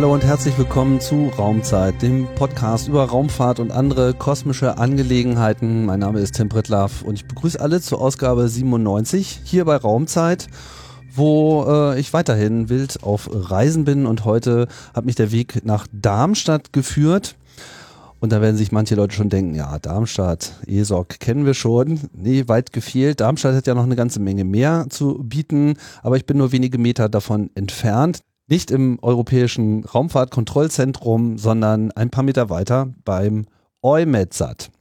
Hallo 0.00 0.14
und 0.14 0.24
herzlich 0.24 0.56
willkommen 0.56 0.98
zu 0.98 1.26
Raumzeit, 1.26 2.00
dem 2.00 2.26
Podcast 2.34 2.88
über 2.88 3.04
Raumfahrt 3.04 3.60
und 3.60 3.70
andere 3.70 4.14
kosmische 4.14 4.78
Angelegenheiten. 4.78 5.84
Mein 5.84 6.00
Name 6.00 6.20
ist 6.20 6.36
Tim 6.36 6.48
Pritlaff 6.48 7.02
und 7.02 7.16
ich 7.16 7.28
begrüße 7.28 7.60
alle 7.60 7.82
zur 7.82 8.00
Ausgabe 8.00 8.48
97 8.48 9.42
hier 9.44 9.66
bei 9.66 9.76
Raumzeit, 9.76 10.46
wo 11.14 11.66
äh, 11.68 12.00
ich 12.00 12.14
weiterhin 12.14 12.70
wild 12.70 13.02
auf 13.02 13.28
Reisen 13.30 13.84
bin 13.84 14.06
und 14.06 14.24
heute 14.24 14.68
hat 14.94 15.04
mich 15.04 15.16
der 15.16 15.32
Weg 15.32 15.66
nach 15.66 15.86
Darmstadt 15.92 16.72
geführt. 16.72 17.36
Und 18.20 18.32
da 18.32 18.40
werden 18.40 18.56
sich 18.56 18.72
manche 18.72 18.94
Leute 18.94 19.14
schon 19.14 19.28
denken, 19.28 19.54
ja, 19.54 19.78
Darmstadt, 19.78 20.54
ESOC 20.66 21.20
kennen 21.20 21.44
wir 21.44 21.54
schon. 21.54 22.00
Nee, 22.14 22.48
weit 22.48 22.72
gefehlt. 22.72 23.20
Darmstadt 23.20 23.54
hat 23.54 23.66
ja 23.66 23.74
noch 23.74 23.84
eine 23.84 23.96
ganze 23.96 24.20
Menge 24.20 24.44
mehr 24.44 24.86
zu 24.88 25.18
bieten, 25.22 25.74
aber 26.02 26.16
ich 26.16 26.24
bin 26.24 26.38
nur 26.38 26.52
wenige 26.52 26.78
Meter 26.78 27.10
davon 27.10 27.50
entfernt. 27.54 28.20
Nicht 28.50 28.72
im 28.72 28.98
Europäischen 29.00 29.84
Raumfahrtkontrollzentrum, 29.84 31.38
sondern 31.38 31.92
ein 31.92 32.10
paar 32.10 32.24
Meter 32.24 32.50
weiter 32.50 32.92
beim 33.04 33.46
EUMETSAT. 33.80 34.72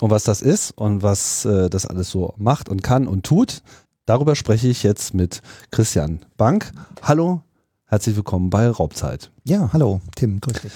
Und 0.00 0.10
was 0.10 0.24
das 0.24 0.42
ist 0.42 0.72
und 0.72 1.02
was 1.02 1.46
äh, 1.46 1.70
das 1.70 1.86
alles 1.86 2.10
so 2.10 2.34
macht 2.36 2.68
und 2.68 2.82
kann 2.82 3.08
und 3.08 3.24
tut, 3.24 3.62
darüber 4.04 4.36
spreche 4.36 4.68
ich 4.68 4.82
jetzt 4.82 5.14
mit 5.14 5.40
Christian 5.70 6.20
Bank. 6.36 6.70
Hallo, 7.00 7.40
herzlich 7.86 8.14
willkommen 8.14 8.50
bei 8.50 8.68
Raubzeit. 8.68 9.30
Ja, 9.42 9.70
hallo, 9.72 10.02
Tim, 10.14 10.38
grüß 10.42 10.60
dich. 10.60 10.72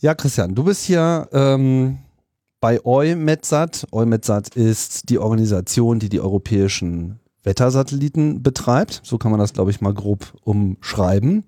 Ja, 0.00 0.14
Christian, 0.14 0.54
du 0.54 0.64
bist 0.64 0.84
hier 0.84 1.28
ähm, 1.32 1.98
bei 2.58 2.82
EUMETSAT. 2.82 3.88
EUMETSAT 3.92 4.56
ist 4.56 5.10
die 5.10 5.18
Organisation, 5.18 5.98
die 5.98 6.08
die 6.08 6.22
europäischen 6.22 7.20
Wettersatelliten 7.44 8.42
betreibt. 8.42 9.00
So 9.04 9.18
kann 9.18 9.30
man 9.30 9.40
das, 9.40 9.52
glaube 9.52 9.70
ich, 9.70 9.80
mal 9.80 9.94
grob 9.94 10.32
umschreiben. 10.42 11.44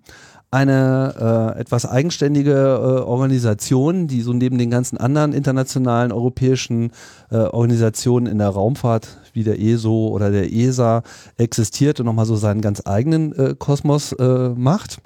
Eine 0.51 1.55
äh, 1.57 1.61
etwas 1.61 1.87
eigenständige 1.87 2.53
äh, 2.53 3.01
Organisation, 3.03 4.07
die 4.07 4.23
so 4.23 4.33
neben 4.33 4.59
den 4.59 4.71
ganzen 4.71 4.97
anderen 4.97 5.33
internationalen 5.33 6.13
europäischen 6.13 6.93
äh, 7.31 7.37
Organisationen 7.37 8.27
in 8.27 8.39
der 8.39 8.51
Raumfahrt 8.51 9.19
wie 9.33 9.43
der 9.43 9.61
ESO 9.61 10.09
oder 10.09 10.31
der 10.31 10.53
ESA 10.53 11.03
existiert 11.37 11.99
und 11.99 12.07
nochmal 12.07 12.27
so 12.27 12.37
seinen 12.37 12.61
ganz 12.61 12.83
eigenen 12.85 13.33
äh, 13.33 13.55
Kosmos 13.59 14.13
äh, 14.13 14.51
macht. 14.51 14.99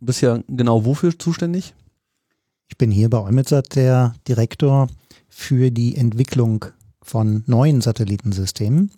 Du 0.00 0.06
bist 0.06 0.22
ja 0.22 0.40
genau 0.48 0.84
wofür 0.84 1.16
zuständig? 1.18 1.74
Ich 2.68 2.78
bin 2.78 2.90
hier 2.90 3.10
bei 3.10 3.20
Eumetsat 3.20 3.76
der 3.76 4.14
Direktor 4.26 4.88
für 5.28 5.70
die 5.70 5.96
Entwicklung 5.96 6.64
von 7.02 7.44
neuen 7.46 7.82
Satellitensystemen. 7.82 8.90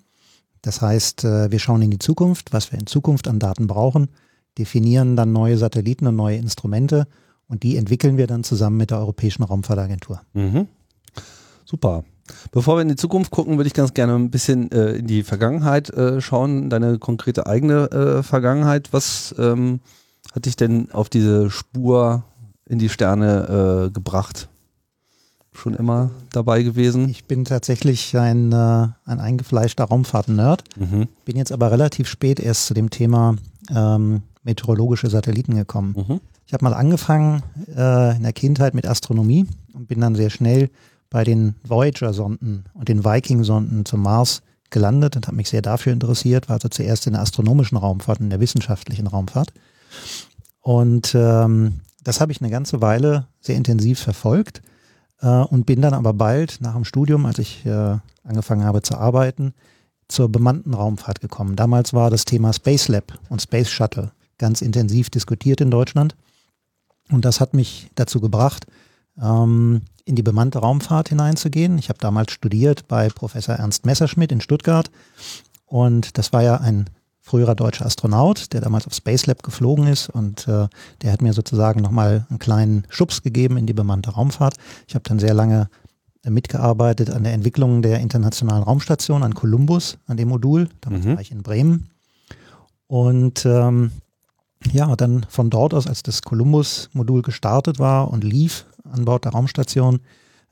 Das 0.64 0.80
heißt, 0.80 1.24
äh, 1.24 1.50
wir 1.50 1.58
schauen 1.58 1.82
in 1.82 1.90
die 1.90 1.98
Zukunft, 1.98 2.54
was 2.54 2.72
wir 2.72 2.78
in 2.78 2.86
Zukunft 2.86 3.28
an 3.28 3.38
Daten 3.38 3.66
brauchen, 3.66 4.08
definieren 4.56 5.14
dann 5.14 5.30
neue 5.30 5.58
Satelliten 5.58 6.06
und 6.06 6.16
neue 6.16 6.38
Instrumente 6.38 7.06
und 7.48 7.62
die 7.62 7.76
entwickeln 7.76 8.16
wir 8.16 8.26
dann 8.26 8.44
zusammen 8.44 8.78
mit 8.78 8.90
der 8.90 8.98
Europäischen 8.98 9.42
Raumfahrtagentur. 9.42 10.22
Mhm. 10.32 10.66
Super. 11.66 12.05
Bevor 12.50 12.78
wir 12.78 12.83
in 12.83 12.89
die 12.89 12.96
Zukunft 12.96 13.30
gucken, 13.30 13.58
würde 13.58 13.66
ich 13.66 13.74
ganz 13.74 13.92
gerne 13.92 14.14
ein 14.14 14.30
bisschen 14.30 14.72
äh, 14.72 14.92
in 14.92 15.06
die 15.06 15.22
Vergangenheit 15.22 15.90
äh, 15.90 16.22
schauen, 16.22 16.70
deine 16.70 16.98
konkrete 16.98 17.46
eigene 17.46 17.90
äh, 17.90 18.22
Vergangenheit. 18.22 18.94
Was 18.94 19.34
ähm, 19.39 19.80
hat 20.33 20.46
dich 20.46 20.56
denn 20.56 20.90
auf 20.92 21.10
diese 21.10 21.50
Spur 21.50 22.24
in 22.66 22.78
die 22.78 22.89
Sterne 22.89 23.89
äh, 23.89 23.90
gebracht? 23.90 24.48
Schon 25.56 25.74
immer 25.74 26.10
dabei 26.32 26.62
gewesen? 26.62 27.08
Ich 27.08 27.24
bin 27.24 27.44
tatsächlich 27.44 28.16
ein, 28.16 28.52
äh, 28.52 28.88
ein 29.04 29.20
eingefleischter 29.20 29.84
Raumfahrt-Nerd, 29.84 30.64
mhm. 30.76 31.08
bin 31.24 31.36
jetzt 31.36 31.52
aber 31.52 31.70
relativ 31.70 32.08
spät 32.08 32.40
erst 32.40 32.66
zu 32.66 32.74
dem 32.74 32.90
Thema 32.90 33.36
ähm, 33.74 34.22
meteorologische 34.42 35.08
Satelliten 35.08 35.54
gekommen. 35.54 35.94
Mhm. 35.96 36.20
Ich 36.46 36.52
habe 36.52 36.64
mal 36.64 36.74
angefangen 36.74 37.42
äh, 37.74 38.16
in 38.16 38.22
der 38.22 38.32
Kindheit 38.32 38.74
mit 38.74 38.86
Astronomie 38.86 39.46
und 39.72 39.88
bin 39.88 40.00
dann 40.00 40.14
sehr 40.14 40.30
schnell 40.30 40.70
bei 41.08 41.24
den 41.24 41.54
Voyager-Sonden 41.66 42.64
und 42.74 42.88
den 42.88 43.04
Viking-Sonden 43.04 43.84
zum 43.84 44.02
Mars 44.02 44.42
gelandet 44.70 45.16
und 45.16 45.26
habe 45.26 45.36
mich 45.36 45.48
sehr 45.48 45.62
dafür 45.62 45.92
interessiert, 45.92 46.48
war 46.48 46.54
also 46.54 46.68
zuerst 46.68 47.06
in 47.06 47.12
der 47.12 47.22
astronomischen 47.22 47.78
Raumfahrt, 47.78 48.20
in 48.20 48.30
der 48.30 48.40
wissenschaftlichen 48.40 49.06
Raumfahrt. 49.06 49.52
Und 50.60 51.14
ähm, 51.14 51.80
das 52.02 52.20
habe 52.20 52.32
ich 52.32 52.40
eine 52.40 52.50
ganze 52.50 52.80
Weile 52.80 53.26
sehr 53.40 53.56
intensiv 53.56 54.00
verfolgt 54.00 54.62
und 55.29 55.67
bin 55.67 55.80
dann 55.80 55.95
aber 55.95 56.12
bald 56.12 56.61
nach 56.61 56.74
dem 56.74 56.85
Studium, 56.85 57.27
als 57.27 57.39
ich 57.39 57.64
äh, 57.67 57.96
angefangen 58.24 58.64
habe 58.64 58.83
zu 58.83 58.96
arbeiten, 58.96 59.55
zur 60.08 60.29
bemannten 60.29 60.74
Raumfahrt 60.74 61.20
gekommen. 61.20 61.57
Damals 61.57 61.95
war 61.95 62.11
das 62.11 62.24
Thema 62.24 62.52
Space 62.52 62.89
Lab 62.89 63.18
und 63.29 63.40
Space 63.40 63.70
Shuttle 63.70 64.13
ganz 64.39 64.63
intensiv 64.63 65.11
diskutiert 65.11 65.61
in 65.61 65.70
Deutschland. 65.70 66.17
Und 67.11 67.24
das 67.24 67.40
hat 67.40 67.55
mich 67.55 67.90
dazu 67.95 68.20
gebracht, 68.20 68.67
ähm, 69.20 69.83
in 70.05 70.17
die 70.17 70.23
bemannte 70.23 70.58
Raumfahrt 70.58 71.08
hineinzugehen. 71.08 71.79
Ich 71.79 71.89
habe 71.89 71.98
damals 71.98 72.33
studiert 72.33 72.89
bei 72.89 73.08
Professor 73.08 73.55
Ernst 73.55 73.86
Messerschmidt 73.86 74.33
in 74.33 74.40
Stuttgart. 74.40 74.90
Und 75.67 76.18
das 76.18 76.33
war 76.33 76.42
ja 76.42 76.57
ein 76.57 76.90
früherer 77.24 77.55
deutscher 77.55 77.86
Astronaut, 77.86 78.52
der 78.52 78.61
damals 78.61 78.86
auf 78.86 78.92
Space 78.92 79.24
Lab 79.24 79.42
geflogen 79.42 79.86
ist 79.86 80.11
und 80.11 80.46
äh, 80.46 80.68
der 81.01 81.11
hat 81.11 81.23
mir 81.23 81.33
sozusagen 81.33 81.80
nochmal 81.80 82.27
einen 82.29 82.39
kleinen 82.39 82.85
Schubs 82.90 83.23
gegeben 83.23 83.57
in 83.57 83.67
die 83.67 83.73
bemannte 83.73 84.11
Raumfahrt. 84.11 84.57
Ich 84.86 84.95
habe 84.95 85.08
dann 85.08 85.18
sehr 85.18 85.33
lange 85.33 85.70
äh, 86.23 86.29
mitgearbeitet 86.29 87.08
an 87.08 87.24
der 87.24 87.33
Entwicklung 87.33 87.80
der 87.80 88.01
internationalen 88.01 88.63
Raumstation, 88.63 89.23
an 89.23 89.34
Columbus, 89.34 89.96
an 90.07 90.18
dem 90.18 90.29
Modul. 90.29 90.68
Damals 90.83 91.07
mhm. 91.07 91.14
war 91.14 91.20
ich 91.23 91.33
in 91.33 91.42
Bremen. 91.42 91.89
Und 92.89 93.46
ähm, 93.46 93.90
ja, 94.70 94.95
dann 94.95 95.24
von 95.30 95.48
dort 95.48 95.73
aus, 95.73 95.86
als 95.86 96.02
das 96.02 96.20
Columbus-Modul 96.20 97.23
gestartet 97.23 97.79
war 97.79 98.11
und 98.11 98.23
lief 98.23 98.67
an 98.84 99.07
Bord 99.07 99.24
der 99.24 99.33
Raumstation, 99.33 100.01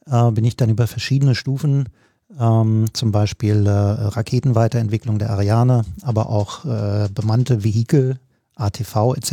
äh, 0.07 0.31
bin 0.31 0.47
ich 0.47 0.57
dann 0.57 0.71
über 0.71 0.87
verschiedene 0.87 1.35
Stufen 1.35 1.91
ähm, 2.39 2.87
zum 2.93 3.13
Beispiel 3.13 3.67
äh, 3.67 3.71
Raketenweiterentwicklung 3.71 5.19
der 5.19 5.31
Ariane, 5.31 5.85
aber 6.03 6.29
auch 6.29 6.65
äh, 6.65 7.09
bemannte 7.13 7.65
Vehikel, 7.65 8.19
ATV 8.57 9.15
etc. 9.17 9.33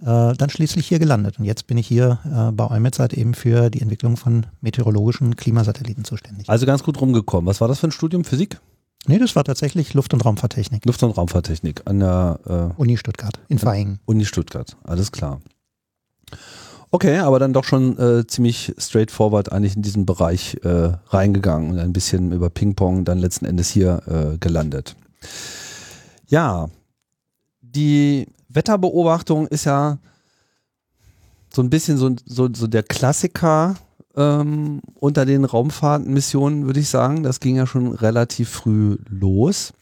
Äh, 0.00 0.34
dann 0.34 0.50
schließlich 0.50 0.86
hier 0.86 0.98
gelandet. 0.98 1.38
Und 1.38 1.44
jetzt 1.44 1.66
bin 1.66 1.78
ich 1.78 1.86
hier 1.86 2.18
äh, 2.24 2.52
bei 2.52 2.68
EUMETSAT 2.68 3.12
eben 3.12 3.34
für 3.34 3.70
die 3.70 3.80
Entwicklung 3.80 4.16
von 4.16 4.46
meteorologischen 4.60 5.36
Klimasatelliten 5.36 6.04
zuständig. 6.04 6.48
Also 6.48 6.66
ganz 6.66 6.82
gut 6.82 7.00
rumgekommen. 7.00 7.46
Was 7.46 7.60
war 7.60 7.68
das 7.68 7.78
für 7.78 7.88
ein 7.88 7.92
Studium? 7.92 8.24
Physik? 8.24 8.60
Nee, 9.06 9.18
das 9.18 9.34
war 9.34 9.44
tatsächlich 9.44 9.94
Luft- 9.94 10.14
und 10.14 10.24
Raumfahrttechnik. 10.24 10.84
Luft- 10.86 11.02
und 11.02 11.10
Raumfahrttechnik 11.10 11.82
an 11.86 12.00
der 12.00 12.38
äh, 12.76 12.80
Uni 12.80 12.96
Stuttgart 12.96 13.40
in 13.48 13.60
Vaihingen. 13.60 13.98
Uni 14.04 14.24
Stuttgart, 14.24 14.76
alles 14.84 15.10
klar. 15.10 15.40
Okay, 16.94 17.16
aber 17.20 17.38
dann 17.38 17.54
doch 17.54 17.64
schon 17.64 17.98
äh, 17.98 18.26
ziemlich 18.26 18.74
straightforward 18.76 19.50
eigentlich 19.50 19.76
in 19.76 19.80
diesen 19.80 20.04
Bereich 20.04 20.58
äh, 20.62 20.92
reingegangen 21.08 21.70
und 21.70 21.78
ein 21.78 21.94
bisschen 21.94 22.32
über 22.32 22.50
Ping-Pong 22.50 23.06
dann 23.06 23.18
letzten 23.18 23.46
Endes 23.46 23.70
hier 23.70 24.02
äh, 24.06 24.36
gelandet. 24.36 24.94
Ja, 26.26 26.68
die 27.62 28.26
Wetterbeobachtung 28.50 29.46
ist 29.46 29.64
ja 29.64 29.98
so 31.54 31.62
ein 31.62 31.70
bisschen 31.70 31.96
so, 31.96 32.14
so, 32.26 32.50
so 32.52 32.66
der 32.66 32.82
Klassiker 32.82 33.76
ähm, 34.14 34.82
unter 34.94 35.24
den 35.24 35.46
Raumfahrtmissionen, 35.46 36.66
würde 36.66 36.80
ich 36.80 36.90
sagen. 36.90 37.22
Das 37.22 37.40
ging 37.40 37.56
ja 37.56 37.66
schon 37.66 37.92
relativ 37.92 38.50
früh 38.50 38.98
los. 39.08 39.72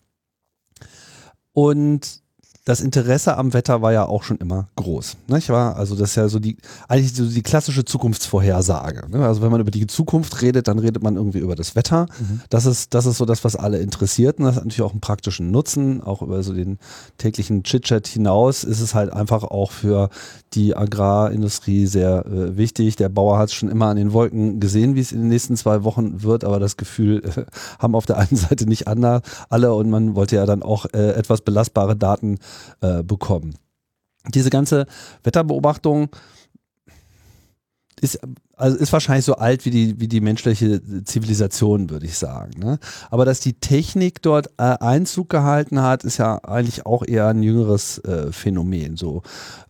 Und 1.52 2.19
das 2.64 2.80
Interesse 2.80 3.36
am 3.36 3.54
Wetter 3.54 3.80
war 3.80 3.92
ja 3.92 4.04
auch 4.04 4.22
schon 4.22 4.36
immer 4.36 4.68
groß. 4.76 5.16
Nicht 5.28 5.48
wahr? 5.48 5.76
Also 5.76 5.96
das 5.96 6.10
ist 6.10 6.16
ja 6.16 6.28
so 6.28 6.38
die, 6.38 6.56
eigentlich 6.88 7.14
so 7.14 7.24
die 7.26 7.42
klassische 7.42 7.84
Zukunftsvorhersage. 7.84 9.08
Ne? 9.10 9.24
Also 9.26 9.40
wenn 9.40 9.50
man 9.50 9.60
über 9.60 9.70
die 9.70 9.86
Zukunft 9.86 10.42
redet, 10.42 10.68
dann 10.68 10.78
redet 10.78 11.02
man 11.02 11.16
irgendwie 11.16 11.38
über 11.38 11.56
das 11.56 11.74
Wetter. 11.74 12.06
Mhm. 12.18 12.42
Das 12.50 12.66
ist, 12.66 12.92
das 12.94 13.06
ist 13.06 13.16
so 13.16 13.24
das, 13.24 13.44
was 13.44 13.56
alle 13.56 13.78
interessiert. 13.78 14.38
Und 14.38 14.44
das 14.44 14.56
hat 14.56 14.64
natürlich 14.64 14.82
auch 14.82 14.92
einen 14.92 15.00
praktischen 15.00 15.50
Nutzen. 15.50 16.02
Auch 16.02 16.20
über 16.20 16.42
so 16.42 16.52
den 16.52 16.78
täglichen 17.16 17.62
Chit-Chat 17.62 18.06
hinaus 18.06 18.62
ist 18.64 18.80
es 18.80 18.94
halt 18.94 19.12
einfach 19.12 19.42
auch 19.42 19.72
für 19.72 20.10
die 20.52 20.76
Agrarindustrie 20.76 21.86
sehr 21.86 22.26
äh, 22.26 22.56
wichtig. 22.56 22.96
Der 22.96 23.08
Bauer 23.08 23.38
hat 23.38 23.48
es 23.48 23.54
schon 23.54 23.68
immer 23.70 23.86
an 23.86 23.96
den 23.96 24.12
Wolken 24.12 24.60
gesehen, 24.60 24.96
wie 24.96 25.00
es 25.00 25.12
in 25.12 25.20
den 25.20 25.28
nächsten 25.28 25.56
zwei 25.56 25.84
Wochen 25.84 26.22
wird, 26.22 26.44
aber 26.44 26.58
das 26.58 26.76
Gefühl 26.76 27.22
äh, 27.24 27.44
haben 27.78 27.94
auf 27.94 28.06
der 28.06 28.18
einen 28.18 28.36
Seite 28.36 28.66
nicht 28.66 28.88
alle 28.88 29.74
und 29.74 29.90
man 29.90 30.14
wollte 30.14 30.36
ja 30.36 30.46
dann 30.46 30.62
auch 30.62 30.86
äh, 30.92 31.12
etwas 31.12 31.42
belastbare 31.42 31.96
Daten 31.96 32.38
äh, 32.80 33.02
bekommen. 33.02 33.54
Diese 34.34 34.50
ganze 34.50 34.86
Wetterbeobachtung 35.22 36.10
ist, 38.00 38.18
also 38.56 38.76
ist 38.76 38.92
wahrscheinlich 38.92 39.24
so 39.24 39.34
alt 39.34 39.64
wie 39.64 39.70
die, 39.70 40.00
wie 40.00 40.08
die 40.08 40.20
menschliche 40.20 40.80
Zivilisation, 41.04 41.90
würde 41.90 42.06
ich 42.06 42.18
sagen. 42.18 42.58
Ne? 42.58 42.78
Aber 43.10 43.24
dass 43.24 43.40
die 43.40 43.54
Technik 43.54 44.22
dort 44.22 44.48
äh, 44.58 44.62
Einzug 44.62 45.28
gehalten 45.28 45.82
hat, 45.82 46.04
ist 46.04 46.18
ja 46.18 46.36
eigentlich 46.44 46.86
auch 46.86 47.06
eher 47.06 47.28
ein 47.28 47.42
jüngeres 47.42 47.98
äh, 47.98 48.32
Phänomen. 48.32 48.96
So. 48.96 49.22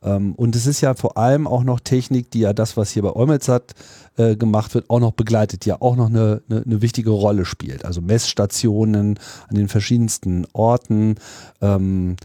Ähm, 0.03 0.35
und 0.35 0.57
es 0.57 0.67
ist 0.67 0.81
ja 0.81 0.95
vor 0.95 1.17
allem 1.17 1.47
auch 1.47 1.65
noch 1.65 1.81
Technik, 1.81 2.31
die 2.31 2.41
ja 2.41 2.53
das, 2.53 2.77
was 2.77 2.91
hier 2.91 3.03
bei 3.03 3.15
Eumelsat 3.15 3.75
äh, 4.17 4.37
gemacht 4.37 4.75
wird, 4.75 4.91
auch 4.91 5.01
noch 5.01 5.13
begleitet, 5.13 5.65
die 5.65 5.71
ja 5.71 5.81
auch 5.81 5.97
noch 5.97 6.09
eine, 6.09 6.43
eine, 6.49 6.63
eine, 6.63 6.83
wichtige 6.83 7.11
Rolle 7.11 7.45
spielt. 7.45 7.85
Also 7.85 8.01
Messstationen 8.01 9.19
an 9.49 9.57
den 9.57 9.69
verschiedensten 9.69 10.47
Orten. 10.53 11.17
Ähm, 11.61 12.17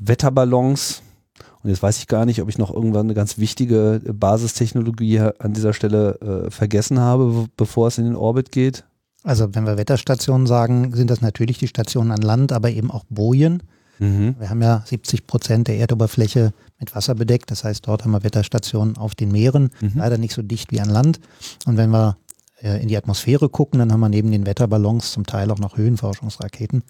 Wetterballons 0.00 1.02
Und 1.62 1.70
jetzt 1.70 1.82
weiß 1.82 1.98
ich 1.98 2.08
gar 2.08 2.24
nicht, 2.24 2.40
ob 2.42 2.48
ich 2.48 2.58
noch 2.58 2.72
irgendwann 2.72 3.06
eine 3.06 3.14
ganz 3.14 3.38
wichtige 3.38 4.00
Basistechnologie 4.12 5.20
an 5.20 5.52
dieser 5.52 5.72
Stelle 5.72 6.46
äh, 6.46 6.50
vergessen 6.50 6.98
habe, 6.98 7.46
bevor 7.56 7.88
es 7.88 7.98
in 7.98 8.04
den 8.04 8.16
Orbit 8.16 8.50
geht. 8.50 8.84
Also 9.22 9.54
wenn 9.54 9.66
wir 9.66 9.76
Wetterstationen 9.76 10.46
sagen, 10.46 10.94
sind 10.94 11.10
das 11.10 11.20
natürlich 11.20 11.58
die 11.58 11.68
Stationen 11.68 12.10
an 12.10 12.22
Land, 12.22 12.52
aber 12.52 12.70
eben 12.70 12.90
auch 12.90 13.04
Bojen. 13.10 13.62
Mhm. 13.98 14.36
Wir 14.38 14.48
haben 14.48 14.62
ja 14.62 14.82
70 14.86 15.26
Prozent 15.26 15.68
der 15.68 15.76
Erdoberfläche 15.76 16.54
mit 16.78 16.94
Wasser 16.94 17.14
bedeckt. 17.14 17.50
Das 17.50 17.64
heißt, 17.64 17.86
dort 17.86 18.04
haben 18.04 18.12
wir 18.12 18.24
Wetterstationen 18.24 18.96
auf 18.96 19.14
den 19.14 19.30
Meeren, 19.30 19.70
mhm. 19.82 19.92
leider 19.96 20.16
nicht 20.16 20.32
so 20.32 20.40
dicht 20.40 20.72
wie 20.72 20.80
an 20.80 20.88
Land. 20.88 21.20
Und 21.66 21.76
wenn 21.76 21.90
wir 21.90 22.08
äh, 22.08 22.29
in 22.62 22.88
die 22.88 22.96
Atmosphäre 22.96 23.48
gucken, 23.48 23.78
dann 23.78 23.92
haben 23.92 24.00
wir 24.00 24.08
neben 24.08 24.30
den 24.30 24.46
Wetterballons 24.46 25.12
zum 25.12 25.24
Teil 25.24 25.50
auch 25.50 25.58
noch 25.58 25.76
Höhenforschungsraketen. 25.76 26.82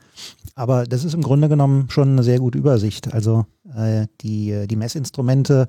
Aber 0.55 0.85
das 0.85 1.05
ist 1.05 1.15
im 1.15 1.23
Grunde 1.23 1.49
genommen 1.49 1.89
schon 1.91 2.11
eine 2.11 2.23
sehr 2.23 2.39
gute 2.39 2.59
Übersicht. 2.59 3.13
Also 3.13 3.47
äh, 3.77 4.07
die, 4.21 4.67
die 4.67 4.77
Messinstrumente 4.77 5.69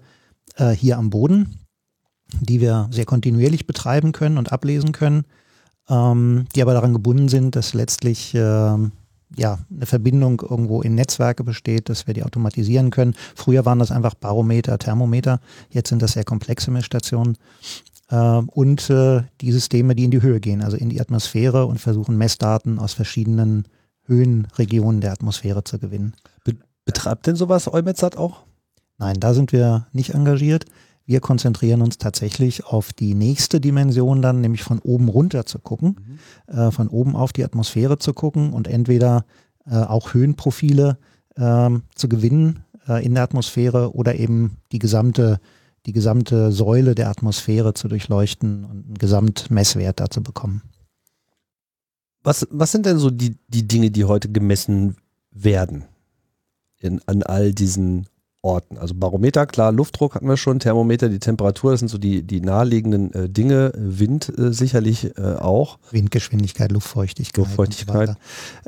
äh, 0.56 0.72
hier 0.72 0.98
am 0.98 1.10
Boden, 1.10 1.60
die 2.40 2.62
wir 2.62 2.88
sehr 2.92 3.06
kontinuierlich 3.06 3.68
betreiben 3.68 4.12
können 4.12 4.38
und 4.38 4.52
ablesen 4.52 4.92
können, 4.92 5.26
ähm, 5.90 6.46
die 6.56 6.62
aber 6.62 6.74
daran 6.74 6.94
gebunden 6.94 7.28
sind, 7.28 7.56
dass 7.56 7.74
letztlich 7.74 8.34
äh, 8.34 8.78
ja, 9.38 9.60
eine 9.74 9.86
Verbindung 9.86 10.42
irgendwo 10.42 10.82
in 10.82 10.96
Netzwerke 10.96 11.44
besteht, 11.44 11.90
dass 11.90 12.08
wir 12.08 12.14
die 12.14 12.24
automatisieren 12.24 12.90
können. 12.90 13.16
Früher 13.36 13.66
waren 13.66 13.80
das 13.80 13.92
einfach 13.92 14.14
Barometer, 14.14 14.78
Thermometer, 14.78 15.40
jetzt 15.70 15.90
sind 15.90 16.02
das 16.02 16.14
sehr 16.14 16.26
komplexe 16.26 16.72
Messstationen. 16.72 17.38
Äh, 18.12 18.16
und 18.16 18.90
äh, 18.90 19.24
die 19.42 19.52
Systeme, 19.52 19.96
die 19.96 20.04
in 20.04 20.12
die 20.12 20.22
Höhe 20.22 20.40
gehen, 20.40 20.62
also 20.62 20.78
in 20.78 20.90
die 20.90 21.02
Atmosphäre 21.02 21.66
und 21.66 21.80
versuchen 21.80 22.18
Messdaten 22.18 22.78
aus 22.78 22.94
verschiedenen 22.94 23.66
Höhenregionen 24.06 25.02
der 25.02 25.14
Atmosphäre 25.14 25.64
zu 25.64 25.80
gewinnen. 25.80 26.14
Betreibt 26.84 27.28
denn 27.28 27.36
sowas 27.36 27.72
EUMETSAT 27.72 28.18
auch? 28.18 28.44
Nein, 28.98 29.20
da 29.20 29.34
sind 29.34 29.52
wir 29.52 29.88
nicht 29.94 30.14
engagiert. 30.14 30.66
Wir 31.06 31.20
konzentrieren 31.20 31.82
uns 31.82 31.98
tatsächlich 31.98 32.66
auf 32.66 32.94
die 32.94 33.16
nächste 33.16 33.60
Dimension 33.60 34.22
dann, 34.22 34.42
nämlich 34.42 34.64
von 34.64 34.80
oben 34.80 35.08
runter 35.08 35.46
zu 35.46 35.60
gucken, 35.60 36.20
mhm. 36.48 36.58
äh, 36.58 36.72
von 36.72 36.88
oben 36.88 37.16
auf 37.16 37.34
die 37.34 37.44
Atmosphäre 37.44 37.98
zu 37.98 38.14
gucken 38.14 38.54
und 38.54 38.68
entweder 38.68 39.26
äh, 39.66 39.76
auch 39.76 40.14
Höhenprofile 40.14 40.98
äh, 41.36 41.70
zu 41.96 42.10
gewinnen 42.10 42.64
äh, 42.88 43.04
in 43.06 43.14
der 43.16 43.24
Atmosphäre 43.24 43.94
oder 43.96 44.16
eben 44.16 44.58
die 44.72 44.80
gesamte, 44.80 45.40
die 45.86 45.94
gesamte 45.94 46.52
Säule 46.52 46.96
der 46.96 47.10
Atmosphäre 47.10 47.74
zu 47.74 47.88
durchleuchten 47.88 48.66
und 48.66 48.86
einen 48.86 48.98
Gesamtmesswert 48.98 50.00
da 50.00 50.10
zu 50.10 50.22
bekommen. 50.22 50.62
Was, 52.24 52.48
was 52.52 52.72
sind 52.72 52.86
denn 52.86 53.00
so 53.00 53.10
die, 53.10 53.38
die 53.48 53.68
Dinge, 53.68 53.90
die 53.90 54.06
heute 54.06 54.32
gemessen 54.32 54.98
werden 55.32 55.86
in, 56.78 57.02
an 57.08 57.24
all 57.24 57.54
diesen 57.54 58.08
Orten. 58.44 58.78
Also 58.78 58.96
Barometer, 58.96 59.46
klar, 59.46 59.72
Luftdruck 59.72 60.16
hatten 60.16 60.28
wir 60.28 60.38
schon, 60.38 60.60
Thermometer, 60.60 61.10
die 61.10 61.20
Temperatur, 61.20 61.72
das 61.72 61.80
sind 61.80 61.90
so 61.90 61.98
die, 61.98 62.24
die 62.24 62.42
naheliegenden 62.42 63.14
äh, 63.14 63.30
Dinge, 63.30 63.72
Wind 63.76 64.34
äh, 64.38 64.52
sicherlich 64.52 65.16
äh, 65.18 65.36
auch. 65.36 65.78
Windgeschwindigkeit, 65.92 66.72
Luftfeuchtigkeit. 66.72 67.38
Luftfeuchtigkeit. 67.38 68.16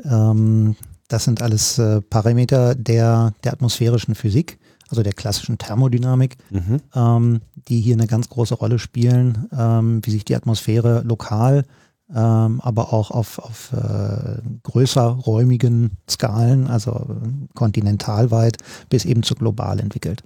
So 0.02 0.08
ähm, 0.08 0.76
das 1.08 1.24
sind 1.24 1.42
alles 1.42 1.78
äh, 1.78 2.00
Parameter 2.02 2.74
der, 2.74 3.34
der 3.42 3.52
atmosphärischen 3.52 4.14
Physik, 4.14 4.58
also 4.88 5.02
der 5.02 5.12
klassischen 5.12 5.58
Thermodynamik, 5.58 6.36
mhm. 6.50 6.80
ähm, 6.94 7.40
die 7.68 7.80
hier 7.80 7.94
eine 7.94 8.06
ganz 8.06 8.28
große 8.28 8.54
Rolle 8.54 8.78
spielen, 8.78 9.48
ähm, 9.56 10.00
wie 10.04 10.10
sich 10.10 10.24
die 10.24 10.36
Atmosphäre 10.36 11.02
lokal 11.04 11.64
ähm, 12.12 12.60
aber 12.60 12.92
auch 12.92 13.10
auf, 13.10 13.38
auf 13.38 13.72
äh, 13.72 14.40
größer 14.62 15.02
räumigen 15.06 15.92
Skalen, 16.08 16.66
also 16.66 17.18
kontinentalweit 17.54 18.58
bis 18.90 19.04
eben 19.04 19.22
zu 19.22 19.34
global 19.34 19.80
entwickelt. 19.80 20.22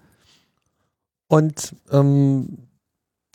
Und 1.29 1.77
ähm, 1.93 2.59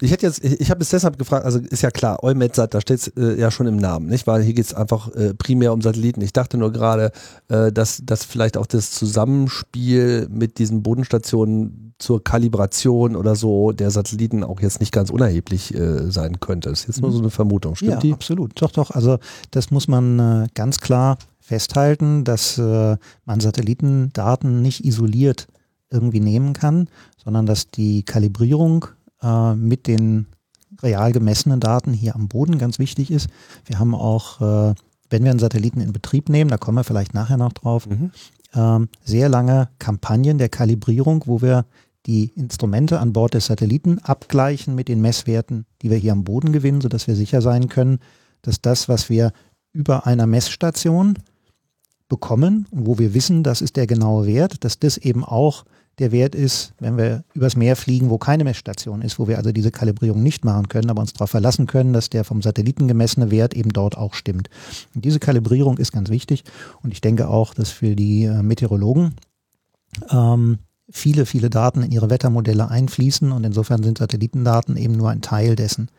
ich 0.04 0.12
hätte 0.12 0.26
jetzt, 0.26 0.44
ich 0.44 0.70
habe 0.70 0.82
es 0.82 0.90
deshalb 0.90 1.18
gefragt, 1.18 1.46
also 1.46 1.60
ist 1.60 1.82
ja 1.82 1.90
klar, 1.90 2.24
EUMETSAT, 2.24 2.74
da 2.74 2.82
steht 2.82 3.00
es 3.00 3.08
äh, 3.08 3.40
ja 3.40 3.52
schon 3.52 3.68
im 3.68 3.78
Namen, 3.78 4.08
nicht? 4.08 4.28
Weil 4.28 4.44
hier 4.44 4.54
geht 4.54 4.66
es 4.66 4.74
einfach 4.74 5.08
äh, 5.16 5.34
primär 5.34 5.72
um 5.72 5.82
Satelliten. 5.82 6.22
Ich 6.22 6.34
dachte 6.34 6.58
nur 6.58 6.74
gerade, 6.74 7.12
äh, 7.48 7.72
dass, 7.72 8.02
dass 8.04 8.26
vielleicht 8.26 8.58
auch 8.58 8.66
das 8.66 8.92
Zusammenspiel 8.92 10.28
mit 10.30 10.60
diesen 10.60 10.84
Bodenstationen 10.84 11.94
zur 12.00 12.22
Kalibration 12.22 13.16
oder 13.16 13.36
so 13.36 13.72
der 13.72 13.92
Satelliten 13.92 14.44
auch 14.44 14.60
jetzt 14.60 14.82
nicht 14.82 14.92
ganz 14.92 15.10
unerheblich 15.10 15.74
äh, 15.74 16.12
sein 16.12 16.42
könnte. 16.42 16.70
Das 16.70 16.82
ist 16.82 16.88
jetzt 16.88 17.02
nur 17.02 17.12
so 17.12 17.20
eine 17.20 17.30
Vermutung, 17.30 17.76
stimmt 17.76 17.92
ja, 17.92 18.00
die? 18.00 18.14
absolut. 18.14 18.62
Doch, 18.62 18.72
doch. 18.72 18.92
Also 18.92 19.20
das 19.52 19.72
muss 19.72 19.88
man 19.88 20.20
äh, 20.20 20.48
ganz 20.54 20.82
klar 20.82 21.18
festhalten, 21.40 22.26
dass 22.26 22.58
äh, 22.58 22.98
man 23.26 23.40
Satellitendaten 23.40 24.62
nicht 24.62 24.84
isoliert 24.84 25.48
irgendwie 25.90 26.20
nehmen 26.20 26.52
kann, 26.52 26.90
sondern 27.24 27.46
dass 27.46 27.70
die 27.70 28.04
Kalibrierung 28.04 28.88
äh, 29.24 29.56
mit 29.56 29.88
den 29.88 30.28
real 30.82 31.12
gemessenen 31.12 31.60
Daten 31.60 31.94
hier 31.94 32.16
am 32.16 32.28
Boden 32.28 32.58
ganz 32.58 32.80
wichtig 32.80 33.12
ist. 33.12 33.28
Wir 33.66 33.80
haben 33.80 33.96
auch, 33.96 34.42
äh, 34.42 34.76
wenn 35.10 35.24
wir 35.24 35.32
einen 35.32 35.40
Satelliten 35.40 35.82
in 35.82 35.94
Betrieb 35.94 36.30
nehmen, 36.30 36.50
da 36.50 36.58
kommen 36.58 36.78
wir 36.78 36.84
vielleicht 36.84 37.14
nachher 37.14 37.38
noch 37.38 37.54
drauf, 37.54 37.88
mhm. 37.88 38.12
ähm, 38.54 38.90
sehr 39.04 39.30
lange 39.30 39.70
Kampagnen 39.80 40.38
der 40.38 40.50
Kalibrierung, 40.50 41.24
wo 41.26 41.42
wir 41.42 41.66
die 42.06 42.32
Instrumente 42.36 43.00
an 43.00 43.14
Bord 43.14 43.34
des 43.34 43.46
Satelliten 43.46 44.00
abgleichen 44.00 44.76
mit 44.76 44.90
den 44.90 45.02
Messwerten, 45.02 45.66
die 45.82 45.90
wir 45.90 45.98
hier 45.98 46.12
am 46.12 46.26
Boden 46.26 46.52
gewinnen, 46.52 46.82
sodass 46.82 47.08
wir 47.08 47.16
sicher 47.16 47.42
sein 47.42 47.70
können, 47.70 48.00
dass 48.42 48.62
das, 48.62 48.90
was 48.90 49.10
wir 49.10 49.32
über 49.72 50.06
einer 50.06 50.28
Messstation 50.28 51.18
bekommen 52.10 52.68
und 52.72 52.86
wo 52.86 53.00
wir 53.00 53.14
wissen, 53.14 53.44
das 53.44 53.62
ist 53.62 53.78
der 53.78 53.88
genaue 53.88 54.28
Wert, 54.28 54.64
dass 54.66 54.80
das 54.80 54.98
eben 54.98 55.24
auch 55.24 55.64
der 56.00 56.12
Wert 56.12 56.34
ist, 56.34 56.74
wenn 56.80 56.98
wir 56.98 57.24
übers 57.34 57.56
Meer 57.56 57.76
fliegen, 57.76 58.10
wo 58.10 58.18
keine 58.18 58.44
Messstation 58.44 59.02
ist, 59.02 59.20
wo 59.20 59.28
wir 59.28 59.38
also 59.38 59.52
diese 59.52 59.72
Kalibrierung 59.72 60.24
nicht 60.24 60.44
machen 60.44 60.68
können, 60.68 60.90
aber 60.90 61.02
uns 61.02 61.14
darauf 61.14 61.30
verlassen 61.30 61.68
können, 61.68 61.94
dass 61.94 62.10
der 62.10 62.24
vom 62.24 62.42
Satelliten 62.42 62.88
gemessene 62.88 63.30
Wert 63.30 63.54
eben 63.54 63.72
dort 63.72 63.98
auch 63.98 64.16
stimmt. 64.16 64.50
Und 64.96 65.06
diese 65.06 65.20
Kalibrierung 65.20 65.78
ist 65.78 65.92
ganz 65.92 66.10
wichtig 66.10 66.44
und 66.82 66.92
ich 66.92 67.02
denke 67.02 67.28
auch, 67.28 67.54
dass 67.54 67.70
für 67.70 67.96
die 67.96 68.24
äh, 68.24 68.42
Meteorologen 68.42 69.14
ähm, 70.10 70.60
viele, 70.90 71.26
viele 71.26 71.50
Daten 71.50 71.84
in 71.84 71.92
ihre 71.92 72.10
Wettermodelle 72.10 72.70
einfließen 72.70 73.32
und 73.32 73.44
insofern 73.44 73.84
sind 73.84 74.00
Satellitendaten 74.00 74.78
eben 74.78 74.96
nur 74.98 75.12
ein 75.12 75.22
Teil 75.22 75.56
dessen. 75.56 75.90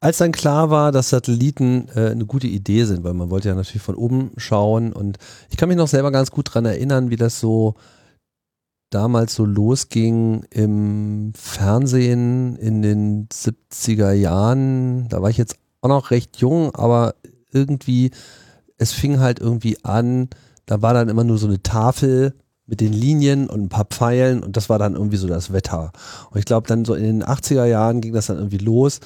Als 0.00 0.18
dann 0.18 0.32
klar 0.32 0.70
war, 0.70 0.92
dass 0.92 1.10
Satelliten 1.10 1.88
äh, 1.94 2.10
eine 2.10 2.26
gute 2.26 2.46
Idee 2.46 2.84
sind, 2.84 3.04
weil 3.04 3.14
man 3.14 3.30
wollte 3.30 3.48
ja 3.48 3.54
natürlich 3.54 3.82
von 3.82 3.94
oben 3.94 4.30
schauen 4.36 4.92
und 4.92 5.18
ich 5.50 5.56
kann 5.56 5.68
mich 5.68 5.78
noch 5.78 5.88
selber 5.88 6.12
ganz 6.12 6.30
gut 6.30 6.48
daran 6.48 6.66
erinnern, 6.66 7.10
wie 7.10 7.16
das 7.16 7.40
so 7.40 7.74
damals 8.94 9.34
so 9.34 9.44
losging 9.44 10.44
im 10.50 11.32
Fernsehen 11.34 12.56
in 12.56 12.80
den 12.80 13.28
70er 13.28 14.12
Jahren. 14.12 15.08
Da 15.08 15.20
war 15.20 15.30
ich 15.30 15.36
jetzt 15.36 15.56
auch 15.80 15.88
noch 15.88 16.12
recht 16.12 16.36
jung, 16.36 16.74
aber 16.74 17.16
irgendwie, 17.52 18.12
es 18.78 18.92
fing 18.92 19.18
halt 19.18 19.40
irgendwie 19.40 19.84
an, 19.84 20.28
da 20.66 20.80
war 20.80 20.94
dann 20.94 21.08
immer 21.08 21.24
nur 21.24 21.38
so 21.38 21.48
eine 21.48 21.62
Tafel 21.62 22.34
mit 22.66 22.80
den 22.80 22.92
Linien 22.92 23.50
und 23.50 23.62
ein 23.62 23.68
paar 23.68 23.84
Pfeilen 23.84 24.42
und 24.42 24.56
das 24.56 24.68
war 24.70 24.78
dann 24.78 24.94
irgendwie 24.94 25.18
so 25.18 25.26
das 25.26 25.52
Wetter. 25.52 25.92
Und 26.30 26.38
ich 26.38 26.44
glaube, 26.44 26.68
dann 26.68 26.84
so 26.84 26.94
in 26.94 27.02
den 27.02 27.24
80er 27.24 27.66
Jahren 27.66 28.00
ging 28.00 28.14
das 28.14 28.26
dann 28.26 28.38
irgendwie 28.38 28.58
los. 28.58 29.00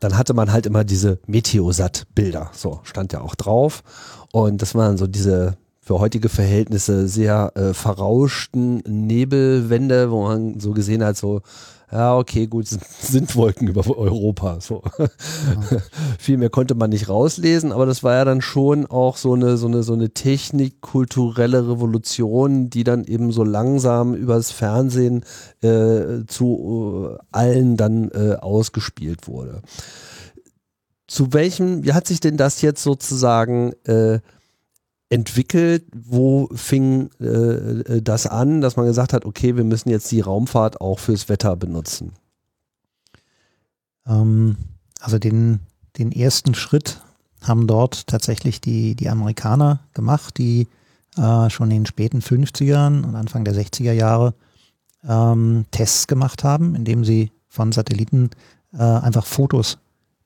Dann 0.00 0.16
hatte 0.16 0.34
man 0.34 0.52
halt 0.52 0.66
immer 0.66 0.84
diese 0.84 1.18
Meteosat-Bilder, 1.26 2.50
so 2.52 2.80
stand 2.84 3.12
ja 3.12 3.22
auch 3.22 3.34
drauf. 3.34 3.82
Und 4.32 4.62
das 4.62 4.74
waren 4.74 4.96
so 4.96 5.06
diese 5.06 5.56
für 5.90 5.98
heutige 5.98 6.28
Verhältnisse 6.28 7.08
sehr 7.08 7.50
äh, 7.56 7.74
verrauschten 7.74 8.76
Nebelwände, 8.86 10.12
wo 10.12 10.22
man 10.22 10.60
so 10.60 10.70
gesehen 10.70 11.02
hat, 11.02 11.16
so, 11.16 11.40
ja, 11.90 12.16
okay, 12.16 12.46
gut, 12.46 12.68
sind, 12.68 12.84
sind 12.84 13.34
Wolken 13.34 13.66
über 13.66 13.84
Europa. 13.98 14.60
So. 14.60 14.84
Ja. 14.96 15.08
Viel 16.20 16.36
mehr 16.36 16.48
konnte 16.48 16.76
man 16.76 16.90
nicht 16.90 17.08
rauslesen, 17.08 17.72
aber 17.72 17.86
das 17.86 18.04
war 18.04 18.14
ja 18.14 18.24
dann 18.24 18.40
schon 18.40 18.86
auch 18.86 19.16
so 19.16 19.34
eine, 19.34 19.56
so 19.56 19.66
eine, 19.66 19.82
so 19.82 19.94
eine 19.94 20.10
technikkulturelle 20.10 21.68
Revolution, 21.68 22.70
die 22.70 22.84
dann 22.84 23.02
eben 23.02 23.32
so 23.32 23.42
langsam 23.42 24.14
übers 24.14 24.52
Fernsehen 24.52 25.24
äh, 25.60 26.24
zu 26.28 27.16
äh, 27.16 27.18
allen 27.32 27.76
dann 27.76 28.12
äh, 28.12 28.36
ausgespielt 28.36 29.26
wurde. 29.26 29.62
Zu 31.08 31.32
welchem, 31.32 31.82
wie 31.82 31.94
hat 31.94 32.06
sich 32.06 32.20
denn 32.20 32.36
das 32.36 32.62
jetzt 32.62 32.84
sozusagen 32.84 33.72
äh, 33.86 34.20
entwickelt? 35.10 35.84
Wo 35.94 36.48
fing 36.54 37.10
äh, 37.20 37.26
äh, 37.26 38.02
das 38.02 38.26
an, 38.26 38.62
dass 38.62 38.76
man 38.76 38.86
gesagt 38.86 39.12
hat, 39.12 39.26
okay, 39.26 39.56
wir 39.56 39.64
müssen 39.64 39.90
jetzt 39.90 40.10
die 40.10 40.20
Raumfahrt 40.20 40.80
auch 40.80 40.98
fürs 40.98 41.28
Wetter 41.28 41.56
benutzen? 41.56 42.12
Ähm, 44.06 44.56
also 45.00 45.18
den, 45.18 45.60
den 45.98 46.12
ersten 46.12 46.54
Schritt 46.54 47.02
haben 47.42 47.66
dort 47.66 48.06
tatsächlich 48.06 48.60
die, 48.60 48.94
die 48.94 49.08
Amerikaner 49.08 49.80
gemacht, 49.94 50.38
die 50.38 50.68
äh, 51.16 51.50
schon 51.50 51.70
in 51.70 51.78
den 51.78 51.86
späten 51.86 52.20
50ern 52.20 53.04
und 53.04 53.16
Anfang 53.16 53.44
der 53.44 53.54
60er 53.54 53.92
Jahre 53.92 54.34
ähm, 55.06 55.66
Tests 55.70 56.06
gemacht 56.06 56.44
haben, 56.44 56.74
indem 56.74 57.04
sie 57.04 57.32
von 57.48 57.72
Satelliten 57.72 58.30
äh, 58.72 58.82
einfach 58.82 59.26
Fotos 59.26 59.78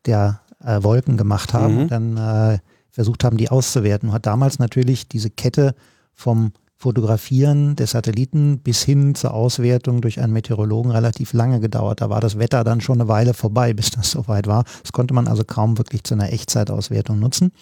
der 0.05 0.41
äh, 0.63 0.83
Wolken 0.83 1.17
gemacht 1.17 1.55
haben 1.55 1.85
mhm. 1.85 1.89
dann 1.89 2.17
äh, 2.17 2.59
versucht 2.95 3.25
haben, 3.25 3.37
die 3.37 3.51
auszuwerten. 3.51 4.13
Hat 4.13 4.27
damals 4.27 4.59
natürlich 4.59 5.09
diese 5.09 5.31
Kette 5.31 5.75
vom, 6.15 6.53
Fotografieren 6.77 7.77
des 7.77 7.93
Satelliten 7.93 8.59
bis 8.59 8.83
hin 8.83 9.15
zur 9.15 9.33
Auswertung 9.33 10.03
durch 10.03 10.21
einen 10.21 10.35
Meteorologen 10.35 10.91
relativ 10.91 11.33
lange 11.33 11.59
gedauert. 11.59 12.03
Da 12.03 12.11
war 12.11 12.21
das 12.21 12.39
Wetter 12.39 12.63
dann 12.63 12.83
schon 12.83 13.01
eine 13.01 13.09
Weile 13.09 13.33
vorbei, 13.33 13.73
bis 13.75 13.91
das 13.91 14.11
soweit 14.11 14.47
war. 14.47 14.65
Das 14.83 14.93
konnte 14.93 15.15
man 15.15 15.27
also 15.27 15.45
kaum 15.45 15.79
wirklich 15.79 16.05
zu 16.05 16.13
einer 16.13 16.31
Echtzeitauswertung 16.31 17.19
nutzen. 17.19 17.53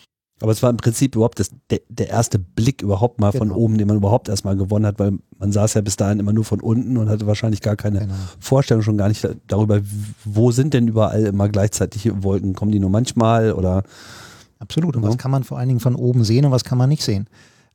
Aber 0.40 0.50
es 0.50 0.60
war 0.60 0.70
im 0.70 0.76
Prinzip 0.76 1.14
überhaupt 1.14 1.38
das, 1.38 1.50
der, 1.70 1.82
der 1.88 2.08
erste 2.08 2.40
Blick 2.40 2.82
überhaupt 2.82 3.20
mal 3.20 3.30
genau. 3.30 3.44
von 3.44 3.52
oben, 3.52 3.78
den 3.78 3.86
man 3.86 3.98
überhaupt 3.98 4.28
erstmal 4.28 4.56
gewonnen 4.56 4.86
hat, 4.86 4.98
weil 4.98 5.12
man 5.38 5.52
saß 5.52 5.74
ja 5.74 5.82
bis 5.82 5.94
dahin 5.94 6.18
immer 6.18 6.32
nur 6.32 6.44
von 6.44 6.60
unten 6.60 6.96
und 6.96 7.08
hatte 7.08 7.28
wahrscheinlich 7.28 7.60
gar 7.60 7.76
keine 7.76 8.00
genau. 8.00 8.14
Vorstellung, 8.40 8.82
schon 8.82 8.98
gar 8.98 9.06
nicht 9.06 9.24
darüber, 9.46 9.80
wo 10.24 10.50
sind 10.50 10.74
denn 10.74 10.88
überall 10.88 11.26
immer 11.26 11.48
gleichzeitig 11.48 12.10
Wolken? 12.24 12.54
Kommen 12.54 12.72
die 12.72 12.80
nur 12.80 12.90
manchmal 12.90 13.52
oder? 13.52 13.84
Absolut. 14.62 14.96
Und 14.96 15.02
ja. 15.02 15.08
was 15.08 15.18
kann 15.18 15.32
man 15.32 15.42
vor 15.42 15.58
allen 15.58 15.68
Dingen 15.68 15.80
von 15.80 15.96
oben 15.96 16.22
sehen 16.22 16.44
und 16.44 16.52
was 16.52 16.64
kann 16.64 16.78
man 16.78 16.88
nicht 16.88 17.02
sehen? 17.02 17.26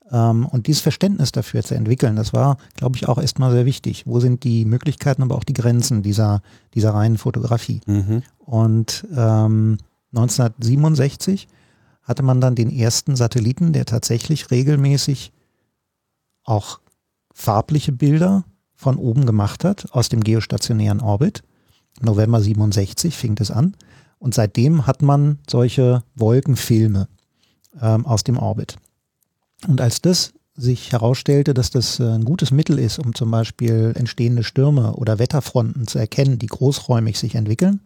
Ähm, 0.09 0.45
und 0.45 0.67
dieses 0.67 0.81
Verständnis 0.81 1.33
dafür 1.33 1.61
zu 1.63 1.75
entwickeln, 1.75 2.15
das 2.15 2.33
war, 2.33 2.57
glaube 2.75 2.95
ich, 2.95 3.09
auch 3.09 3.17
erstmal 3.17 3.51
sehr 3.51 3.65
wichtig. 3.65 4.03
Wo 4.05 4.21
sind 4.21 4.43
die 4.45 4.63
Möglichkeiten, 4.63 5.21
aber 5.21 5.35
auch 5.35 5.43
die 5.43 5.53
Grenzen 5.53 6.01
dieser, 6.01 6.41
dieser 6.73 6.93
reinen 6.93 7.17
Fotografie? 7.17 7.81
Mhm. 7.85 8.23
Und 8.39 9.05
ähm, 9.11 9.77
1967 10.15 11.49
hatte 12.03 12.23
man 12.23 12.39
dann 12.39 12.55
den 12.55 12.71
ersten 12.71 13.17
Satelliten, 13.17 13.73
der 13.73 13.83
tatsächlich 13.83 14.49
regelmäßig 14.49 15.33
auch 16.45 16.79
farbliche 17.33 17.91
Bilder 17.91 18.45
von 18.75 18.95
oben 18.95 19.25
gemacht 19.25 19.65
hat 19.65 19.91
aus 19.91 20.07
dem 20.07 20.23
geostationären 20.23 21.01
Orbit. 21.01 21.43
November 21.99 22.39
67 22.39 23.17
fing 23.17 23.35
das 23.35 23.51
an. 23.51 23.75
Und 24.19 24.33
seitdem 24.33 24.87
hat 24.87 25.01
man 25.01 25.39
solche 25.49 26.03
Wolkenfilme 26.15 27.07
ähm, 27.81 28.05
aus 28.05 28.23
dem 28.23 28.37
Orbit. 28.37 28.77
Und 29.67 29.81
als 29.81 30.01
das 30.01 30.33
sich 30.55 30.91
herausstellte, 30.91 31.53
dass 31.53 31.69
das 31.69 31.99
äh, 31.99 32.03
ein 32.03 32.25
gutes 32.25 32.51
Mittel 32.51 32.79
ist, 32.79 32.97
um 32.99 33.13
zum 33.13 33.29
Beispiel 33.29 33.93
entstehende 33.95 34.43
Stürme 34.43 34.93
oder 34.93 35.19
Wetterfronten 35.19 35.87
zu 35.87 35.99
erkennen, 35.99 36.39
die 36.39 36.47
großräumig 36.47 37.19
sich 37.19 37.35
entwickeln, 37.35 37.81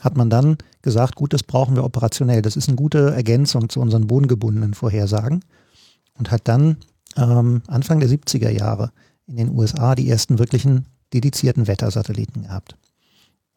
hat 0.00 0.16
man 0.16 0.30
dann 0.30 0.56
gesagt, 0.82 1.16
gut, 1.16 1.32
das 1.32 1.42
brauchen 1.42 1.74
wir 1.76 1.84
operationell. 1.84 2.42
Das 2.42 2.56
ist 2.56 2.68
eine 2.68 2.76
gute 2.76 3.10
Ergänzung 3.10 3.68
zu 3.68 3.80
unseren 3.80 4.06
bodengebundenen 4.06 4.74
Vorhersagen 4.74 5.44
und 6.14 6.30
hat 6.30 6.42
dann 6.44 6.76
ähm, 7.16 7.62
Anfang 7.66 8.00
der 8.00 8.08
70er 8.08 8.50
Jahre 8.50 8.92
in 9.26 9.36
den 9.36 9.50
USA 9.50 9.94
die 9.94 10.08
ersten 10.08 10.38
wirklichen 10.38 10.86
dedizierten 11.12 11.66
Wettersatelliten 11.66 12.42
gehabt. 12.42 12.76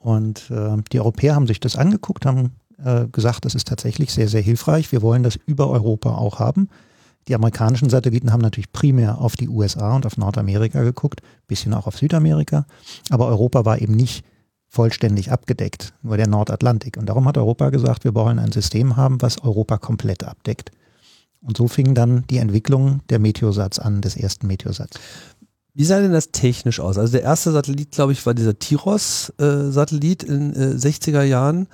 Und 0.03 0.51
äh, 0.51 0.75
die 0.91 0.99
Europäer 0.99 1.33
haben 1.33 1.47
sich 1.47 1.61
das 1.61 1.77
angeguckt, 1.77 2.25
haben 2.25 2.51
äh, 2.83 3.07
gesagt, 3.07 3.45
das 3.45 3.55
ist 3.55 3.69
tatsächlich 3.69 4.13
sehr, 4.13 4.27
sehr 4.27 4.41
hilfreich. 4.41 4.91
Wir 4.91 5.01
wollen 5.01 5.23
das 5.23 5.39
über 5.45 5.69
Europa 5.69 6.15
auch 6.15 6.39
haben. 6.39 6.67
Die 7.29 7.35
amerikanischen 7.35 7.89
Satelliten 7.89 8.33
haben 8.33 8.41
natürlich 8.41 8.73
primär 8.73 9.19
auf 9.19 9.37
die 9.37 9.47
USA 9.47 9.95
und 9.95 10.05
auf 10.05 10.17
Nordamerika 10.17 10.83
geguckt, 10.83 11.21
bisschen 11.47 11.73
auch 11.73 11.87
auf 11.87 11.97
Südamerika, 11.97 12.65
aber 13.09 13.27
Europa 13.27 13.63
war 13.63 13.81
eben 13.81 13.95
nicht 13.95 14.25
vollständig 14.67 15.31
abgedeckt, 15.31 15.93
nur 16.01 16.17
der 16.17 16.27
Nordatlantik. 16.27 16.97
Und 16.97 17.05
darum 17.05 17.25
hat 17.25 17.37
Europa 17.37 17.69
gesagt, 17.69 18.03
wir 18.03 18.13
wollen 18.13 18.39
ein 18.39 18.51
System 18.51 18.97
haben, 18.97 19.21
was 19.21 19.41
Europa 19.41 19.77
komplett 19.77 20.25
abdeckt. 20.25 20.71
Und 21.41 21.55
so 21.55 21.67
fing 21.67 21.93
dann 21.93 22.25
die 22.29 22.37
Entwicklung 22.37 23.01
der 23.09 23.19
Meteosats 23.19 23.77
an, 23.79 24.01
des 24.01 24.17
ersten 24.17 24.47
Meteosats. 24.47 24.99
Wie 25.75 25.85
sah 25.85 25.99
denn 25.99 26.11
das 26.11 26.31
technisch 26.31 26.79
aus? 26.79 26.97
Also 26.97 27.13
der 27.13 27.23
erste 27.23 27.51
Satellit, 27.51 27.91
glaube 27.91 28.11
ich, 28.11 28.25
war 28.25 28.33
dieser 28.33 28.57
Tiros-Satellit 28.59 30.23
äh, 30.23 30.27
in 30.27 30.53
äh, 30.53 30.75
60er 30.75 31.23
Jahren 31.23 31.67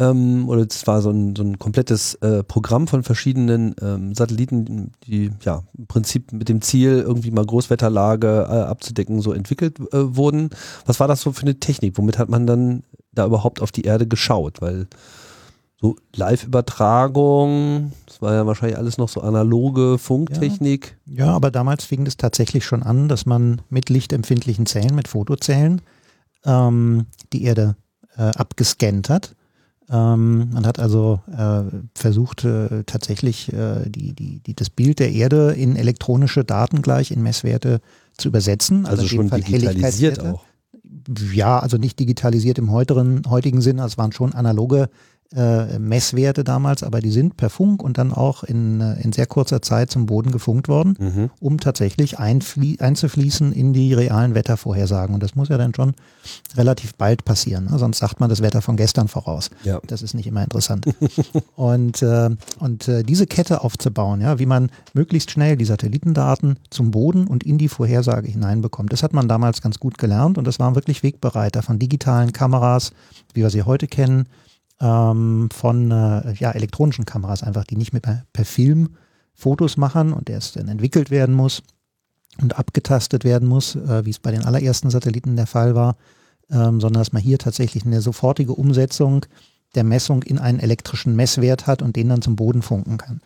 ähm, 0.00 0.48
oder 0.48 0.66
es 0.68 0.86
war 0.86 1.02
so 1.02 1.10
ein, 1.10 1.36
so 1.36 1.44
ein 1.44 1.58
komplettes 1.58 2.14
äh, 2.16 2.42
Programm 2.42 2.88
von 2.88 3.02
verschiedenen 3.02 3.76
ähm, 3.82 4.14
Satelliten, 4.14 4.92
die 5.06 5.30
ja 5.42 5.62
im 5.76 5.86
Prinzip 5.86 6.32
mit 6.32 6.48
dem 6.48 6.62
Ziel, 6.62 7.04
irgendwie 7.06 7.30
mal 7.30 7.44
Großwetterlage 7.44 8.48
äh, 8.48 8.62
abzudecken, 8.62 9.20
so 9.20 9.32
entwickelt 9.32 9.78
äh, 9.92 10.16
wurden. 10.16 10.50
Was 10.86 10.98
war 10.98 11.06
das 11.06 11.20
so 11.20 11.32
für 11.32 11.42
eine 11.42 11.60
Technik? 11.60 11.98
Womit 11.98 12.18
hat 12.18 12.30
man 12.30 12.46
dann 12.46 12.82
da 13.12 13.26
überhaupt 13.26 13.60
auf 13.60 13.72
die 13.72 13.82
Erde 13.82 14.08
geschaut? 14.08 14.62
Weil 14.62 14.86
so 15.80 15.96
Live-Übertragung, 16.14 17.92
das 18.06 18.20
war 18.20 18.34
ja 18.34 18.46
wahrscheinlich 18.46 18.76
alles 18.76 18.98
noch 18.98 19.08
so 19.08 19.22
analoge 19.22 19.96
Funktechnik. 19.98 20.98
Ja, 21.06 21.26
ja, 21.26 21.32
aber 21.32 21.50
damals 21.50 21.84
fing 21.84 22.06
es 22.06 22.16
tatsächlich 22.16 22.64
schon 22.64 22.82
an, 22.82 23.08
dass 23.08 23.24
man 23.24 23.62
mit 23.70 23.88
lichtempfindlichen 23.88 24.66
Zellen, 24.66 24.94
mit 24.94 25.08
Fotozellen, 25.08 25.80
ähm, 26.44 27.06
die 27.32 27.44
Erde 27.44 27.76
äh, 28.16 28.22
abgescannt 28.22 29.08
hat 29.08 29.34
ähm, 29.90 30.50
man 30.52 30.66
hat 30.66 30.78
also 30.78 31.20
äh, 31.36 31.62
versucht, 31.96 32.44
äh, 32.44 32.84
tatsächlich 32.84 33.52
äh, 33.52 33.88
die, 33.88 34.12
die, 34.12 34.38
die, 34.38 34.54
das 34.54 34.70
Bild 34.70 35.00
der 35.00 35.10
Erde 35.10 35.52
in 35.52 35.74
elektronische 35.74 36.44
Daten 36.44 36.80
gleich 36.80 37.10
in 37.10 37.22
Messwerte 37.22 37.80
zu 38.16 38.28
übersetzen. 38.28 38.86
Also, 38.86 39.02
also 39.02 39.16
schon 39.16 39.30
digitalisiert 39.30 40.20
auch. 40.24 40.44
Ja, 41.32 41.58
also 41.58 41.76
nicht 41.76 41.98
digitalisiert 41.98 42.58
im 42.58 42.70
heutigen, 42.70 43.22
heutigen 43.28 43.60
Sinne, 43.60 43.84
es 43.84 43.98
waren 43.98 44.12
schon 44.12 44.32
analoge 44.32 44.90
äh, 45.34 45.78
Messwerte 45.78 46.42
damals, 46.42 46.82
aber 46.82 47.00
die 47.00 47.10
sind 47.10 47.36
per 47.36 47.50
Funk 47.50 47.82
und 47.82 47.98
dann 47.98 48.12
auch 48.12 48.42
in, 48.42 48.80
äh, 48.80 49.00
in 49.00 49.12
sehr 49.12 49.26
kurzer 49.26 49.62
Zeit 49.62 49.90
zum 49.90 50.06
Boden 50.06 50.32
gefunkt 50.32 50.68
worden, 50.68 50.96
mhm. 50.98 51.30
um 51.38 51.60
tatsächlich 51.60 52.18
einzufließen 52.18 53.52
in 53.52 53.72
die 53.72 53.94
realen 53.94 54.34
Wettervorhersagen. 54.34 55.14
Und 55.14 55.22
das 55.22 55.36
muss 55.36 55.48
ja 55.48 55.56
dann 55.56 55.72
schon 55.74 55.94
relativ 56.56 56.94
bald 56.96 57.24
passieren. 57.24 57.66
Ne? 57.70 57.78
Sonst 57.78 57.98
sagt 57.98 58.18
man 58.18 58.28
das 58.28 58.42
Wetter 58.42 58.60
von 58.60 58.76
gestern 58.76 59.06
voraus. 59.06 59.50
Ja. 59.62 59.80
Das 59.86 60.02
ist 60.02 60.14
nicht 60.14 60.26
immer 60.26 60.42
interessant. 60.42 60.86
und 61.54 62.02
äh, 62.02 62.30
und 62.58 62.88
äh, 62.88 63.04
diese 63.04 63.26
Kette 63.26 63.62
aufzubauen, 63.62 64.20
ja, 64.20 64.38
wie 64.38 64.46
man 64.46 64.70
möglichst 64.94 65.30
schnell 65.30 65.56
die 65.56 65.64
Satellitendaten 65.64 66.58
zum 66.70 66.90
Boden 66.90 67.28
und 67.28 67.44
in 67.44 67.58
die 67.58 67.68
Vorhersage 67.68 68.28
hineinbekommt, 68.28 68.92
das 68.92 69.02
hat 69.02 69.12
man 69.12 69.28
damals 69.28 69.62
ganz 69.62 69.78
gut 69.78 69.96
gelernt 69.96 70.38
und 70.38 70.46
das 70.46 70.58
waren 70.58 70.74
wirklich 70.74 71.02
Wegbereiter 71.02 71.62
von 71.62 71.78
digitalen 71.78 72.32
Kameras, 72.32 72.92
wie 73.32 73.42
wir 73.42 73.50
sie 73.50 73.62
heute 73.62 73.86
kennen, 73.86 74.26
ähm, 74.80 75.48
von 75.52 75.90
äh, 75.90 76.32
ja, 76.34 76.52
elektronischen 76.52 77.04
Kameras 77.04 77.42
einfach, 77.42 77.64
die 77.64 77.76
nicht 77.76 77.92
mehr 77.92 78.00
per, 78.00 78.24
per 78.32 78.44
Film 78.44 78.96
Fotos 79.34 79.76
machen 79.76 80.12
und 80.12 80.28
erst 80.28 80.56
dann 80.56 80.68
entwickelt 80.68 81.10
werden 81.10 81.34
muss 81.34 81.62
und 82.40 82.58
abgetastet 82.58 83.24
werden 83.24 83.48
muss, 83.48 83.74
äh, 83.74 84.04
wie 84.04 84.10
es 84.10 84.18
bei 84.18 84.30
den 84.30 84.44
allerersten 84.44 84.90
Satelliten 84.90 85.36
der 85.36 85.46
Fall 85.46 85.74
war, 85.74 85.96
ähm, 86.50 86.80
sondern 86.80 87.00
dass 87.00 87.12
man 87.12 87.22
hier 87.22 87.38
tatsächlich 87.38 87.84
eine 87.84 88.00
sofortige 88.00 88.52
Umsetzung 88.52 89.26
der 89.74 89.84
Messung 89.84 90.22
in 90.22 90.38
einen 90.38 90.58
elektrischen 90.58 91.14
Messwert 91.14 91.66
hat 91.66 91.80
und 91.82 91.96
den 91.96 92.08
dann 92.08 92.22
zum 92.22 92.36
Boden 92.36 92.62
funken 92.62 92.98
kann. 92.98 93.20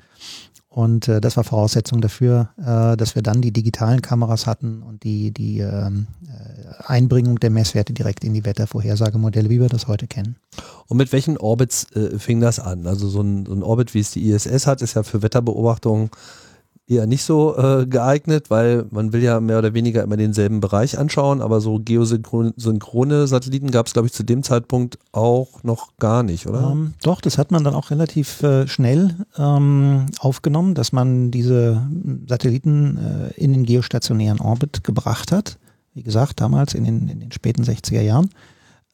Und 0.75 1.07
äh, 1.07 1.21
das 1.21 1.37
war 1.37 1.45
Voraussetzung 1.45 2.01
dafür, 2.01 2.49
äh, 2.59 2.97
dass 2.97 3.15
wir 3.15 3.23
dann 3.23 3.41
die 3.41 3.53
digitalen 3.53 4.03
Kameras 4.03 4.49
hatten 4.49 4.83
und 4.83 5.05
die, 5.05 5.31
die 5.31 5.61
ähm, 5.61 6.09
äh, 6.27 6.83
Einbringung 6.89 7.39
der 7.39 7.51
Messwerte 7.51 7.93
direkt 7.93 8.25
in 8.25 8.35
die 8.35 8.45
Wettervorhersagemodelle, 8.45 9.51
wie 9.51 9.61
wir 9.61 9.69
das 9.69 9.87
heute 9.87 10.09
kennen. 10.09 10.35
Und 10.89 10.97
mit 10.97 11.13
welchen 11.13 11.37
Orbits 11.37 11.87
äh, 11.95 12.19
fing 12.19 12.41
das 12.41 12.59
an? 12.59 12.89
Also 12.89 13.07
so 13.07 13.21
ein, 13.21 13.47
so 13.47 13.53
ein 13.53 13.63
Orbit, 13.63 13.95
wie 13.95 14.01
es 14.01 14.11
die 14.11 14.29
ISS 14.29 14.67
hat, 14.67 14.83
ist 14.83 14.95
ja 14.95 15.05
für 15.05 15.23
Wetterbeobachtung 15.23 16.11
eher 16.87 17.07
nicht 17.07 17.25
so 17.25 17.57
äh, 17.57 17.87
geeignet, 17.87 18.51
weil 18.51 18.87
man 18.91 19.13
will 19.13 19.23
ja 19.23 19.41
mehr 19.41 19.59
oder 19.59 19.73
weniger 19.73 20.03
immer 20.03 20.17
denselben 20.17 20.61
Bereich 20.61 20.99
anschauen, 20.99 21.41
aber 21.41 21.61
so 21.61 21.81
geosynchrone 21.83 23.27
Satelliten 23.27 23.71
gab 23.71 23.87
es, 23.87 23.95
glaube 23.95 24.07
ich, 24.07 24.13
zu 24.13 24.23
dem 24.23 24.43
Zeitpunkt 24.43 24.99
auch 25.13 25.63
noch 25.63 25.97
gar 25.99 26.23
nicht, 26.23 26.47
oder? 26.47 26.71
Ähm, 26.71 26.93
doch, 27.03 27.23
das 27.23 27.39
hat 27.39 27.51
man 27.51 27.65
dann 27.65 27.75
auch 27.75 27.91
relativ 27.91 28.43
äh, 28.43 28.67
schnell 28.67 29.15
ähm, 29.39 30.07
aufgenommen, 30.19 30.75
dass 30.75 30.93
man 30.93 31.31
diese 31.31 31.89
Satelliten 32.29 32.99
äh, 32.99 33.41
in 33.41 33.53
den 33.53 33.65
geostationären 33.65 34.41
Orbit 34.41 34.85
gebracht 34.85 35.33
hat. 35.33 35.59
Wie 35.95 36.03
gesagt, 36.03 36.41
damals 36.41 36.75
in 36.75 36.85
den, 36.85 37.09
in 37.09 37.21
den 37.21 37.33
späten 37.33 37.63
60er 37.63 38.03
Jahren. 38.03 38.29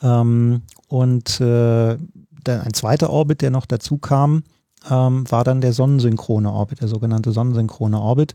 Ähm, 0.00 0.62
und 0.86 1.40
äh, 1.40 1.96
dann 2.44 2.60
ein 2.60 2.72
zweiter 2.72 3.10
Orbit, 3.10 3.42
der 3.42 3.50
noch 3.50 3.66
dazu 3.66 3.98
kam, 3.98 4.44
ähm, 4.88 5.30
war 5.30 5.44
dann 5.44 5.60
der 5.60 5.72
sonnensynchrone 5.72 6.50
Orbit, 6.50 6.80
der 6.80 6.88
sogenannte 6.88 7.32
sonnensynchrone 7.32 8.00
Orbit, 8.00 8.34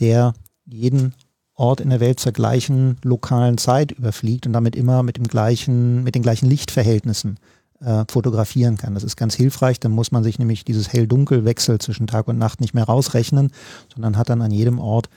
der 0.00 0.34
jeden 0.66 1.14
Ort 1.54 1.80
in 1.80 1.90
der 1.90 2.00
Welt 2.00 2.20
zur 2.20 2.32
gleichen 2.32 2.98
lokalen 3.02 3.56
Zeit 3.56 3.92
überfliegt 3.92 4.46
und 4.46 4.52
damit 4.52 4.76
immer 4.76 5.02
mit 5.02 5.16
dem 5.16 5.24
gleichen, 5.24 6.04
mit 6.04 6.14
den 6.14 6.22
gleichen 6.22 6.48
Lichtverhältnissen 6.48 7.38
äh, 7.80 8.04
fotografieren 8.08 8.76
kann. 8.76 8.94
Das 8.94 9.04
ist 9.04 9.16
ganz 9.16 9.34
hilfreich, 9.34 9.80
dann 9.80 9.92
muss 9.92 10.12
man 10.12 10.22
sich 10.22 10.38
nämlich 10.38 10.64
dieses 10.64 10.92
Hell-Dunkel-Wechsel 10.92 11.78
zwischen 11.78 12.06
Tag 12.06 12.28
und 12.28 12.38
Nacht 12.38 12.60
nicht 12.60 12.74
mehr 12.74 12.84
rausrechnen, 12.84 13.50
sondern 13.92 14.18
hat 14.18 14.28
dann 14.28 14.42
an 14.42 14.50
jedem 14.50 14.78
Ort 14.78 15.08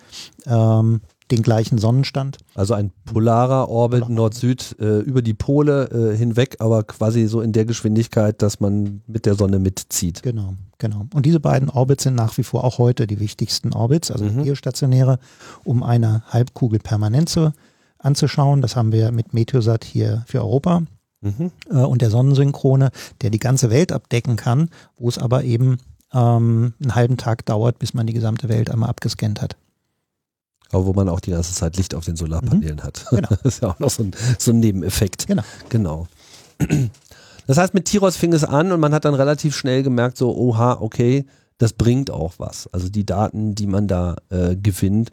ähm, 0.46 1.02
den 1.32 1.42
gleichen 1.42 1.78
Sonnenstand. 1.78 2.38
Also 2.56 2.74
ein 2.74 2.92
polarer 3.06 3.70
Orbit 3.70 4.10
Nord-Süd 4.10 4.78
äh, 4.80 5.00
über 5.00 5.22
die 5.22 5.34
Pole 5.34 5.90
äh, 6.14 6.18
hinweg, 6.18 6.58
aber 6.60 6.84
quasi 6.84 7.28
so 7.28 7.42
in 7.42 7.52
der 7.52 7.66
Geschwindigkeit, 7.66 8.42
dass 8.42 8.60
man 8.60 9.02
mit 9.08 9.26
der 9.26 9.36
Sonne 9.36 9.60
mitzieht. 9.60 10.24
Genau, 10.24 10.56
genau. 10.80 11.06
Und 11.14 11.26
diese 11.26 11.40
beiden 11.40 11.70
Orbits 11.70 12.04
sind 12.04 12.16
nach 12.16 12.38
wie 12.38 12.44
vor 12.44 12.64
auch 12.64 12.80
heute 12.80 13.06
die 13.06 13.20
wichtigsten 13.20 13.74
Orbits, 13.74 14.10
also 14.10 14.26
mhm. 14.26 14.44
geostationäre, 14.44 15.20
um 15.64 15.84
eine 15.84 16.24
Halbkugel 16.30 16.80
permanent 16.80 17.30
zu, 17.30 17.54
anzuschauen. 18.00 18.62
Das 18.62 18.76
haben 18.76 18.92
wir 18.92 19.12
mit 19.12 19.34
Meteosat 19.34 19.84
hier 19.84 20.24
für 20.26 20.40
Europa. 20.40 20.84
Mhm. 21.22 21.52
Äh, 21.70 21.76
und 21.76 22.02
der 22.02 22.10
Sonnensynchrone, 22.10 22.92
der 23.22 23.30
die 23.30 23.40
ganze 23.40 23.70
Welt 23.70 23.92
abdecken 23.92 24.36
kann, 24.36 24.70
wo 24.98 25.10
es 25.10 25.18
aber 25.18 25.44
eben 25.44 25.78
ähm, 26.14 26.74
einen 26.82 26.96
halben 26.96 27.18
Tag 27.18 27.46
dauert, 27.46 27.78
bis 27.80 27.94
man 27.94 28.08
die 28.08 28.14
gesamte 28.14 28.50
Welt 28.50 28.72
einmal 28.72 28.90
abgescannt 28.90 29.42
hat. 29.42 29.56
Aber 30.72 30.86
wo 30.86 30.94
man 30.94 31.10
auch 31.10 31.20
die 31.20 31.32
ganze 31.32 31.54
Zeit 31.54 31.78
Licht 31.78 31.96
auf 31.96 32.06
den 32.06 32.16
Solarpanelen 32.16 32.78
mhm. 32.78 32.84
hat. 32.84 33.06
Genau. 33.10 33.28
Das 33.30 33.42
ist 33.42 33.62
ja 33.62 33.70
auch 33.70 33.80
noch 33.80 33.90
so 33.90 34.04
ein, 34.04 34.12
so 34.38 34.52
ein 34.52 34.60
Nebeneffekt. 34.60 35.28
Genau. 35.28 35.44
Genau. 35.70 36.08
Das 37.50 37.58
heißt, 37.58 37.74
mit 37.74 37.86
Tiros 37.86 38.16
fing 38.16 38.32
es 38.34 38.44
an 38.44 38.72
und 38.72 38.80
man 38.80 38.94
hat 38.94 39.06
dann 39.06 39.16
relativ 39.16 39.56
schnell 39.56 39.82
gemerkt, 39.82 40.18
so, 40.18 40.38
oha, 40.38 40.78
okay, 40.82 41.26
das 41.58 41.74
bringt 41.74 42.12
auch 42.12 42.34
was. 42.38 42.68
Also 42.72 42.90
die 42.90 43.08
Daten, 43.08 43.56
die 43.56 43.66
man 43.66 43.88
da 43.88 44.18
äh, 44.30 44.56
gewinnt. 44.56 45.10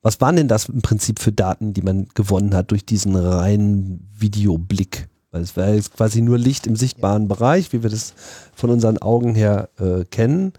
Was 0.00 0.20
waren 0.20 0.36
denn 0.36 0.46
das 0.46 0.68
im 0.68 0.82
Prinzip 0.82 1.18
für 1.18 1.32
Daten, 1.32 1.74
die 1.74 1.82
man 1.82 2.06
gewonnen 2.14 2.54
hat 2.54 2.70
durch 2.70 2.86
diesen 2.86 3.16
reinen 3.16 4.08
Videoblick? 4.16 5.08
Weil 5.32 5.42
es 5.42 5.56
war 5.56 5.70
jetzt 5.70 5.96
quasi 5.96 6.22
nur 6.22 6.38
Licht 6.38 6.68
im 6.68 6.76
sichtbaren 6.76 7.22
ja. 7.22 7.34
Bereich, 7.34 7.72
wie 7.72 7.82
wir 7.82 7.90
das 7.90 8.14
von 8.54 8.70
unseren 8.70 8.98
Augen 8.98 9.34
her 9.34 9.68
äh, 9.80 10.04
kennen. 10.04 10.52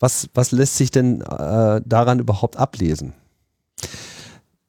Was, 0.00 0.30
was 0.32 0.52
lässt 0.52 0.78
sich 0.78 0.90
denn 0.90 1.20
äh, 1.20 1.82
daran 1.84 2.18
überhaupt 2.18 2.56
ablesen? 2.56 3.12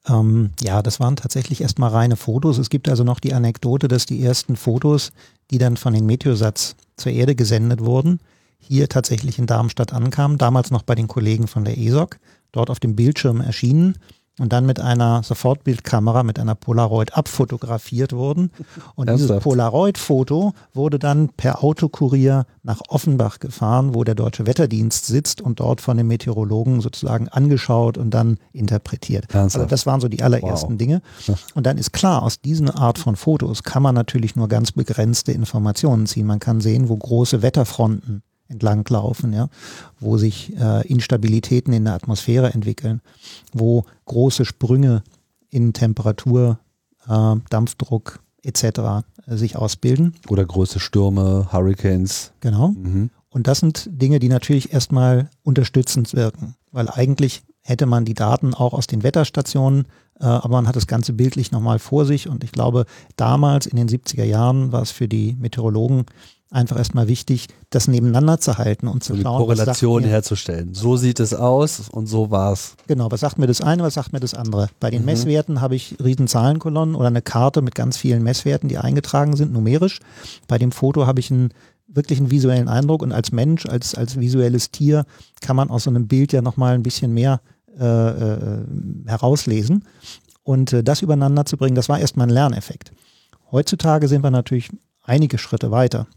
Ähm, 0.08 0.52
ja, 0.62 0.82
das 0.82 1.00
waren 1.00 1.16
tatsächlich 1.16 1.62
erstmal 1.62 1.90
reine 1.90 2.16
Fotos. 2.16 2.58
Es 2.58 2.70
gibt 2.70 2.90
also 2.90 3.04
noch 3.04 3.20
die 3.20 3.34
Anekdote, 3.34 3.88
dass 3.88 4.06
die 4.06 4.24
ersten 4.24 4.56
Fotos, 4.56 5.12
die 5.52 5.58
dann 5.58 5.78
von 5.78 5.94
den 5.94 6.06
Meteosats 6.06 6.76
zur 6.96 7.12
Erde 7.12 7.36
gesendet 7.36 7.82
wurden, 7.82 8.20
hier 8.60 8.90
tatsächlich 8.90 9.40
in 9.40 9.48
Darmstadt 9.48 9.94
ankamen, 9.94 10.38
damals 10.38 10.72
noch 10.72 10.84
bei 10.84 10.96
den 10.96 11.08
Kollegen 11.08 11.48
von 11.48 11.64
der 11.66 11.78
ESOC, 11.78 12.20
dort 12.52 12.70
auf 12.70 12.80
dem 12.80 12.96
Bildschirm 12.96 13.42
erschienen 13.42 13.96
und 14.40 14.54
dann 14.54 14.66
mit 14.66 14.80
einer 14.80 15.24
Sofortbildkamera, 15.24 16.24
mit 16.24 16.40
einer 16.40 16.56
Polaroid 16.56 17.18
abfotografiert 17.18 18.14
wurden. 18.14 18.52
Und 18.96 19.10
dieses 19.10 19.40
Polaroid-Foto 19.40 20.54
wurde 20.74 21.00
dann 21.00 21.30
per 21.30 21.64
Autokurier 21.64 22.46
nach 22.64 22.82
Offenbach 22.90 23.40
gefahren, 23.40 23.96
wo 23.96 24.04
der 24.04 24.16
Deutsche 24.16 24.46
Wetterdienst 24.46 25.06
sitzt 25.06 25.42
und 25.42 25.60
dort 25.60 25.82
von 25.82 25.98
den 25.98 26.08
Meteorologen 26.08 26.82
sozusagen 26.82 27.30
angeschaut 27.30 27.98
und 27.98 28.12
dann 28.12 28.38
interpretiert. 28.54 29.26
Ernsthaft? 29.34 29.64
Also 29.64 29.70
das 29.70 29.86
waren 29.86 30.02
so 30.02 30.08
die 30.08 30.22
allerersten 30.22 30.74
wow. 30.74 30.78
Dinge. 30.78 31.02
Und 31.56 31.66
dann 31.66 31.78
ist 31.78 31.92
klar, 31.92 32.24
aus 32.24 32.42
diesen 32.42 32.70
Art 32.70 32.98
von 32.98 33.16
Fotos 33.16 33.64
kann 33.64 33.82
man 33.82 33.96
natürlich 33.96 34.36
nur 34.36 34.48
ganz 34.48 34.72
begrenzte 34.72 35.32
Informationen 35.32 36.06
ziehen. 36.06 36.28
Man 36.28 36.40
kann 36.40 36.62
sehen, 36.62 36.90
wo 36.90 36.96
große 36.98 37.42
Wetterfronten 37.42 38.22
entlanglaufen, 38.50 39.34
ja, 39.34 39.50
wo 40.00 40.18
sich 40.18 40.56
äh, 40.58 40.88
Instabilitäten 40.88 41.74
in 41.74 41.86
der 41.86 41.94
Atmosphäre 41.94 42.54
entwickeln, 42.54 43.02
wo 43.54 43.86
große 44.06 44.46
Sprünge 44.46 45.04
in 45.50 45.74
Temperatur, 45.74 46.60
äh, 47.08 47.36
Dampfdruck 47.50 48.20
etc. 48.44 48.64
Äh, 49.26 49.36
sich 49.36 49.56
ausbilden. 49.56 50.16
Oder 50.30 50.46
große 50.46 50.80
Stürme, 50.80 51.48
Hurricanes. 51.52 52.32
Genau. 52.40 52.70
Mhm. 52.70 53.10
Und 53.30 53.48
das 53.48 53.60
sind 53.60 53.88
Dinge, 53.92 54.20
die 54.20 54.30
natürlich 54.30 54.74
erstmal 54.74 55.30
unterstützend 55.44 56.14
wirken, 56.14 56.56
weil 56.72 56.90
eigentlich 56.90 57.44
hätte 57.62 57.86
man 57.86 58.06
die 58.06 58.14
Daten 58.14 58.54
auch 58.54 58.74
aus 58.74 58.88
den 58.88 59.04
Wetterstationen, 59.04 59.86
äh, 60.20 60.26
aber 60.26 60.56
man 60.56 60.68
hat 60.68 60.78
das 60.78 60.88
Ganze 60.88 61.14
bildlich 61.14 61.52
nochmal 61.52 61.80
vor 61.80 62.06
sich 62.06 62.30
und 62.30 62.44
ich 62.44 62.54
glaube, 62.54 62.86
damals 63.18 63.66
in 63.66 63.76
den 63.76 63.90
70er 63.90 64.24
Jahren 64.24 64.72
war 64.72 64.82
es 64.82 64.92
für 64.92 65.08
die 65.08 65.36
Meteorologen 65.40 66.06
einfach 66.50 66.78
erstmal 66.78 67.08
wichtig, 67.08 67.48
das 67.70 67.88
nebeneinander 67.88 68.40
zu 68.40 68.58
halten 68.58 68.88
und 68.88 69.04
zu 69.04 69.16
so 69.16 69.22
schauen. 69.22 69.40
Korrelation 69.40 70.04
herzustellen. 70.04 70.74
So 70.74 70.96
sieht 70.96 71.20
es 71.20 71.34
aus 71.34 71.90
und 71.90 72.08
so 72.08 72.32
war 72.32 72.54
es. 72.54 72.76
Genau, 72.88 73.12
was 73.12 73.20
sagt 73.20 73.38
mir 73.38 73.48
das 73.48 73.62
eine, 73.62 73.84
was 73.84 73.96
sagt 73.96 74.14
mir 74.14 74.20
das 74.20 74.34
andere? 74.34 74.70
Bei 74.80 74.90
den 74.90 75.02
mhm. 75.02 75.08
Messwerten 75.08 75.62
habe 75.62 75.76
ich 75.76 75.98
riesen 76.04 76.28
Zahlenkolonnen 76.28 76.96
oder 76.96 77.08
eine 77.08 77.22
Karte 77.22 77.62
mit 77.62 77.76
ganz 77.76 77.98
vielen 77.98 78.24
Messwerten, 78.24 78.70
die 78.70 78.78
eingetragen 78.78 79.36
sind, 79.36 79.52
numerisch. 79.52 80.00
Bei 80.48 80.58
dem 80.58 80.72
Foto 80.72 81.06
habe 81.06 81.20
ich 81.20 81.32
einen 81.32 81.50
wirklich 81.88 82.20
einen 82.20 82.32
visuellen 82.32 82.68
Eindruck 82.68 83.02
und 83.02 83.12
als 83.12 83.32
Mensch, 83.32 83.66
als, 83.66 83.96
als 83.96 84.20
visuelles 84.20 84.72
Tier 84.72 85.06
kann 85.42 85.56
man 85.56 85.70
aus 85.70 85.84
so 85.84 85.90
einem 85.90 86.08
Bild 86.08 86.34
ja 86.34 86.42
nochmal 86.42 86.76
ein 86.76 86.84
bisschen 86.84 87.14
mehr 87.14 87.42
äh, 87.80 87.86
äh, 87.86 88.66
herauslesen. 89.06 89.86
Und 90.44 90.74
äh, 90.74 90.84
das 90.84 91.02
übereinander 91.02 91.46
zu 91.46 91.58
bringen, 91.58 91.76
das 91.76 91.90
war 91.90 92.00
erstmal 92.00 92.28
ein 92.28 92.34
Lerneffekt. 92.34 92.92
Heutzutage 93.52 94.08
sind 94.08 94.24
wir 94.24 94.32
natürlich 94.32 94.70
einige 95.04 95.38
Schritte 95.38 95.72
weiter. 95.72 96.08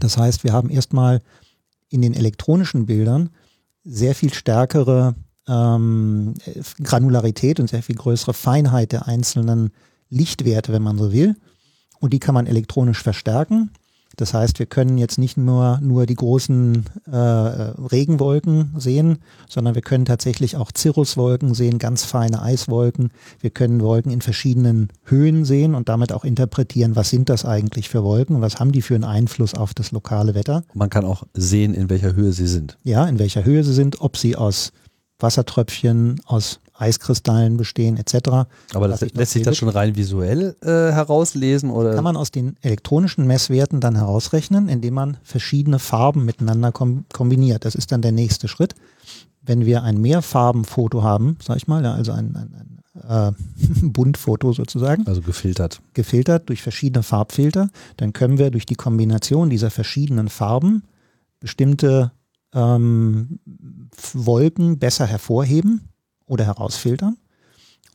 Das 0.00 0.16
heißt, 0.16 0.44
wir 0.44 0.52
haben 0.52 0.70
erstmal 0.70 1.20
in 1.88 2.02
den 2.02 2.14
elektronischen 2.14 2.86
Bildern 2.86 3.30
sehr 3.84 4.14
viel 4.14 4.32
stärkere 4.32 5.14
ähm, 5.46 6.34
Granularität 6.82 7.60
und 7.60 7.68
sehr 7.68 7.82
viel 7.82 7.96
größere 7.96 8.34
Feinheit 8.34 8.92
der 8.92 9.06
einzelnen 9.06 9.70
Lichtwerte, 10.08 10.72
wenn 10.72 10.82
man 10.82 10.98
so 10.98 11.12
will. 11.12 11.36
Und 12.00 12.12
die 12.12 12.18
kann 12.18 12.34
man 12.34 12.46
elektronisch 12.46 13.02
verstärken. 13.02 13.70
Das 14.16 14.34
heißt, 14.34 14.58
wir 14.58 14.66
können 14.66 14.98
jetzt 14.98 15.18
nicht 15.18 15.36
nur, 15.36 15.78
nur 15.82 16.06
die 16.06 16.14
großen 16.14 16.84
äh, 17.10 17.16
Regenwolken 17.16 18.74
sehen, 18.76 19.18
sondern 19.48 19.74
wir 19.74 19.82
können 19.82 20.04
tatsächlich 20.04 20.56
auch 20.56 20.70
Cirruswolken 20.76 21.54
sehen, 21.54 21.78
ganz 21.78 22.04
feine 22.04 22.42
Eiswolken. 22.42 23.10
Wir 23.40 23.50
können 23.50 23.80
Wolken 23.80 24.12
in 24.12 24.20
verschiedenen 24.20 24.88
Höhen 25.04 25.44
sehen 25.44 25.74
und 25.74 25.88
damit 25.88 26.12
auch 26.12 26.24
interpretieren, 26.24 26.96
was 26.96 27.10
sind 27.10 27.28
das 27.28 27.44
eigentlich 27.44 27.88
für 27.88 28.04
Wolken 28.04 28.36
und 28.36 28.42
was 28.42 28.60
haben 28.60 28.72
die 28.72 28.82
für 28.82 28.94
einen 28.94 29.04
Einfluss 29.04 29.54
auf 29.54 29.74
das 29.74 29.92
lokale 29.92 30.34
Wetter. 30.34 30.64
Man 30.74 30.90
kann 30.90 31.04
auch 31.04 31.24
sehen, 31.34 31.74
in 31.74 31.90
welcher 31.90 32.14
Höhe 32.14 32.32
sie 32.32 32.46
sind. 32.46 32.78
Ja, 32.84 33.06
in 33.06 33.18
welcher 33.18 33.44
Höhe 33.44 33.64
sie 33.64 33.74
sind, 33.74 34.00
ob 34.00 34.16
sie 34.16 34.36
aus 34.36 34.72
Wassertröpfchen, 35.18 36.20
aus 36.26 36.60
Eiskristallen 36.74 37.56
bestehen 37.56 37.96
etc. 37.96 38.46
Aber 38.74 38.88
das, 38.88 39.00
lässt 39.00 39.32
sich 39.32 39.42
das 39.42 39.56
schon 39.56 39.68
rein 39.68 39.94
visuell 39.96 40.56
äh, 40.60 40.92
herauslesen 40.92 41.70
oder? 41.70 41.94
Kann 41.94 42.04
man 42.04 42.16
aus 42.16 42.30
den 42.30 42.56
elektronischen 42.62 43.26
Messwerten 43.26 43.80
dann 43.80 43.94
herausrechnen, 43.94 44.68
indem 44.68 44.94
man 44.94 45.16
verschiedene 45.22 45.78
Farben 45.78 46.24
miteinander 46.24 46.72
kom 46.72 47.04
kombiniert. 47.12 47.64
Das 47.64 47.74
ist 47.74 47.92
dann 47.92 48.02
der 48.02 48.12
nächste 48.12 48.48
Schritt. 48.48 48.74
Wenn 49.40 49.66
wir 49.66 49.82
ein 49.82 50.00
Mehrfarbenfoto 50.00 51.02
haben, 51.02 51.36
sag 51.42 51.58
ich 51.58 51.68
mal, 51.68 51.84
ja, 51.84 51.94
also 51.94 52.12
ein, 52.12 52.34
ein, 52.34 52.80
ein 53.02 53.28
äh, 53.28 53.32
Buntfoto 53.82 54.52
sozusagen. 54.52 55.06
Also 55.06 55.20
gefiltert. 55.20 55.80
Gefiltert 55.92 56.48
durch 56.48 56.62
verschiedene 56.62 57.02
Farbfilter, 57.02 57.68
dann 57.98 58.12
können 58.12 58.38
wir 58.38 58.50
durch 58.50 58.66
die 58.66 58.74
Kombination 58.74 59.50
dieser 59.50 59.70
verschiedenen 59.70 60.28
Farben 60.28 60.82
bestimmte 61.38 62.10
ähm, 62.52 63.38
Wolken 64.14 64.78
besser 64.78 65.06
hervorheben 65.06 65.88
oder 66.26 66.44
herausfiltern 66.44 67.16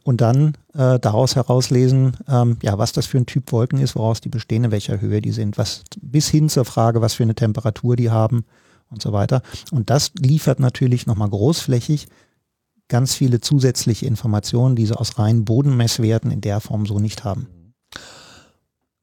und 0.04 0.22
dann 0.22 0.58
äh, 0.74 1.00
daraus 1.00 1.36
herauslesen, 1.36 2.18
ähm, 2.28 2.58
ja, 2.62 2.78
was 2.78 2.92
das 2.92 3.06
für 3.06 3.18
ein 3.18 3.26
Typ 3.26 3.52
Wolken 3.52 3.80
ist, 3.80 3.96
woraus 3.96 4.22
die 4.22 4.30
bestehen, 4.30 4.63
in 4.63 4.72
welcher 4.72 5.02
Höhe 5.02 5.22
die 5.22 5.32
sind, 5.32 5.58
was 5.58 5.84
bis 6.02 6.30
hin 6.30 6.50
zur 6.50 6.65
Frage, 6.65 7.02
was 7.02 7.13
für 7.13 7.24
eine 7.24 7.36
Temperatur 7.36 7.96
die 7.96 8.10
haben 8.10 8.46
und 8.89 9.02
so 9.02 9.13
weiter. 9.13 9.42
Und 9.72 9.89
das 9.89 10.12
liefert 10.20 10.60
natürlich 10.60 11.06
nochmal 11.06 11.30
großflächig 11.30 12.08
ganz 12.88 13.13
viele 13.13 13.39
zusätzliche 13.39 14.08
Informationen, 14.08 14.76
die 14.76 14.86
sie 14.86 14.98
aus 14.98 15.20
reinen 15.20 15.46
Bodenmesswerten 15.46 16.32
in 16.32 16.42
der 16.42 16.60
Form 16.60 16.86
so 16.86 17.00
nicht 17.00 17.24
haben. 17.24 17.48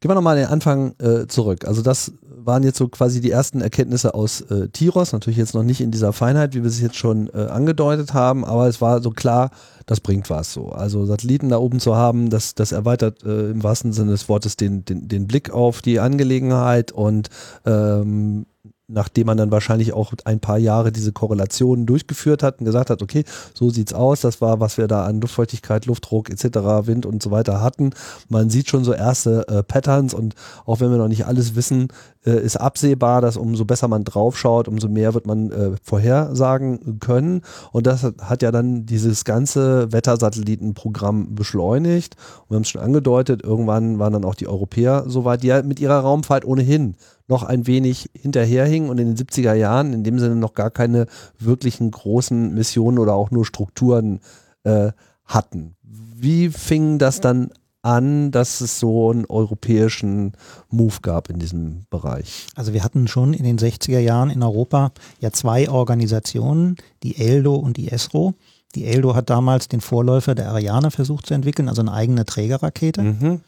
Gehen 0.00 0.10
wir 0.10 0.14
nochmal 0.14 0.36
den 0.36 0.46
Anfang 0.46 0.94
äh, 0.98 1.26
zurück. 1.26 1.64
Also 1.64 1.82
das 1.82 2.12
waren 2.46 2.62
jetzt 2.62 2.78
so 2.78 2.88
quasi 2.88 3.20
die 3.20 3.30
ersten 3.30 3.60
Erkenntnisse 3.60 4.14
aus 4.14 4.40
äh, 4.42 4.68
Tiros, 4.68 5.12
natürlich 5.12 5.38
jetzt 5.38 5.54
noch 5.54 5.62
nicht 5.62 5.80
in 5.80 5.90
dieser 5.90 6.12
Feinheit, 6.12 6.54
wie 6.54 6.62
wir 6.62 6.68
es 6.68 6.80
jetzt 6.80 6.96
schon 6.96 7.28
äh, 7.34 7.46
angedeutet 7.46 8.14
haben, 8.14 8.44
aber 8.44 8.68
es 8.68 8.80
war 8.80 9.02
so 9.02 9.10
klar, 9.10 9.50
das 9.86 10.00
bringt 10.00 10.30
was 10.30 10.52
so. 10.52 10.70
Also 10.70 11.04
Satelliten 11.04 11.48
da 11.48 11.58
oben 11.58 11.80
zu 11.80 11.96
haben, 11.96 12.30
das, 12.30 12.54
das 12.54 12.72
erweitert 12.72 13.22
äh, 13.24 13.50
im 13.50 13.62
wahrsten 13.62 13.92
Sinne 13.92 14.12
des 14.12 14.28
Wortes 14.28 14.56
den, 14.56 14.84
den, 14.84 15.08
den 15.08 15.26
Blick 15.26 15.50
auf 15.50 15.82
die 15.82 16.00
Angelegenheit 16.00 16.92
und 16.92 17.28
ähm, 17.64 18.46
nachdem 18.88 19.26
man 19.26 19.36
dann 19.36 19.50
wahrscheinlich 19.50 19.92
auch 19.92 20.12
ein 20.24 20.38
paar 20.38 20.58
Jahre 20.58 20.92
diese 20.92 21.12
Korrelationen 21.12 21.86
durchgeführt 21.86 22.42
hat 22.42 22.60
und 22.60 22.66
gesagt 22.66 22.90
hat, 22.90 23.02
okay, 23.02 23.24
so 23.52 23.70
sieht's 23.70 23.92
aus, 23.92 24.20
das 24.20 24.40
war, 24.40 24.60
was 24.60 24.78
wir 24.78 24.86
da 24.86 25.04
an 25.04 25.20
Luftfeuchtigkeit, 25.20 25.86
Luftdruck 25.86 26.30
etc., 26.30 26.44
Wind 26.86 27.04
und 27.04 27.22
so 27.22 27.30
weiter 27.30 27.60
hatten. 27.60 27.90
Man 28.28 28.48
sieht 28.48 28.68
schon 28.68 28.84
so 28.84 28.92
erste 28.92 29.46
äh, 29.48 29.62
Patterns 29.62 30.14
und 30.14 30.34
auch 30.64 30.80
wenn 30.80 30.90
wir 30.90 30.98
noch 30.98 31.08
nicht 31.08 31.26
alles 31.26 31.56
wissen, 31.56 31.88
äh, 32.24 32.40
ist 32.40 32.56
absehbar, 32.56 33.20
dass 33.20 33.36
umso 33.36 33.64
besser 33.64 33.88
man 33.88 34.04
draufschaut, 34.04 34.68
umso 34.68 34.88
mehr 34.88 35.14
wird 35.14 35.26
man 35.26 35.50
äh, 35.50 35.70
vorhersagen 35.82 37.00
können. 37.00 37.42
Und 37.72 37.86
das 37.86 38.04
hat 38.04 38.42
ja 38.42 38.52
dann 38.52 38.86
dieses 38.86 39.24
ganze 39.24 39.92
Wettersatellitenprogramm 39.92 41.34
beschleunigt. 41.34 42.16
Und 42.42 42.50
wir 42.50 42.54
haben 42.56 42.62
es 42.62 42.68
schon 42.68 42.80
angedeutet, 42.80 43.42
irgendwann 43.42 43.98
waren 43.98 44.12
dann 44.12 44.24
auch 44.24 44.34
die 44.36 44.48
Europäer 44.48 45.04
soweit, 45.06 45.42
die 45.42 45.48
ja 45.48 45.62
mit 45.62 45.80
ihrer 45.80 46.00
Raumfahrt 46.00 46.44
ohnehin 46.44 46.94
noch 47.28 47.42
ein 47.42 47.66
wenig 47.66 48.10
hinterherhingen 48.14 48.90
und 48.90 48.98
in 48.98 49.14
den 49.14 49.16
70er 49.16 49.54
Jahren 49.54 49.92
in 49.92 50.04
dem 50.04 50.18
Sinne 50.18 50.36
noch 50.36 50.54
gar 50.54 50.70
keine 50.70 51.06
wirklichen 51.38 51.90
großen 51.90 52.54
Missionen 52.54 52.98
oder 52.98 53.14
auch 53.14 53.30
nur 53.30 53.44
Strukturen 53.44 54.20
äh, 54.64 54.92
hatten. 55.24 55.76
Wie 55.82 56.48
fing 56.48 56.98
das 56.98 57.20
dann 57.20 57.50
an, 57.82 58.32
dass 58.32 58.60
es 58.60 58.80
so 58.80 59.10
einen 59.10 59.26
europäischen 59.26 60.32
Move 60.70 60.96
gab 61.02 61.30
in 61.30 61.38
diesem 61.38 61.82
Bereich? 61.88 62.46
Also 62.56 62.72
wir 62.72 62.82
hatten 62.82 63.06
schon 63.06 63.32
in 63.32 63.44
den 63.44 63.58
60er 63.58 64.00
Jahren 64.00 64.30
in 64.30 64.42
Europa 64.42 64.92
ja 65.20 65.30
zwei 65.30 65.68
Organisationen, 65.68 66.76
die 67.02 67.16
ELDO 67.18 67.54
und 67.54 67.76
die 67.76 67.90
ESRO. 67.90 68.34
Die 68.74 68.84
ELDO 68.86 69.14
hat 69.14 69.30
damals 69.30 69.68
den 69.68 69.80
Vorläufer 69.80 70.34
der 70.34 70.50
Ariane 70.50 70.90
versucht 70.90 71.26
zu 71.26 71.34
entwickeln, 71.34 71.68
also 71.68 71.80
eine 71.80 71.92
eigene 71.92 72.24
Trägerrakete. 72.24 73.02
Mhm. 73.02 73.40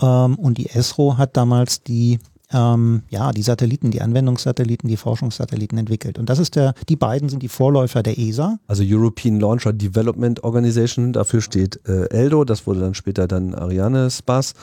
Ähm, 0.00 0.34
und 0.36 0.58
die 0.58 0.70
ESRO 0.70 1.18
hat 1.18 1.36
damals 1.36 1.82
die 1.82 2.18
ähm, 2.54 3.02
ja, 3.10 3.32
die 3.32 3.42
Satelliten, 3.42 3.90
die 3.90 4.00
Anwendungssatelliten, 4.00 4.88
die 4.88 4.96
Forschungssatelliten 4.96 5.76
entwickelt. 5.76 6.18
Und 6.18 6.30
das 6.30 6.38
ist 6.38 6.54
der, 6.56 6.74
die 6.88 6.96
beiden 6.96 7.28
sind 7.28 7.42
die 7.42 7.48
Vorläufer 7.48 8.02
der 8.02 8.18
ESA. 8.18 8.58
Also 8.68 8.84
European 8.86 9.40
Launcher 9.40 9.72
Development 9.72 10.44
Organization, 10.44 11.12
dafür 11.12 11.40
steht 11.40 11.80
äh, 11.86 12.06
ELDO, 12.10 12.44
das 12.44 12.66
wurde 12.66 12.80
dann 12.80 12.94
später 12.94 13.26
dann 13.26 13.54
Ariane 13.54 14.08
Space 14.10 14.54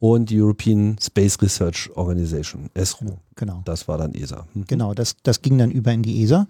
und 0.00 0.30
die 0.30 0.40
European 0.40 0.96
Space 1.00 1.40
Research 1.40 1.90
Organization, 1.94 2.70
ESRO. 2.74 3.18
Genau. 3.36 3.62
Das 3.64 3.88
war 3.88 3.98
dann 3.98 4.14
ESA. 4.14 4.46
Hm. 4.52 4.64
Genau, 4.66 4.94
das, 4.94 5.16
das 5.22 5.42
ging 5.42 5.58
dann 5.58 5.70
über 5.70 5.92
in 5.92 6.02
die 6.02 6.22
ESA 6.22 6.46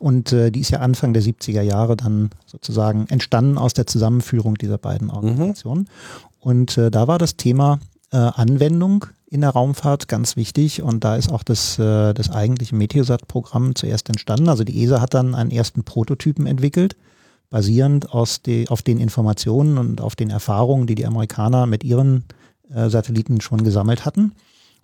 und 0.00 0.32
äh, 0.32 0.50
die 0.50 0.60
ist 0.60 0.70
ja 0.70 0.80
Anfang 0.80 1.12
der 1.12 1.22
70er 1.22 1.62
Jahre 1.62 1.96
dann 1.96 2.30
sozusagen 2.46 3.06
entstanden 3.08 3.58
aus 3.58 3.74
der 3.74 3.86
Zusammenführung 3.86 4.56
dieser 4.56 4.78
beiden 4.78 5.08
mhm. 5.08 5.14
Organisationen. 5.14 5.82
Mhm. 5.82 5.88
Und 6.40 6.78
äh, 6.78 6.90
da 6.90 7.06
war 7.06 7.18
das 7.18 7.36
Thema 7.36 7.78
äh, 8.12 8.16
Anwendung 8.16 9.06
in 9.30 9.42
der 9.42 9.50
Raumfahrt 9.50 10.08
ganz 10.08 10.36
wichtig 10.36 10.82
und 10.82 11.04
da 11.04 11.16
ist 11.16 11.30
auch 11.30 11.42
das, 11.42 11.78
äh, 11.78 12.14
das 12.14 12.30
eigentliche 12.30 12.74
Meteosat-Programm 12.74 13.74
zuerst 13.74 14.08
entstanden. 14.08 14.48
Also 14.48 14.64
die 14.64 14.82
ESA 14.82 15.00
hat 15.00 15.14
dann 15.14 15.34
einen 15.34 15.50
ersten 15.50 15.84
Prototypen 15.84 16.46
entwickelt, 16.46 16.96
basierend 17.50 18.12
aus 18.12 18.42
die, 18.42 18.68
auf 18.68 18.82
den 18.82 18.98
Informationen 18.98 19.76
und 19.76 20.00
auf 20.00 20.16
den 20.16 20.30
Erfahrungen, 20.30 20.86
die 20.86 20.94
die 20.94 21.06
Amerikaner 21.06 21.66
mit 21.66 21.84
ihren 21.84 22.24
äh, 22.72 22.88
Satelliten 22.88 23.40
schon 23.40 23.64
gesammelt 23.64 24.06
hatten 24.06 24.32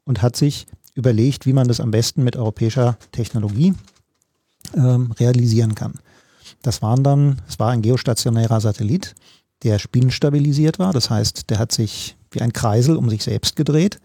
und 0.04 0.20
hat 0.20 0.36
sich 0.36 0.66
überlegt, 0.94 1.46
wie 1.46 1.54
man 1.54 1.66
das 1.66 1.80
am 1.80 1.90
besten 1.90 2.22
mit 2.22 2.36
europäischer 2.36 2.98
Technologie 3.12 3.74
ähm, 4.76 5.12
realisieren 5.12 5.74
kann. 5.74 5.94
Das 6.60 6.82
waren 6.82 7.02
dann, 7.02 7.40
es 7.48 7.58
war 7.58 7.70
ein 7.70 7.82
geostationärer 7.82 8.60
Satellit, 8.60 9.14
der 9.62 9.78
spinstabilisiert 9.78 10.78
war. 10.78 10.92
Das 10.92 11.08
heißt, 11.08 11.48
der 11.48 11.58
hat 11.58 11.72
sich 11.72 12.16
wie 12.30 12.42
ein 12.42 12.52
Kreisel 12.52 12.96
um 12.96 13.08
sich 13.08 13.24
selbst 13.24 13.56
gedreht 13.56 13.98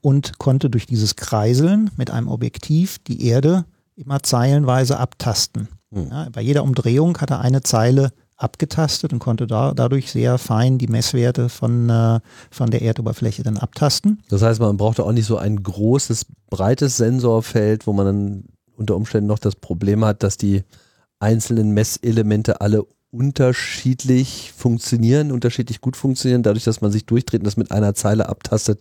und 0.00 0.38
konnte 0.38 0.70
durch 0.70 0.86
dieses 0.86 1.16
Kreiseln 1.16 1.90
mit 1.96 2.10
einem 2.10 2.28
Objektiv 2.28 2.98
die 3.00 3.26
Erde 3.26 3.64
immer 3.96 4.22
zeilenweise 4.22 4.98
abtasten. 4.98 5.68
Mhm. 5.90 6.08
Ja, 6.10 6.28
bei 6.30 6.40
jeder 6.40 6.62
Umdrehung 6.62 7.18
hat 7.18 7.30
er 7.30 7.40
eine 7.40 7.62
Zeile 7.62 8.12
abgetastet 8.36 9.12
und 9.12 9.18
konnte 9.18 9.46
da, 9.46 9.74
dadurch 9.74 10.12
sehr 10.12 10.38
fein 10.38 10.78
die 10.78 10.86
Messwerte 10.86 11.48
von, 11.48 11.90
äh, 11.90 12.20
von 12.50 12.70
der 12.70 12.82
Erdoberfläche 12.82 13.42
dann 13.42 13.58
abtasten. 13.58 14.22
Das 14.28 14.42
heißt, 14.42 14.60
man 14.60 14.76
brauchte 14.76 15.04
auch 15.04 15.12
nicht 15.12 15.26
so 15.26 15.36
ein 15.38 15.62
großes, 15.62 16.26
breites 16.48 16.96
Sensorfeld, 16.96 17.86
wo 17.86 17.92
man 17.92 18.06
dann 18.06 18.44
unter 18.76 18.94
Umständen 18.94 19.26
noch 19.26 19.40
das 19.40 19.56
Problem 19.56 20.04
hat, 20.04 20.22
dass 20.22 20.36
die 20.36 20.62
einzelnen 21.18 21.72
Messelemente 21.72 22.60
alle 22.60 22.86
unterschiedlich 23.10 24.52
funktionieren, 24.56 25.32
unterschiedlich 25.32 25.80
gut 25.80 25.96
funktionieren. 25.96 26.44
Dadurch, 26.44 26.64
dass 26.64 26.80
man 26.80 26.92
sich 26.92 27.06
durchdreht 27.06 27.40
und 27.40 27.46
das 27.46 27.56
mit 27.56 27.72
einer 27.72 27.94
Zeile 27.94 28.28
abtastet, 28.28 28.80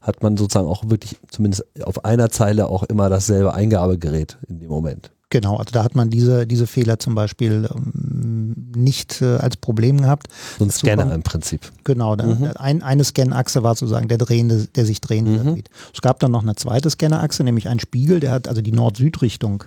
hat 0.00 0.22
man 0.22 0.36
sozusagen 0.36 0.68
auch 0.68 0.88
wirklich 0.88 1.16
zumindest 1.30 1.64
auf 1.82 2.04
einer 2.04 2.30
Zeile 2.30 2.68
auch 2.68 2.82
immer 2.84 3.08
dasselbe 3.08 3.54
Eingabegerät 3.54 4.38
in 4.48 4.60
dem 4.60 4.68
Moment. 4.68 5.10
Genau, 5.30 5.56
also 5.56 5.72
da 5.72 5.84
hat 5.84 5.94
man 5.94 6.08
diese, 6.08 6.46
diese 6.46 6.66
Fehler 6.66 6.98
zum 6.98 7.14
Beispiel 7.14 7.68
ähm, 7.74 8.70
nicht 8.74 9.20
äh, 9.20 9.36
als 9.36 9.58
Problem 9.58 10.00
gehabt. 10.00 10.28
So 10.58 10.64
ein 10.64 10.70
Scanner 10.70 11.02
kommt, 11.02 11.14
im 11.14 11.22
Prinzip. 11.22 11.70
Genau, 11.84 12.16
da, 12.16 12.24
mhm. 12.24 12.50
ein, 12.56 12.82
eine 12.82 13.04
Scanachse 13.04 13.62
war 13.62 13.74
sozusagen 13.74 14.08
der 14.08 14.16
drehende, 14.16 14.66
der 14.68 14.86
sich 14.86 15.02
drehende 15.02 15.32
mhm. 15.32 15.36
Satellit. 15.36 15.68
Es 15.92 16.00
gab 16.00 16.18
dann 16.20 16.30
noch 16.30 16.42
eine 16.42 16.54
zweite 16.54 16.88
Scannerachse, 16.88 17.44
nämlich 17.44 17.68
einen 17.68 17.80
Spiegel, 17.80 18.20
der 18.20 18.30
hat 18.30 18.48
also 18.48 18.62
die 18.62 18.72
Nord-Süd-Richtung 18.72 19.64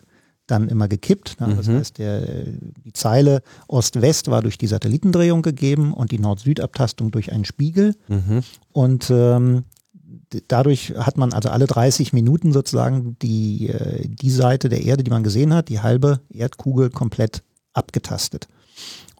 dann 0.47 0.67
immer 0.67 0.87
gekippt. 0.87 1.39
Ne? 1.39 1.53
Das 1.55 1.67
mhm. 1.67 1.77
heißt, 1.77 1.99
der, 1.99 2.21
die 2.21 2.93
Zeile 2.93 3.43
Ost-West 3.67 4.31
war 4.31 4.41
durch 4.41 4.57
die 4.57 4.67
Satellitendrehung 4.67 5.43
gegeben 5.43 5.93
und 5.93 6.11
die 6.11 6.19
Nord-Süd-Abtastung 6.19 7.11
durch 7.11 7.31
einen 7.31 7.45
Spiegel. 7.45 7.95
Mhm. 8.07 8.41
Und 8.71 9.11
ähm, 9.11 9.65
dadurch 10.47 10.93
hat 10.97 11.17
man 11.17 11.33
also 11.33 11.49
alle 11.49 11.67
30 11.67 12.13
Minuten 12.13 12.53
sozusagen 12.53 13.17
die, 13.21 13.69
äh, 13.69 14.07
die 14.07 14.31
Seite 14.31 14.69
der 14.69 14.83
Erde, 14.83 15.03
die 15.03 15.11
man 15.11 15.23
gesehen 15.23 15.53
hat, 15.53 15.69
die 15.69 15.81
halbe 15.81 16.21
Erdkugel 16.29 16.89
komplett 16.89 17.43
abgetastet. 17.73 18.47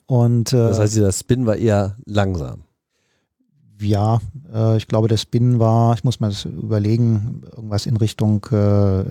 Und, 0.06 0.54
äh, 0.54 0.58
das 0.58 0.80
heißt, 0.80 0.96
dieser 0.96 1.12
Spin 1.12 1.46
war 1.46 1.56
eher 1.56 1.98
langsam 2.06 2.64
ja, 3.82 4.20
äh, 4.54 4.78
ich 4.78 4.88
glaube, 4.88 5.08
der 5.08 5.18
Spin 5.18 5.60
war, 5.60 5.94
ich 5.94 6.04
muss 6.04 6.20
mal 6.20 6.30
das 6.30 6.46
überlegen, 6.46 7.44
irgendwas 7.56 7.86
in 7.86 7.98
Richtung 7.98 8.46
äh, 8.52 9.04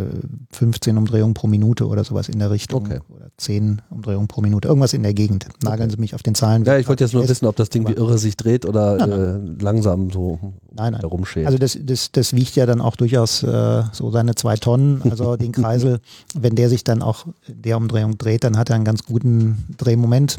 15 0.53 0.97
Umdrehungen 0.97 1.35
pro 1.35 1.47
Minute 1.47 1.87
oder 1.87 2.05
sowas 2.05 2.29
in 2.29 2.39
der 2.39 2.51
Richtung. 2.51 2.87
Okay. 2.87 3.01
Oder 3.09 3.29
10 3.37 3.83
Umdrehungen 3.91 4.29
pro 4.29 4.41
Minute, 4.43 4.69
irgendwas 4.69 4.93
in 4.93 5.03
der 5.03 5.15
Gegend. 5.15 5.47
Nageln 5.63 5.89
okay. 5.89 5.97
Sie 5.97 6.01
mich 6.01 6.15
auf 6.15 6.23
den 6.23 6.35
Zahlen. 6.35 6.65
Ja, 6.65 6.79
ich 6.79 6.89
wollte 6.89 7.05
jetzt 7.05 7.15
nur 7.15 7.29
wissen, 7.29 7.47
ob 7.47 7.57
das 7.57 7.71
Ding 7.71 7.89
wie 7.89 7.93
irre 7.93 8.19
sich 8.19 8.37
dreht 8.37 8.67
oder 8.67 8.97
nein, 8.97 9.11
nein. 9.11 9.57
Äh, 9.59 9.63
langsam 9.63 10.11
so 10.11 10.39
nein, 10.73 10.93
nein. 10.93 11.01
herumschält. 11.01 11.47
Also 11.47 11.59
das, 11.59 11.79
das, 11.83 12.13
das 12.13 12.35
wiegt 12.35 12.57
ja 12.57 12.67
dann 12.67 12.81
auch 12.81 12.97
durchaus 12.97 13.43
äh, 13.43 13.83
so 13.93 14.11
seine 14.11 14.35
zwei 14.35 14.57
Tonnen. 14.57 15.03
Also 15.11 15.37
den 15.37 15.53
Kreisel, 15.61 16.01
wenn 16.35 16.55
der 16.55 16.69
sich 16.69 16.85
dann 16.85 17.03
auch 17.03 17.27
der 17.49 17.77
Umdrehung 17.77 18.19
dreht, 18.19 18.45
dann 18.45 18.57
hat 18.57 18.71
er 18.71 18.77
einen 18.77 18.85
ganz 18.85 19.05
guten 19.05 19.65
Drehmoment. 19.77 20.39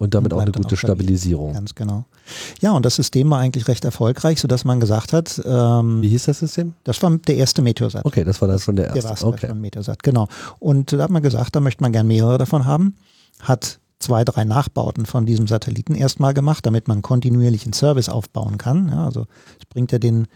Und 0.00 0.14
damit 0.14 0.32
auch 0.32 0.40
eine 0.40 0.50
gute 0.50 0.78
Stabilisierung. 0.78 1.52
Ganz 1.52 1.74
genau. 1.74 2.06
Ja, 2.62 2.72
und 2.72 2.86
das 2.86 2.96
System 2.96 3.28
war 3.28 3.38
eigentlich 3.38 3.68
recht 3.68 3.84
erfolgreich, 3.84 4.40
sodass 4.40 4.64
man 4.64 4.80
gesagt 4.80 5.12
hat. 5.12 5.42
Ähm, 5.44 6.00
Wie 6.00 6.08
hieß 6.08 6.24
das 6.24 6.38
System? 6.38 6.72
Das 6.84 7.02
war 7.02 7.18
der 7.18 7.36
erste 7.36 7.60
Meteosat. 7.60 8.06
Okay, 8.06 8.24
das 8.24 8.40
war 8.40 8.48
das 8.48 8.64
von 8.64 8.76
der 8.76 8.86
erste. 8.86 9.00
Der 9.02 9.10
war 9.10 9.24
okay. 9.24 9.48
von 9.48 9.60
Meteosat, 9.60 10.02
genau. 10.02 10.26
Und 10.58 10.94
da 10.94 11.02
hat 11.02 11.10
man 11.10 11.22
gesagt, 11.22 11.54
da 11.54 11.60
möchte 11.60 11.82
man 11.82 11.92
gern 11.92 12.06
mehrere 12.06 12.38
davon 12.38 12.64
haben. 12.64 12.94
Hat 13.40 13.78
zwei, 13.98 14.24
drei 14.24 14.44
Nachbauten 14.44 15.04
von 15.04 15.26
diesem 15.26 15.46
Satelliten 15.46 15.94
erstmal 15.94 16.32
gemacht, 16.32 16.64
damit 16.64 16.88
man 16.88 17.02
kontinuierlichen 17.02 17.74
Service 17.74 18.08
aufbauen 18.08 18.56
kann. 18.56 18.88
Ja, 18.88 19.04
also 19.04 19.26
es 19.58 19.66
bringt 19.66 19.92
ja 19.92 19.98
den, 19.98 20.28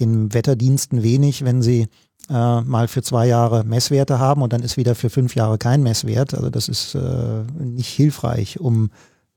den 0.00 0.34
Wetterdiensten 0.34 1.04
wenig, 1.04 1.44
wenn 1.44 1.62
sie 1.62 1.86
äh, 2.28 2.60
mal 2.62 2.88
für 2.88 3.02
zwei 3.02 3.28
Jahre 3.28 3.62
Messwerte 3.62 4.18
haben 4.18 4.42
und 4.42 4.52
dann 4.52 4.62
ist 4.62 4.76
wieder 4.76 4.96
für 4.96 5.10
fünf 5.10 5.36
Jahre 5.36 5.58
kein 5.58 5.84
Messwert. 5.84 6.34
Also 6.34 6.50
das 6.50 6.68
ist 6.68 6.96
äh, 6.96 7.44
nicht 7.60 7.90
hilfreich, 7.90 8.58
um 8.58 8.90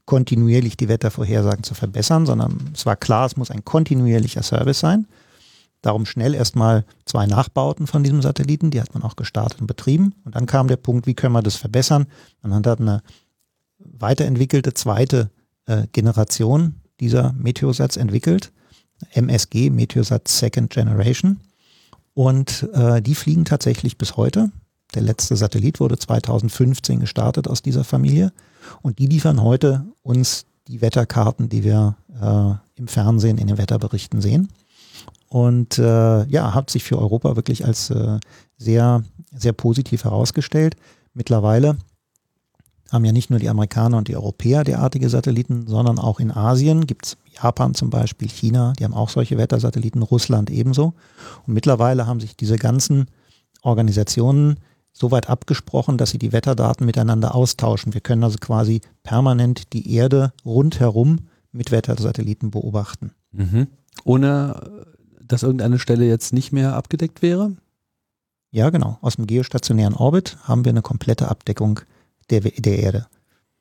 kontinuierlich 0.05 0.77
die 0.77 0.87
Wettervorhersagen 0.87 1.63
zu 1.63 1.73
verbessern, 1.73 2.25
sondern 2.25 2.59
es 2.73 2.85
war 2.85 2.95
klar, 2.95 3.25
es 3.25 3.37
muss 3.37 3.51
ein 3.51 3.65
kontinuierlicher 3.65 4.43
Service 4.43 4.79
sein. 4.79 5.07
Darum 5.81 6.05
schnell 6.05 6.33
erstmal 6.33 6.83
zwei 7.05 7.27
Nachbauten 7.27 7.85
von 7.85 8.03
diesem 8.03 8.21
Satelliten, 8.21 8.71
die 8.71 8.81
hat 8.81 8.93
man 8.93 9.03
auch 9.03 9.15
gestartet 9.15 9.61
und 9.61 9.67
betrieben. 9.67 10.15
Und 10.23 10.35
dann 10.35 10.47
kam 10.47 10.67
der 10.67 10.77
Punkt, 10.77 11.05
wie 11.05 11.13
können 11.13 11.33
wir 11.33 11.43
das 11.43 11.57
verbessern? 11.57 12.07
Man 12.41 12.65
hat 12.65 12.79
eine 12.79 13.03
weiterentwickelte 13.77 14.73
zweite 14.73 15.29
äh, 15.67 15.85
Generation 15.91 16.81
dieser 16.99 17.33
Meteosats 17.33 17.97
entwickelt, 17.97 18.51
MSG, 19.11 19.69
Meteosat 19.69 20.27
Second 20.27 20.71
Generation. 20.71 21.39
Und 22.13 22.67
äh, 22.73 23.01
die 23.01 23.15
fliegen 23.15 23.45
tatsächlich 23.45 23.97
bis 23.97 24.17
heute. 24.17 24.51
Der 24.93 25.01
letzte 25.01 25.35
Satellit 25.35 25.79
wurde 25.79 25.97
2015 25.97 26.99
gestartet 26.99 27.47
aus 27.47 27.61
dieser 27.61 27.83
Familie. 27.83 28.31
Und 28.81 28.99
die 28.99 29.07
liefern 29.07 29.41
heute 29.41 29.85
uns 30.01 30.45
die 30.67 30.81
Wetterkarten, 30.81 31.49
die 31.49 31.63
wir 31.63 31.97
äh, 32.21 32.79
im 32.79 32.87
Fernsehen 32.87 33.37
in 33.37 33.47
den 33.47 33.57
Wetterberichten 33.57 34.21
sehen. 34.21 34.49
Und 35.27 35.77
äh, 35.77 36.25
ja, 36.25 36.53
hat 36.53 36.69
sich 36.69 36.83
für 36.83 36.97
Europa 36.97 37.35
wirklich 37.35 37.65
als 37.65 37.89
äh, 37.89 38.19
sehr, 38.57 39.03
sehr 39.35 39.53
positiv 39.53 40.03
herausgestellt. 40.03 40.75
Mittlerweile 41.13 41.77
haben 42.91 43.05
ja 43.05 43.11
nicht 43.11 43.29
nur 43.29 43.39
die 43.39 43.49
Amerikaner 43.49 43.97
und 43.97 44.07
die 44.07 44.15
Europäer 44.15 44.63
derartige 44.63 45.09
Satelliten, 45.09 45.67
sondern 45.67 45.99
auch 45.99 46.19
in 46.19 46.31
Asien 46.31 46.85
gibt 46.85 47.07
es 47.07 47.17
Japan 47.41 47.73
zum 47.73 47.89
Beispiel, 47.89 48.29
China, 48.29 48.73
die 48.79 48.83
haben 48.83 48.93
auch 48.93 49.09
solche 49.09 49.37
Wettersatelliten, 49.37 50.03
Russland 50.03 50.49
ebenso. 50.49 50.93
Und 51.45 51.53
mittlerweile 51.53 52.07
haben 52.07 52.19
sich 52.19 52.37
diese 52.37 52.57
ganzen 52.57 53.07
Organisationen 53.61 54.59
so 54.97 55.11
weit 55.11 55.29
abgesprochen, 55.29 55.97
dass 55.97 56.11
sie 56.11 56.17
die 56.17 56.31
Wetterdaten 56.31 56.85
miteinander 56.85 57.35
austauschen. 57.35 57.93
Wir 57.93 58.01
können 58.01 58.23
also 58.23 58.37
quasi 58.39 58.79
permanent 59.03 59.73
die 59.73 59.93
Erde 59.93 60.31
rundherum 60.45 61.27
mit 61.51 61.71
Wettersatelliten 61.71 62.49
beobachten. 62.49 63.11
Mhm. 63.31 63.67
Ohne 64.05 64.85
dass 65.21 65.43
irgendeine 65.43 65.79
Stelle 65.79 66.05
jetzt 66.05 66.33
nicht 66.33 66.53
mehr 66.53 66.75
abgedeckt 66.75 67.21
wäre? 67.21 67.55
Ja, 68.51 68.69
genau. 68.69 68.97
Aus 69.01 69.17
dem 69.17 69.27
geostationären 69.27 69.95
Orbit 69.95 70.37
haben 70.43 70.63
wir 70.63 70.69
eine 70.69 70.81
komplette 70.81 71.27
Abdeckung 71.27 71.81
der, 72.29 72.39
der 72.41 72.79
Erde. 72.79 73.07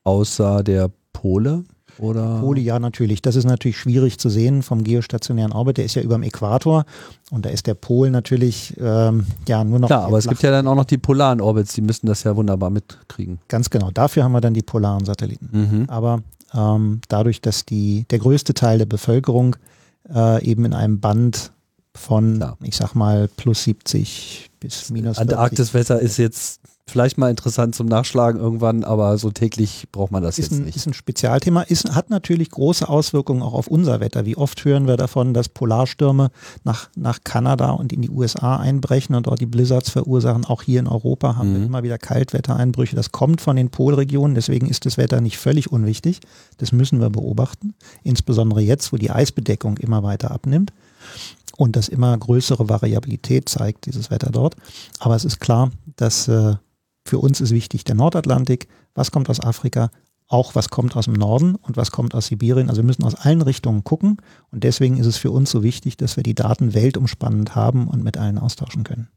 Außer 0.04 0.62
der 0.62 0.90
Pole? 1.12 1.64
Oder? 1.98 2.40
Pole, 2.40 2.60
ja, 2.60 2.78
natürlich. 2.78 3.22
Das 3.22 3.36
ist 3.36 3.44
natürlich 3.44 3.78
schwierig 3.78 4.18
zu 4.18 4.28
sehen 4.28 4.62
vom 4.62 4.84
geostationären 4.84 5.52
Orbit. 5.52 5.78
Der 5.78 5.84
ist 5.84 5.94
ja 5.94 6.02
über 6.02 6.16
dem 6.16 6.22
Äquator 6.22 6.84
und 7.30 7.46
da 7.46 7.50
ist 7.50 7.66
der 7.66 7.74
Pol 7.74 8.10
natürlich 8.10 8.74
ähm, 8.80 9.26
ja 9.48 9.64
nur 9.64 9.78
noch. 9.78 9.88
Klar, 9.88 10.04
aber 10.04 10.18
es 10.18 10.28
gibt 10.28 10.42
ja 10.42 10.50
dann 10.50 10.66
auch 10.66 10.74
noch 10.74 10.84
die 10.84 10.98
polaren 10.98 11.40
Orbits, 11.40 11.74
die 11.74 11.82
müssen 11.82 12.06
das 12.06 12.24
ja 12.24 12.34
wunderbar 12.36 12.70
mitkriegen. 12.70 13.38
Ganz 13.48 13.70
genau. 13.70 13.90
Dafür 13.90 14.24
haben 14.24 14.32
wir 14.32 14.40
dann 14.40 14.54
die 14.54 14.62
polaren 14.62 15.04
Satelliten. 15.04 15.48
Mhm. 15.52 15.84
Aber 15.88 16.22
ähm, 16.52 17.00
dadurch, 17.08 17.40
dass 17.40 17.64
die, 17.64 18.06
der 18.10 18.18
größte 18.18 18.54
Teil 18.54 18.78
der 18.78 18.86
Bevölkerung 18.86 19.56
äh, 20.12 20.44
eben 20.44 20.64
in 20.64 20.74
einem 20.74 21.00
Band 21.00 21.52
von, 21.94 22.40
ja. 22.40 22.56
ich 22.62 22.76
sag 22.76 22.94
mal, 22.94 23.28
plus 23.28 23.64
70 23.64 24.50
bis 24.60 24.90
minus 24.90 25.16
40. 25.18 25.32
Antarktiswetter 25.32 26.00
ist 26.00 26.16
jetzt 26.16 26.60
vielleicht 26.86 27.16
mal 27.16 27.30
interessant 27.30 27.74
zum 27.74 27.86
Nachschlagen 27.86 28.40
irgendwann, 28.40 28.84
aber 28.84 29.16
so 29.16 29.30
täglich 29.30 29.86
braucht 29.90 30.12
man 30.12 30.22
das 30.22 30.38
ist 30.38 30.50
jetzt 30.50 30.58
ein, 30.58 30.64
nicht. 30.64 30.76
Ist 30.76 30.86
ein 30.86 30.94
Spezialthema, 30.94 31.62
ist, 31.62 31.94
hat 31.94 32.10
natürlich 32.10 32.50
große 32.50 32.88
Auswirkungen 32.88 33.42
auch 33.42 33.54
auf 33.54 33.68
unser 33.68 34.00
Wetter. 34.00 34.26
Wie 34.26 34.36
oft 34.36 34.64
hören 34.64 34.86
wir 34.86 34.96
davon, 34.96 35.32
dass 35.32 35.48
Polarstürme 35.48 36.30
nach, 36.62 36.90
nach 36.94 37.20
Kanada 37.24 37.70
und 37.70 37.92
in 37.92 38.02
die 38.02 38.10
USA 38.10 38.56
einbrechen 38.56 39.14
und 39.14 39.26
dort 39.26 39.40
die 39.40 39.46
Blizzards 39.46 39.90
verursachen. 39.90 40.44
Auch 40.44 40.62
hier 40.62 40.80
in 40.80 40.86
Europa 40.86 41.36
haben 41.36 41.52
mhm. 41.52 41.56
wir 41.56 41.66
immer 41.66 41.82
wieder 41.82 41.98
Kaltwettereinbrüche. 41.98 42.96
Das 42.96 43.12
kommt 43.12 43.40
von 43.40 43.56
den 43.56 43.70
Polregionen, 43.70 44.34
deswegen 44.34 44.68
ist 44.68 44.84
das 44.84 44.98
Wetter 44.98 45.20
nicht 45.20 45.38
völlig 45.38 45.72
unwichtig. 45.72 46.20
Das 46.58 46.72
müssen 46.72 47.00
wir 47.00 47.10
beobachten, 47.10 47.74
insbesondere 48.02 48.60
jetzt, 48.60 48.92
wo 48.92 48.96
die 48.96 49.10
Eisbedeckung 49.10 49.78
immer 49.78 50.02
weiter 50.02 50.30
abnimmt 50.30 50.72
und 51.56 51.76
das 51.76 51.88
immer 51.88 52.16
größere 52.16 52.68
Variabilität 52.68 53.48
zeigt, 53.48 53.86
dieses 53.86 54.10
Wetter 54.10 54.30
dort. 54.30 54.56
Aber 54.98 55.16
es 55.16 55.24
ist 55.24 55.40
klar, 55.40 55.70
dass 55.96 56.28
äh, 56.28 56.56
für 57.04 57.18
uns 57.18 57.40
ist 57.40 57.50
wichtig 57.50 57.84
der 57.84 57.94
Nordatlantik, 57.94 58.68
was 58.94 59.10
kommt 59.10 59.28
aus 59.28 59.40
Afrika, 59.40 59.90
auch 60.26 60.54
was 60.54 60.70
kommt 60.70 60.96
aus 60.96 61.04
dem 61.04 61.14
Norden 61.14 61.54
und 61.54 61.76
was 61.76 61.90
kommt 61.90 62.14
aus 62.14 62.26
Sibirien. 62.26 62.70
Also 62.70 62.82
wir 62.82 62.86
müssen 62.86 63.04
aus 63.04 63.14
allen 63.14 63.42
Richtungen 63.42 63.84
gucken 63.84 64.16
und 64.50 64.64
deswegen 64.64 64.96
ist 64.96 65.06
es 65.06 65.16
für 65.16 65.30
uns 65.30 65.50
so 65.50 65.62
wichtig, 65.62 65.96
dass 65.96 66.16
wir 66.16 66.22
die 66.22 66.34
Daten 66.34 66.74
weltumspannend 66.74 67.54
haben 67.54 67.88
und 67.88 68.02
mit 68.02 68.16
allen 68.16 68.38
austauschen 68.38 68.84
können. 68.84 69.08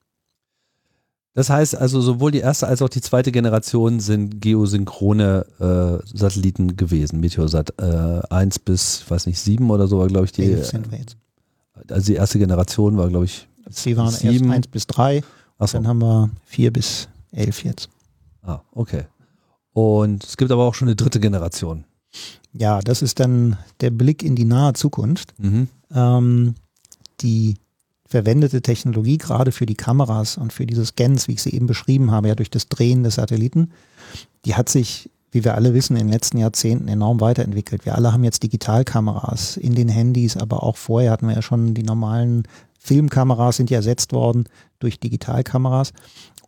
Das 1.34 1.52
heißt 1.52 1.76
also, 1.76 2.02
sowohl 2.02 2.32
die 2.32 2.40
erste 2.40 2.66
als 2.68 2.82
auch 2.82 2.90
die 2.90 3.00
zweite 3.00 3.32
Generation 3.32 4.00
sind 4.00 4.42
geosynchrone 4.42 5.46
äh, 5.60 6.18
Satelliten 6.18 6.78
gewesen. 6.78 7.20
Meteosat 7.20 7.76
äh, 7.80 8.22
1 8.32 8.58
bis, 8.60 9.04
weiß 9.08 9.28
nicht, 9.28 9.40
7 9.40 9.70
oder 9.70 9.88
so 9.88 10.00
war, 10.00 10.08
glaube 10.08 10.26
ich, 10.26 10.32
die. 10.32 10.56
Also 11.90 12.08
die 12.08 12.16
erste 12.16 12.40
Generation 12.40 12.98
war, 12.98 13.08
glaube 13.10 13.26
ich. 13.26 13.48
Sie 13.70 13.96
waren 13.98 14.10
7. 14.10 14.46
erst 14.46 14.56
1 14.56 14.68
bis 14.70 14.88
3. 14.88 15.22
So. 15.60 15.68
Dann 15.74 15.88
haben 15.88 16.02
wir 16.02 16.32
4 16.46 16.74
bis 16.74 17.08
elf 17.32 17.64
jetzt. 17.64 17.90
Ah, 18.44 18.62
okay. 18.72 19.06
Und 19.74 20.24
es 20.24 20.38
gibt 20.38 20.52
aber 20.52 20.64
auch 20.64 20.74
schon 20.74 20.88
eine 20.88 20.96
dritte 20.96 21.20
Generation. 21.20 21.86
Ja, 22.54 22.80
das 22.80 23.02
ist 23.02 23.20
dann 23.20 23.58
der 23.82 23.92
Blick 23.92 24.24
in 24.24 24.36
die 24.36 24.46
nahe 24.46 24.74
Zukunft. 24.74 25.34
Mhm. 25.38 25.68
Ähm, 25.94 26.56
die 27.22 27.56
verwendete 28.08 28.62
Technologie, 28.62 29.18
gerade 29.18 29.52
für 29.52 29.66
die 29.66 29.76
Kameras 29.76 30.38
und 30.38 30.54
für 30.54 30.66
diese 30.66 30.86
Scans, 30.86 31.28
wie 31.28 31.34
ich 31.34 31.42
sie 31.42 31.54
eben 31.54 31.68
beschrieben 31.68 32.12
habe, 32.12 32.30
ja 32.30 32.36
durch 32.36 32.50
das 32.50 32.68
Drehen 32.70 33.04
des 33.04 33.16
Satelliten, 33.16 33.72
die 34.46 34.56
hat 34.56 34.70
sich, 34.70 35.10
wie 35.32 35.44
wir 35.44 35.56
alle 35.56 35.74
wissen, 35.74 35.98
in 35.98 36.06
den 36.06 36.14
letzten 36.14 36.38
Jahrzehnten 36.38 36.88
enorm 36.88 37.20
weiterentwickelt. 37.20 37.86
Wir 37.86 37.96
alle 37.96 38.14
haben 38.14 38.24
jetzt 38.24 38.44
Digitalkameras 38.44 39.58
in 39.58 39.76
den 39.76 39.90
Handys, 39.90 40.38
aber 40.38 40.64
auch 40.64 40.78
vorher 40.78 41.12
hatten 41.12 41.28
wir 41.28 41.36
ja 41.36 41.42
schon 41.42 41.74
die 41.74 41.84
normalen 41.84 42.44
Filmkameras 42.80 43.58
sind 43.58 43.70
ja 43.70 43.78
ersetzt 43.78 44.14
worden 44.14 44.46
durch 44.80 45.00
Digitalkameras. 45.00 45.92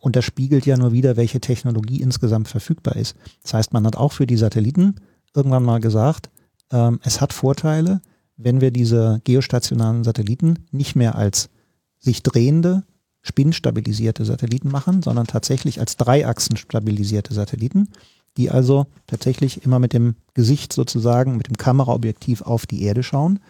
Und 0.00 0.16
das 0.16 0.24
spiegelt 0.24 0.66
ja 0.66 0.76
nur 0.76 0.92
wieder, 0.92 1.16
welche 1.16 1.40
Technologie 1.40 2.00
insgesamt 2.00 2.48
verfügbar 2.48 2.96
ist. 2.96 3.14
Das 3.42 3.54
heißt, 3.54 3.72
man 3.72 3.86
hat 3.86 3.96
auch 3.96 4.12
für 4.12 4.26
die 4.26 4.38
Satelliten 4.38 4.96
irgendwann 5.34 5.62
mal 5.62 5.78
gesagt, 5.78 6.30
ähm, 6.72 6.98
es 7.04 7.20
hat 7.20 7.32
Vorteile, 7.32 8.00
wenn 8.36 8.60
wir 8.60 8.70
diese 8.70 9.20
geostationaren 9.24 10.02
Satelliten 10.02 10.66
nicht 10.72 10.96
mehr 10.96 11.14
als 11.14 11.50
sich 11.98 12.22
drehende, 12.22 12.82
spinnstabilisierte 13.20 14.24
Satelliten 14.24 14.70
machen, 14.70 15.02
sondern 15.02 15.26
tatsächlich 15.26 15.78
als 15.78 15.98
Dreiachsen 15.98 16.56
stabilisierte 16.56 17.34
Satelliten, 17.34 17.88
die 18.38 18.50
also 18.50 18.86
tatsächlich 19.06 19.64
immer 19.64 19.78
mit 19.78 19.92
dem 19.92 20.14
Gesicht 20.32 20.72
sozusagen, 20.72 21.36
mit 21.36 21.48
dem 21.48 21.58
Kameraobjektiv 21.58 22.40
auf 22.40 22.66
die 22.66 22.82
Erde 22.82 23.02
schauen. 23.02 23.40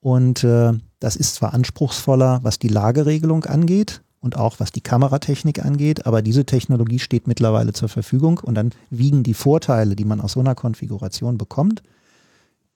Und 0.00 0.42
äh, 0.44 0.72
das 1.00 1.16
ist 1.16 1.34
zwar 1.34 1.52
anspruchsvoller, 1.52 2.40
was 2.42 2.58
die 2.58 2.68
Lageregelung 2.68 3.44
angeht, 3.44 4.00
und 4.22 4.36
auch 4.36 4.60
was 4.60 4.72
die 4.72 4.80
Kameratechnik 4.80 5.64
angeht. 5.64 6.06
Aber 6.06 6.22
diese 6.22 6.46
Technologie 6.46 6.98
steht 6.98 7.26
mittlerweile 7.26 7.74
zur 7.74 7.88
Verfügung 7.90 8.40
und 8.42 8.54
dann 8.54 8.70
wiegen 8.88 9.22
die 9.22 9.34
Vorteile, 9.34 9.96
die 9.96 10.06
man 10.06 10.20
aus 10.20 10.32
so 10.32 10.40
einer 10.40 10.54
Konfiguration 10.54 11.36
bekommt, 11.36 11.82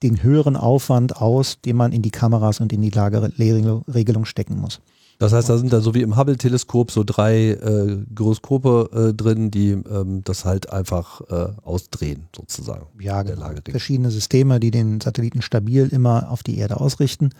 den 0.03 0.21
höheren 0.21 0.55
Aufwand 0.55 1.15
aus, 1.17 1.59
den 1.61 1.75
man 1.75 1.91
in 1.91 2.03
die 2.03 2.11
Kameras 2.11 2.59
und 2.59 2.71
in 2.71 2.81
die 2.81 2.91
Lageregelung 2.91 4.25
stecken 4.25 4.59
muss. 4.59 4.79
Das 5.19 5.33
heißt, 5.33 5.49
da 5.49 5.57
sind 5.57 5.73
da 5.73 5.81
so 5.81 5.95
wie 5.95 6.03
im 6.03 6.15
Hubble-Teleskop 6.15 6.91
so 6.91 7.03
drei 7.03 7.49
äh, 7.49 7.97
Gyroskope 8.13 9.09
äh, 9.09 9.13
drin, 9.15 9.49
die 9.49 9.71
ähm, 9.71 10.21
das 10.23 10.45
halt 10.45 10.71
einfach 10.71 11.21
äh, 11.31 11.53
ausdrehen, 11.63 12.27
sozusagen. 12.35 12.85
Ja, 12.99 13.23
genau. 13.23 13.49
Verschiedene 13.67 14.11
Systeme, 14.11 14.59
die 14.59 14.69
den 14.69 15.01
Satelliten 15.01 15.41
stabil 15.41 15.87
immer 15.91 16.29
auf 16.29 16.43
die 16.43 16.59
Erde 16.59 16.79
ausrichten, 16.79 17.31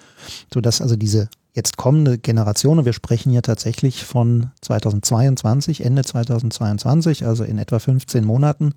sodass 0.51 0.81
also 0.81 0.95
diese 0.95 1.29
jetzt 1.57 1.75
kommende 1.75 2.19
Generation, 2.19 2.77
und 2.77 2.85
wir 2.85 2.93
sprechen 2.93 3.31
hier 3.31 3.41
tatsächlich 3.41 4.05
von 4.05 4.51
2022, 4.61 5.83
Ende 5.83 6.03
2022, 6.03 7.25
also 7.25 7.43
in 7.43 7.57
etwa 7.57 7.79
15 7.79 8.23
Monaten, 8.23 8.73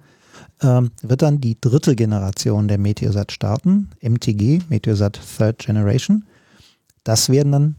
ähm, 0.62 0.90
wird 1.02 1.20
dann 1.20 1.42
die 1.42 1.60
dritte 1.60 1.94
Generation 1.94 2.68
der 2.68 2.78
Meteosat 2.78 3.32
starten, 3.32 3.90
MTG, 4.00 4.62
Meteosat 4.70 5.20
Third 5.36 5.58
Generation. 5.58 6.24
Das 7.04 7.28
werden 7.28 7.52
dann 7.52 7.76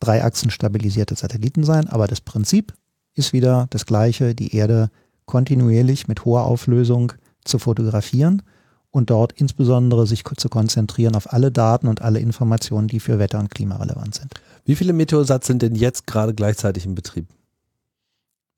Dreiachsen 0.00 0.50
stabilisierte 0.50 1.14
Satelliten 1.14 1.62
sein, 1.62 1.88
aber 1.88 2.08
das 2.08 2.20
Prinzip 2.20 2.74
ist 3.14 3.32
wieder 3.32 3.68
das 3.70 3.86
gleiche, 3.86 4.34
die 4.34 4.56
Erde 4.56 4.90
kontinuierlich 5.26 6.08
mit 6.08 6.24
hoher 6.24 6.44
Auflösung 6.44 7.12
zu 7.44 7.60
fotografieren 7.60 8.42
und 8.90 9.10
dort 9.10 9.32
insbesondere 9.32 10.06
sich 10.06 10.24
zu 10.24 10.48
konzentrieren 10.48 11.14
auf 11.14 11.32
alle 11.32 11.52
Daten 11.52 11.86
und 11.86 12.02
alle 12.02 12.18
Informationen, 12.18 12.88
die 12.88 13.00
für 13.00 13.18
Wetter 13.18 13.38
und 13.38 13.50
Klima 13.50 13.76
relevant 13.76 14.14
sind. 14.14 14.34
Wie 14.64 14.74
viele 14.74 14.92
Meteosats 14.92 15.46
sind 15.46 15.62
denn 15.62 15.74
jetzt 15.74 16.06
gerade 16.06 16.34
gleichzeitig 16.34 16.84
in 16.86 16.94
Betrieb? 16.94 17.26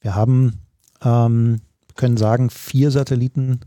Wir 0.00 0.14
haben, 0.14 0.60
ähm, 1.02 1.60
können 1.94 2.16
sagen, 2.16 2.50
vier 2.50 2.90
Satelliten 2.90 3.60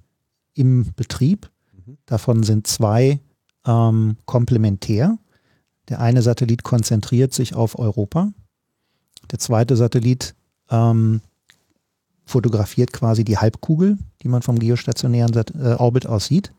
im 0.53 0.93
Betrieb. 0.95 1.49
Mhm. 1.85 1.97
Davon 2.05 2.43
sind 2.43 2.67
zwei 2.67 3.19
ähm, 3.65 4.17
komplementär. 4.25 5.17
Der 5.89 6.01
eine 6.01 6.21
Satellit 6.21 6.63
konzentriert 6.63 7.33
sich 7.33 7.53
auf 7.53 7.77
Europa. 7.77 8.31
Der 9.31 9.39
zweite 9.39 9.75
Satellit 9.75 10.35
ähm, 10.69 11.21
fotografiert 12.25 12.91
quasi 12.91 13.23
die 13.23 13.37
Halbkugel, 13.37 13.97
die 14.21 14.27
man 14.27 14.41
vom 14.41 14.59
geostationären 14.59 15.33
Sat 15.33 15.53
äh, 15.55 15.75
Orbit 15.75 16.07
aus 16.07 16.25
sieht. 16.25 16.51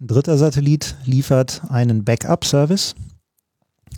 Ein 0.00 0.06
dritter 0.08 0.38
Satellit 0.38 0.96
liefert 1.04 1.62
einen 1.68 2.04
Backup-Service 2.04 2.94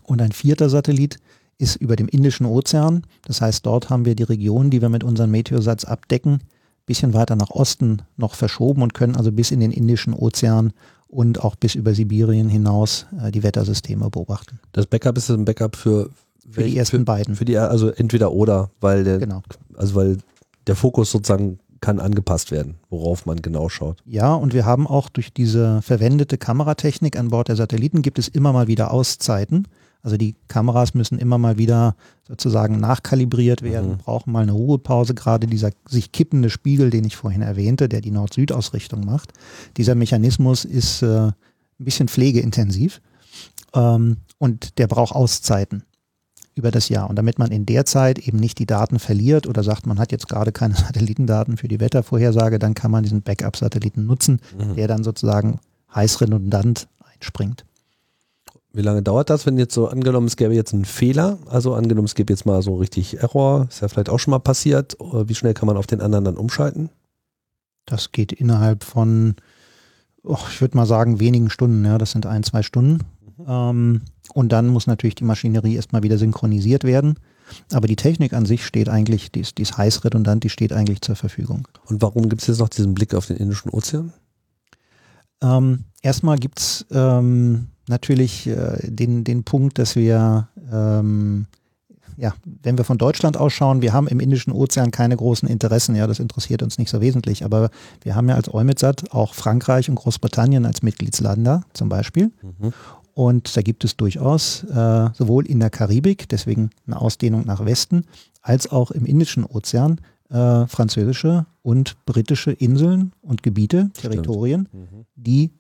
und 0.05 0.23
ein 0.23 0.33
vierter 0.33 0.71
Satellit 0.71 1.19
ist 1.59 1.77
über 1.77 1.97
dem 1.97 2.09
Indischen 2.09 2.47
Ozean. 2.47 3.03
Das 3.25 3.43
heißt, 3.43 3.67
dort 3.67 3.91
haben 3.91 4.07
wir 4.07 4.15
die 4.15 4.23
Region, 4.23 4.71
die 4.71 4.81
wir 4.81 4.89
mit 4.89 5.05
unseren 5.05 5.31
Meteosats 5.31 5.85
abdecken, 5.85 6.41
bisschen 6.87 7.13
weiter 7.13 7.37
nach 7.37 7.51
Osten 7.51 8.03
noch 8.17 8.35
verschoben 8.35 8.83
und 8.83 8.95
können 8.95 9.15
also 9.15 9.31
bis 9.31 9.51
in 9.51 9.61
den 9.61 9.71
Indischen 9.71 10.15
Ozean 10.15 10.73
und 11.07 11.45
auch 11.45 11.55
bis 11.55 11.75
über 11.75 11.95
Sibirien 11.95 12.49
hinaus 12.49 13.07
äh, 13.23 13.31
die 13.31 13.43
Wettersysteme 13.43 14.09
beobachten. 14.11 14.59
Das 14.73 14.87
Backup 14.87 15.19
ist 15.19 15.31
ein 15.31 15.45
Backup 15.45 15.77
für, 15.77 16.11
für 16.49 16.65
die 16.65 16.79
ersten 16.79 16.99
für, 16.99 17.05
beiden. 17.05 17.37
Für 17.37 17.45
die, 17.45 17.59
also 17.59 17.91
entweder 17.91 18.33
oder, 18.33 18.71
weil 18.81 19.05
der, 19.05 19.19
genau. 19.19 19.43
also 19.77 19.95
weil 19.95 20.19
der 20.67 20.77
Fokus 20.77 21.11
sozusagen 21.11 21.59
kann 21.81 21.99
angepasst 21.99 22.51
werden, 22.51 22.75
worauf 22.91 23.27
man 23.27 23.41
genau 23.41 23.69
schaut. 23.69 24.03
Ja, 24.05 24.35
und 24.35 24.53
wir 24.53 24.67
haben 24.67 24.87
auch 24.87 25.09
durch 25.09 25.33
diese 25.33 25.81
verwendete 25.83 26.37
Kameratechnik 26.37 27.19
an 27.19 27.29
Bord 27.29 27.49
der 27.49 27.57
Satelliten 27.57 28.03
gibt 28.03 28.19
es 28.19 28.29
immer 28.29 28.53
mal 28.53 28.69
wieder 28.69 28.91
Auszeiten. 28.91 29.67
Also 30.03 30.17
die 30.17 30.35
Kameras 30.49 30.95
müssen 30.95 31.19
immer 31.19 31.37
mal 31.37 31.59
wieder 31.59 31.95
sozusagen 32.27 32.81
nachkalibriert 32.81 33.63
werden, 33.63 33.93
mhm. 33.93 33.99
brauchen 33.99 34.33
mal 34.33 34.43
eine 34.43 34.53
Ruhepause. 34.53 35.15
Gerade 35.15 35.47
dieser 35.47 35.71
sich 35.87 36.13
kippende 36.13 36.49
Spiegel, 36.49 36.91
den 36.91 37.05
ich 37.05 37.17
vorhin 37.17 37.43
erwähnte, 37.43 37.89
der 37.89 38.01
die 38.01 38.11
Nord-Süd-Ausrichtung 38.11 39.05
macht, 39.05 39.33
dieser 39.77 39.95
Mechanismus 39.95 40.65
ist 40.65 41.03
äh, 41.03 41.27
ein 41.27 41.35
bisschen 41.79 42.09
pflegeintensiv 42.09 43.01
ähm, 43.75 44.19
und 44.39 44.79
der 44.79 44.87
braucht 44.87 45.15
Auszeiten 45.15 45.85
über 46.61 46.71
das 46.71 46.89
Jahr. 46.89 47.09
Und 47.09 47.17
damit 47.17 47.39
man 47.39 47.51
in 47.51 47.67
der 47.67 47.87
Zeit 47.87 48.19
eben 48.19 48.39
nicht 48.39 48.59
die 48.59 48.67
Daten 48.67 48.99
verliert 48.99 49.47
oder 49.47 49.63
sagt, 49.63 49.87
man 49.87 49.99
hat 49.99 50.13
jetzt 50.13 50.29
gerade 50.29 50.53
keine 50.53 50.75
Satellitendaten 50.87 51.57
für 51.57 51.69
die 51.69 51.81
Wettervorhersage, 51.81 52.59
dann 52.59 52.75
kann 52.75 52.91
man 52.91 53.03
diesen 53.03 53.23
Backup-Satelliten 53.23 54.07
nutzen, 54.07 54.41
mhm. 54.57 54.77
der 54.77 54.87
dann 54.87 55.03
sozusagen 55.03 55.59
heiß 55.95 56.21
redundant 56.21 56.87
einspringt. 57.13 57.65
Wie 58.73 58.83
lange 58.83 59.03
dauert 59.03 59.31
das, 59.31 59.47
wenn 59.47 59.59
jetzt 59.59 59.75
so 59.75 59.89
angenommen, 59.89 60.29
es 60.29 60.37
gäbe 60.37 60.55
jetzt 60.55 60.73
einen 60.73 60.85
Fehler, 60.85 61.39
also 61.47 61.75
angenommen, 61.75 62.07
es 62.07 62.15
gäbe 62.15 62.33
jetzt 62.33 62.47
mal 62.47 62.63
so 62.63 62.77
richtig 62.77 63.19
Error, 63.21 63.67
ist 63.69 63.81
ja 63.81 63.89
vielleicht 63.89 64.11
auch 64.11 64.19
schon 64.19 64.31
mal 64.31 64.39
passiert, 64.39 64.97
wie 65.01 65.35
schnell 65.35 65.55
kann 65.55 65.67
man 65.67 65.77
auf 65.77 65.89
den 65.89 66.01
anderen 66.01 66.25
dann 66.25 66.37
umschalten? 66.37 66.91
Das 67.85 68.13
geht 68.13 68.31
innerhalb 68.31 68.85
von, 68.85 69.35
oh, 70.23 70.39
ich 70.49 70.61
würde 70.61 70.77
mal 70.77 70.87
sagen, 70.87 71.19
wenigen 71.19 71.51
Stunden, 71.51 71.85
ja, 71.85 71.99
das 71.99 72.13
sind 72.13 72.27
ein, 72.27 72.45
zwei 72.45 72.63
Stunden. 72.63 73.01
Mhm. 73.39 73.45
Ähm, 73.49 74.01
und 74.35 74.51
dann 74.51 74.69
muss 74.69 74.87
natürlich 74.87 75.15
die 75.15 75.25
Maschinerie 75.25 75.77
erstmal 75.77 76.03
wieder 76.03 76.19
synchronisiert 76.19 76.85
werden. 76.85 77.17
Aber 77.73 77.89
die 77.89 77.97
Technik 77.97 78.33
an 78.33 78.47
sich 78.47 78.65
steht 78.65 78.89
eigentlich, 78.89 79.33
die 79.33 79.41
ist, 79.41 79.59
die 79.59 79.63
ist 79.63 79.77
heiß 79.77 80.05
redundant, 80.05 80.45
die 80.45 80.51
steht 80.51 80.73
eigentlich 80.73 81.01
zur 81.01 81.17
Verfügung. 81.17 81.67
Und 81.87 82.01
warum 82.01 82.29
gibt 82.29 82.43
es 82.43 82.49
jetzt 82.49 82.59
noch 82.59 82.69
diesen 82.69 82.95
Blick 82.95 83.15
auf 83.15 83.27
den 83.27 83.37
Indischen 83.37 83.71
Ozean? 83.71 84.13
Ähm, 85.43 85.85
erstmal 86.03 86.39
gibt 86.39 86.61
es 86.61 86.87
ähm, 86.91 87.69
natürlich 87.89 88.47
äh, 88.47 88.79
den, 88.85 89.25
den 89.25 89.43
Punkt, 89.43 89.79
dass 89.79 89.97
wir 89.97 90.49
ähm, 90.73 91.47
ja, 92.21 92.35
wenn 92.45 92.77
wir 92.77 92.85
von 92.85 92.99
Deutschland 92.99 93.39
ausschauen, 93.39 93.81
wir 93.81 93.95
haben 93.95 94.07
im 94.07 94.21
Indischen 94.21 94.53
Ozean 94.53 94.91
keine 94.91 95.17
großen 95.17 95.49
Interessen, 95.49 95.97
ja, 95.97 96.07
das 96.07 96.19
interessiert 96.19 96.63
uns 96.63 96.77
nicht 96.77 96.91
so 96.91 97.01
wesentlich, 97.01 97.47
aber 97.47 97.71
wir 98.03 98.15
haben 98.15 98.29
ja 98.29 98.35
als 98.35 98.53
EUMETSAT 98.53 99.13
auch 99.13 99.33
Frankreich 99.33 99.89
und 99.89 99.95
Großbritannien 99.95 100.67
als 100.67 100.83
Mitgliedsländer 100.83 101.63
zum 101.73 101.89
Beispiel. 101.89 102.31
Mhm. 102.43 102.75
Und 103.21 103.55
da 103.55 103.61
gibt 103.61 103.85
es 103.85 103.99
durchaus 103.99 104.65
äh, 104.65 105.11
sowohl 105.13 105.47
in 105.47 105.61
der 105.61 105.69
Karibik, 105.69 106.27
deswegen 106.31 106.71
eine 106.87 106.99
Ausdehnung 106.99 107.45
nach 107.45 107.63
Westen, 107.63 108.07
als 108.41 108.73
auch 108.73 108.91
im 108.93 109.05
Indischen 109.05 109.45
Ozean 109.45 110.01
äh, 110.31 110.67
französische 110.67 111.45
und 111.61 112.03
britische 112.07 112.51
Inseln 112.51 113.13
und 113.21 113.43
Gebiete, 113.43 113.91
Territorien, 113.93 114.71
mhm. 114.73 115.05
die 115.17 115.51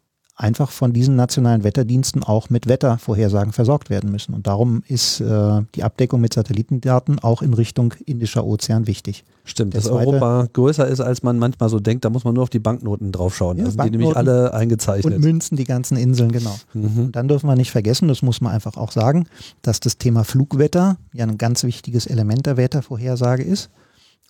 einfach 0.40 0.70
von 0.70 0.92
diesen 0.92 1.16
nationalen 1.16 1.64
Wetterdiensten 1.64 2.22
auch 2.22 2.48
mit 2.50 2.66
Wettervorhersagen 2.66 3.52
versorgt 3.52 3.90
werden 3.90 4.10
müssen. 4.10 4.34
Und 4.34 4.46
darum 4.46 4.82
ist 4.88 5.20
äh, 5.20 5.62
die 5.74 5.82
Abdeckung 5.82 6.20
mit 6.20 6.32
Satellitendaten 6.32 7.18
auch 7.18 7.42
in 7.42 7.52
Richtung 7.52 7.94
Indischer 8.06 8.44
Ozean 8.44 8.86
wichtig. 8.86 9.24
Stimmt, 9.44 9.74
dass 9.74 9.86
Europa 9.86 10.48
größer 10.52 10.86
ist, 10.86 11.00
als 11.00 11.22
man 11.22 11.38
manchmal 11.38 11.68
so 11.68 11.78
denkt, 11.78 12.04
da 12.04 12.10
muss 12.10 12.24
man 12.24 12.34
nur 12.34 12.42
auf 12.42 12.50
die 12.50 12.58
Banknoten 12.58 13.12
draufschauen. 13.12 13.58
Ja, 13.58 13.64
da 13.64 13.70
sind 13.70 13.84
die 13.84 13.90
nämlich 13.90 14.16
alle 14.16 14.54
eingezeichnet. 14.54 15.14
Und 15.14 15.20
Münzen, 15.20 15.56
die 15.56 15.64
ganzen 15.64 15.96
Inseln, 15.96 16.32
genau. 16.32 16.56
Mhm. 16.72 16.98
Und 17.06 17.16
dann 17.16 17.28
dürfen 17.28 17.46
wir 17.46 17.56
nicht 17.56 17.70
vergessen, 17.70 18.08
das 18.08 18.22
muss 18.22 18.40
man 18.40 18.52
einfach 18.52 18.76
auch 18.76 18.92
sagen, 18.92 19.26
dass 19.62 19.80
das 19.80 19.98
Thema 19.98 20.24
Flugwetter 20.24 20.96
ja 21.12 21.26
ein 21.26 21.36
ganz 21.38 21.64
wichtiges 21.64 22.06
Element 22.06 22.46
der 22.46 22.56
Wettervorhersage 22.56 23.42
ist. 23.42 23.70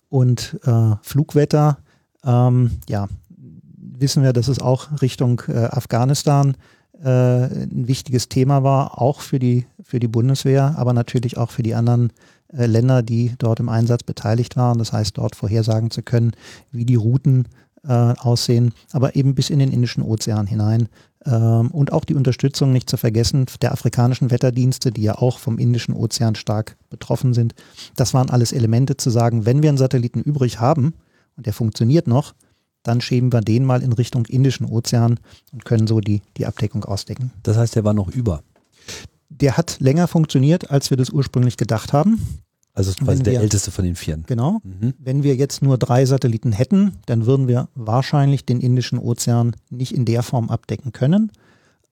Und 0.09 0.59
äh, 0.65 0.95
Flugwetter, 1.03 1.77
ähm, 2.25 2.71
ja, 2.89 3.07
wissen 4.01 4.23
wir, 4.23 4.33
dass 4.33 4.47
es 4.47 4.59
auch 4.59 5.01
Richtung 5.01 5.41
äh, 5.47 5.65
Afghanistan 5.65 6.55
äh, 7.03 7.07
ein 7.07 7.87
wichtiges 7.87 8.29
Thema 8.29 8.63
war, 8.63 9.01
auch 9.01 9.21
für 9.21 9.39
die, 9.39 9.65
für 9.81 9.99
die 9.99 10.07
Bundeswehr, 10.07 10.75
aber 10.77 10.93
natürlich 10.93 11.37
auch 11.37 11.51
für 11.51 11.63
die 11.63 11.75
anderen 11.75 12.11
äh, 12.53 12.65
Länder, 12.65 13.01
die 13.01 13.33
dort 13.37 13.59
im 13.59 13.69
Einsatz 13.69 14.03
beteiligt 14.03 14.57
waren. 14.57 14.77
Das 14.77 14.93
heißt, 14.93 15.17
dort 15.17 15.35
vorhersagen 15.35 15.91
zu 15.91 16.01
können, 16.01 16.31
wie 16.71 16.85
die 16.85 16.95
Routen 16.95 17.47
äh, 17.87 17.93
aussehen, 17.93 18.73
aber 18.91 19.15
eben 19.15 19.35
bis 19.35 19.49
in 19.49 19.59
den 19.59 19.71
Indischen 19.71 20.03
Ozean 20.03 20.47
hinein. 20.47 20.89
Ähm, 21.25 21.71
und 21.71 21.91
auch 21.91 22.05
die 22.05 22.15
Unterstützung 22.15 22.71
nicht 22.71 22.89
zu 22.89 22.97
vergessen 22.97 23.45
der 23.61 23.71
afrikanischen 23.71 24.31
Wetterdienste, 24.31 24.91
die 24.91 25.03
ja 25.03 25.15
auch 25.15 25.39
vom 25.39 25.57
Indischen 25.57 25.95
Ozean 25.95 26.35
stark 26.35 26.77
betroffen 26.89 27.33
sind. 27.33 27.55
Das 27.95 28.13
waren 28.13 28.29
alles 28.29 28.51
Elemente 28.51 28.97
zu 28.97 29.09
sagen, 29.09 29.45
wenn 29.45 29.61
wir 29.63 29.69
einen 29.69 29.77
Satelliten 29.77 30.21
übrig 30.21 30.59
haben 30.59 30.93
und 31.37 31.45
der 31.45 31.53
funktioniert 31.53 32.07
noch, 32.07 32.33
dann 32.83 33.01
schieben 33.01 33.31
wir 33.31 33.41
den 33.41 33.65
mal 33.65 33.81
in 33.81 33.93
Richtung 33.93 34.25
Indischen 34.25 34.65
Ozean 34.65 35.19
und 35.51 35.65
können 35.65 35.87
so 35.87 35.99
die, 35.99 36.21
die 36.37 36.45
Abdeckung 36.45 36.83
ausdecken. 36.85 37.31
Das 37.43 37.57
heißt, 37.57 37.75
der 37.75 37.83
war 37.83 37.93
noch 37.93 38.09
über. 38.09 38.43
Der 39.29 39.57
hat 39.57 39.79
länger 39.79 40.07
funktioniert, 40.07 40.71
als 40.71 40.89
wir 40.89 40.97
das 40.97 41.09
ursprünglich 41.09 41.57
gedacht 41.57 41.93
haben. 41.93 42.41
Also 42.73 42.93
quasi 42.93 43.23
der 43.23 43.33
wir, 43.33 43.41
älteste 43.41 43.69
von 43.69 43.83
den 43.83 43.95
Vieren. 43.95 44.23
Genau. 44.27 44.61
Mhm. 44.63 44.93
Wenn 44.97 45.23
wir 45.23 45.35
jetzt 45.35 45.61
nur 45.61 45.77
drei 45.77 46.05
Satelliten 46.05 46.53
hätten, 46.53 46.93
dann 47.05 47.25
würden 47.25 47.47
wir 47.47 47.67
wahrscheinlich 47.75 48.45
den 48.45 48.61
Indischen 48.61 48.97
Ozean 48.97 49.55
nicht 49.69 49.93
in 49.93 50.05
der 50.05 50.23
Form 50.23 50.49
abdecken 50.49 50.93
können. 50.93 51.31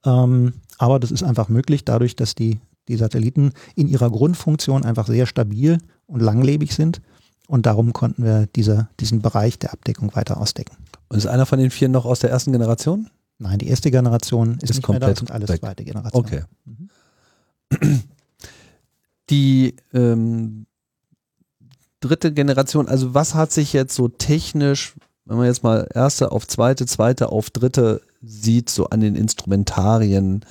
Ähm, 0.04 0.54
aber 0.78 0.98
das 0.98 1.10
ist 1.10 1.22
einfach 1.22 1.48
möglich, 1.48 1.84
dadurch, 1.84 2.16
dass 2.16 2.34
die, 2.34 2.60
die 2.88 2.96
Satelliten 2.96 3.52
in 3.74 3.88
ihrer 3.88 4.10
Grundfunktion 4.10 4.84
einfach 4.84 5.06
sehr 5.06 5.26
stabil 5.26 5.78
und 6.06 6.20
langlebig 6.20 6.74
sind 6.74 7.02
und 7.50 7.66
darum 7.66 7.92
konnten 7.92 8.22
wir 8.22 8.46
diese, 8.54 8.88
diesen 9.00 9.22
Bereich 9.22 9.58
der 9.58 9.72
Abdeckung 9.72 10.14
weiter 10.14 10.36
ausdecken. 10.36 10.76
Und 11.08 11.18
ist 11.18 11.26
einer 11.26 11.46
von 11.46 11.58
den 11.58 11.72
vier 11.72 11.88
noch 11.88 12.04
aus 12.04 12.20
der 12.20 12.30
ersten 12.30 12.52
Generation? 12.52 13.10
Nein, 13.38 13.58
die 13.58 13.66
erste 13.66 13.90
Generation 13.90 14.54
ist, 14.58 14.70
ist 14.70 14.76
nicht 14.76 14.82
komplett 14.84 15.02
mehr 15.02 15.14
da, 15.14 15.20
und 15.20 15.30
alles 15.32 15.48
weg. 15.48 15.58
zweite 15.58 15.84
Generation. 15.84 16.24
Okay. 16.24 16.42
Mhm. 16.64 18.02
Die 19.30 19.76
ähm, 19.92 20.66
dritte 21.98 22.32
Generation, 22.32 22.86
also 22.88 23.14
was 23.14 23.34
hat 23.34 23.50
sich 23.50 23.72
jetzt 23.72 23.96
so 23.96 24.06
technisch, 24.06 24.94
wenn 25.24 25.36
man 25.36 25.46
jetzt 25.46 25.64
mal 25.64 25.88
erste 25.92 26.30
auf 26.30 26.46
zweite, 26.46 26.86
zweite 26.86 27.30
auf 27.30 27.50
dritte 27.50 28.00
sieht, 28.22 28.70
so 28.70 28.86
an 28.90 29.00
den 29.00 29.16
Instrumentarien 29.16 30.44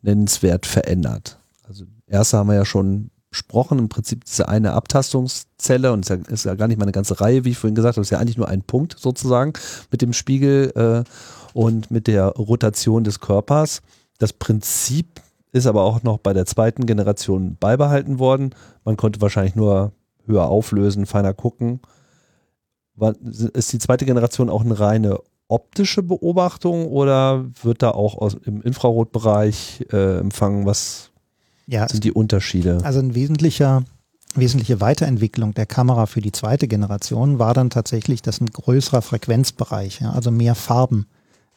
nennenswert 0.00 0.64
verändert? 0.64 1.38
Also 1.62 1.84
erste 2.06 2.38
haben 2.38 2.48
wir 2.48 2.54
ja 2.54 2.64
schon 2.64 3.10
besprochen. 3.36 3.78
Im 3.78 3.88
Prinzip 3.88 4.24
diese 4.24 4.48
eine 4.48 4.72
Abtastungszelle 4.72 5.92
und 5.92 6.08
es 6.08 6.10
ist, 6.10 6.26
ja, 6.26 6.32
ist 6.32 6.44
ja, 6.46 6.54
gar 6.54 6.68
nicht 6.68 6.78
mal 6.78 6.84
eine 6.84 6.92
ganze 6.92 7.20
Reihe, 7.20 7.44
wie 7.44 7.50
ich 7.50 7.58
vorhin 7.58 7.74
gesagt 7.74 7.96
habe, 7.96 8.02
es 8.02 8.08
ist 8.08 8.12
ja 8.12 8.18
eigentlich 8.18 8.38
nur 8.38 8.48
ein 8.48 8.62
Punkt 8.62 8.96
sozusagen 8.98 9.52
mit 9.90 10.00
dem 10.02 10.12
Spiegel 10.12 10.72
äh, 10.74 11.04
und 11.52 11.90
mit 11.90 12.06
der 12.06 12.28
Rotation 12.28 13.04
des 13.04 13.20
Körpers. 13.20 13.82
Das 14.18 14.32
Prinzip 14.32 15.20
ist 15.52 15.66
aber 15.66 15.82
auch 15.82 16.02
noch 16.02 16.18
bei 16.18 16.32
der 16.32 16.46
zweiten 16.46 16.86
Generation 16.86 17.56
beibehalten 17.60 18.18
worden. 18.18 18.54
Man 18.84 18.96
konnte 18.96 19.20
wahrscheinlich 19.20 19.54
nur 19.54 19.92
höher 20.26 20.46
auflösen, 20.46 21.06
feiner 21.06 21.34
gucken. 21.34 21.80
Ist 23.52 23.72
die 23.72 23.78
zweite 23.78 24.06
Generation 24.06 24.48
auch 24.48 24.64
eine 24.64 24.78
reine 24.78 25.20
optische 25.48 26.02
Beobachtung 26.02 26.86
oder 26.86 27.44
wird 27.62 27.82
da 27.82 27.90
auch 27.90 28.16
aus, 28.16 28.34
im 28.34 28.62
Infrarotbereich 28.62 29.86
äh, 29.92 30.18
empfangen? 30.18 30.66
Was, 30.66 31.12
ja, 31.66 31.88
sind 31.88 32.04
die 32.04 32.12
Unterschiede? 32.12 32.78
Also 32.82 33.00
ein 33.00 33.14
wesentlicher, 33.14 33.84
wesentliche 34.34 34.80
Weiterentwicklung 34.80 35.54
der 35.54 35.66
Kamera 35.66 36.06
für 36.06 36.20
die 36.20 36.32
zweite 36.32 36.68
Generation 36.68 37.38
war 37.38 37.54
dann 37.54 37.70
tatsächlich, 37.70 38.22
dass 38.22 38.40
ein 38.40 38.46
größerer 38.46 39.02
Frequenzbereich, 39.02 40.00
ja, 40.00 40.12
also 40.12 40.30
mehr 40.30 40.54
Farben 40.54 41.06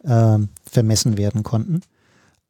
äh, 0.03 0.39
vermessen 0.69 1.17
werden 1.17 1.43
konnten. 1.43 1.81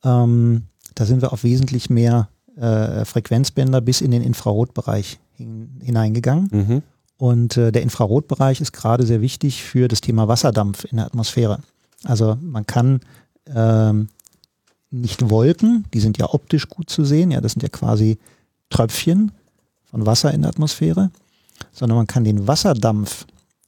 Ähm, 0.04 0.64
da 0.96 1.06
sind 1.06 1.22
wir 1.22 1.34
auf 1.34 1.44
wesentlich 1.44 1.90
mehr 1.90 2.30
äh, 2.56 3.06
Frequenzbänder 3.06 3.82
bis 3.82 4.02
in 4.02 4.12
den 4.12 4.22
Infrarotbereich 4.22 5.20
hin, 5.34 5.80
hineingegangen. 5.84 6.50
Mhm. 6.52 6.84
Und 7.18 7.58
äh, 7.58 7.72
der 7.72 7.82
Infrarotbereich 7.82 8.62
ist 8.62 8.72
gerade 8.72 9.06
sehr 9.06 9.22
wichtig 9.22 9.64
für 9.64 9.88
das 9.88 10.02
Thema 10.02 10.28
Wasserdampf 10.28 10.86
in 10.86 10.98
der 10.98 11.06
Atmosphäre. 11.06 11.60
Also 12.06 12.38
man 12.42 12.66
kann 12.66 13.02
ähm, 13.54 14.08
nicht 14.92 15.30
Wolken, 15.30 15.86
die 15.94 16.00
sind 16.00 16.18
ja 16.18 16.34
optisch 16.34 16.68
gut 16.68 16.90
zu 16.90 17.06
sehen, 17.06 17.32
ja, 17.32 17.42
das 17.42 17.54
sind 17.54 17.62
ja 17.62 17.70
quasi 17.70 18.18
Tröpfchen 18.70 19.32
von 19.86 20.06
Wasser 20.06 20.34
in 20.34 20.42
der 20.42 20.50
Atmosphäre, 20.50 21.12
sondern 21.72 21.98
man 21.98 22.08
kann 22.08 22.24
den 22.24 22.48
Wasserdampf 22.48 23.26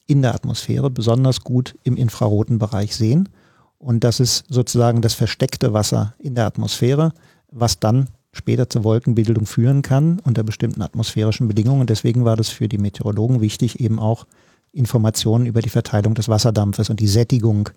in 0.08 0.22
der 0.22 0.36
Atmosphäre 0.36 0.90
besonders 0.90 1.42
gut 1.42 1.76
im 1.84 1.96
infraroten 1.96 2.60
Bereich 2.60 2.96
sehen. 2.96 3.30
Und 3.78 4.04
das 4.04 4.20
ist 4.20 4.46
sozusagen 4.50 5.02
das 5.02 5.14
versteckte 5.14 5.74
Wasser 5.74 6.14
in 6.20 6.36
der 6.36 6.46
Atmosphäre, 6.46 7.14
was 7.50 7.80
dann 7.80 8.10
später 8.34 8.70
zur 8.70 8.84
Wolkenbildung 8.84 9.46
führen 9.46 9.82
kann 9.82 10.20
unter 10.20 10.44
bestimmten 10.44 10.82
atmosphärischen 10.82 11.48
Bedingungen. 11.48 11.82
Und 11.82 11.90
deswegen 11.90 12.26
war 12.26 12.36
das 12.36 12.50
für 12.50 12.68
die 12.68 12.78
Meteorologen 12.78 13.42
wichtig, 13.42 13.80
eben 13.80 14.00
auch 14.00 14.26
Informationen 14.74 15.46
über 15.46 15.62
die 15.62 15.70
Verteilung 15.70 16.14
des 16.14 16.30
Wasserdampfes 16.30 16.90
und 16.90 17.00
die 17.00 17.08
Sättigung 17.08 17.70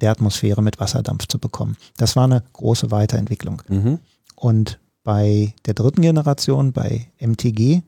der 0.00 0.10
Atmosphäre 0.10 0.62
mit 0.62 0.80
Wasserdampf 0.80 1.26
zu 1.26 1.38
bekommen. 1.38 1.76
Das 1.96 2.16
war 2.16 2.24
eine 2.24 2.42
große 2.52 2.90
Weiterentwicklung. 2.90 3.62
Mhm. 3.68 3.98
Und 4.34 4.78
bei 5.02 5.54
der 5.64 5.74
dritten 5.74 6.02
Generation, 6.02 6.72
bei 6.72 7.06
MTG, 7.20 7.82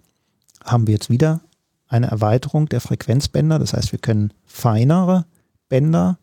haben 0.64 0.86
wir 0.86 0.94
jetzt 0.94 1.10
wieder 1.10 1.40
eine 1.88 2.06
Erweiterung 2.06 2.68
der 2.68 2.80
Frequenzbänder. 2.80 3.58
Das 3.58 3.72
heißt, 3.72 3.92
wir 3.92 3.98
können 3.98 4.32
feinere 4.44 5.26
Bänder 5.68 6.18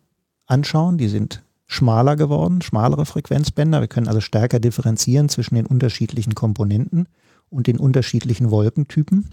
anschauen. 0.46 0.98
Die 0.98 1.08
sind 1.08 1.44
schmaler 1.68 2.16
geworden, 2.16 2.62
schmalere 2.62 3.06
Frequenzbänder. 3.06 3.82
Wir 3.82 3.88
können 3.88 4.08
also 4.08 4.22
stärker 4.22 4.60
differenzieren 4.60 5.30
zwischen 5.30 5.56
den 5.56 5.66
unterschiedlichen 5.66 6.36
Komponenten 6.36 7.08
und 7.50 7.68
den 7.68 7.78
unterschiedlichen 7.78 8.52
Wolkentypen. 8.52 9.32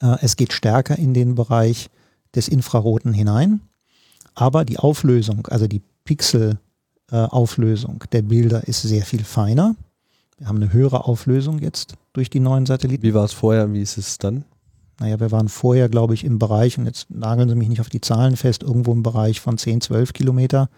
Äh, 0.00 0.16
es 0.20 0.36
geht 0.36 0.52
stärker 0.52 0.96
in 0.96 1.14
den 1.14 1.34
Bereich 1.34 1.90
des 2.34 2.48
Infraroten 2.48 3.12
hinein. 3.12 3.60
Aber 4.36 4.64
die 4.64 4.78
Auflösung, 4.78 5.48
also 5.48 5.66
die 5.66 5.82
Pixelauflösung 6.04 8.02
äh, 8.04 8.08
der 8.12 8.22
Bilder 8.22 8.68
ist 8.68 8.82
sehr 8.82 9.02
viel 9.02 9.24
feiner. 9.24 9.74
Wir 10.38 10.46
haben 10.46 10.56
eine 10.56 10.72
höhere 10.72 11.06
Auflösung 11.06 11.58
jetzt 11.58 11.94
durch 12.12 12.30
die 12.30 12.40
neuen 12.40 12.66
Satelliten. 12.66 13.02
Wie 13.02 13.14
war 13.14 13.24
es 13.24 13.32
vorher? 13.32 13.72
Wie 13.72 13.80
ist 13.80 13.96
es 13.96 14.18
dann? 14.18 14.44
Naja, 15.00 15.18
wir 15.18 15.32
waren 15.32 15.48
vorher, 15.48 15.88
glaube 15.88 16.14
ich, 16.14 16.24
im 16.24 16.38
Bereich, 16.38 16.78
und 16.78 16.84
jetzt 16.86 17.10
nageln 17.10 17.48
Sie 17.48 17.54
mich 17.54 17.68
nicht 17.68 17.80
auf 17.80 17.88
die 17.88 18.00
Zahlen 18.00 18.36
fest, 18.36 18.62
irgendwo 18.62 18.92
im 18.92 19.02
Bereich 19.02 19.40
von 19.40 19.58
10, 19.58 19.80
12 19.80 20.12
Kilometer 20.12 20.68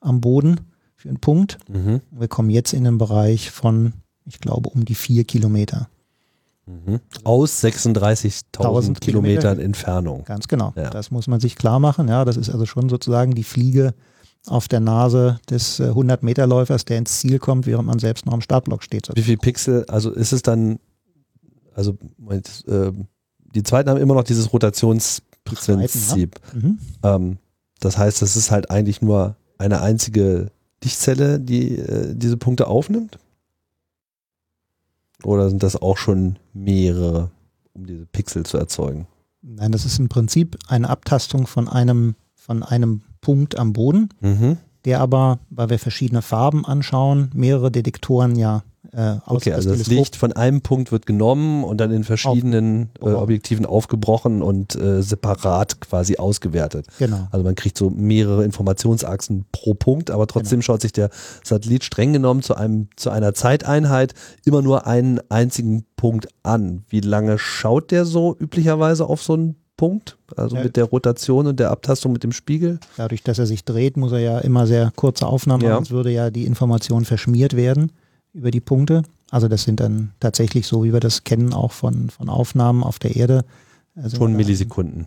am 0.00 0.20
Boden 0.20 0.60
für 0.94 1.08
einen 1.08 1.20
Punkt. 1.20 1.58
Mhm. 1.68 2.00
Wir 2.10 2.28
kommen 2.28 2.50
jetzt 2.50 2.72
in 2.72 2.84
den 2.84 2.98
Bereich 2.98 3.50
von, 3.50 3.92
ich 4.24 4.40
glaube, 4.40 4.70
um 4.70 4.84
die 4.84 4.94
4 4.94 5.24
Kilometer. 5.24 5.88
Mhm. 6.68 7.00
Aus 7.24 7.64
36.000 7.64 9.00
Kilometern 9.00 9.58
Entfernung. 9.58 10.24
Ganz 10.24 10.48
genau. 10.48 10.72
Ja. 10.76 10.90
Das 10.90 11.10
muss 11.10 11.26
man 11.26 11.40
sich 11.40 11.56
klar 11.56 11.80
machen. 11.80 12.08
Ja, 12.08 12.24
das 12.24 12.36
ist 12.36 12.50
also 12.50 12.66
schon 12.66 12.88
sozusagen 12.88 13.34
die 13.34 13.44
Fliege 13.44 13.94
auf 14.46 14.68
der 14.68 14.80
Nase 14.80 15.40
des 15.50 15.80
100-Meter-Läufers, 15.80 16.84
der 16.84 16.98
ins 16.98 17.20
Ziel 17.20 17.38
kommt, 17.38 17.66
während 17.66 17.86
man 17.86 17.98
selbst 17.98 18.26
noch 18.26 18.32
am 18.34 18.40
Startblock 18.40 18.82
steht. 18.82 19.08
Wie 19.14 19.22
viel 19.22 19.36
Pixel, 19.36 19.84
also 19.86 20.10
ist 20.10 20.32
es 20.32 20.42
dann, 20.42 20.78
also 21.74 21.96
äh, 22.28 22.92
die 23.54 23.62
zweiten 23.62 23.90
haben 23.90 24.00
immer 24.00 24.14
noch 24.14 24.24
dieses 24.24 24.52
Rotationsprinzip. 24.52 26.40
Ja. 26.52 26.60
Mhm. 26.60 26.78
Ähm, 27.02 27.38
das 27.80 27.96
heißt, 27.98 28.22
es 28.22 28.36
ist 28.36 28.50
halt 28.50 28.70
eigentlich 28.70 29.02
nur 29.02 29.36
eine 29.56 29.80
einzige 29.80 30.50
Lichtzelle, 30.82 31.40
die 31.40 31.78
äh, 31.78 32.14
diese 32.14 32.36
Punkte 32.36 32.66
aufnimmt? 32.66 33.18
Oder 35.24 35.48
sind 35.48 35.62
das 35.62 35.76
auch 35.80 35.96
schon 35.96 36.38
mehrere, 36.52 37.30
um 37.74 37.86
diese 37.86 38.06
Pixel 38.06 38.44
zu 38.44 38.56
erzeugen? 38.56 39.06
Nein, 39.42 39.72
das 39.72 39.84
ist 39.84 39.98
im 39.98 40.08
Prinzip 40.08 40.56
eine 40.68 40.88
Abtastung 40.88 41.46
von 41.46 41.68
einem, 41.68 42.14
von 42.34 42.62
einem 42.62 43.02
Punkt 43.20 43.58
am 43.58 43.72
Boden, 43.72 44.10
mhm. 44.20 44.58
der 44.84 45.00
aber, 45.00 45.38
weil 45.50 45.70
wir 45.70 45.78
verschiedene 45.78 46.22
Farben 46.22 46.64
anschauen, 46.64 47.30
mehrere 47.34 47.70
Detektoren 47.70 48.36
ja 48.36 48.62
äh, 48.98 49.20
okay, 49.26 49.52
also 49.52 49.70
das 49.70 49.86
Licht 49.86 50.16
von 50.16 50.32
einem 50.32 50.60
Punkt 50.60 50.90
wird 50.90 51.06
genommen 51.06 51.62
und 51.62 51.80
dann 51.80 51.92
in 51.92 52.02
verschiedenen 52.02 52.90
Auf, 52.98 53.08
äh, 53.08 53.14
Objektiven 53.14 53.64
aufgebrochen 53.64 54.42
und 54.42 54.74
äh, 54.74 55.02
separat 55.02 55.80
quasi 55.80 56.16
ausgewertet. 56.16 56.86
Genau. 56.98 57.28
Also 57.30 57.44
man 57.44 57.54
kriegt 57.54 57.78
so 57.78 57.90
mehrere 57.90 58.44
Informationsachsen 58.44 59.46
pro 59.52 59.74
Punkt, 59.74 60.10
aber 60.10 60.26
trotzdem 60.26 60.58
genau. 60.58 60.64
schaut 60.64 60.82
sich 60.82 60.90
der 60.90 61.10
Satellit 61.44 61.84
streng 61.84 62.12
genommen 62.12 62.42
zu 62.42 62.56
einem 62.56 62.88
zu 62.96 63.10
einer 63.10 63.34
Zeiteinheit 63.34 64.14
immer 64.44 64.62
nur 64.62 64.88
einen 64.88 65.20
einzigen 65.28 65.84
Punkt 65.94 66.26
an. 66.42 66.82
Wie 66.88 67.00
lange 67.00 67.38
schaut 67.38 67.92
der 67.92 68.04
so 68.04 68.36
üblicherweise 68.36 69.06
auf 69.06 69.22
so 69.22 69.34
einen 69.34 69.54
Punkt? 69.76 70.18
Also 70.36 70.56
ja. 70.56 70.64
mit 70.64 70.76
der 70.76 70.86
Rotation 70.86 71.46
und 71.46 71.60
der 71.60 71.70
Abtastung 71.70 72.12
mit 72.12 72.24
dem 72.24 72.32
Spiegel? 72.32 72.80
Dadurch, 72.96 73.22
dass 73.22 73.38
er 73.38 73.46
sich 73.46 73.64
dreht, 73.64 73.96
muss 73.96 74.10
er 74.10 74.18
ja 74.18 74.38
immer 74.40 74.66
sehr 74.66 74.90
kurze 74.96 75.28
Aufnahmen 75.28 75.62
ja. 75.62 75.68
machen, 75.68 75.84
sonst 75.84 75.92
würde 75.92 76.10
ja 76.10 76.30
die 76.30 76.46
Information 76.46 77.04
verschmiert 77.04 77.54
werden 77.54 77.92
über 78.38 78.50
die 78.50 78.60
Punkte. 78.60 79.02
Also 79.30 79.48
das 79.48 79.64
sind 79.64 79.80
dann 79.80 80.12
tatsächlich 80.20 80.66
so, 80.66 80.84
wie 80.84 80.92
wir 80.92 81.00
das 81.00 81.24
kennen, 81.24 81.52
auch 81.52 81.72
von, 81.72 82.08
von 82.08 82.28
Aufnahmen 82.28 82.82
auf 82.82 82.98
der 82.98 83.16
Erde. 83.16 83.44
Also 83.94 84.16
Schon 84.16 84.34
Millisekunden. 84.34 85.06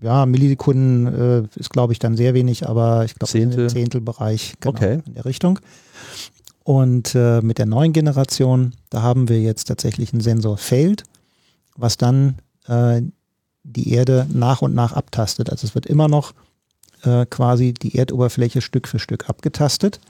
Ja, 0.00 0.26
Millisekunden 0.26 1.06
äh, 1.06 1.42
ist, 1.58 1.70
glaube 1.70 1.92
ich, 1.92 1.98
dann 1.98 2.16
sehr 2.16 2.34
wenig, 2.34 2.68
aber 2.68 3.04
ich 3.04 3.14
glaube 3.14 3.32
Zehntel. 3.32 3.64
im 3.64 3.68
Zehntelbereich 3.68 4.54
genau, 4.60 4.74
okay. 4.74 5.00
in 5.06 5.14
der 5.14 5.24
Richtung. 5.24 5.58
Und 6.64 7.14
äh, 7.14 7.40
mit 7.40 7.58
der 7.58 7.66
neuen 7.66 7.92
Generation, 7.92 8.74
da 8.90 9.02
haben 9.02 9.28
wir 9.28 9.40
jetzt 9.40 9.64
tatsächlich 9.64 10.12
einen 10.12 10.20
Sensor 10.20 10.56
Failed, 10.56 11.02
was 11.76 11.96
dann 11.96 12.36
äh, 12.66 13.02
die 13.64 13.92
Erde 13.92 14.26
nach 14.32 14.62
und 14.62 14.74
nach 14.74 14.92
abtastet. 14.92 15.50
Also 15.50 15.66
es 15.66 15.74
wird 15.74 15.86
immer 15.86 16.08
noch 16.08 16.34
äh, 17.02 17.26
quasi 17.26 17.74
die 17.74 17.96
Erdoberfläche 17.96 18.60
Stück 18.60 18.86
für 18.86 18.98
Stück 18.98 19.28
abgetastet. 19.28 20.00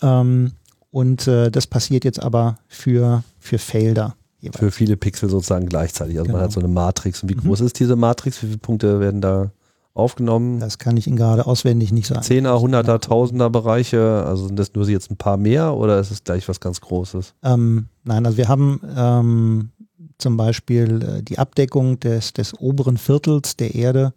Ähm, 0.00 0.52
und 0.92 1.26
äh, 1.26 1.50
das 1.50 1.66
passiert 1.66 2.04
jetzt 2.04 2.22
aber 2.22 2.58
für, 2.68 3.24
für 3.40 3.58
Felder. 3.58 4.14
Jeweils. 4.40 4.58
Für 4.58 4.70
viele 4.70 4.96
Pixel 4.96 5.30
sozusagen 5.30 5.66
gleichzeitig. 5.66 6.16
Also 6.18 6.26
genau. 6.26 6.36
man 6.36 6.44
hat 6.44 6.52
so 6.52 6.60
eine 6.60 6.68
Matrix. 6.68 7.22
Und 7.22 7.30
wie 7.30 7.34
mhm. 7.34 7.40
groß 7.40 7.62
ist 7.62 7.80
diese 7.80 7.96
Matrix? 7.96 8.42
Wie 8.42 8.46
viele 8.46 8.58
Punkte 8.58 9.00
werden 9.00 9.20
da 9.22 9.50
aufgenommen? 9.94 10.60
Das 10.60 10.78
kann 10.78 10.96
ich 10.96 11.06
Ihnen 11.06 11.16
gerade 11.16 11.46
auswendig 11.46 11.92
nicht 11.92 12.08
sagen. 12.08 12.22
Zehner, 12.22 12.60
Hunderter, 12.60 13.00
Tausender 13.00 13.48
Bereiche. 13.48 14.24
Also 14.26 14.46
sind 14.46 14.58
das 14.58 14.74
nur 14.74 14.86
jetzt 14.86 15.10
ein 15.10 15.16
paar 15.16 15.38
mehr 15.38 15.74
oder 15.74 15.98
ist 15.98 16.10
es 16.10 16.24
gleich 16.24 16.46
was 16.48 16.60
ganz 16.60 16.80
Großes? 16.82 17.34
Ähm, 17.42 17.86
nein, 18.04 18.26
also 18.26 18.36
wir 18.36 18.48
haben 18.48 18.80
ähm, 18.94 19.70
zum 20.18 20.36
Beispiel 20.36 21.02
äh, 21.02 21.22
die 21.22 21.38
Abdeckung 21.38 22.00
des, 22.00 22.34
des 22.34 22.52
oberen 22.58 22.98
Viertels 22.98 23.56
der 23.56 23.74
Erde. 23.74 24.12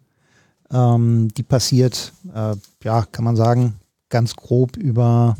Ähm, 0.70 1.28
die 1.36 1.42
passiert, 1.42 2.12
äh, 2.34 2.54
ja, 2.84 3.06
kann 3.10 3.24
man 3.24 3.36
sagen, 3.36 3.76
ganz 4.10 4.36
grob 4.36 4.76
über 4.76 5.36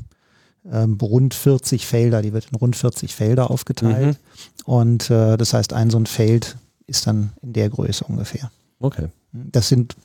ähm, 0.71 0.99
rund 1.01 1.35
40 1.35 1.87
Felder, 1.87 2.23
die 2.23 2.33
wird 2.33 2.49
in 2.51 2.57
rund 2.57 2.77
40 2.77 3.15
Felder 3.15 3.51
aufgeteilt. 3.51 4.19
Mhm. 4.19 4.65
Und 4.65 5.11
äh, 5.11 5.37
das 5.37 5.53
heißt, 5.53 5.73
ein 5.73 5.91
so 5.91 5.99
ein 5.99 6.07
Feld 6.07 6.57
ist 6.87 7.07
dann 7.07 7.33
in 7.43 7.53
der 7.53 7.71
Größe 7.71 8.05
ungefähr. 8.05 8.51
Okay. 8.79 9.09
Das 9.33 9.69
sind, 9.69 9.97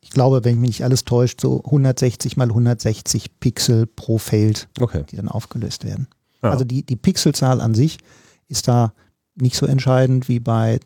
ich 0.00 0.10
glaube, 0.10 0.44
wenn 0.44 0.60
mich 0.60 0.68
nicht 0.68 0.84
alles 0.84 1.04
täuscht, 1.04 1.40
so 1.40 1.62
160 1.64 2.36
mal 2.36 2.48
160 2.48 3.40
Pixel 3.40 3.86
pro 3.86 4.18
Feld, 4.18 4.68
okay. 4.80 5.04
die 5.10 5.16
dann 5.16 5.28
aufgelöst 5.28 5.84
werden. 5.84 6.06
Ja. 6.42 6.50
Also 6.50 6.64
die, 6.64 6.84
die 6.84 6.96
Pixelzahl 6.96 7.60
an 7.60 7.74
sich 7.74 7.98
ist 8.48 8.68
da 8.68 8.92
nicht 9.34 9.56
so 9.56 9.66
entscheidend 9.66 10.28
wie 10.28 10.40
bei 10.40 10.80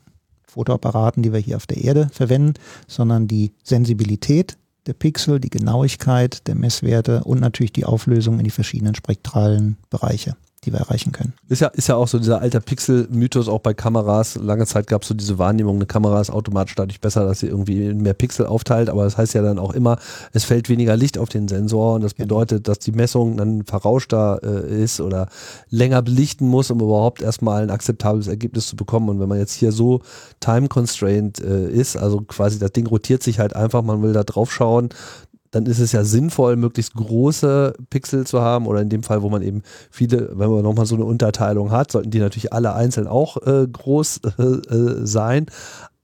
Fotoapparaten, 0.46 1.22
die 1.22 1.32
wir 1.32 1.40
hier 1.40 1.56
auf 1.56 1.66
der 1.66 1.78
Erde 1.78 2.10
verwenden, 2.12 2.54
sondern 2.86 3.26
die 3.26 3.52
Sensibilität 3.62 4.58
der 4.86 4.94
Pixel, 4.94 5.40
die 5.40 5.50
Genauigkeit 5.50 6.46
der 6.46 6.54
Messwerte 6.54 7.24
und 7.24 7.40
natürlich 7.40 7.72
die 7.72 7.84
Auflösung 7.84 8.38
in 8.38 8.44
die 8.44 8.50
verschiedenen 8.50 8.94
spektralen 8.94 9.76
Bereiche 9.90 10.36
die 10.64 10.72
wir 10.72 10.80
erreichen 10.80 11.12
können. 11.12 11.32
Ist 11.48 11.60
ja, 11.60 11.68
ist 11.68 11.88
ja 11.88 11.96
auch 11.96 12.06
so 12.06 12.18
dieser 12.18 12.40
alte 12.40 12.60
Pixel-Mythos 12.60 13.48
auch 13.48 13.58
bei 13.58 13.74
Kameras. 13.74 14.36
Lange 14.36 14.64
Zeit 14.66 14.86
gab 14.86 15.02
es 15.02 15.08
so 15.08 15.14
diese 15.14 15.38
Wahrnehmung, 15.38 15.76
eine 15.76 15.86
Kamera 15.86 16.20
ist 16.20 16.30
automatisch 16.30 16.74
dadurch 16.76 17.00
besser, 17.00 17.26
dass 17.26 17.40
sie 17.40 17.48
irgendwie 17.48 17.92
mehr 17.94 18.14
Pixel 18.14 18.46
aufteilt, 18.46 18.88
aber 18.88 19.04
das 19.04 19.16
heißt 19.16 19.34
ja 19.34 19.42
dann 19.42 19.58
auch 19.58 19.74
immer, 19.74 19.98
es 20.32 20.44
fällt 20.44 20.68
weniger 20.68 20.96
Licht 20.96 21.18
auf 21.18 21.28
den 21.28 21.48
Sensor 21.48 21.94
und 21.94 22.02
das 22.02 22.14
genau. 22.14 22.26
bedeutet, 22.26 22.68
dass 22.68 22.78
die 22.78 22.92
Messung 22.92 23.36
dann 23.36 23.64
verrauschter 23.64 24.40
äh, 24.42 24.82
ist 24.82 25.00
oder 25.00 25.28
länger 25.68 26.00
belichten 26.02 26.46
muss, 26.46 26.70
um 26.70 26.80
überhaupt 26.80 27.22
erstmal 27.22 27.64
ein 27.64 27.70
akzeptables 27.70 28.28
Ergebnis 28.28 28.68
zu 28.68 28.76
bekommen. 28.76 29.08
Und 29.08 29.20
wenn 29.20 29.28
man 29.28 29.38
jetzt 29.38 29.54
hier 29.54 29.72
so 29.72 30.00
time-constrained 30.40 31.40
äh, 31.40 31.70
ist, 31.70 31.96
also 31.96 32.20
quasi 32.20 32.58
das 32.58 32.72
Ding 32.72 32.86
rotiert 32.86 33.22
sich 33.22 33.38
halt 33.38 33.56
einfach, 33.56 33.82
man 33.82 34.02
will 34.02 34.12
da 34.12 34.22
drauf 34.22 34.52
schauen, 34.52 34.90
dann 35.52 35.66
ist 35.66 35.78
es 35.78 35.92
ja 35.92 36.02
sinnvoll, 36.02 36.56
möglichst 36.56 36.94
große 36.94 37.74
Pixel 37.90 38.26
zu 38.26 38.40
haben 38.40 38.66
oder 38.66 38.80
in 38.80 38.88
dem 38.88 39.04
Fall, 39.04 39.22
wo 39.22 39.30
man 39.30 39.42
eben 39.42 39.62
viele, 39.90 40.30
wenn 40.36 40.50
man 40.50 40.62
nochmal 40.62 40.86
so 40.86 40.96
eine 40.96 41.04
Unterteilung 41.04 41.70
hat, 41.70 41.92
sollten 41.92 42.10
die 42.10 42.18
natürlich 42.18 42.52
alle 42.52 42.74
einzeln 42.74 43.06
auch 43.06 43.36
äh, 43.46 43.68
groß 43.70 44.20
äh, 44.38 45.06
sein, 45.06 45.46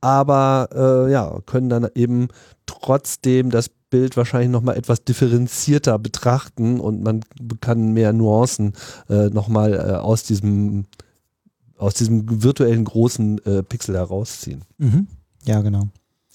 aber 0.00 0.68
äh, 0.72 1.12
ja, 1.12 1.40
können 1.46 1.68
dann 1.68 1.88
eben 1.94 2.28
trotzdem 2.66 3.50
das 3.50 3.70
Bild 3.90 4.16
wahrscheinlich 4.16 4.50
nochmal 4.50 4.76
etwas 4.76 5.02
differenzierter 5.02 5.98
betrachten 5.98 6.78
und 6.78 7.02
man 7.02 7.22
kann 7.60 7.92
mehr 7.92 8.12
Nuancen 8.12 8.74
äh, 9.08 9.28
nochmal 9.30 9.74
äh, 9.74 9.94
aus 9.94 10.22
diesem 10.22 10.84
aus 11.78 11.94
diesem 11.94 12.42
virtuellen 12.42 12.84
großen 12.84 13.38
äh, 13.46 13.62
Pixel 13.62 13.94
herausziehen. 13.94 14.62
Mhm. 14.78 15.06
Ja, 15.44 15.60
genau. 15.62 15.88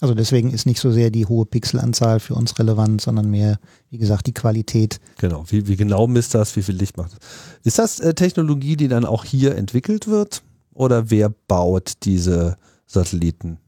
Also 0.03 0.15
deswegen 0.15 0.51
ist 0.51 0.65
nicht 0.65 0.81
so 0.81 0.91
sehr 0.91 1.11
die 1.11 1.27
hohe 1.27 1.45
Pixelanzahl 1.45 2.19
für 2.19 2.35
uns 2.35 2.59
relevant, 2.59 2.99
sondern 2.99 3.29
mehr, 3.29 3.57
wie 3.89 3.97
gesagt, 3.97 4.27
die 4.27 4.33
Qualität. 4.33 4.99
Genau, 5.17 5.45
wie, 5.47 5.65
wie 5.69 5.77
genau 5.77 6.07
misst 6.07 6.35
das, 6.35 6.57
wie 6.57 6.61
viel 6.61 6.75
Licht 6.75 6.97
macht 6.97 7.13
das? 7.13 7.19
Ist 7.63 7.79
das 7.79 8.01
äh, 8.01 8.13
Technologie, 8.13 8.75
die 8.75 8.89
dann 8.89 9.05
auch 9.05 9.23
hier 9.23 9.55
entwickelt 9.55 10.07
wird? 10.07 10.43
Oder 10.73 11.09
wer 11.09 11.29
baut 11.29 11.93
diese 12.03 12.57
Satelliten? 12.85 13.59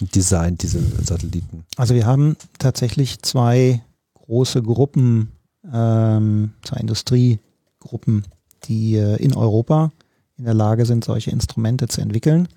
Designt 0.00 0.64
diese 0.64 0.80
Satelliten? 1.00 1.62
Also 1.76 1.94
wir 1.94 2.06
haben 2.06 2.34
tatsächlich 2.58 3.22
zwei 3.22 3.84
große 4.14 4.60
Gruppen, 4.64 5.30
ähm, 5.72 6.54
zwei 6.64 6.80
Industriegruppen, 6.80 8.24
die 8.64 8.96
äh, 8.96 9.14
in 9.22 9.36
Europa 9.36 9.92
in 10.38 10.46
der 10.46 10.54
Lage 10.54 10.86
sind, 10.86 11.04
solche 11.04 11.30
Instrumente 11.30 11.86
zu 11.86 12.00
entwickeln. 12.00 12.48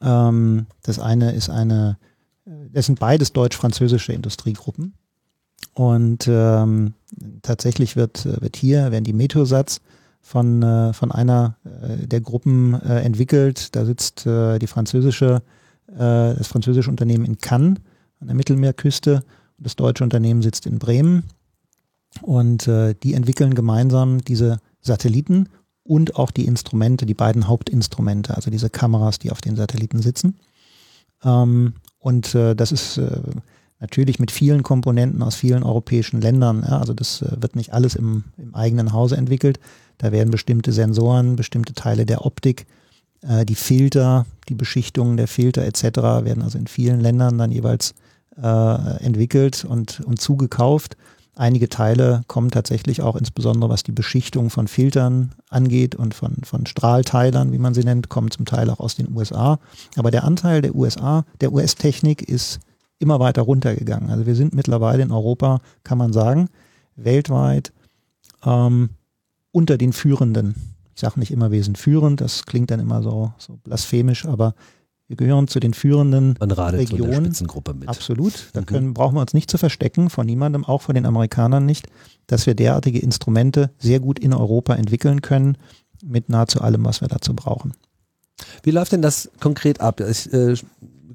Ähm, 0.00 0.66
das 0.82 0.98
eine 0.98 1.32
ist 1.32 1.50
eine, 1.50 1.98
das 2.44 2.86
sind 2.86 3.00
beides 3.00 3.32
deutsch-französische 3.32 4.12
Industriegruppen. 4.12 4.94
Und 5.74 6.26
ähm, 6.28 6.94
tatsächlich 7.42 7.96
wird, 7.96 8.24
wird 8.24 8.56
hier, 8.56 8.90
werden 8.90 9.04
die 9.04 9.12
Meteosats 9.12 9.80
von, 10.20 10.62
äh, 10.62 10.92
von 10.92 11.12
einer 11.12 11.56
äh, 11.64 12.06
der 12.06 12.20
Gruppen 12.20 12.74
äh, 12.74 13.00
entwickelt. 13.00 13.74
Da 13.74 13.84
sitzt 13.84 14.26
äh, 14.26 14.58
die 14.58 14.66
französische, 14.66 15.42
äh, 15.88 16.34
das 16.34 16.48
französische 16.48 16.90
Unternehmen 16.90 17.24
in 17.24 17.38
Cannes 17.38 17.78
an 18.20 18.26
der 18.26 18.36
Mittelmeerküste 18.36 19.22
und 19.58 19.66
das 19.66 19.76
deutsche 19.76 20.04
Unternehmen 20.04 20.42
sitzt 20.42 20.66
in 20.66 20.78
Bremen. 20.78 21.24
Und 22.22 22.66
äh, 22.66 22.94
die 23.02 23.14
entwickeln 23.14 23.54
gemeinsam 23.54 24.22
diese 24.22 24.58
Satelliten 24.80 25.48
und 25.90 26.14
auch 26.14 26.30
die 26.30 26.44
Instrumente, 26.44 27.04
die 27.04 27.14
beiden 27.14 27.48
Hauptinstrumente, 27.48 28.36
also 28.36 28.48
diese 28.48 28.70
Kameras, 28.70 29.18
die 29.18 29.32
auf 29.32 29.40
den 29.40 29.56
Satelliten 29.56 30.00
sitzen. 30.00 30.38
Ähm, 31.24 31.74
und 31.98 32.32
äh, 32.36 32.54
das 32.54 32.70
ist 32.70 32.96
äh, 32.96 33.10
natürlich 33.80 34.20
mit 34.20 34.30
vielen 34.30 34.62
Komponenten 34.62 35.20
aus 35.20 35.34
vielen 35.34 35.64
europäischen 35.64 36.20
Ländern. 36.20 36.64
Ja, 36.64 36.78
also 36.78 36.94
das 36.94 37.22
äh, 37.22 37.42
wird 37.42 37.56
nicht 37.56 37.72
alles 37.72 37.96
im, 37.96 38.22
im, 38.38 38.54
eigenen 38.54 38.92
Hause 38.92 39.16
entwickelt. 39.16 39.58
Da 39.98 40.12
werden 40.12 40.30
bestimmte 40.30 40.70
Sensoren, 40.70 41.34
bestimmte 41.34 41.74
Teile 41.74 42.06
der 42.06 42.24
Optik, 42.24 42.66
äh, 43.22 43.44
die 43.44 43.56
Filter, 43.56 44.26
die 44.48 44.54
Beschichtungen 44.54 45.16
der 45.16 45.26
Filter 45.26 45.64
etc. 45.64 45.82
werden 46.24 46.44
also 46.44 46.56
in 46.56 46.68
vielen 46.68 47.00
Ländern 47.00 47.36
dann 47.36 47.50
jeweils 47.50 47.96
äh, 48.40 49.04
entwickelt 49.04 49.64
und, 49.64 50.02
und 50.06 50.20
zugekauft. 50.20 50.96
Einige 51.40 51.70
Teile 51.70 52.20
kommen 52.26 52.50
tatsächlich 52.50 53.00
auch, 53.00 53.16
insbesondere 53.16 53.70
was 53.70 53.82
die 53.82 53.92
Beschichtung 53.92 54.50
von 54.50 54.68
Filtern 54.68 55.32
angeht 55.48 55.94
und 55.94 56.12
von, 56.12 56.36
von 56.44 56.66
Strahlteilern, 56.66 57.50
wie 57.54 57.58
man 57.58 57.72
sie 57.72 57.82
nennt, 57.82 58.10
kommen 58.10 58.30
zum 58.30 58.44
Teil 58.44 58.68
auch 58.68 58.78
aus 58.78 58.94
den 58.94 59.16
USA. 59.16 59.58
Aber 59.96 60.10
der 60.10 60.24
Anteil 60.24 60.60
der 60.60 60.74
USA, 60.74 61.24
der 61.40 61.50
US-Technik 61.54 62.20
ist 62.28 62.60
immer 62.98 63.20
weiter 63.20 63.40
runtergegangen. 63.40 64.10
Also 64.10 64.26
wir 64.26 64.34
sind 64.34 64.52
mittlerweile 64.52 65.02
in 65.02 65.12
Europa, 65.12 65.60
kann 65.82 65.96
man 65.96 66.12
sagen, 66.12 66.50
weltweit 66.94 67.72
ähm, 68.44 68.90
unter 69.50 69.78
den 69.78 69.94
Führenden. 69.94 70.56
Ich 70.94 71.00
sage 71.00 71.18
nicht 71.18 71.30
immer, 71.30 71.50
wir 71.50 71.64
sind 71.64 71.78
führend, 71.78 72.20
das 72.20 72.44
klingt 72.44 72.70
dann 72.70 72.80
immer 72.80 73.02
so, 73.02 73.32
so 73.38 73.58
blasphemisch, 73.64 74.26
aber 74.26 74.54
wir 75.10 75.16
gehören 75.16 75.48
zu 75.48 75.58
den 75.58 75.74
führenden 75.74 76.36
Man 76.38 76.52
radelt 76.52 76.92
Regionen. 76.92 77.14
So 77.14 77.20
Spitzengruppe 77.22 77.74
mit. 77.74 77.88
Absolut. 77.88 78.46
Da 78.52 78.60
mhm. 78.60 78.66
können, 78.66 78.86
mhm. 78.86 78.94
brauchen 78.94 79.16
wir 79.16 79.20
uns 79.22 79.34
nicht 79.34 79.50
zu 79.50 79.58
verstecken, 79.58 80.08
von 80.08 80.24
niemandem, 80.24 80.64
auch 80.64 80.82
von 80.82 80.94
den 80.94 81.04
Amerikanern 81.04 81.66
nicht, 81.66 81.88
dass 82.28 82.46
wir 82.46 82.54
derartige 82.54 83.00
Instrumente 83.00 83.72
sehr 83.76 83.98
gut 83.98 84.20
in 84.20 84.32
Europa 84.32 84.76
entwickeln 84.76 85.20
können 85.20 85.58
mit 86.04 86.28
nahezu 86.28 86.60
allem, 86.60 86.84
was 86.84 87.00
wir 87.00 87.08
dazu 87.08 87.34
brauchen. 87.34 87.72
Wie 88.62 88.70
läuft 88.70 88.92
denn 88.92 89.02
das 89.02 89.32
konkret 89.40 89.80
ab? 89.80 89.98
Ich, 89.98 90.32
äh, 90.32 90.54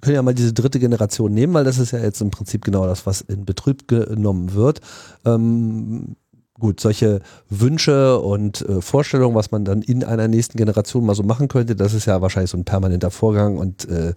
können 0.02 0.16
ja 0.16 0.22
mal 0.22 0.36
diese 0.36 0.52
dritte 0.52 0.80
Generation 0.80 1.34
nehmen, 1.34 1.54
weil 1.54 1.64
das 1.64 1.80
ist 1.80 1.92
ja 1.92 2.00
jetzt 2.00 2.20
im 2.20 2.32
Prinzip 2.32 2.66
genau 2.66 2.86
das, 2.86 3.06
was 3.06 3.22
in 3.22 3.46
Betrieb 3.46 3.88
genommen 3.88 4.54
wird. 4.54 4.82
Ähm, 5.24 6.18
gut, 6.60 6.80
solche 6.80 7.22
Wünsche 7.50 8.20
und 8.20 8.62
äh, 8.62 8.82
Vorstellungen, 8.82 9.36
was 9.36 9.52
man 9.52 9.66
dann 9.66 9.82
in 9.82 10.04
einer 10.04 10.28
nächsten 10.28 10.58
Generation 10.58 11.06
mal 11.06 11.16
so 11.16 11.24
machen 11.24 11.48
könnte, 11.48 11.76
das 11.76 11.94
ist 11.94 12.06
ja 12.06 12.22
wahrscheinlich 12.22 12.52
so 12.52 12.58
ein 12.58 12.66
permanenter 12.66 13.12
Vorgang 13.12 13.58
und 13.58 13.88
äh, 13.90 14.14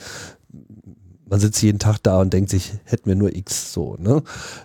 man 1.28 1.40
sitzt 1.40 1.62
jeden 1.62 1.78
Tag 1.78 1.98
da 2.02 2.20
und 2.20 2.32
denkt 2.32 2.50
sich, 2.50 2.72
hätten 2.84 3.06
wir 3.06 3.16
nur 3.16 3.34
X 3.34 3.72
so, 3.72 3.96
ne? 3.98 4.22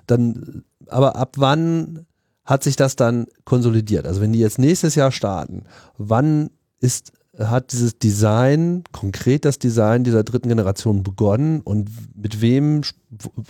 Dann, 0.08 0.64
aber 0.88 1.16
ab 1.16 1.36
wann 1.38 2.06
hat 2.46 2.64
sich 2.64 2.76
das 2.76 2.96
dann 2.96 3.28
konsolidiert? 3.46 4.06
Also 4.06 4.22
wenn 4.22 4.34
die 4.34 4.40
jetzt 4.40 4.60
nächstes 4.60 4.96
Jahr 4.96 5.12
starten, 5.12 5.64
wann 5.98 6.50
ist 6.80 7.12
hat 7.38 7.72
dieses 7.72 7.98
Design, 7.98 8.84
konkret 8.92 9.46
das 9.46 9.58
Design 9.58 10.04
dieser 10.04 10.24
dritten 10.24 10.50
Generation 10.50 11.02
begonnen 11.02 11.62
und 11.62 11.90
mit 12.16 12.42
wem, 12.42 12.82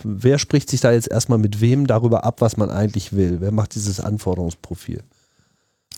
wer 0.02 0.38
spricht 0.38 0.70
sich 0.70 0.80
da 0.80 0.92
jetzt 0.92 1.10
erstmal 1.10 1.38
mit 1.38 1.60
wem 1.60 1.86
darüber 1.86 2.24
ab, 2.24 2.40
was 2.40 2.56
man 2.56 2.70
eigentlich 2.70 3.12
will? 3.12 3.40
Wer 3.40 3.52
macht 3.52 3.74
dieses 3.74 4.00
Anforderungsprofil? 4.00 5.02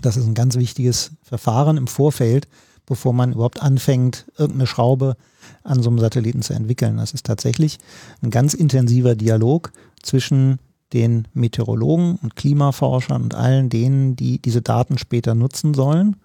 Das 0.02 0.16
ist 0.16 0.26
ein 0.26 0.34
ganz 0.34 0.56
wichtiges 0.56 1.12
Verfahren 1.22 1.76
im 1.76 1.86
Vorfeld, 1.86 2.48
bevor 2.86 3.12
man 3.12 3.32
überhaupt 3.32 3.62
anfängt, 3.62 4.26
irgendeine 4.36 4.66
Schraube 4.66 5.16
an 5.62 5.82
so 5.82 5.88
einem 5.88 6.00
Satelliten 6.00 6.42
zu 6.42 6.54
entwickeln. 6.54 6.96
Das 6.96 7.12
ist 7.12 7.24
tatsächlich 7.24 7.78
ein 8.20 8.30
ganz 8.30 8.52
intensiver 8.52 9.14
Dialog 9.14 9.72
zwischen 10.02 10.58
den 10.92 11.28
Meteorologen 11.34 12.16
und 12.20 12.36
Klimaforschern 12.36 13.22
und 13.22 13.34
allen 13.34 13.70
denen, 13.70 14.16
die 14.16 14.40
diese 14.40 14.62
Daten 14.62 14.98
später 14.98 15.34
nutzen 15.34 15.72
sollen 15.74 16.16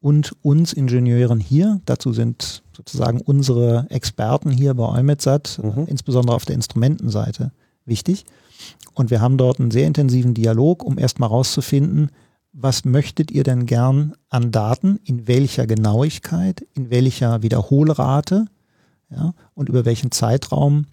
und 0.00 0.34
uns 0.42 0.72
Ingenieuren 0.72 1.40
hier. 1.40 1.80
Dazu 1.84 2.12
sind 2.12 2.62
sozusagen 2.76 3.20
unsere 3.20 3.86
Experten 3.90 4.50
hier 4.50 4.74
bei 4.74 4.84
EUMETSAT, 4.98 5.60
mhm. 5.62 5.86
insbesondere 5.86 6.36
auf 6.36 6.44
der 6.44 6.54
Instrumentenseite, 6.54 7.52
wichtig. 7.84 8.24
Und 8.94 9.10
wir 9.10 9.20
haben 9.20 9.36
dort 9.38 9.60
einen 9.60 9.70
sehr 9.70 9.86
intensiven 9.86 10.34
Dialog, 10.34 10.84
um 10.84 10.98
erstmal 10.98 11.28
rauszufinden, 11.28 12.10
was 12.52 12.84
möchtet 12.84 13.30
ihr 13.30 13.44
denn 13.44 13.66
gern 13.66 14.14
an 14.30 14.50
Daten, 14.50 14.98
in 15.04 15.28
welcher 15.28 15.66
Genauigkeit, 15.66 16.66
in 16.74 16.90
welcher 16.90 17.42
Wiederholrate 17.42 18.46
ja, 19.10 19.34
und 19.54 19.68
über 19.68 19.84
welchen 19.84 20.10
Zeitraum 20.10 20.86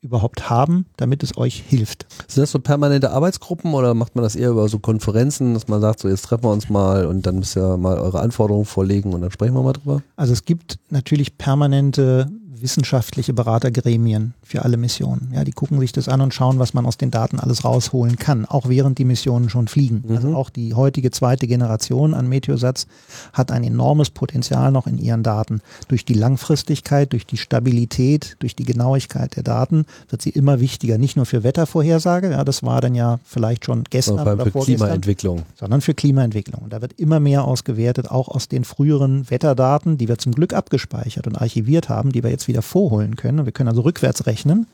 überhaupt 0.00 0.48
haben, 0.48 0.86
damit 0.96 1.22
es 1.22 1.36
euch 1.36 1.62
hilft. 1.66 2.06
Sind 2.28 2.42
das 2.42 2.52
so 2.52 2.58
permanente 2.58 3.10
Arbeitsgruppen 3.10 3.74
oder 3.74 3.94
macht 3.94 4.14
man 4.14 4.22
das 4.22 4.36
eher 4.36 4.50
über 4.50 4.68
so 4.68 4.78
Konferenzen, 4.78 5.54
dass 5.54 5.68
man 5.68 5.80
sagt, 5.80 6.00
so 6.00 6.08
jetzt 6.08 6.22
treffen 6.22 6.44
wir 6.44 6.52
uns 6.52 6.68
mal 6.68 7.06
und 7.06 7.26
dann 7.26 7.40
müsst 7.40 7.56
ihr 7.56 7.76
mal 7.76 7.98
eure 7.98 8.20
Anforderungen 8.20 8.64
vorlegen 8.64 9.12
und 9.12 9.22
dann 9.22 9.30
sprechen 9.30 9.54
wir 9.54 9.62
mal 9.62 9.72
drüber? 9.72 10.02
Also 10.16 10.32
es 10.32 10.44
gibt 10.44 10.78
natürlich 10.90 11.36
permanente 11.36 12.30
wissenschaftliche 12.62 13.32
Beratergremien 13.32 14.34
für 14.42 14.62
alle 14.64 14.76
Missionen. 14.76 15.32
Ja, 15.34 15.44
die 15.44 15.52
gucken 15.52 15.78
sich 15.80 15.92
das 15.92 16.08
an 16.08 16.20
und 16.20 16.34
schauen, 16.34 16.58
was 16.58 16.74
man 16.74 16.86
aus 16.86 16.96
den 16.96 17.10
Daten 17.10 17.38
alles 17.38 17.64
rausholen 17.64 18.16
kann, 18.16 18.44
auch 18.44 18.68
während 18.68 18.98
die 18.98 19.04
Missionen 19.04 19.50
schon 19.50 19.68
fliegen. 19.68 20.04
Also 20.08 20.12
mhm. 20.12 20.28
Also 20.28 20.36
auch 20.38 20.50
die 20.50 20.74
heutige 20.74 21.10
zweite 21.10 21.46
Generation 21.46 22.14
an 22.14 22.28
Meteosatz 22.28 22.86
hat 23.32 23.50
ein 23.50 23.64
enormes 23.64 24.10
Potenzial 24.10 24.72
noch 24.72 24.86
in 24.86 24.98
ihren 24.98 25.22
Daten. 25.22 25.60
Durch 25.88 26.04
die 26.04 26.14
Langfristigkeit, 26.14 27.12
durch 27.12 27.26
die 27.26 27.36
Stabilität, 27.36 28.36
durch 28.40 28.56
die 28.56 28.64
Genauigkeit 28.64 29.36
der 29.36 29.42
Daten 29.42 29.86
wird 30.08 30.22
sie 30.22 30.30
immer 30.30 30.60
wichtiger, 30.60 30.98
nicht 30.98 31.16
nur 31.16 31.26
für 31.26 31.44
Wettervorhersage, 31.44 32.30
ja, 32.30 32.44
das 32.44 32.62
war 32.62 32.80
dann 32.80 32.94
ja 32.94 33.20
vielleicht 33.24 33.64
schon 33.64 33.84
gestern 33.84 34.20
oder 34.20 34.44
für 34.44 34.50
Klimaentwicklung, 34.50 35.42
sondern 35.54 35.80
für 35.80 35.94
Klimaentwicklung. 35.94 36.62
Und 36.62 36.72
da 36.72 36.82
wird 36.82 36.94
immer 36.94 37.20
mehr 37.20 37.44
ausgewertet, 37.44 38.10
auch 38.10 38.28
aus 38.28 38.48
den 38.48 38.64
früheren 38.64 39.30
Wetterdaten, 39.30 39.98
die 39.98 40.08
wir 40.08 40.18
zum 40.18 40.32
Glück 40.32 40.52
abgespeichert 40.52 41.26
und 41.26 41.36
archiviert 41.36 41.88
haben, 41.88 42.12
die 42.12 42.22
wir 42.22 42.30
jetzt 42.30 42.47
wieder 42.48 42.62
vorholen 42.62 43.16
können. 43.16 43.44
wir 43.44 43.52
können 43.52 43.68
also 43.68 43.82
rückwärts 43.82 44.26
rechnen 44.26 44.66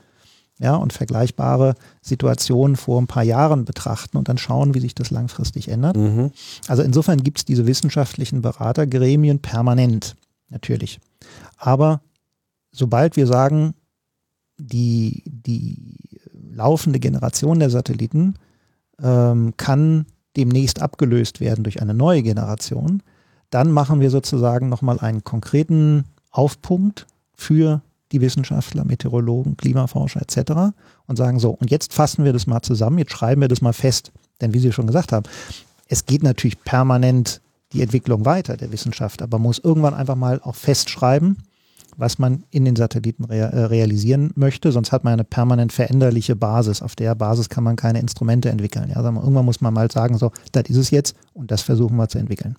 ja, 0.59 0.77
und 0.77 0.93
vergleichbare 0.93 1.75
Situationen 2.01 2.77
vor 2.77 3.01
ein 3.01 3.07
paar 3.07 3.25
Jahren 3.25 3.65
betrachten 3.65 4.17
und 4.17 4.29
dann 4.29 4.39
schauen, 4.39 4.75
wie 4.75 4.81
sich 4.81 4.95
das 4.95 5.11
langfristig 5.11 5.69
ändert. 5.69 5.97
Mhm. 5.97 6.31
Also 6.69 6.83
insofern 6.83 7.23
gibt 7.23 7.39
es 7.39 7.45
diese 7.45 7.67
wissenschaftlichen 7.67 8.41
Beratergremien 8.41 9.41
permanent, 9.41 10.17
natürlich. 10.49 11.01
Aber 11.57 12.01
sobald 12.71 13.17
wir 13.17 13.27
sagen, 13.27 13.75
die, 14.57 15.25
die 15.27 16.21
laufende 16.33 17.01
Generation 17.01 17.59
der 17.59 17.71
Satelliten 17.71 18.35
ähm, 19.03 19.55
kann 19.57 20.07
demnächst 20.37 20.81
abgelöst 20.81 21.41
werden 21.41 21.65
durch 21.65 21.83
eine 21.83 21.95
neue 21.95 22.23
Generation, 22.23 23.03
dann 23.51 23.73
machen 23.73 24.01
wir 24.01 24.11
sozusagen 24.11 24.69
nochmal 24.69 25.01
einen 25.01 25.25
konkreten 25.25 26.05
Aufpunkt 26.31 27.07
für 27.35 27.83
die 28.13 28.21
Wissenschaftler, 28.21 28.85
Meteorologen, 28.85 29.57
Klimaforscher 29.57 30.23
etc. 30.23 30.75
und 31.07 31.17
sagen 31.17 31.39
so, 31.39 31.51
und 31.51 31.71
jetzt 31.71 31.93
fassen 31.93 32.25
wir 32.25 32.33
das 32.33 32.47
mal 32.47 32.63
zusammen, 32.63 32.99
jetzt 32.99 33.13
schreiben 33.13 33.41
wir 33.41 33.49
das 33.49 33.61
mal 33.61 33.73
fest. 33.73 34.13
Denn 34.41 34.55
wie 34.55 34.59
Sie 34.59 34.73
schon 34.73 34.87
gesagt 34.87 35.13
haben, 35.13 35.27
es 35.89 36.07
geht 36.07 36.23
natürlich 36.23 36.63
permanent 36.65 37.41
die 37.73 37.83
Entwicklung 37.83 38.25
weiter 38.25 38.57
der 38.57 38.73
Wissenschaft, 38.73 39.21
aber 39.21 39.39
man 39.39 39.49
muss 39.49 39.59
irgendwann 39.59 39.95
einfach 39.95 40.15
mal 40.15 40.41
auch 40.43 40.55
festschreiben, 40.55 41.39
was 41.97 42.19
man 42.19 42.45
in 42.51 42.65
den 42.65 42.77
Satelliten 42.77 43.25
rea 43.25 43.47
äh, 43.47 43.65
realisieren 43.65 44.33
möchte, 44.35 44.73
sonst 44.73 44.93
hat 44.93 45.05
man 45.05 45.13
eine 45.13 45.25
permanent 45.25 45.73
veränderliche 45.73 46.37
Basis. 46.37 46.83
Auf 46.83 46.97
der 46.97 47.15
Basis 47.15 47.49
kann 47.49 47.65
man 47.65 47.77
keine 47.77 48.01
Instrumente 48.01 48.49
entwickeln. 48.49 48.91
Ja, 48.91 48.97
irgendwann 49.03 49.45
muss 49.45 49.61
man 49.61 49.75
mal 49.75 49.91
sagen, 49.91 50.19
so, 50.19 50.33
das 50.53 50.65
ist 50.69 50.77
es 50.77 50.91
jetzt 50.91 51.17
und 51.33 51.51
das 51.51 51.63
versuchen 51.63 51.97
wir 51.97 52.09
zu 52.09 52.19
entwickeln. 52.19 52.57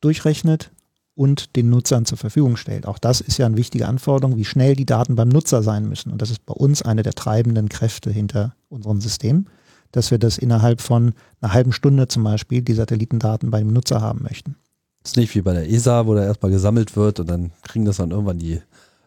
durchrechnet 0.00 0.70
und 1.14 1.56
den 1.56 1.70
Nutzern 1.70 2.04
zur 2.04 2.18
Verfügung 2.18 2.56
stellt. 2.56 2.86
Auch 2.86 2.98
das 2.98 3.20
ist 3.20 3.38
ja 3.38 3.46
eine 3.46 3.56
wichtige 3.56 3.88
Anforderung, 3.88 4.36
wie 4.36 4.44
schnell 4.44 4.76
die 4.76 4.84
Daten 4.84 5.16
beim 5.16 5.30
Nutzer 5.30 5.62
sein 5.62 5.88
müssen. 5.88 6.12
Und 6.12 6.20
das 6.20 6.30
ist 6.30 6.44
bei 6.44 6.52
uns 6.52 6.82
eine 6.82 7.02
der 7.02 7.14
treibenden 7.14 7.70
Kräfte 7.70 8.10
hinter 8.10 8.54
unserem 8.68 9.00
System, 9.00 9.46
dass 9.92 10.10
wir 10.10 10.18
das 10.18 10.36
innerhalb 10.36 10.82
von 10.82 11.14
einer 11.40 11.54
halben 11.54 11.72
Stunde 11.72 12.06
zum 12.08 12.22
Beispiel 12.22 12.60
die 12.60 12.74
Satellitendaten 12.74 13.50
beim 13.50 13.72
Nutzer 13.72 14.02
haben 14.02 14.22
möchten. 14.22 14.56
Das 15.02 15.12
ist 15.12 15.16
nicht 15.16 15.34
wie 15.34 15.40
bei 15.40 15.54
der 15.54 15.70
ESA, 15.70 16.06
wo 16.06 16.14
da 16.14 16.24
erstmal 16.24 16.50
gesammelt 16.50 16.96
wird 16.96 17.20
und 17.20 17.30
dann 17.30 17.52
kriegen 17.62 17.86
das 17.86 17.96
dann 17.96 18.10
irgendwann 18.10 18.38
die 18.38 18.60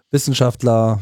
Wissenschaftler 0.09 0.99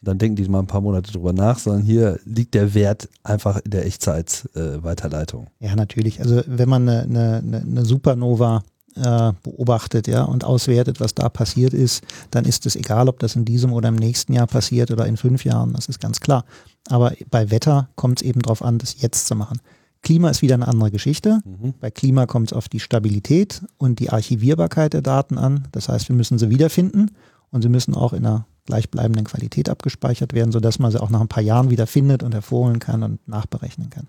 dann 0.00 0.18
denken 0.18 0.36
die 0.36 0.48
mal 0.48 0.60
ein 0.60 0.66
paar 0.66 0.80
Monate 0.80 1.10
drüber 1.12 1.32
nach, 1.32 1.58
sondern 1.58 1.82
hier 1.82 2.20
liegt 2.24 2.54
der 2.54 2.74
Wert 2.74 3.08
einfach 3.24 3.60
in 3.64 3.70
der 3.70 3.86
Echtzeitweiterleitung. 3.86 5.48
Äh, 5.60 5.66
ja, 5.66 5.76
natürlich. 5.76 6.20
Also 6.20 6.42
wenn 6.46 6.68
man 6.68 6.88
eine, 6.88 7.40
eine, 7.40 7.58
eine 7.58 7.84
Supernova 7.84 8.62
äh, 8.94 9.32
beobachtet 9.42 10.06
ja, 10.06 10.22
und 10.22 10.44
auswertet, 10.44 11.00
was 11.00 11.14
da 11.14 11.28
passiert 11.28 11.74
ist, 11.74 12.02
dann 12.30 12.44
ist 12.44 12.66
es 12.66 12.76
egal, 12.76 13.08
ob 13.08 13.18
das 13.18 13.36
in 13.36 13.44
diesem 13.44 13.72
oder 13.72 13.88
im 13.88 13.96
nächsten 13.96 14.32
Jahr 14.32 14.46
passiert 14.46 14.90
oder 14.90 15.06
in 15.06 15.16
fünf 15.16 15.44
Jahren, 15.44 15.72
das 15.72 15.86
ist 15.86 16.00
ganz 16.00 16.20
klar. 16.20 16.44
Aber 16.88 17.12
bei 17.30 17.50
Wetter 17.50 17.88
kommt 17.96 18.20
es 18.20 18.26
eben 18.26 18.40
darauf 18.40 18.62
an, 18.62 18.78
das 18.78 19.00
jetzt 19.00 19.26
zu 19.26 19.34
machen. 19.34 19.60
Klima 20.02 20.30
ist 20.30 20.42
wieder 20.42 20.54
eine 20.54 20.68
andere 20.68 20.90
Geschichte. 20.92 21.40
Mhm. 21.44 21.74
Bei 21.80 21.90
Klima 21.90 22.26
kommt 22.26 22.52
es 22.52 22.56
auf 22.56 22.68
die 22.68 22.80
Stabilität 22.80 23.62
und 23.78 23.98
die 23.98 24.10
Archivierbarkeit 24.10 24.92
der 24.92 25.02
Daten 25.02 25.38
an. 25.38 25.66
Das 25.72 25.88
heißt, 25.88 26.08
wir 26.08 26.14
müssen 26.16 26.38
sie 26.38 26.50
wiederfinden 26.50 27.10
und 27.50 27.62
sie 27.62 27.68
müssen 27.68 27.94
auch 27.94 28.12
in 28.12 28.24
einer 28.24 28.46
gleichbleibenden 28.68 29.24
Qualität 29.24 29.68
abgespeichert 29.70 30.34
werden, 30.34 30.52
sodass 30.52 30.78
man 30.78 30.90
sie 30.90 31.00
auch 31.00 31.08
nach 31.10 31.22
ein 31.22 31.28
paar 31.28 31.42
Jahren 31.42 31.70
wieder 31.70 31.86
findet 31.86 32.22
und 32.22 32.34
hervorholen 32.34 32.78
kann 32.78 33.02
und 33.02 33.26
nachberechnen 33.26 33.88
kann. 33.88 34.06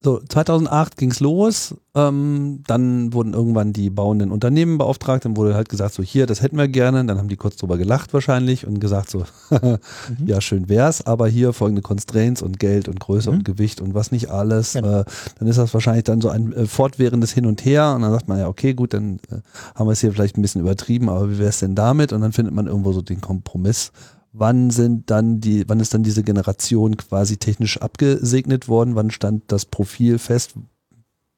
So, 0.00 0.20
2008 0.20 0.96
ging's 0.96 1.18
los, 1.18 1.74
ähm, 1.96 2.62
dann 2.68 3.12
wurden 3.12 3.34
irgendwann 3.34 3.72
die 3.72 3.90
bauenden 3.90 4.30
Unternehmen 4.30 4.78
beauftragt, 4.78 5.24
dann 5.24 5.36
wurde 5.36 5.56
halt 5.56 5.68
gesagt, 5.68 5.92
so 5.92 6.04
hier, 6.04 6.26
das 6.26 6.40
hätten 6.40 6.56
wir 6.56 6.68
gerne, 6.68 7.04
dann 7.04 7.18
haben 7.18 7.26
die 7.26 7.36
kurz 7.36 7.56
drüber 7.56 7.76
gelacht 7.76 8.14
wahrscheinlich 8.14 8.64
und 8.64 8.78
gesagt 8.78 9.10
so, 9.10 9.24
mhm. 9.50 9.78
ja 10.24 10.40
schön 10.40 10.68
wär's, 10.68 11.04
aber 11.04 11.26
hier 11.26 11.52
folgende 11.52 11.82
Constraints 11.82 12.42
und 12.42 12.60
Geld 12.60 12.86
und 12.86 13.00
Größe 13.00 13.28
mhm. 13.28 13.38
und 13.38 13.44
Gewicht 13.44 13.80
und 13.80 13.94
was 13.94 14.12
nicht 14.12 14.30
alles, 14.30 14.74
genau. 14.74 15.00
äh, 15.00 15.04
dann 15.40 15.48
ist 15.48 15.58
das 15.58 15.74
wahrscheinlich 15.74 16.04
dann 16.04 16.20
so 16.20 16.28
ein 16.28 16.52
äh, 16.52 16.66
fortwährendes 16.66 17.32
Hin 17.32 17.44
und 17.44 17.64
Her 17.64 17.94
und 17.96 18.02
dann 18.02 18.12
sagt 18.12 18.28
man 18.28 18.38
ja, 18.38 18.46
okay, 18.46 18.74
gut, 18.74 18.94
dann 18.94 19.16
äh, 19.32 19.40
haben 19.74 19.88
wir 19.88 19.92
es 19.92 20.00
hier 20.00 20.12
vielleicht 20.12 20.38
ein 20.38 20.42
bisschen 20.42 20.60
übertrieben, 20.60 21.08
aber 21.08 21.28
wie 21.28 21.40
wär's 21.40 21.58
denn 21.58 21.74
damit? 21.74 22.12
Und 22.12 22.20
dann 22.20 22.30
findet 22.30 22.54
man 22.54 22.68
irgendwo 22.68 22.92
so 22.92 23.02
den 23.02 23.20
Kompromiss 23.20 23.90
wann 24.38 24.70
sind 24.70 25.10
dann 25.10 25.40
die, 25.40 25.68
wann 25.68 25.80
ist 25.80 25.94
dann 25.94 26.02
diese 26.02 26.22
Generation 26.22 26.96
quasi 26.96 27.36
technisch 27.36 27.78
abgesegnet 27.78 28.68
worden? 28.68 28.94
Wann 28.94 29.10
stand 29.10 29.44
das 29.48 29.64
Profil 29.64 30.18
fest, 30.18 30.54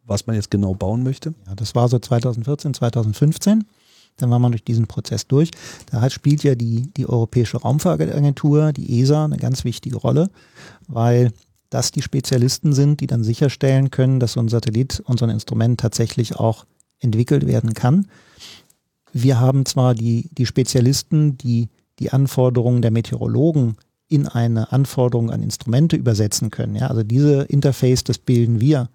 was 0.05 0.26
man 0.26 0.36
jetzt 0.36 0.51
genau 0.51 0.74
bauen 0.74 1.03
möchte? 1.03 1.34
Ja, 1.46 1.55
das 1.55 1.74
war 1.74 1.88
so 1.88 1.98
2014, 1.98 2.74
2015. 2.74 3.64
Dann 4.16 4.30
war 4.30 4.38
man 4.38 4.53
durch 4.53 4.64
diesen 4.64 4.86
Prozess 4.86 5.26
durch. 5.26 5.51
Da 5.90 6.01
hat, 6.01 6.12
spielt 6.12 6.42
ja 6.42 6.55
die, 6.55 6.92
die 6.96 7.09
Europäische 7.09 7.59
Raumfahrtagentur, 7.59 8.72
die 8.72 9.01
ESA, 9.01 9.24
eine 9.24 9.38
ganz 9.38 9.64
wichtige 9.64 9.96
Rolle, 9.96 10.28
weil 10.88 11.32
das 11.70 11.92
die 11.92 12.03
Spezialisten 12.03 12.72
sind, 12.72 13.01
die 13.01 13.07
dann 13.07 13.22
sicherstellen 13.22 13.90
können, 13.90 14.20
dass 14.20 14.32
so 14.32 14.40
ein 14.40 14.48
Satellit 14.48 15.01
und 15.07 15.18
so 15.18 15.24
ein 15.24 15.30
Instrument 15.30 15.80
tatsächlich 15.80 16.36
auch 16.36 16.66
entwickelt 16.98 17.46
werden 17.46 17.72
kann. 17.72 18.09
Wir 19.12 19.40
haben 19.40 19.64
zwar 19.64 19.94
die, 19.94 20.28
die 20.32 20.46
Spezialisten, 20.46 21.38
die 21.38 21.68
die 22.01 22.11
Anforderungen 22.11 22.82
der 22.82 22.90
Meteorologen 22.90 23.76
in 24.09 24.26
eine 24.26 24.72
Anforderung 24.72 25.30
an 25.30 25.42
Instrumente 25.42 25.96
übersetzen 25.96 26.51
können. 26.51 26.74
Ja, 26.74 26.88
also 26.88 27.05
diese 27.05 27.42
Interface, 27.42 28.03
das 28.03 28.18
bilden 28.18 28.61
wir. 28.61 28.88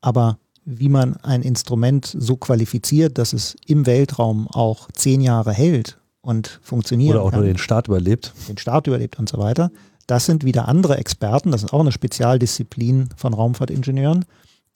Aber 0.00 0.38
wie 0.64 0.88
man 0.88 1.16
ein 1.16 1.42
Instrument 1.42 2.14
so 2.18 2.36
qualifiziert, 2.36 3.18
dass 3.18 3.32
es 3.32 3.56
im 3.66 3.84
Weltraum 3.86 4.48
auch 4.48 4.88
zehn 4.92 5.20
Jahre 5.20 5.52
hält 5.52 5.98
und 6.22 6.60
funktioniert. 6.62 7.16
Oder 7.16 7.22
auch 7.22 7.30
kann, 7.30 7.40
nur 7.40 7.48
den 7.48 7.58
Start 7.58 7.88
überlebt. 7.88 8.32
Den 8.48 8.58
Start 8.58 8.86
überlebt 8.86 9.18
und 9.18 9.28
so 9.28 9.38
weiter. 9.38 9.70
Das 10.06 10.26
sind 10.26 10.44
wieder 10.44 10.68
andere 10.68 10.96
Experten. 10.96 11.50
Das 11.50 11.62
ist 11.62 11.72
auch 11.72 11.80
eine 11.80 11.92
Spezialdisziplin 11.92 13.10
von 13.16 13.34
Raumfahrtingenieuren. 13.34 14.24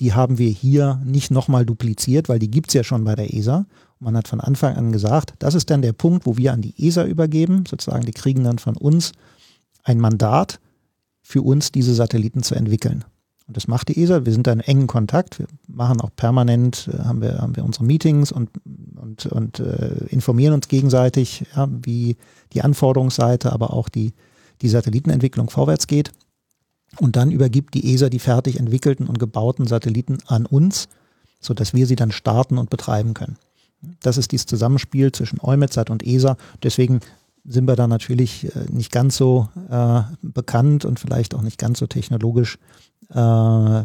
Die 0.00 0.12
haben 0.12 0.38
wir 0.38 0.50
hier 0.50 1.00
nicht 1.04 1.30
nochmal 1.30 1.64
dupliziert, 1.64 2.28
weil 2.28 2.38
die 2.38 2.50
gibt 2.50 2.68
es 2.68 2.74
ja 2.74 2.84
schon 2.84 3.04
bei 3.04 3.14
der 3.14 3.32
ESA. 3.32 3.66
Man 4.04 4.18
hat 4.18 4.28
von 4.28 4.40
Anfang 4.40 4.76
an 4.76 4.92
gesagt, 4.92 5.32
das 5.38 5.54
ist 5.54 5.70
dann 5.70 5.80
der 5.80 5.94
Punkt, 5.94 6.26
wo 6.26 6.36
wir 6.36 6.52
an 6.52 6.60
die 6.60 6.74
ESA 6.78 7.04
übergeben, 7.04 7.64
sozusagen, 7.66 8.04
die 8.04 8.12
kriegen 8.12 8.44
dann 8.44 8.58
von 8.58 8.76
uns 8.76 9.12
ein 9.82 9.98
Mandat, 9.98 10.60
für 11.22 11.40
uns 11.40 11.72
diese 11.72 11.94
Satelliten 11.94 12.42
zu 12.42 12.54
entwickeln. 12.54 13.04
Und 13.46 13.56
das 13.56 13.66
macht 13.66 13.88
die 13.88 14.02
ESA. 14.02 14.26
Wir 14.26 14.32
sind 14.32 14.46
da 14.46 14.52
in 14.52 14.60
engen 14.60 14.86
Kontakt. 14.86 15.38
Wir 15.38 15.46
machen 15.68 16.02
auch 16.02 16.10
permanent, 16.14 16.90
äh, 16.92 17.02
haben 17.02 17.22
wir, 17.22 17.38
haben 17.38 17.56
wir 17.56 17.64
unsere 17.64 17.84
Meetings 17.84 18.30
und, 18.30 18.50
und, 18.96 19.24
und 19.26 19.60
äh, 19.60 20.04
informieren 20.10 20.52
uns 20.52 20.68
gegenseitig, 20.68 21.46
ja, 21.56 21.66
wie 21.70 22.16
die 22.52 22.60
Anforderungsseite, 22.60 23.52
aber 23.52 23.72
auch 23.72 23.88
die, 23.88 24.12
die 24.60 24.68
Satellitenentwicklung 24.68 25.48
vorwärts 25.48 25.86
geht. 25.86 26.12
Und 26.98 27.16
dann 27.16 27.30
übergibt 27.30 27.72
die 27.72 27.94
ESA 27.94 28.10
die 28.10 28.18
fertig 28.18 28.58
entwickelten 28.58 29.06
und 29.06 29.18
gebauten 29.18 29.66
Satelliten 29.66 30.18
an 30.26 30.44
uns, 30.44 30.88
sodass 31.40 31.72
wir 31.72 31.86
sie 31.86 31.96
dann 31.96 32.12
starten 32.12 32.58
und 32.58 32.68
betreiben 32.68 33.14
können. 33.14 33.36
Das 34.02 34.18
ist 34.18 34.32
dieses 34.32 34.46
Zusammenspiel 34.46 35.12
zwischen 35.12 35.40
EUMETSAT 35.40 35.90
und 35.90 36.06
ESA. 36.06 36.36
Deswegen 36.62 37.00
sind 37.44 37.66
wir 37.66 37.76
da 37.76 37.86
natürlich 37.86 38.44
äh, 38.44 38.66
nicht 38.70 38.90
ganz 38.90 39.16
so 39.16 39.48
äh, 39.70 40.02
bekannt 40.22 40.84
und 40.84 40.98
vielleicht 40.98 41.34
auch 41.34 41.42
nicht 41.42 41.58
ganz 41.58 41.78
so 41.78 41.86
technologisch 41.86 42.58
äh, 43.10 43.82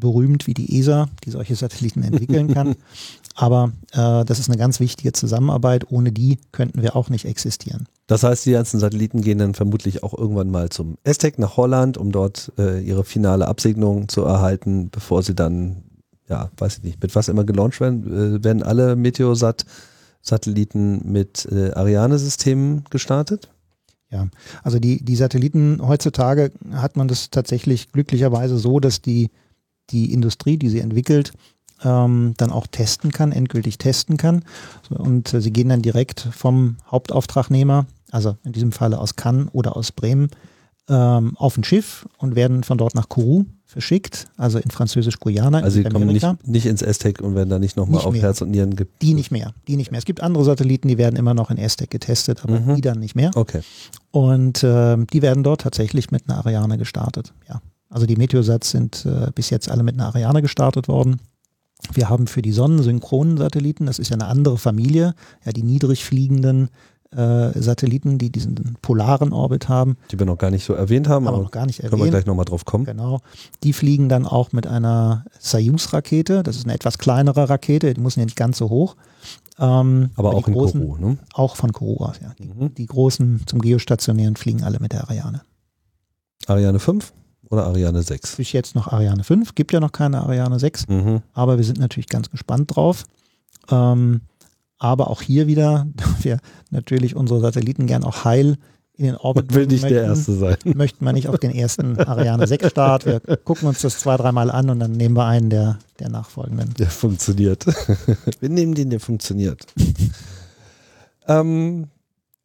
berühmt 0.00 0.46
wie 0.46 0.54
die 0.54 0.78
ESA, 0.78 1.08
die 1.24 1.30
solche 1.30 1.54
Satelliten 1.56 2.02
entwickeln 2.02 2.52
kann. 2.52 2.74
Aber 3.36 3.72
äh, 3.92 4.24
das 4.24 4.38
ist 4.38 4.48
eine 4.48 4.58
ganz 4.58 4.80
wichtige 4.80 5.12
Zusammenarbeit. 5.12 5.90
Ohne 5.90 6.10
die 6.12 6.38
könnten 6.52 6.82
wir 6.82 6.96
auch 6.96 7.08
nicht 7.08 7.24
existieren. 7.24 7.86
Das 8.06 8.24
heißt, 8.24 8.44
die 8.44 8.52
ganzen 8.52 8.80
Satelliten 8.80 9.22
gehen 9.22 9.38
dann 9.38 9.54
vermutlich 9.54 10.02
auch 10.02 10.18
irgendwann 10.18 10.50
mal 10.50 10.68
zum 10.68 10.98
ESTEC 11.04 11.38
nach 11.38 11.56
Holland, 11.56 11.96
um 11.96 12.10
dort 12.10 12.52
äh, 12.58 12.80
ihre 12.80 13.04
finale 13.04 13.46
Absegnung 13.46 14.08
zu 14.08 14.24
erhalten, 14.24 14.90
bevor 14.90 15.22
sie 15.22 15.34
dann 15.34 15.84
ja, 16.30 16.50
weiß 16.56 16.78
ich 16.78 16.84
nicht, 16.84 17.02
mit 17.02 17.14
was 17.14 17.28
immer 17.28 17.44
gelauncht 17.44 17.80
werden, 17.80 18.36
äh, 18.36 18.44
werden 18.44 18.62
alle 18.62 18.96
Meteosat-Satelliten 18.96 21.10
mit 21.10 21.46
äh, 21.50 21.72
Ariane-Systemen 21.72 22.84
gestartet? 22.88 23.50
Ja, 24.10 24.28
also 24.62 24.78
die, 24.78 25.04
die 25.04 25.16
Satelliten 25.16 25.80
heutzutage 25.86 26.52
hat 26.72 26.96
man 26.96 27.08
das 27.08 27.30
tatsächlich 27.30 27.92
glücklicherweise 27.92 28.58
so, 28.58 28.80
dass 28.80 29.02
die, 29.02 29.30
die 29.90 30.12
Industrie, 30.12 30.56
die 30.56 30.68
sie 30.68 30.80
entwickelt, 30.80 31.32
ähm, 31.84 32.34
dann 32.36 32.50
auch 32.50 32.66
testen 32.66 33.12
kann, 33.12 33.32
endgültig 33.32 33.78
testen 33.78 34.16
kann. 34.16 34.44
Und 34.90 35.34
äh, 35.34 35.40
sie 35.40 35.52
gehen 35.52 35.68
dann 35.68 35.82
direkt 35.82 36.20
vom 36.20 36.76
Hauptauftragnehmer, 36.90 37.86
also 38.10 38.36
in 38.44 38.52
diesem 38.52 38.72
Falle 38.72 38.98
aus 38.98 39.16
Cannes 39.16 39.48
oder 39.52 39.76
aus 39.76 39.92
Bremen, 39.92 40.30
ähm, 40.90 41.36
auf 41.36 41.56
ein 41.56 41.64
Schiff 41.64 42.06
und 42.18 42.34
werden 42.34 42.64
von 42.64 42.76
dort 42.76 42.94
nach 42.94 43.08
Kourou 43.08 43.44
verschickt, 43.64 44.26
also 44.36 44.58
in 44.58 44.70
Französisch-Guyana. 44.70 45.60
Also 45.60 45.76
sie 45.76 45.84
kommen 45.84 46.08
nicht, 46.08 46.26
nicht 46.44 46.66
ins 46.66 46.82
Aztec 46.82 47.20
und 47.20 47.36
werden 47.36 47.48
da 47.48 47.60
nicht 47.60 47.76
nochmal 47.76 48.00
auf 48.00 48.12
mehr. 48.12 48.22
Herz 48.22 48.42
und 48.42 48.50
Nieren 48.50 48.74
gibt. 48.74 49.00
Die 49.00 49.14
nicht 49.14 49.30
mehr, 49.30 49.54
die 49.68 49.76
nicht 49.76 49.92
mehr. 49.92 49.98
Es 49.98 50.04
gibt 50.04 50.20
andere 50.20 50.44
Satelliten, 50.44 50.88
die 50.88 50.98
werden 50.98 51.14
immer 51.14 51.34
noch 51.34 51.50
in 51.50 51.58
Aztec 51.58 51.88
getestet, 51.88 52.42
aber 52.42 52.58
mhm. 52.58 52.74
die 52.74 52.80
dann 52.80 52.98
nicht 52.98 53.14
mehr. 53.14 53.30
Okay. 53.36 53.60
Und 54.10 54.64
äh, 54.64 54.96
die 55.12 55.22
werden 55.22 55.44
dort 55.44 55.60
tatsächlich 55.60 56.10
mit 56.10 56.28
einer 56.28 56.38
Ariane 56.38 56.78
gestartet. 56.78 57.32
Ja. 57.48 57.62
Also 57.88 58.06
die 58.06 58.16
Meteosats 58.16 58.70
sind 58.70 59.06
äh, 59.06 59.30
bis 59.32 59.50
jetzt 59.50 59.68
alle 59.70 59.84
mit 59.84 59.94
einer 59.94 60.06
Ariane 60.06 60.42
gestartet 60.42 60.88
worden. 60.88 61.20
Wir 61.92 62.08
haben 62.08 62.26
für 62.26 62.42
die 62.42 62.52
sonnensynchronen 62.52 63.38
Satelliten, 63.38 63.86
das 63.86 63.98
ist 63.98 64.10
ja 64.10 64.14
eine 64.14 64.26
andere 64.26 64.58
Familie, 64.58 65.14
ja, 65.44 65.52
die 65.52 65.62
niedrig 65.62 66.04
fliegenden 66.04 66.68
äh, 67.16 67.60
Satelliten, 67.60 68.18
die 68.18 68.30
diesen 68.30 68.76
polaren 68.82 69.32
Orbit 69.32 69.68
haben. 69.68 69.96
Die 70.10 70.18
wir 70.18 70.26
noch 70.26 70.38
gar 70.38 70.50
nicht 70.50 70.64
so 70.64 70.74
erwähnt 70.74 71.08
haben, 71.08 71.26
aber 71.26 71.38
noch 71.38 71.50
gar 71.50 71.66
nicht 71.66 71.80
erwähnt. 71.80 71.90
Können 71.92 72.04
wir 72.04 72.10
gleich 72.10 72.26
nochmal 72.26 72.44
drauf 72.44 72.64
kommen. 72.64 72.84
Genau. 72.84 73.20
Die 73.62 73.72
fliegen 73.72 74.08
dann 74.08 74.26
auch 74.26 74.52
mit 74.52 74.66
einer 74.66 75.24
Soyuz-Rakete. 75.40 76.42
Das 76.42 76.56
ist 76.56 76.64
eine 76.64 76.74
etwas 76.74 76.98
kleinere 76.98 77.48
Rakete, 77.48 77.94
die 77.94 78.00
muss 78.00 78.16
ja 78.16 78.24
nicht 78.24 78.36
ganz 78.36 78.58
so 78.58 78.70
hoch. 78.70 78.96
Ähm, 79.58 80.10
aber 80.16 80.34
auch 80.34 80.46
in 80.48 80.54
großen, 80.54 80.80
Kourou, 80.80 80.96
ne? 80.98 81.18
Auch 81.34 81.56
von 81.56 81.72
Kourou 81.72 82.04
aus, 82.04 82.20
ja. 82.22 82.32
Die, 82.38 82.44
mhm. 82.44 82.74
die, 82.74 82.86
großen 82.86 83.42
zum 83.46 83.60
Geostationären 83.60 84.36
fliegen 84.36 84.62
alle 84.62 84.78
mit 84.80 84.92
der 84.92 85.02
Ariane. 85.04 85.42
Ariane 86.46 86.78
5 86.78 87.12
oder 87.50 87.66
Ariane 87.66 88.02
6? 88.02 88.36
Bis 88.36 88.52
jetzt 88.52 88.74
noch 88.74 88.86
Ariane 88.86 89.22
5, 89.22 89.54
gibt 89.54 89.72
ja 89.72 89.80
noch 89.80 89.92
keine 89.92 90.22
Ariane 90.22 90.58
6, 90.58 90.88
mhm. 90.88 91.22
aber 91.34 91.58
wir 91.58 91.64
sind 91.64 91.78
natürlich 91.78 92.08
ganz 92.08 92.30
gespannt 92.30 92.74
drauf. 92.74 93.04
Ähm, 93.70 94.22
aber 94.80 95.10
auch 95.10 95.22
hier 95.22 95.46
wieder, 95.46 95.86
da 95.94 96.04
wir 96.22 96.38
natürlich 96.70 97.14
unsere 97.14 97.40
Satelliten 97.40 97.86
gern 97.86 98.02
auch 98.02 98.24
heil 98.24 98.58
in 98.96 99.06
den 99.06 99.16
Orbit 99.16 99.54
will 99.54 99.66
nicht 99.66 99.80
möchten, 99.80 99.94
der 99.94 100.04
Erste 100.04 100.32
sein. 100.34 100.56
Möchten 100.74 101.06
wir 101.06 101.14
nicht 101.14 101.28
auf 101.28 101.38
den 101.38 101.52
ersten 101.52 101.98
Ariane 101.98 102.46
6 102.46 102.68
Start. 102.68 103.06
Wir 103.06 103.20
gucken 103.20 103.66
uns 103.66 103.80
das 103.80 103.98
zwei, 103.98 104.18
dreimal 104.18 104.50
an 104.50 104.68
und 104.68 104.78
dann 104.78 104.92
nehmen 104.92 105.16
wir 105.16 105.24
einen 105.24 105.48
der, 105.48 105.78
der 106.00 106.10
nachfolgenden. 106.10 106.74
Der 106.74 106.90
funktioniert. 106.90 107.64
wir 108.40 108.48
nehmen 108.50 108.74
den, 108.74 108.90
der 108.90 109.00
funktioniert. 109.00 109.64
ähm, 111.26 111.86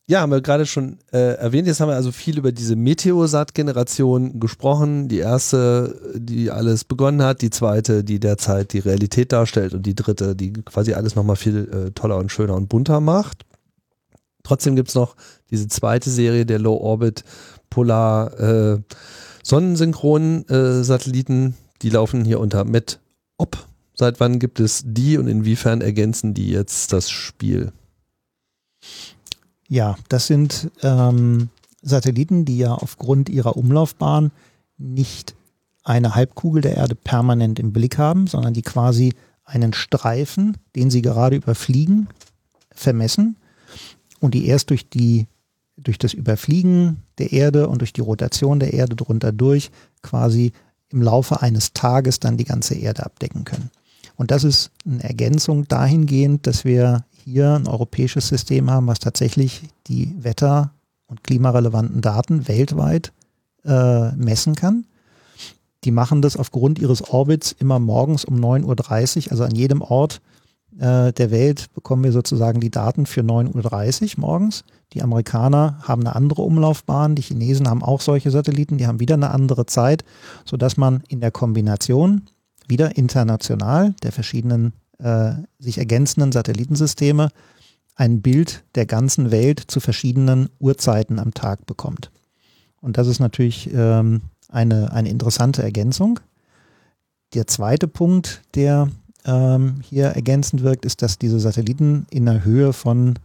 ja, 0.07 0.21
haben 0.21 0.31
wir 0.31 0.41
gerade 0.41 0.67
schon 0.67 0.99
äh, 1.11 1.35
erwähnt. 1.35 1.67
Jetzt 1.67 1.79
haben 1.79 1.89
wir 1.89 1.95
also 1.95 2.11
viel 2.11 2.37
über 2.37 2.51
diese 2.51 2.75
Meteosat-Generation 2.75 4.39
gesprochen. 4.39 5.07
Die 5.07 5.17
erste, 5.17 5.99
die 6.15 6.51
alles 6.51 6.83
begonnen 6.83 7.23
hat, 7.23 7.41
die 7.41 7.49
zweite, 7.49 8.03
die 8.03 8.19
derzeit 8.19 8.73
die 8.73 8.79
Realität 8.79 9.31
darstellt 9.31 9.73
und 9.73 9.83
die 9.83 9.95
dritte, 9.95 10.35
die 10.35 10.53
quasi 10.53 10.93
alles 10.93 11.15
nochmal 11.15 11.37
viel 11.37 11.87
äh, 11.87 11.91
toller 11.91 12.17
und 12.17 12.31
schöner 12.31 12.53
und 12.53 12.69
bunter 12.69 12.99
macht. 13.01 13.45
Trotzdem 14.43 14.75
gibt's 14.75 14.93
noch 14.93 15.15
diese 15.49 15.67
zweite 15.67 16.11
Serie 16.11 16.45
der 16.45 16.59
Low 16.59 16.77
Orbit 16.77 17.23
Polar 17.71 18.39
äh, 18.39 18.79
Sonnensynchronen 19.41 20.47
äh, 20.49 20.83
Satelliten. 20.83 21.55
Die 21.81 21.89
laufen 21.89 22.23
hier 22.23 22.39
unter 22.39 22.63
MetOp. 22.63 23.57
Seit 23.95 24.19
wann 24.19 24.37
gibt 24.37 24.59
es 24.59 24.83
die 24.85 25.17
und 25.17 25.27
inwiefern 25.27 25.81
ergänzen 25.81 26.35
die 26.35 26.49
jetzt 26.49 26.93
das 26.93 27.09
Spiel? 27.09 27.71
Ja, 29.67 29.95
das 30.09 30.27
sind 30.27 30.69
ähm, 30.83 31.49
Satelliten, 31.81 32.45
die 32.45 32.57
ja 32.57 32.73
aufgrund 32.73 33.29
ihrer 33.29 33.57
Umlaufbahn 33.57 34.31
nicht 34.77 35.35
eine 35.83 36.15
Halbkugel 36.15 36.61
der 36.61 36.75
Erde 36.75 36.95
permanent 36.95 37.59
im 37.59 37.71
Blick 37.71 37.97
haben, 37.97 38.27
sondern 38.27 38.53
die 38.53 38.63
quasi 38.63 39.13
einen 39.43 39.73
Streifen, 39.73 40.57
den 40.75 40.89
sie 40.89 41.01
gerade 41.01 41.35
überfliegen, 41.35 42.07
vermessen 42.71 43.37
und 44.19 44.33
die 44.33 44.47
erst 44.47 44.71
durch 44.71 44.89
die 44.89 45.27
durch 45.77 45.99
das 45.99 46.13
Überfliegen 46.13 47.03
der 47.17 47.33
Erde 47.33 47.67
und 47.67 47.79
durch 47.79 47.91
die 47.91 48.01
Rotation 48.01 48.59
der 48.59 48.73
Erde 48.73 48.95
drunter 48.95 49.31
durch 49.31 49.71
quasi 50.01 50.53
im 50.89 51.01
Laufe 51.01 51.41
eines 51.41 51.73
Tages 51.73 52.19
dann 52.19 52.37
die 52.37 52.45
ganze 52.45 52.75
Erde 52.75 53.05
abdecken 53.05 53.43
können. 53.43 53.69
Und 54.15 54.31
das 54.31 54.45
ist 54.45 54.71
eine 54.85 55.03
Ergänzung 55.03 55.67
dahingehend, 55.67 56.47
dass 56.47 56.63
wir 56.63 57.03
hier 57.25 57.55
ein 57.55 57.67
europäisches 57.67 58.27
System 58.27 58.69
haben, 58.69 58.87
was 58.87 58.99
tatsächlich 58.99 59.63
die 59.87 60.15
Wetter- 60.23 60.71
und 61.07 61.23
klimarelevanten 61.23 62.01
Daten 62.01 62.47
weltweit 62.47 63.11
äh, 63.65 64.11
messen 64.11 64.55
kann. 64.55 64.85
Die 65.83 65.91
machen 65.91 66.21
das 66.21 66.37
aufgrund 66.37 66.79
ihres 66.79 67.09
Orbits 67.09 67.51
immer 67.51 67.79
morgens 67.79 68.25
um 68.25 68.35
9.30 68.35 69.25
Uhr, 69.25 69.31
also 69.31 69.43
an 69.43 69.55
jedem 69.55 69.81
Ort 69.81 70.21
äh, 70.79 71.13
der 71.13 71.31
Welt 71.31 71.73
bekommen 71.73 72.03
wir 72.03 72.11
sozusagen 72.11 72.59
die 72.59 72.71
Daten 72.71 73.05
für 73.05 73.21
9.30 73.21 74.17
Uhr 74.17 74.21
morgens. 74.21 74.63
Die 74.93 75.01
Amerikaner 75.01 75.79
haben 75.81 76.01
eine 76.01 76.15
andere 76.15 76.41
Umlaufbahn, 76.41 77.15
die 77.15 77.21
Chinesen 77.21 77.69
haben 77.69 77.83
auch 77.83 78.01
solche 78.01 78.31
Satelliten, 78.31 78.77
die 78.77 78.87
haben 78.87 78.99
wieder 78.99 79.15
eine 79.15 79.31
andere 79.31 79.65
Zeit, 79.65 80.03
sodass 80.43 80.77
man 80.77 81.03
in 81.07 81.21
der 81.21 81.31
Kombination 81.31 82.23
wieder 82.67 82.97
international 82.97 83.93
der 84.03 84.11
verschiedenen 84.11 84.73
äh, 84.99 85.33
sich 85.59 85.77
ergänzenden 85.77 86.31
Satellitensysteme 86.31 87.29
ein 87.95 88.21
Bild 88.21 88.63
der 88.75 88.85
ganzen 88.85 89.31
Welt 89.31 89.63
zu 89.67 89.79
verschiedenen 89.79 90.49
Uhrzeiten 90.59 91.19
am 91.19 91.33
Tag 91.33 91.65
bekommt. 91.65 92.11
Und 92.81 92.97
das 92.97 93.07
ist 93.07 93.19
natürlich 93.19 93.73
ähm, 93.73 94.21
eine, 94.49 94.91
eine 94.91 95.09
interessante 95.09 95.63
Ergänzung. 95.63 96.19
Der 97.33 97.47
zweite 97.47 97.87
Punkt, 97.87 98.41
der 98.53 98.89
ähm, 99.25 99.81
hier 99.81 100.07
ergänzend 100.07 100.61
wirkt, 100.61 100.85
ist, 100.85 101.01
dass 101.01 101.17
diese 101.17 101.39
Satelliten 101.39 102.05
in 102.11 102.27
einer 102.27 102.43
Höhe 102.43 102.73
von 102.73 103.17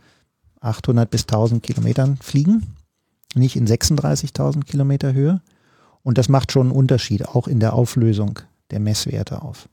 800 0.61 1.11
bis 1.11 1.23
1000 1.23 1.63
Kilometern 1.63 2.17
fliegen, 2.19 2.75
nicht 3.35 3.57
in 3.57 3.67
36.000 3.67 4.65
Kilometer 4.65 5.13
Höhe. 5.13 5.41
Und 6.03 6.17
das 6.17 6.29
macht 6.29 6.53
schon 6.53 6.69
einen 6.69 6.77
Unterschied, 6.77 7.29
auch 7.29 7.47
in 7.47 7.61
der 7.61 7.75
Auflösung 7.75 8.39
der 8.71 8.81
Messwerte 8.81 9.43
auf. 9.43 9.69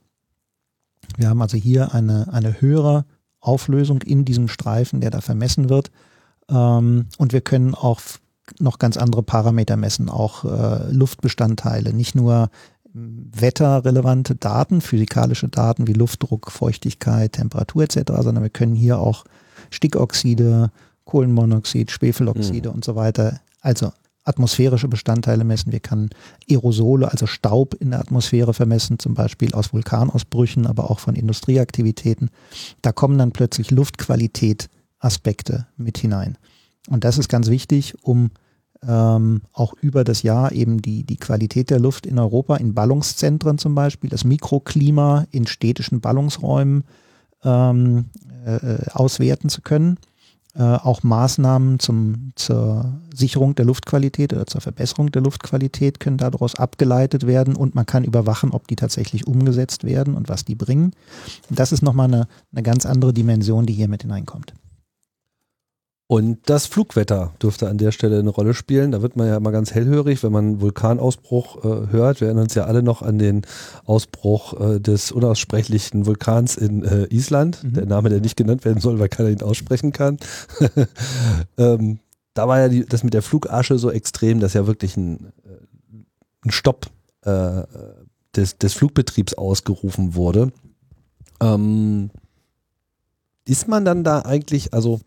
Wir 1.16 1.28
haben 1.28 1.42
also 1.42 1.56
hier 1.56 1.94
eine, 1.94 2.32
eine 2.32 2.60
höhere 2.60 3.04
Auflösung 3.40 4.02
in 4.02 4.24
diesem 4.24 4.48
Streifen, 4.48 5.00
der 5.00 5.10
da 5.10 5.20
vermessen 5.20 5.68
wird. 5.68 5.90
Ähm, 6.50 7.06
und 7.18 7.32
wir 7.32 7.40
können 7.40 7.74
auch 7.74 8.00
noch 8.58 8.78
ganz 8.78 8.96
andere 8.96 9.22
Parameter 9.22 9.76
messen, 9.76 10.08
auch 10.08 10.44
äh, 10.44 10.90
Luftbestandteile, 10.90 11.92
nicht 11.92 12.14
nur 12.14 12.50
wetterrelevante 12.94 14.34
Daten, 14.34 14.80
physikalische 14.80 15.48
Daten 15.48 15.86
wie 15.86 15.92
Luftdruck, 15.92 16.50
Feuchtigkeit, 16.50 17.32
Temperatur 17.32 17.84
etc., 17.84 18.00
sondern 18.20 18.42
wir 18.42 18.50
können 18.50 18.74
hier 18.74 18.98
auch 18.98 19.24
Stickoxide, 19.70 20.70
Kohlenmonoxid, 21.04 21.90
Schwefeloxide 21.90 22.70
mhm. 22.70 22.76
und 22.76 22.84
so 22.84 22.96
weiter, 22.96 23.40
also 23.60 23.92
atmosphärische 24.28 24.88
Bestandteile 24.88 25.44
messen. 25.44 25.72
Wir 25.72 25.80
können 25.80 26.10
Aerosole, 26.48 27.10
also 27.10 27.26
Staub 27.26 27.74
in 27.74 27.90
der 27.90 28.00
Atmosphäre 28.00 28.54
vermessen, 28.54 28.98
zum 28.98 29.14
Beispiel 29.14 29.54
aus 29.54 29.72
Vulkanausbrüchen, 29.72 30.66
aber 30.66 30.90
auch 30.90 31.00
von 31.00 31.14
Industrieaktivitäten. 31.14 32.30
Da 32.82 32.92
kommen 32.92 33.18
dann 33.18 33.32
plötzlich 33.32 33.70
Luftqualität 33.70 34.68
Aspekte 34.98 35.66
mit 35.76 35.98
hinein. 35.98 36.38
Und 36.88 37.04
das 37.04 37.18
ist 37.18 37.28
ganz 37.28 37.48
wichtig, 37.48 37.94
um 38.02 38.30
ähm, 38.86 39.42
auch 39.52 39.74
über 39.80 40.04
das 40.04 40.22
Jahr 40.22 40.52
eben 40.52 40.80
die, 40.80 41.04
die 41.04 41.16
Qualität 41.16 41.70
der 41.70 41.80
Luft 41.80 42.06
in 42.06 42.18
Europa, 42.18 42.56
in 42.56 42.74
Ballungszentren 42.74 43.58
zum 43.58 43.74
Beispiel, 43.74 44.10
das 44.10 44.24
Mikroklima 44.24 45.26
in 45.30 45.46
städtischen 45.46 46.00
Ballungsräumen 46.00 46.84
ähm, 47.44 48.06
äh, 48.44 48.90
auswerten 48.92 49.48
zu 49.48 49.62
können. 49.62 49.98
Äh, 50.58 50.62
auch 50.62 51.04
Maßnahmen 51.04 51.78
zum, 51.78 52.32
zur 52.34 53.00
Sicherung 53.14 53.54
der 53.54 53.64
Luftqualität 53.64 54.32
oder 54.32 54.44
zur 54.44 54.60
Verbesserung 54.60 55.12
der 55.12 55.22
Luftqualität 55.22 56.00
können 56.00 56.18
daraus 56.18 56.56
abgeleitet 56.56 57.28
werden 57.28 57.54
und 57.54 57.76
man 57.76 57.86
kann 57.86 58.02
überwachen, 58.02 58.50
ob 58.50 58.66
die 58.66 58.74
tatsächlich 58.74 59.28
umgesetzt 59.28 59.84
werden 59.84 60.14
und 60.14 60.28
was 60.28 60.44
die 60.44 60.56
bringen. 60.56 60.94
Das 61.48 61.70
ist 61.70 61.82
nochmal 61.82 62.08
eine, 62.08 62.26
eine 62.50 62.64
ganz 62.64 62.86
andere 62.86 63.12
Dimension, 63.12 63.66
die 63.66 63.72
hier 63.72 63.86
mit 63.86 64.02
hineinkommt. 64.02 64.52
Und 66.10 66.38
das 66.48 66.64
Flugwetter 66.64 67.34
dürfte 67.42 67.68
an 67.68 67.76
der 67.76 67.92
Stelle 67.92 68.18
eine 68.18 68.30
Rolle 68.30 68.54
spielen. 68.54 68.92
Da 68.92 69.02
wird 69.02 69.16
man 69.16 69.28
ja 69.28 69.36
immer 69.36 69.52
ganz 69.52 69.74
hellhörig, 69.74 70.22
wenn 70.22 70.32
man 70.32 70.62
Vulkanausbruch 70.62 71.64
äh, 71.64 71.92
hört. 71.92 72.22
Wir 72.22 72.28
erinnern 72.28 72.44
uns 72.44 72.54
ja 72.54 72.64
alle 72.64 72.82
noch 72.82 73.02
an 73.02 73.18
den 73.18 73.42
Ausbruch 73.84 74.58
äh, 74.58 74.80
des 74.80 75.12
unaussprechlichen 75.12 76.06
Vulkans 76.06 76.56
in 76.56 76.82
äh, 76.82 77.04
Island. 77.14 77.62
Mhm. 77.62 77.74
Der 77.74 77.84
Name, 77.84 78.08
der 78.08 78.22
nicht 78.22 78.38
genannt 78.38 78.64
werden 78.64 78.80
soll, 78.80 78.98
weil 78.98 79.10
keiner 79.10 79.28
ihn 79.28 79.42
aussprechen 79.42 79.92
kann. 79.92 80.16
ähm, 81.58 81.98
da 82.32 82.48
war 82.48 82.58
ja 82.58 82.68
die, 82.70 82.86
das 82.86 83.04
mit 83.04 83.12
der 83.12 83.22
Flugasche 83.22 83.78
so 83.78 83.90
extrem, 83.90 84.40
dass 84.40 84.54
ja 84.54 84.66
wirklich 84.66 84.96
ein, 84.96 85.26
äh, 85.44 86.46
ein 86.46 86.50
Stopp 86.50 86.86
äh, 87.26 87.64
des, 88.34 88.56
des 88.56 88.72
Flugbetriebs 88.72 89.34
ausgerufen 89.34 90.14
wurde. 90.14 90.52
Ähm, 91.42 92.08
ist 93.44 93.68
man 93.68 93.84
dann 93.84 94.04
da 94.04 94.20
eigentlich, 94.20 94.72
also 94.72 95.00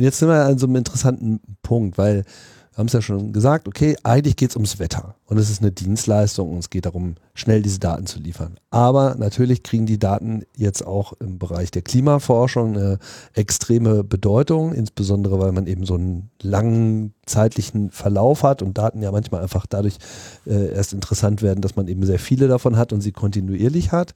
und 0.00 0.04
jetzt 0.04 0.18
sind 0.18 0.30
wir 0.30 0.46
an 0.46 0.56
so 0.56 0.66
einem 0.66 0.76
interessanten 0.76 1.40
Punkt, 1.62 1.98
weil 1.98 2.24
wir 2.72 2.78
haben 2.78 2.86
es 2.86 2.94
ja 2.94 3.02
schon 3.02 3.34
gesagt, 3.34 3.68
okay, 3.68 3.98
eigentlich 4.02 4.34
geht 4.36 4.48
es 4.48 4.56
ums 4.56 4.78
Wetter 4.78 5.14
und 5.26 5.36
es 5.36 5.50
ist 5.50 5.60
eine 5.60 5.72
Dienstleistung 5.72 6.50
und 6.50 6.56
es 6.56 6.70
geht 6.70 6.86
darum, 6.86 7.16
schnell 7.34 7.60
diese 7.60 7.80
Daten 7.80 8.06
zu 8.06 8.18
liefern. 8.18 8.56
Aber 8.70 9.14
natürlich 9.16 9.62
kriegen 9.62 9.84
die 9.84 9.98
Daten 9.98 10.44
jetzt 10.56 10.86
auch 10.86 11.12
im 11.20 11.38
Bereich 11.38 11.70
der 11.70 11.82
Klimaforschung 11.82 12.78
eine 12.78 12.98
extreme 13.34 14.02
Bedeutung, 14.02 14.72
insbesondere 14.72 15.38
weil 15.38 15.52
man 15.52 15.66
eben 15.66 15.84
so 15.84 15.96
einen 15.96 16.30
langen 16.40 17.12
zeitlichen 17.26 17.90
Verlauf 17.90 18.42
hat 18.42 18.62
und 18.62 18.78
Daten 18.78 19.02
ja 19.02 19.12
manchmal 19.12 19.42
einfach 19.42 19.66
dadurch 19.66 19.98
äh, 20.46 20.72
erst 20.72 20.94
interessant 20.94 21.42
werden, 21.42 21.60
dass 21.60 21.76
man 21.76 21.88
eben 21.88 22.06
sehr 22.06 22.18
viele 22.18 22.48
davon 22.48 22.78
hat 22.78 22.94
und 22.94 23.02
sie 23.02 23.12
kontinuierlich 23.12 23.92
hat. 23.92 24.14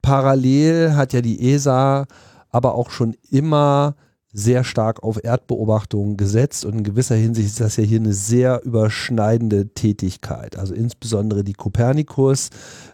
Parallel 0.00 0.94
hat 0.94 1.12
ja 1.12 1.20
die 1.20 1.52
ESA 1.52 2.06
aber 2.50 2.76
auch 2.76 2.88
schon 2.88 3.14
immer 3.30 3.94
sehr 4.38 4.62
stark 4.62 5.02
auf 5.02 5.22
Erdbeobachtungen 5.22 6.16
gesetzt 6.16 6.64
und 6.64 6.78
in 6.78 6.84
gewisser 6.84 7.16
Hinsicht 7.16 7.48
ist 7.48 7.60
das 7.60 7.76
ja 7.76 7.82
hier 7.82 7.98
eine 7.98 8.12
sehr 8.12 8.62
überschneidende 8.64 9.68
Tätigkeit. 9.74 10.56
Also 10.56 10.74
insbesondere 10.74 11.42
die 11.42 11.54
Copernicus 11.54 12.50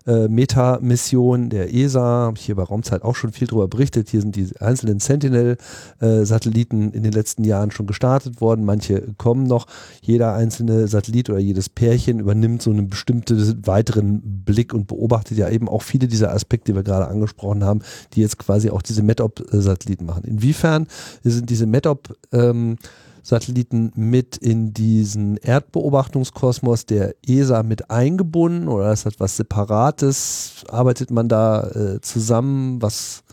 äh, 0.07 0.29
Meta-Mission 0.29 1.51
der 1.51 1.73
ESA, 1.73 2.01
habe 2.01 2.37
ich 2.37 2.45
hier 2.45 2.57
bei 2.57 2.63
Raumzeit 2.63 3.03
auch 3.03 3.17
schon 3.17 3.33
viel 3.33 3.49
darüber 3.49 3.69
berichtet. 3.69 4.11
Hier 4.11 4.21
sind 4.21 4.37
die 4.37 4.49
einzelnen 4.61 5.01
Sentinel-Satelliten 5.01 6.93
in 6.93 7.03
den 7.03 7.13
letzten 7.13 7.45
Jahren 7.45 7.71
schon 7.71 7.87
gestartet 7.87 8.41
worden. 8.41 8.65
Manche 8.65 9.03
kommen 9.17 9.47
noch. 9.47 9.67
Jeder 10.03 10.35
einzelne 10.35 10.89
Satellit 10.89 11.31
oder 11.31 11.39
jedes 11.39 11.69
Pärchen 11.69 12.21
übernimmt 12.21 12.63
so 12.63 12.71
einen 12.71 12.89
bestimmten 12.89 13.67
weiteren 13.67 14.21
Blick 14.45 14.75
und 14.75 14.87
beobachtet 14.87 15.39
ja 15.39 15.49
eben 15.49 15.69
auch 15.69 15.83
viele 15.83 16.09
dieser 16.09 16.33
Aspekte, 16.33 16.73
die 16.73 16.77
wir 16.77 16.83
gerade 16.83 17.09
angesprochen 17.09 17.65
haben, 17.65 17.81
die 18.13 18.21
jetzt 18.21 18.39
quasi 18.39 18.71
auch 18.71 18.83
diese 18.83 19.03
METOP-Satelliten 19.03 20.05
machen. 20.05 20.25
Inwiefern 20.25 20.87
sind 21.23 21.51
diese 21.51 21.67
METOP 21.67 22.17
ähm, 22.33 22.77
Satelliten 23.25 23.91
mit 23.97 24.37
in 24.37 24.75
diesen 24.75 25.39
Erdbeobachtungskosmos 25.39 26.85
der 26.85 27.15
ESA 27.27 27.63
mit 27.63 27.91
eingebunden 27.91 28.69
oder 28.69 28.93
ist 28.93 29.07
das 29.07 29.19
was 29.19 29.39
Separates? 29.39 30.65
Arbeitet 30.69 31.11
man 31.11 31.29
da 31.29 31.63
äh, 31.71 32.01
zusammen? 32.03 32.83
Was, 32.83 33.25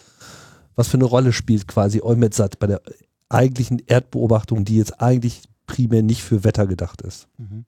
was 0.75 0.87
für 0.87 0.95
eine 0.95 1.03
Rolle 1.03 1.33
spielt 1.33 1.67
quasi 1.67 2.01
EUMETSAT 2.01 2.57
bei 2.57 2.67
der 2.67 2.81
eigentlichen 3.27 3.81
Erdbeobachtung, 3.85 4.63
die 4.63 4.77
jetzt 4.77 5.01
eigentlich 5.01 5.43
primär 5.67 6.03
nicht 6.03 6.23
für 6.23 6.45
Wetter 6.45 6.67
gedacht 6.67 7.01
ist? 7.01 7.27
Mhm. 7.37 7.65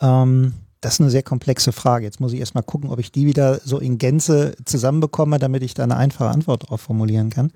Ähm, 0.00 0.54
das 0.80 0.94
ist 0.94 1.00
eine 1.00 1.10
sehr 1.10 1.22
komplexe 1.22 1.72
Frage. 1.72 2.06
Jetzt 2.06 2.20
muss 2.20 2.32
ich 2.32 2.40
erstmal 2.40 2.64
gucken, 2.64 2.88
ob 2.88 2.98
ich 2.98 3.12
die 3.12 3.26
wieder 3.26 3.60
so 3.62 3.78
in 3.78 3.98
Gänze 3.98 4.54
zusammenbekomme, 4.64 5.38
damit 5.38 5.62
ich 5.62 5.74
da 5.74 5.82
eine 5.82 5.96
einfache 5.96 6.30
Antwort 6.30 6.62
darauf 6.62 6.80
formulieren 6.80 7.28
kann. 7.28 7.52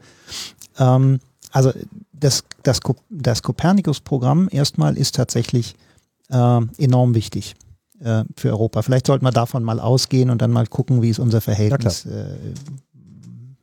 Ähm, 0.79 1.21
also 1.53 1.73
das, 2.13 2.45
das, 2.63 2.81
das 3.11 3.43
Copernicus-Programm 3.43 4.49
erstmal 4.51 4.97
ist 4.97 5.15
tatsächlich 5.15 5.75
äh, 6.31 6.61
enorm 6.79 7.15
wichtig 7.15 7.55
äh, 8.01 8.25
für 8.37 8.51
Europa. 8.51 8.83
Vielleicht 8.83 9.07
sollten 9.07 9.25
wir 9.25 9.33
davon 9.33 9.65
mal 9.65 9.81
ausgehen 9.81 10.31
und 10.31 10.43
dann 10.43 10.51
mal 10.51 10.67
gucken, 10.67 11.03
wie 11.03 11.11
ist 11.11 11.19
unser 11.19 11.41
Verhältnis 11.41 12.07
äh, 12.07 12.37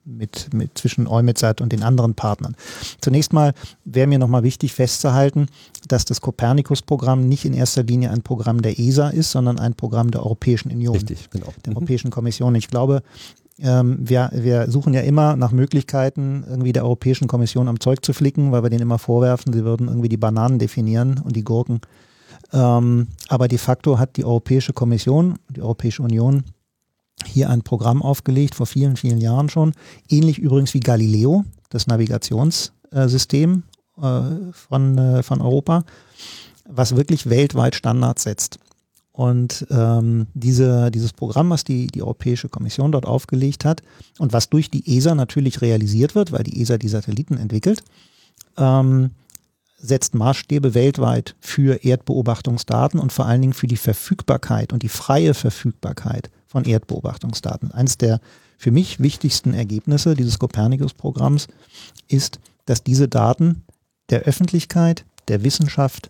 mit, 0.05 0.53
mit 0.53 0.77
zwischen 0.77 1.07
EUMETSAT 1.07 1.61
und 1.61 1.71
den 1.71 1.83
anderen 1.83 2.13
Partnern. 2.13 2.55
Zunächst 3.01 3.33
mal 3.33 3.53
wäre 3.83 4.07
mir 4.07 4.19
nochmal 4.19 4.43
wichtig 4.43 4.73
festzuhalten, 4.73 5.47
dass 5.87 6.05
das 6.05 6.21
Copernicus-Programm 6.21 7.27
nicht 7.27 7.45
in 7.45 7.53
erster 7.53 7.83
Linie 7.83 8.11
ein 8.11 8.21
Programm 8.21 8.61
der 8.61 8.79
ESA 8.79 9.09
ist, 9.09 9.31
sondern 9.31 9.59
ein 9.59 9.73
Programm 9.73 10.11
der 10.11 10.23
Europäischen 10.23 10.71
Union, 10.71 10.95
Richtig, 10.95 11.29
genau. 11.31 11.53
der 11.65 11.71
mhm. 11.71 11.77
Europäischen 11.77 12.11
Kommission. 12.11 12.55
Ich 12.55 12.67
glaube, 12.67 13.01
ähm, 13.59 13.97
wir, 14.01 14.31
wir 14.33 14.69
suchen 14.69 14.93
ja 14.93 15.01
immer 15.01 15.35
nach 15.35 15.51
Möglichkeiten, 15.51 16.43
irgendwie 16.47 16.73
der 16.73 16.83
Europäischen 16.83 17.27
Kommission 17.27 17.67
am 17.67 17.79
Zeug 17.79 18.03
zu 18.03 18.13
flicken, 18.13 18.51
weil 18.51 18.63
wir 18.63 18.69
denen 18.69 18.81
immer 18.81 18.99
vorwerfen, 18.99 19.53
sie 19.53 19.63
würden 19.63 19.87
irgendwie 19.87 20.09
die 20.09 20.17
Bananen 20.17 20.59
definieren 20.59 21.21
und 21.23 21.35
die 21.35 21.43
Gurken. 21.43 21.81
Ähm, 22.53 23.07
aber 23.29 23.47
de 23.47 23.57
facto 23.57 23.97
hat 23.97 24.17
die 24.17 24.25
Europäische 24.25 24.73
Kommission, 24.73 25.39
die 25.49 25.61
Europäische 25.61 26.03
Union 26.03 26.43
hier 27.25 27.49
ein 27.49 27.61
Programm 27.61 28.01
aufgelegt, 28.01 28.55
vor 28.55 28.65
vielen, 28.65 28.97
vielen 28.97 29.19
Jahren 29.19 29.49
schon. 29.49 29.73
Ähnlich 30.09 30.37
übrigens 30.37 30.73
wie 30.73 30.81
Galileo, 30.81 31.45
das 31.69 31.87
Navigationssystem 31.87 33.63
äh, 34.01 34.21
von, 34.51 34.97
äh, 34.97 35.23
von 35.23 35.41
Europa, 35.41 35.85
was 36.67 36.95
wirklich 36.95 37.29
weltweit 37.29 37.75
Standards 37.75 38.23
setzt. 38.23 38.59
Und 39.15 39.65
ähm, 39.71 40.27
diese, 40.33 40.91
dieses 40.91 41.13
Programm, 41.13 41.49
was 41.49 41.63
die, 41.63 41.87
die 41.87 42.01
Europäische 42.01 42.49
Kommission 42.49 42.91
dort 42.91 43.05
aufgelegt 43.05 43.63
hat 43.63 43.81
und 44.19 44.33
was 44.33 44.49
durch 44.49 44.69
die 44.69 44.97
ESA 44.97 45.15
natürlich 45.15 45.61
realisiert 45.61 46.15
wird, 46.15 46.33
weil 46.33 46.43
die 46.43 46.61
ESA 46.61 46.77
die 46.77 46.89
Satelliten 46.89 47.37
entwickelt, 47.37 47.81
ähm, 48.57 49.11
setzt 49.77 50.15
Maßstäbe 50.15 50.73
weltweit 50.73 51.35
für 51.39 51.85
Erdbeobachtungsdaten 51.85 52.99
und 52.99 53.13
vor 53.13 53.25
allen 53.25 53.39
Dingen 53.39 53.53
für 53.53 53.67
die 53.67 53.77
Verfügbarkeit 53.77 54.73
und 54.73 54.83
die 54.83 54.89
freie 54.89 55.33
Verfügbarkeit 55.33 56.29
von 56.45 56.65
Erdbeobachtungsdaten. 56.65 57.71
Eines 57.71 57.97
der 57.97 58.19
für 58.57 58.71
mich 58.71 58.99
wichtigsten 58.99 59.53
Ergebnisse 59.53 60.15
dieses 60.15 60.39
Copernicus-Programms 60.39 61.47
ist, 62.09 62.39
dass 62.65 62.83
diese 62.83 63.07
Daten 63.07 63.63
der 64.09 64.23
Öffentlichkeit, 64.23 65.05
der 65.29 65.45
Wissenschaft, 65.45 66.09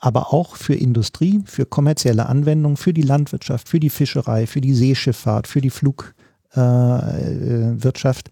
aber 0.00 0.32
auch 0.32 0.56
für 0.56 0.74
Industrie, 0.74 1.42
für 1.44 1.66
kommerzielle 1.66 2.26
Anwendungen, 2.26 2.76
für 2.76 2.92
die 2.92 3.02
Landwirtschaft, 3.02 3.68
für 3.68 3.78
die 3.78 3.90
Fischerei, 3.90 4.46
für 4.46 4.62
die 4.62 4.74
Seeschifffahrt, 4.74 5.46
für 5.46 5.60
die 5.60 5.70
Flugwirtschaft 5.70 8.28
äh, 8.28 8.30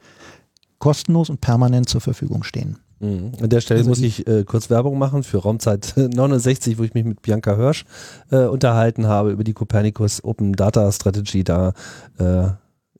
kostenlos 0.79 1.31
und 1.31 1.41
permanent 1.41 1.89
zur 1.89 2.01
Verfügung 2.01 2.43
stehen. 2.43 2.79
Mhm. 3.01 3.33
An 3.41 3.49
der 3.49 3.61
Stelle 3.61 3.81
also 3.81 3.91
muss 3.91 4.01
ich 4.01 4.27
äh, 4.27 4.45
kurz 4.45 4.71
Werbung 4.71 4.99
machen 4.99 5.23
für 5.23 5.39
Raumzeit 5.39 5.95
69, 5.97 6.79
wo 6.79 6.85
ich 6.85 6.95
mich 6.95 7.05
mit 7.05 7.23
Bianca 7.23 7.55
Hirsch 7.55 7.85
äh, 8.31 8.47
unterhalten 8.47 9.07
habe 9.07 9.31
über 9.31 9.45
die 9.45 9.53
Copernicus 9.53 10.25
Open 10.25 10.55
Data 10.55 10.91
Strategy. 10.91 11.45
Da 11.45 11.75
äh, 12.19 12.49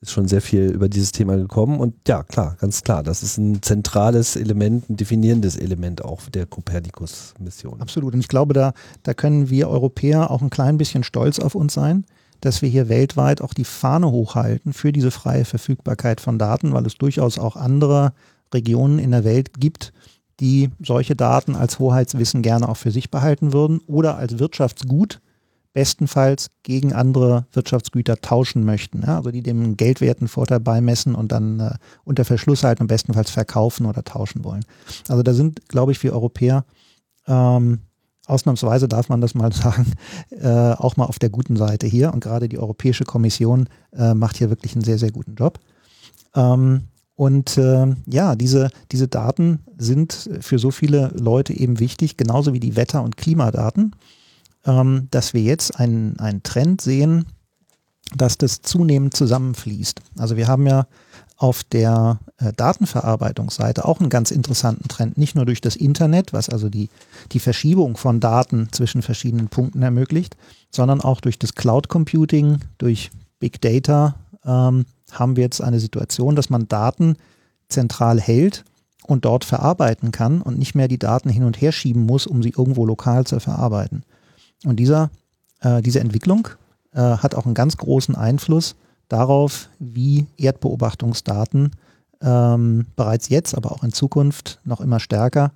ist 0.01 0.13
schon 0.13 0.29
sehr 0.29 0.41
viel 0.41 0.71
über 0.71 0.89
dieses 0.89 1.13
Thema 1.13 1.37
gekommen. 1.37 1.81
Und 1.81 1.95
ja, 2.07 2.23
klar, 2.23 2.57
ganz 2.61 2.83
klar, 2.83 3.03
das 3.03 3.23
ist 3.23 3.37
ein 3.39 3.63
zentrales 3.63 4.37
Element, 4.37 4.89
ein 4.89 4.97
definierendes 4.97 5.57
Element 5.57 6.05
auch 6.05 6.23
der 6.29 6.47
Copernicus-Mission. 6.47 7.81
Absolut. 7.81 8.15
Und 8.15 8.21
ich 8.21 8.29
glaube, 8.29 8.55
da, 8.55 8.73
da 9.03 9.15
können 9.15 9.51
wir 9.51 9.69
Europäer 9.69 10.31
auch 10.31 10.43
ein 10.43 10.51
klein 10.51 10.79
bisschen 10.79 11.03
stolz 11.03 11.41
auf 11.41 11.55
uns 11.55 11.75
sein, 11.75 12.05
dass 12.41 12.63
wir 12.63 12.69
hier 12.69 12.89
weltweit 12.89 13.43
auch 13.43 13.53
die 13.53 13.65
Fahne 13.65 14.11
hochhalten 14.11 14.73
für 14.73 14.93
diese 14.93 15.11
freie 15.11 15.45
Verfügbarkeit 15.45 16.21
von 16.21 16.39
Daten, 16.39 16.73
weil 16.73 16.87
es 16.87 16.97
durchaus 16.97 17.39
auch 17.39 17.57
andere 17.57 18.13
Regionen 18.55 19.01
in 19.01 19.11
der 19.11 19.25
Welt 19.25 19.59
gibt, 19.59 19.93
die 20.39 20.71
solche 20.81 21.17
Daten 21.17 21.57
als 21.57 21.81
Hoheitswissen 21.81 22.43
gerne 22.43 22.69
auch 22.69 22.77
für 22.77 22.93
sich 22.93 23.11
behalten 23.11 23.53
würden 23.53 23.81
oder 23.89 24.17
als 24.17 24.39
Wirtschaftsgut 24.39 25.21
bestenfalls 25.73 26.49
gegen 26.63 26.93
andere 26.93 27.47
Wirtschaftsgüter 27.53 28.17
tauschen 28.17 28.65
möchten. 28.65 29.03
Ja, 29.07 29.17
also 29.17 29.31
die 29.31 29.43
dem 29.43 29.77
geldwerten 29.77 30.29
Vorteil 30.29 30.61
beimessen 30.61 31.15
und 31.15 31.33
dann 31.33 31.61
äh, 31.61 31.71
unter 32.05 32.25
Verschluss 32.25 32.65
halten 32.65 32.83
und 32.83 32.89
bestenfalls 32.89 33.31
verkaufen 33.31 33.87
oder 33.87 34.03
tauschen 34.03 34.45
wollen. 34.45 34.65
Also 35.09 35.23
da 35.23 35.35
sind, 35.35 35.69
glaube 35.69 35.93
ich, 35.93 36.03
wir 36.03 36.13
Europäer 36.13 36.65
ähm, 37.27 37.81
ausnahmsweise 38.27 38.89
darf 38.89 39.09
man 39.09 39.21
das 39.21 39.35
mal 39.35 39.53
sagen, 39.53 39.93
äh, 40.31 40.49
auch 40.49 40.97
mal 40.97 41.07
auf 41.07 41.19
der 41.19 41.31
guten 41.31 41.57
Seite 41.57 41.87
hier. 41.87 42.13
Und 42.13 42.21
gerade 42.21 42.49
die 42.49 42.59
Europäische 42.59 43.05
Kommission 43.05 43.69
äh, 43.93 44.15
macht 44.15 44.37
hier 44.37 44.51
wirklich 44.51 44.75
einen 44.75 44.85
sehr, 44.85 44.99
sehr 44.99 45.13
guten 45.13 45.35
Job. 45.35 45.59
Ähm, 46.35 46.83
und 47.15 47.59
äh, 47.59 47.97
ja, 48.07 48.37
diese, 48.37 48.71
diese 48.93 49.09
Daten 49.09 49.65
sind 49.77 50.31
für 50.41 50.59
so 50.59 50.71
viele 50.71 51.09
Leute 51.19 51.53
eben 51.53 51.81
wichtig, 51.81 52.17
genauso 52.17 52.53
wie 52.53 52.61
die 52.61 52.77
Wetter- 52.77 53.03
und 53.03 53.17
Klimadaten 53.17 53.97
ähm, 54.67 55.09
dass 55.11 55.35
wir 55.35 55.43
jetzt 55.43 55.79
einen, 55.79 56.19
einen 56.19 56.43
Trend 56.43 56.81
sehen, 56.81 57.27
dass 58.17 58.39
das 58.39 58.63
zunehmend 58.63 59.15
zusammenfließt. 59.15 60.01
Also 60.17 60.37
wir 60.37 60.49
haben 60.49 60.67
ja 60.67 60.87
auf 61.37 61.63
der 61.63 62.19
äh, 62.39 62.53
Datenverarbeitungsseite 62.53 63.85
auch 63.85 64.01
einen 64.01 64.11
ganz 64.11 64.33
interessanten 64.33 64.89
Trend, 64.89 65.19
nicht 65.19 65.37
nur 65.37 65.47
durch 65.47 65.61
das 65.61 65.77
Internet, 65.77 66.33
was 66.33 66.49
also 66.49 66.69
die, 66.69 66.91
die 67.31 67.39
Verschiebung 67.39 67.97
von 67.97 68.19
Daten 68.19 68.69
zwischen 68.73 69.03
verschiedenen 69.03 69.49
Punkten 69.49 69.83
ermöglicht, 69.83 70.37
sondern 70.71 71.01
auch 71.01 71.21
durch 71.21 71.39
das 71.39 71.55
Cloud 71.55 71.89
Computing, 71.89 72.59
durch 72.79 73.11
Big 73.39 73.61
Data 73.61 74.17
ähm, 74.45 74.85
haben 75.13 75.37
wir 75.37 75.45
jetzt 75.45 75.63
eine 75.63 75.79
Situation, 75.79 76.35
dass 76.35 76.51
man 76.51 76.67
Daten 76.67 77.17
zentral 77.69 78.21
hält 78.21 78.65
und 79.07 79.25
dort 79.25 79.45
verarbeiten 79.45 80.11
kann 80.11 80.43
und 80.43 80.59
nicht 80.59 80.75
mehr 80.75 80.89
die 80.89 80.99
Daten 80.99 81.29
hin 81.29 81.45
und 81.45 81.61
her 81.61 81.71
schieben 81.71 82.05
muss, 82.05 82.27
um 82.27 82.43
sie 82.43 82.51
irgendwo 82.51 82.85
lokal 82.85 83.27
zu 83.27 83.39
verarbeiten. 83.39 84.03
Und 84.65 84.77
dieser, 84.77 85.11
äh, 85.61 85.83
diese 85.83 86.01
Entwicklung 86.01 86.49
äh, 86.93 87.01
hat 87.01 87.35
auch 87.35 87.47
einen 87.47 87.55
ganz 87.55 87.77
großen 87.77 88.15
Einfluss 88.15 88.77
darauf, 89.09 89.69
wie 89.79 90.27
Erdbeobachtungsdaten 90.37 91.73
ähm, 92.21 92.87
bereits 92.97 93.29
jetzt, 93.29 93.55
aber 93.55 93.73
auch 93.73 93.85
in 93.85 93.93
Zukunft 93.93 94.61
noch 94.65 94.81
immer 94.81 95.01
stärker 95.01 95.53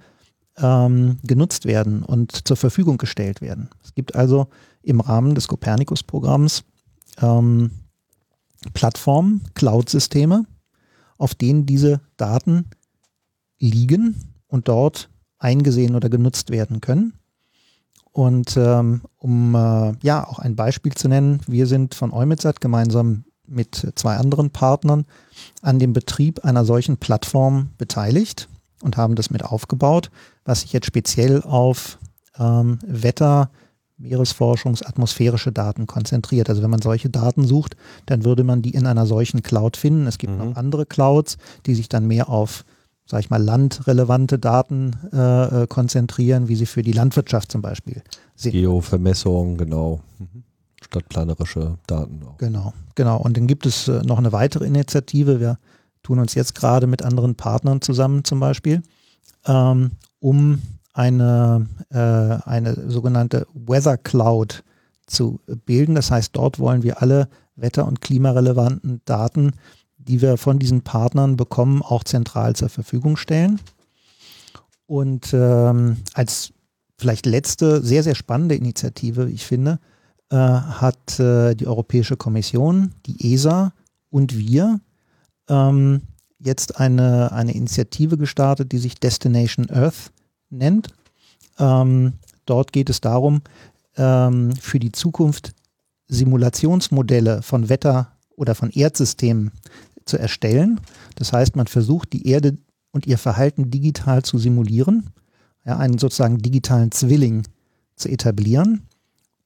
ähm, 0.57 1.19
genutzt 1.23 1.67
werden 1.67 2.03
und 2.03 2.47
zur 2.47 2.57
Verfügung 2.57 2.99
gestellt 2.99 3.41
werden. 3.41 3.71
Es 3.83 3.95
gibt 3.95 4.15
also 4.15 4.49
im 4.83 5.01
Rahmen 5.01 5.35
des 5.35 5.49
Copernicus-Programms 5.49 6.65
ähm, 7.21 7.71
Plattformen, 8.75 9.43
Cloud-Systeme, 9.55 10.45
auf 11.19 11.35
denen 11.35 11.67
diese 11.67 12.01
Daten 12.17 12.67
liegen 13.59 14.35
und 14.47 14.69
dort 14.69 15.09
eingesehen 15.39 15.95
oder 15.97 16.09
genutzt 16.09 16.51
werden 16.51 16.81
können. 16.81 17.15
Und 18.13 18.57
ähm, 18.59 19.03
um 19.19 19.55
äh, 19.55 19.95
ja 20.03 20.27
auch 20.27 20.39
ein 20.39 20.55
Beispiel 20.55 20.93
zu 20.93 21.09
nennen, 21.09 21.41
wir 21.47 21.67
sind 21.67 21.95
von 21.95 22.13
Eumetsat 22.13 22.61
gemeinsam 22.61 23.25
mit 23.47 23.93
zwei 23.95 24.17
anderen 24.17 24.51
Partnern 24.51 25.07
an 25.63 25.79
dem 25.79 25.93
Betrieb 25.93 26.45
einer 26.45 26.65
solchen 26.65 26.99
Plattform 26.99 27.71
beteiligt 27.79 28.49
und 28.83 28.97
haben 28.97 29.15
das 29.15 29.31
mit 29.31 29.45
aufgebaut, 29.45 30.11
was 30.45 30.61
sich 30.61 30.73
jetzt 30.73 30.87
speziell 30.87 31.43
auf 31.43 31.99
ähm, 32.39 32.79
Wetter, 32.87 33.51
Meeresforschungs-, 34.01 34.85
atmosphärische 34.85 35.53
Daten 35.53 35.87
konzentriert. 35.87 36.51
Also 36.51 36.63
wenn 36.63 36.71
man 36.71 36.83
solche 36.83 37.09
Daten 37.09 37.47
sucht, 37.47 37.77
dann 38.07 38.25
würde 38.25 38.45
man 38.45 38.63
die 38.63 38.75
in 38.75 38.87
einer 38.87 39.07
solchen 39.07 39.43
Cloud 39.43 39.77
finden. 39.77 40.07
Es 40.07 40.19
gibt 40.19 40.33
mhm. 40.33 40.39
noch 40.39 40.57
andere 40.57 40.87
Clouds, 40.87 41.39
die 41.67 41.75
sich 41.75 41.89
dann 41.89 42.07
mehr 42.07 42.29
auf 42.29 42.65
sag 43.07 43.21
ich 43.21 43.31
mal, 43.31 43.43
landrelevante 43.43 44.39
Daten 44.39 44.97
äh, 45.13 45.63
äh, 45.63 45.67
konzentrieren, 45.67 46.49
wie 46.49 46.57
sie 46.57 46.67
für 46.67 46.83
die 46.83 46.93
Landwirtschaft 46.93 47.53
zum 47.53 47.63
Beispiel 47.63 48.03
sind. 48.35 48.53
Geovermessung, 48.53 49.57
genau. 49.57 50.01
Mhm. 50.19 50.45
Stadtplanerische 50.83 51.79
Daten 51.87 52.23
auch. 52.25 52.39
Genau, 52.39 52.73
genau. 52.95 53.19
Und 53.19 53.37
dann 53.37 53.47
gibt 53.47 53.67
es 53.67 53.89
äh, 53.89 54.03
noch 54.03 54.19
eine 54.19 54.33
weitere 54.33 54.67
Initiative. 54.67 55.41
Wir 55.41 55.59
tun 56.03 56.19
uns 56.19 56.35
jetzt 56.35 56.55
gerade 56.55 56.87
mit 56.87 57.03
anderen 57.03 57.35
Partnern 57.35 57.81
zusammen 57.81 58.25
zum 58.25 58.41
Beispiel, 58.41 58.83
ähm, 59.47 59.93
um 60.21 60.61
eine, 60.93 61.67
äh, 61.91 61.99
eine 61.99 62.91
sogenannte 62.91 63.47
Weather 63.55 63.97
Cloud 63.97 64.65
zu 65.07 65.41
bilden. 65.67 65.95
Das 65.95 66.11
heißt, 66.11 66.37
dort 66.37 66.59
wollen 66.59 66.83
wir 66.83 67.01
alle 67.01 67.29
wetter- 67.57 67.87
und 67.87 68.01
klimarelevanten 68.01 69.01
Daten 69.05 69.53
die 70.09 70.21
wir 70.21 70.37
von 70.37 70.59
diesen 70.59 70.83
Partnern 70.83 71.37
bekommen, 71.37 71.83
auch 71.83 72.05
zentral 72.05 72.55
zur 72.57 72.69
Verfügung 72.69 73.17
stellen. 73.17 73.61
Und 74.87 75.33
ähm, 75.33 75.99
als 76.15 76.53
vielleicht 76.99 77.27
letzte, 77.27 77.83
sehr, 77.83 78.03
sehr 78.03 78.15
spannende 78.15 78.55
Initiative, 78.55 79.31
ich 79.31 79.45
finde, 79.47 79.79
äh, 80.31 80.37
hat 80.37 81.19
äh, 81.19 81.55
die 81.55 81.67
Europäische 81.67 82.17
Kommission, 82.17 82.93
die 83.07 83.35
ESA 83.35 83.73
und 84.11 84.37
wir 84.37 84.81
ähm, 85.49 86.03
jetzt 86.39 86.79
eine, 86.79 87.33
eine 87.33 87.55
Initiative 87.55 88.17
gestartet, 88.17 88.73
die 88.73 88.79
sich 88.79 88.97
Destination 88.97 89.71
Earth 89.71 90.13
nennt. 90.51 90.89
Ähm, 91.59 92.15
dort 92.47 92.73
geht 92.73 92.91
es 92.91 93.01
darum, 93.01 93.43
ähm, 93.97 94.53
für 94.57 94.79
die 94.79 94.93
Zukunft 94.93 95.53
Simulationsmodelle 96.09 97.43
von 97.43 97.69
Wetter 97.69 98.13
oder 98.37 98.55
von 98.55 98.71
Erdsystemen 98.71 99.53
zu 100.05 100.19
erstellen. 100.19 100.81
Das 101.17 101.33
heißt, 101.33 101.57
man 101.57 101.67
versucht, 101.67 102.13
die 102.13 102.27
Erde 102.29 102.57
und 102.93 103.07
ihr 103.07 103.19
Verhalten 103.19 103.71
digital 103.71 104.23
zu 104.23 104.39
simulieren, 104.39 105.11
ja, 105.65 105.77
einen 105.79 105.99
sozusagen 105.99 106.39
digitalen 106.39 106.91
Zwilling 106.93 107.47
zu 107.97 108.09
etablieren, 108.09 108.83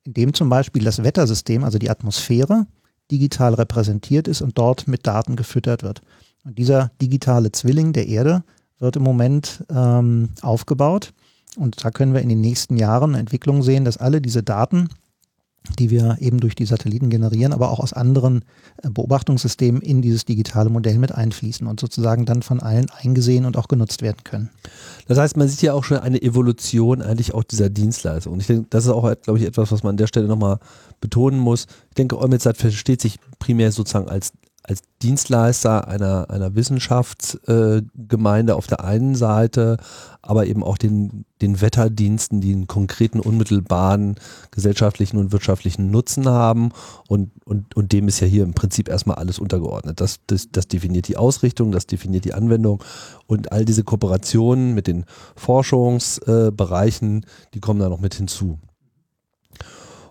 in 0.05 0.15
dem 0.15 0.35
zum 0.35 0.49
Beispiel 0.49 0.85
das 0.85 1.03
Wettersystem, 1.03 1.65
also 1.65 1.79
die 1.79 1.91
Atmosphäre, 1.91 2.67
digital 3.11 3.55
repräsentiert 3.55 4.29
ist 4.29 4.43
und 4.43 4.59
dort 4.59 4.89
mit 4.89 5.07
Daten 5.07 5.37
gefüttert 5.37 5.83
wird. 5.83 6.03
Und 6.45 6.59
dieser 6.59 6.91
digitale 7.01 7.53
Zwilling 7.53 7.93
der 7.93 8.09
Erde 8.09 8.45
wird 8.79 8.97
im 8.97 9.03
Moment 9.03 9.65
ähm, 9.71 10.31
aufgebaut. 10.43 11.13
Und 11.57 11.85
da 11.85 11.91
können 11.91 12.15
wir 12.15 12.21
in 12.21 12.29
den 12.29 12.41
nächsten 12.41 12.77
Jahren 12.77 13.11
eine 13.11 13.21
Entwicklung 13.21 13.63
sehen, 13.63 13.85
dass 13.85 13.97
alle 13.97 14.21
diese 14.21 14.43
Daten 14.43 14.89
die 15.79 15.91
wir 15.91 16.17
eben 16.21 16.41
durch 16.41 16.55
die 16.55 16.67
Satelliten 16.67 17.11
generieren, 17.11 17.53
aber 17.53 17.71
auch 17.71 17.81
aus 17.81 17.93
anderen 17.93 18.43
äh, 18.83 18.91
Beobachtungssystemen 18.91 19.83
in 19.83 20.03
dieses 20.03 20.25
digitale 20.25 20.71
Modell 20.71 20.99
mit 20.99 21.13
einfließen 21.13 21.67
und 21.67 21.81
sozusagen 21.81 22.25
dann 22.25 22.43
von 22.43 22.61
allen 22.61 22.91
eingesehen 22.91 23.45
und 23.45 23.57
auch 23.57 23.69
genutzt 23.69 24.03
werden 24.03 24.25
können. 24.25 24.51
Das 25.09 25.19
heißt, 25.19 25.37
man 25.37 25.49
sieht 25.49 25.63
ja 25.63 25.75
auch 25.75 25.85
schon 25.85 25.99
eine 25.99 26.21
Evolution 26.23 27.03
eigentlich 27.03 27.35
auch 27.35 27.45
dieser 27.45 27.71
Dienstleistung. 27.71 28.35
Und 28.35 28.41
ich 28.41 28.47
denke, 28.47 28.67
das 28.71 28.85
ist 28.85 28.91
auch, 28.91 29.13
glaube 29.23 29.39
ich, 29.39 29.45
etwas, 29.45 29.73
was 29.73 29.83
man 29.83 29.91
an 29.91 29.97
der 29.97 30.07
Stelle 30.07 30.29
nochmal 30.29 30.59
betonen 31.01 31.39
muss. 31.39 31.67
Ich 31.89 31.95
denke, 31.95 32.19
Eumetsat 32.19 32.57
versteht 32.57 33.01
sich 33.01 33.19
primär 33.39 33.73
sozusagen 33.73 34.09
als 34.09 34.33
als 34.69 34.83
Dienstleister 35.03 35.87
einer, 35.89 36.31
einer 36.31 36.55
Wissenschaftsgemeinde 36.55 38.53
äh, 38.53 38.57
auf 38.57 38.67
der 38.67 38.85
einen 38.85 39.15
Seite, 39.15 39.77
aber 40.23 40.47
eben 40.47 40.65
auch 40.65 40.77
den, 40.77 41.25
den 41.41 41.61
Wetterdiensten, 41.61 42.41
die 42.41 42.53
einen 42.53 42.67
konkreten, 42.67 43.21
unmittelbaren 43.21 44.17
gesellschaftlichen 44.51 45.19
und 45.19 45.33
wirtschaftlichen 45.33 45.91
Nutzen 45.91 46.29
haben. 46.29 46.73
Und, 47.09 47.31
und, 47.45 47.77
und 47.77 47.93
dem 47.93 48.09
ist 48.09 48.21
ja 48.21 48.27
hier 48.27 48.43
im 48.43 48.55
Prinzip 48.55 48.89
erstmal 48.89 49.19
alles 49.19 49.39
untergeordnet. 49.39 50.01
Das, 50.01 50.19
das, 50.27 50.49
das 50.51 50.67
definiert 50.67 51.07
die 51.09 51.17
Ausrichtung, 51.17 51.71
das 51.71 51.87
definiert 51.87 52.25
die 52.25 52.35
Anwendung 52.35 52.83
und 53.27 53.53
all 53.53 53.65
diese 53.65 53.85
Kooperationen 53.85 54.75
mit 54.75 54.87
den 54.89 55.05
Forschungsbereichen, 55.37 57.23
äh, 57.23 57.27
die 57.55 57.61
kommen 57.61 57.81
da 57.81 57.89
noch 57.89 58.01
mit 58.01 58.15
hinzu. 58.15 58.59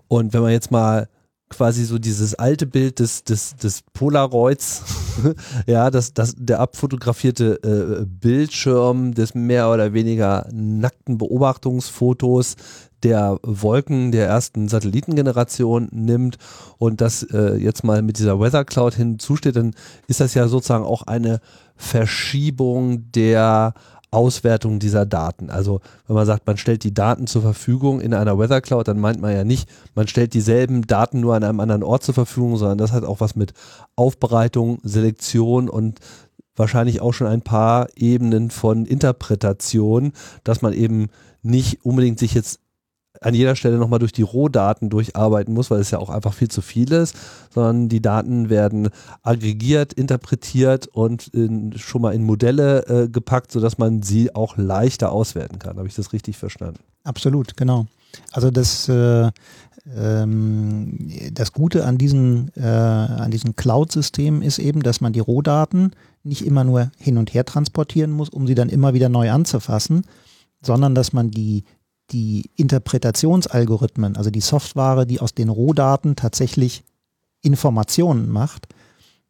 Und 0.08 0.34
wenn 0.34 0.42
man 0.42 0.52
jetzt 0.52 0.72
mal 0.72 1.10
quasi 1.50 1.86
so 1.86 2.00
dieses 2.00 2.36
alte 2.36 2.66
Bild 2.66 3.00
des, 3.00 3.24
des, 3.24 3.56
des 3.56 3.84
Polaroids, 3.94 4.84
ja, 5.68 5.92
das, 5.92 6.14
das, 6.14 6.36
der 6.38 6.60
abfotografierte 6.60 7.60
äh, 7.64 8.06
Bildschirm 8.06 9.14
des 9.14 9.36
mehr 9.36 9.72
oder 9.72 9.94
weniger 9.94 10.48
nackten 10.52 11.18
Beobachtungsfotos 11.18 12.56
der 13.04 13.38
Wolken 13.44 14.12
der 14.12 14.28
ersten 14.28 14.68
Satellitengeneration 14.68 15.90
nimmt 15.92 16.38
und 16.80 17.02
das 17.02 17.22
äh, 17.22 17.56
jetzt 17.56 17.84
mal 17.84 18.02
mit 18.02 18.18
dieser 18.18 18.40
Weather 18.40 18.66
Cloud 18.66 18.96
hinzusteht, 18.96 19.56
dann 19.56 19.76
ist 20.08 20.22
das 20.22 20.34
ja 20.34 20.48
sozusagen 20.48 20.86
auch 20.86 21.04
eine 21.04 21.40
Verschiebung 21.76 23.12
der 23.12 23.74
Auswertung 24.16 24.80
dieser 24.80 25.06
Daten. 25.06 25.50
Also 25.50 25.82
wenn 26.08 26.16
man 26.16 26.26
sagt, 26.26 26.48
man 26.48 26.58
stellt 26.58 26.84
die 26.84 26.94
Daten 26.94 27.28
zur 27.28 27.42
Verfügung 27.42 28.00
in 28.00 28.14
einer 28.14 28.40
Weather 28.40 28.62
Cloud, 28.62 28.88
dann 28.88 29.00
meint 29.00 29.22
man 29.22 29.34
ja 29.34 29.44
nicht, 29.44 29.70
man 29.94 30.08
stellt 30.08 30.34
dieselben 30.34 30.88
Daten 30.88 31.20
nur 31.20 31.36
an 31.36 31.44
einem 31.44 31.60
anderen 31.60 31.84
Ort 31.84 32.04
zur 32.04 32.14
Verfügung, 32.14 32.58
sondern 32.58 32.78
das 32.78 32.94
hat 32.94 33.04
auch 33.04 33.20
was 33.20 33.36
mit 33.36 33.54
Aufbereitung, 33.96 34.80
Selektion 34.84 35.70
und 35.70 36.00
wahrscheinlich 36.56 37.02
auch 37.02 37.14
schon 37.14 37.28
ein 37.28 37.42
paar 37.42 37.88
Ebenen 37.96 38.50
von 38.50 38.86
Interpretation, 38.86 40.14
dass 40.44 40.62
man 40.62 40.74
eben 40.74 41.10
nicht 41.44 41.86
unbedingt 41.86 42.18
sich 42.18 42.34
jetzt 42.34 42.60
an 43.26 43.34
jeder 43.34 43.56
Stelle 43.56 43.78
nochmal 43.78 43.98
durch 43.98 44.12
die 44.12 44.22
Rohdaten 44.22 44.92
durcharbeiten 44.92 45.52
muss, 45.52 45.72
weil 45.72 45.80
es 45.80 45.90
ja 45.90 45.98
auch 45.98 46.12
einfach 46.12 46.34
viel 46.34 46.48
zu 46.48 46.62
viel 46.62 46.92
ist, 46.92 47.16
sondern 47.52 47.90
die 47.90 48.02
Daten 48.02 48.52
werden 48.52 48.90
aggregiert, 49.24 49.94
interpretiert 49.94 50.88
und 50.88 51.28
in, 51.30 51.76
schon 51.76 52.04
mal 52.04 52.14
in 52.14 52.24
Modelle 52.24 52.86
äh, 52.86 53.10
gepackt, 53.10 53.52
sodass 53.52 53.80
man 53.80 54.04
sie 54.04 54.36
auch 54.36 54.58
leichter 54.58 55.12
auswerten 55.12 55.58
kann. 55.58 55.78
Habe 55.78 55.88
ich 55.88 55.96
das 55.96 56.14
richtig 56.14 56.38
verstanden? 56.38 56.80
Absolut, 57.04 57.58
genau. 57.58 57.88
Also 58.32 58.52
das, 58.52 58.88
äh, 58.90 59.32
ähm, 59.96 61.12
das 61.32 61.52
Gute 61.52 61.84
an 61.86 61.98
diesen, 61.98 62.52
äh, 62.56 62.62
an 62.62 63.32
diesen 63.32 63.56
Cloud-Systemen 63.56 64.44
ist 64.44 64.60
eben, 64.60 64.84
dass 64.84 65.02
man 65.02 65.14
die 65.14 65.20
Rohdaten 65.20 65.94
nicht 66.24 66.46
immer 66.46 66.64
nur 66.64 66.92
hin 67.00 67.18
und 67.18 67.34
her 67.34 67.44
transportieren 67.44 68.12
muss, 68.12 68.30
um 68.30 68.46
sie 68.46 68.56
dann 68.56 68.70
immer 68.70 68.94
wieder 68.94 69.10
neu 69.10 69.32
anzufassen, 69.32 70.04
sondern 70.62 70.94
dass 70.94 71.12
man 71.12 71.32
die 71.32 71.64
die 72.12 72.50
Interpretationsalgorithmen, 72.56 74.16
also 74.16 74.30
die 74.30 74.42
Software, 74.42 75.06
die 75.06 75.20
aus 75.20 75.34
den 75.34 75.50
Rohdaten 75.50 76.16
tatsächlich 76.16 76.84
Informationen 77.42 78.30
macht, 78.30 78.68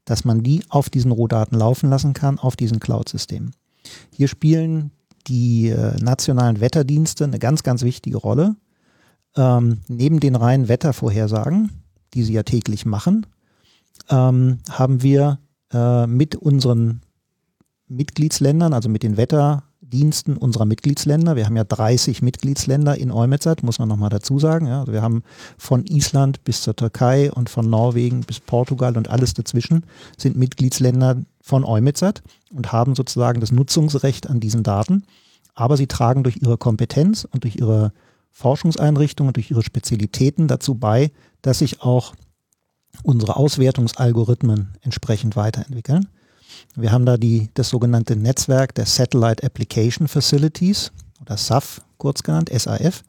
dass 0.06 0.26
man 0.26 0.44
die 0.44 0.64
auf 0.70 0.90
diesen 0.90 1.12
Rohdaten 1.12 1.58
laufen 1.58 1.90
lassen 1.90 2.14
kann, 2.14 2.38
auf 2.38 2.56
diesen 2.56 2.80
Cloud-Systemen. 2.80 3.56
Hier 4.12 4.28
spielen 4.28 4.92
die 5.28 5.70
äh, 5.70 5.98
nationalen 6.02 6.60
Wetterdienste 6.60 7.24
eine 7.24 7.40
ganz, 7.40 7.64
ganz 7.64 7.82
wichtige 7.82 8.18
Rolle. 8.18 8.56
Ähm, 9.36 9.82
neben 9.88 10.20
den 10.20 10.36
reinen 10.36 10.68
Wettervorhersagen, 10.68 11.84
die 12.14 12.24
sie 12.24 12.34
ja 12.34 12.44
täglich 12.44 12.86
machen, 12.86 13.26
ähm, 14.10 14.60
haben 14.70 15.02
wir 15.02 15.40
äh, 15.74 16.08
mit 16.08 16.36
unseren 16.36 17.02
Mitgliedsländern, 17.88 18.74
also 18.74 18.90
mit 18.90 19.04
den 19.04 19.18
Wetter 19.18 19.64
Diensten 19.90 20.38
unserer 20.38 20.66
Mitgliedsländer. 20.66 21.36
Wir 21.36 21.46
haben 21.46 21.56
ja 21.56 21.64
30 21.64 22.22
Mitgliedsländer 22.22 22.98
in 22.98 23.12
EUMETSAT, 23.12 23.64
muss 23.64 23.80
man 23.80 23.88
nochmal 23.88 24.10
dazu 24.10 24.40
sagen. 24.40 24.68
Ja, 24.68 24.82
also 24.82 24.94
wir 24.94 25.02
haben 25.02 25.24
von 25.58 25.86
Island 25.86 26.44
bis 26.44 26.62
zur 26.62 26.76
Türkei 26.76 27.32
und 27.32 27.50
von 27.50 27.70
Norwegen 27.70 28.22
bis 28.22 28.40
Portugal 28.40 28.98
und 28.98 29.10
alles 29.10 29.34
dazwischen 29.34 29.86
sind 30.18 30.36
Mitgliedsländer 30.36 31.22
von 31.42 31.64
EUMETSAT 31.64 32.24
und 32.52 32.72
haben 32.72 32.96
sozusagen 32.96 33.40
das 33.40 33.52
Nutzungsrecht 33.52 34.30
an 34.30 34.40
diesen 34.40 34.64
Daten. 34.64 35.04
Aber 35.54 35.78
sie 35.78 35.88
tragen 35.88 36.24
durch 36.24 36.38
ihre 36.42 36.58
Kompetenz 36.58 37.26
und 37.32 37.44
durch 37.44 37.56
ihre 37.56 37.94
Forschungseinrichtungen 38.32 39.30
und 39.30 39.38
durch 39.38 39.52
ihre 39.52 39.64
Spezialitäten 39.64 40.48
dazu 40.48 40.76
bei, 40.76 41.12
dass 41.42 41.60
sich 41.60 41.82
auch 41.82 42.14
unsere 43.04 43.36
Auswertungsalgorithmen 43.38 44.74
entsprechend 44.82 45.36
weiterentwickeln. 45.36 46.08
Wir 46.76 46.92
haben 46.92 47.06
da 47.06 47.18
die, 47.18 47.50
das 47.54 47.70
sogenannte 47.70 48.16
Netzwerk 48.16 48.76
der 48.76 48.86
Satellite 48.86 49.44
Application 49.44 50.08
Facilities 50.08 50.92
oder 51.22 51.38
SAF 51.38 51.82
kurz 51.98 52.24
genannt, 52.24 52.50
SAF, 52.54 53.04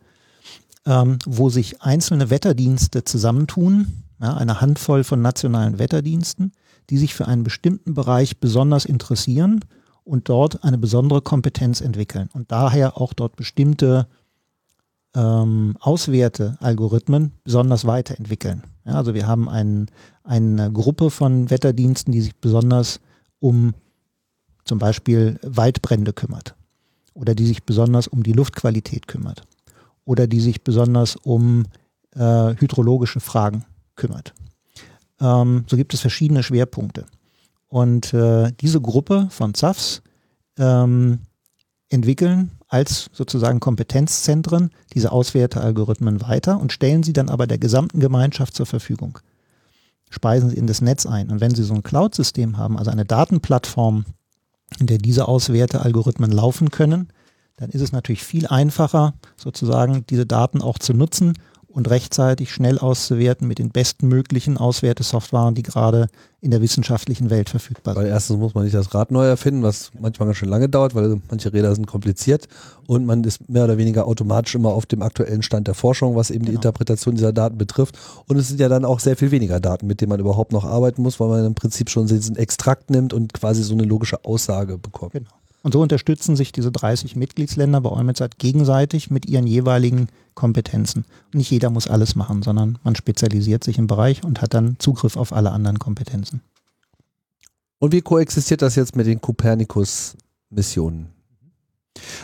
ähm, 0.86 1.18
wo 1.26 1.50
sich 1.50 1.82
einzelne 1.82 2.30
Wetterdienste 2.30 3.04
zusammentun, 3.04 4.02
ja, 4.20 4.34
eine 4.34 4.60
Handvoll 4.60 5.04
von 5.04 5.20
nationalen 5.20 5.78
Wetterdiensten, 5.78 6.52
die 6.90 6.98
sich 6.98 7.14
für 7.14 7.26
einen 7.26 7.42
bestimmten 7.42 7.94
Bereich 7.94 8.38
besonders 8.38 8.84
interessieren 8.84 9.64
und 10.04 10.28
dort 10.28 10.62
eine 10.62 10.78
besondere 10.78 11.20
Kompetenz 11.20 11.80
entwickeln 11.80 12.30
und 12.32 12.52
daher 12.52 12.96
auch 12.96 13.12
dort 13.12 13.36
bestimmte 13.36 14.06
ähm, 15.14 15.76
Auswertealgorithmen 15.80 17.32
besonders 17.42 17.86
weiterentwickeln. 17.86 18.62
Ja, 18.84 18.94
also 18.94 19.14
wir 19.14 19.26
haben 19.26 19.48
ein, 19.48 19.86
eine 20.22 20.70
Gruppe 20.70 21.10
von 21.10 21.50
Wetterdiensten, 21.50 22.12
die 22.12 22.20
sich 22.20 22.36
besonders 22.36 23.00
um 23.38 23.74
zum 24.64 24.78
Beispiel 24.78 25.38
Waldbrände 25.42 26.12
kümmert 26.12 26.54
oder 27.14 27.34
die 27.34 27.46
sich 27.46 27.64
besonders 27.64 28.08
um 28.08 28.22
die 28.22 28.32
Luftqualität 28.32 29.06
kümmert 29.06 29.42
oder 30.04 30.26
die 30.26 30.40
sich 30.40 30.62
besonders 30.62 31.16
um 31.16 31.64
äh, 32.14 32.54
hydrologische 32.56 33.20
Fragen 33.20 33.64
kümmert. 33.94 34.34
Ähm, 35.20 35.64
so 35.68 35.76
gibt 35.76 35.94
es 35.94 36.00
verschiedene 36.00 36.42
Schwerpunkte. 36.42 37.06
Und 37.68 38.12
äh, 38.14 38.52
diese 38.60 38.80
Gruppe 38.80 39.28
von 39.30 39.54
ZAFs 39.54 40.02
ähm, 40.58 41.20
entwickeln 41.88 42.52
als 42.68 43.10
sozusagen 43.12 43.60
Kompetenzzentren 43.60 44.70
diese 44.92 45.12
Auswertealgorithmen 45.12 46.20
weiter 46.20 46.60
und 46.60 46.72
stellen 46.72 47.02
sie 47.02 47.12
dann 47.12 47.28
aber 47.28 47.46
der 47.46 47.58
gesamten 47.58 48.00
Gemeinschaft 48.00 48.54
zur 48.54 48.66
Verfügung 48.66 49.18
speisen 50.10 50.50
sie 50.50 50.56
in 50.56 50.66
das 50.66 50.80
Netz 50.80 51.06
ein. 51.06 51.30
Und 51.30 51.40
wenn 51.40 51.54
sie 51.54 51.64
so 51.64 51.74
ein 51.74 51.82
Cloud-System 51.82 52.56
haben, 52.56 52.78
also 52.78 52.90
eine 52.90 53.04
Datenplattform, 53.04 54.04
in 54.78 54.86
der 54.86 54.98
diese 54.98 55.28
Auswertealgorithmen 55.28 56.30
laufen 56.30 56.70
können, 56.70 57.08
dann 57.56 57.70
ist 57.70 57.80
es 57.80 57.92
natürlich 57.92 58.22
viel 58.22 58.46
einfacher, 58.46 59.14
sozusagen 59.36 60.04
diese 60.08 60.26
Daten 60.26 60.60
auch 60.60 60.78
zu 60.78 60.92
nutzen 60.92 61.34
und 61.76 61.90
rechtzeitig 61.90 62.50
schnell 62.52 62.78
auszuwerten 62.78 63.46
mit 63.46 63.58
den 63.58 63.68
besten 63.68 64.08
möglichen 64.08 64.56
Auswertesoftwaren, 64.56 65.54
die 65.54 65.62
gerade 65.62 66.06
in 66.40 66.50
der 66.50 66.62
wissenschaftlichen 66.62 67.28
Welt 67.28 67.50
verfügbar 67.50 67.92
sind. 67.92 68.02
Weil 68.02 68.10
erstens 68.10 68.38
muss 68.38 68.54
man 68.54 68.64
nicht 68.64 68.74
das 68.74 68.94
Rad 68.94 69.10
neu 69.10 69.26
erfinden, 69.26 69.62
was 69.62 69.90
manchmal 70.00 70.28
ganz 70.28 70.38
schön 70.38 70.48
lange 70.48 70.70
dauert, 70.70 70.94
weil 70.94 71.20
manche 71.28 71.52
Räder 71.52 71.74
sind 71.74 71.86
kompliziert 71.86 72.48
und 72.86 73.04
man 73.04 73.22
ist 73.24 73.50
mehr 73.50 73.64
oder 73.64 73.76
weniger 73.76 74.06
automatisch 74.06 74.54
immer 74.54 74.70
auf 74.70 74.86
dem 74.86 75.02
aktuellen 75.02 75.42
Stand 75.42 75.66
der 75.68 75.74
Forschung, 75.74 76.16
was 76.16 76.30
eben 76.30 76.46
genau. 76.46 76.52
die 76.52 76.54
Interpretation 76.54 77.14
dieser 77.14 77.34
Daten 77.34 77.58
betrifft. 77.58 77.98
Und 78.26 78.38
es 78.38 78.48
sind 78.48 78.58
ja 78.58 78.70
dann 78.70 78.86
auch 78.86 79.00
sehr 79.00 79.18
viel 79.18 79.30
weniger 79.30 79.60
Daten, 79.60 79.86
mit 79.86 80.00
denen 80.00 80.08
man 80.08 80.20
überhaupt 80.20 80.52
noch 80.52 80.64
arbeiten 80.64 81.02
muss, 81.02 81.20
weil 81.20 81.28
man 81.28 81.44
im 81.44 81.54
Prinzip 81.54 81.90
schon 81.90 82.06
diesen 82.06 82.36
Extrakt 82.36 82.88
nimmt 82.88 83.12
und 83.12 83.34
quasi 83.34 83.62
so 83.62 83.74
eine 83.74 83.84
logische 83.84 84.24
Aussage 84.24 84.78
bekommt. 84.78 85.12
Genau. 85.12 85.28
Und 85.66 85.72
so 85.72 85.82
unterstützen 85.82 86.36
sich 86.36 86.52
diese 86.52 86.70
30 86.70 87.16
Mitgliedsländer 87.16 87.80
bei 87.80 87.90
EUMETSAT 87.90 88.38
gegenseitig 88.38 89.10
mit 89.10 89.26
ihren 89.26 89.48
jeweiligen 89.48 90.06
Kompetenzen. 90.34 91.04
Und 91.32 91.38
nicht 91.38 91.50
jeder 91.50 91.70
muss 91.70 91.88
alles 91.88 92.14
machen, 92.14 92.44
sondern 92.44 92.78
man 92.84 92.94
spezialisiert 92.94 93.64
sich 93.64 93.76
im 93.76 93.88
Bereich 93.88 94.22
und 94.22 94.40
hat 94.40 94.54
dann 94.54 94.76
Zugriff 94.78 95.16
auf 95.16 95.32
alle 95.32 95.50
anderen 95.50 95.80
Kompetenzen. 95.80 96.40
Und 97.80 97.90
wie 97.90 98.00
koexistiert 98.00 98.62
das 98.62 98.76
jetzt 98.76 98.94
mit 98.94 99.08
den 99.08 99.20
Copernicus-Missionen? 99.20 101.08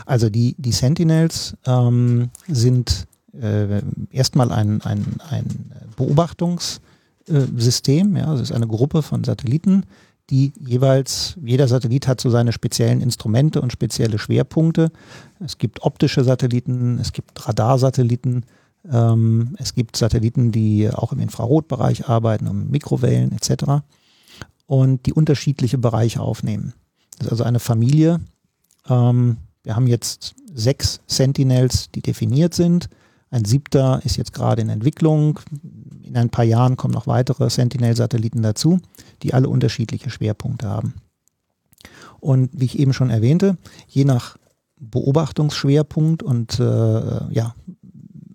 Also 0.06 0.30
die, 0.30 0.54
die 0.56 0.70
Sentinels 0.70 1.56
ähm, 1.66 2.30
sind 2.46 3.08
äh, 3.32 3.82
erstmal 4.12 4.52
ein, 4.52 4.82
ein, 4.82 5.16
ein 5.30 5.72
Beobachtungssystem, 5.96 8.16
ja, 8.16 8.34
es 8.34 8.42
ist 8.42 8.52
eine 8.52 8.68
Gruppe 8.68 9.02
von 9.02 9.24
Satelliten, 9.24 9.84
die 10.32 10.52
jeweils, 10.58 11.36
jeder 11.44 11.68
Satellit 11.68 12.08
hat 12.08 12.20
so 12.20 12.30
seine 12.30 12.52
speziellen 12.52 13.00
Instrumente 13.00 13.60
und 13.60 13.70
spezielle 13.70 14.18
Schwerpunkte. 14.18 14.90
Es 15.38 15.58
gibt 15.58 15.82
optische 15.82 16.24
Satelliten, 16.24 16.98
es 16.98 17.12
gibt 17.12 17.46
Radarsatelliten, 17.46 18.44
Ähm, 18.90 19.54
es 19.58 19.74
gibt 19.74 19.96
Satelliten, 19.96 20.50
die 20.50 20.90
auch 20.90 21.12
im 21.12 21.20
Infrarotbereich 21.20 22.08
arbeiten, 22.08 22.48
um 22.48 22.68
Mikrowellen 22.68 23.30
etc. 23.30 23.84
Und 24.66 25.06
die 25.06 25.12
unterschiedliche 25.12 25.78
Bereiche 25.78 26.20
aufnehmen. 26.20 26.74
Das 27.18 27.26
ist 27.26 27.32
also 27.32 27.44
eine 27.44 27.60
Familie. 27.60 28.20
Ähm, 28.88 29.36
wir 29.62 29.76
haben 29.76 29.86
jetzt 29.86 30.34
sechs 30.52 31.00
Sentinels, 31.06 31.90
die 31.92 32.02
definiert 32.02 32.54
sind. 32.54 32.88
Ein 33.30 33.44
siebter 33.44 34.02
ist 34.04 34.16
jetzt 34.16 34.32
gerade 34.32 34.62
in 34.62 34.68
Entwicklung. 34.68 35.38
In 36.02 36.16
ein 36.16 36.30
paar 36.30 36.44
Jahren 36.44 36.76
kommen 36.76 36.94
noch 36.94 37.06
weitere 37.06 37.50
Sentinel-Satelliten 37.50 38.42
dazu, 38.42 38.78
die 39.22 39.34
alle 39.34 39.48
unterschiedliche 39.48 40.10
Schwerpunkte 40.10 40.68
haben. 40.68 40.94
Und 42.20 42.50
wie 42.52 42.66
ich 42.66 42.78
eben 42.78 42.92
schon 42.92 43.10
erwähnte, 43.10 43.58
je 43.88 44.04
nach 44.04 44.36
Beobachtungsschwerpunkt 44.78 46.22
und 46.22 46.58
äh, 46.58 47.32
ja, 47.32 47.54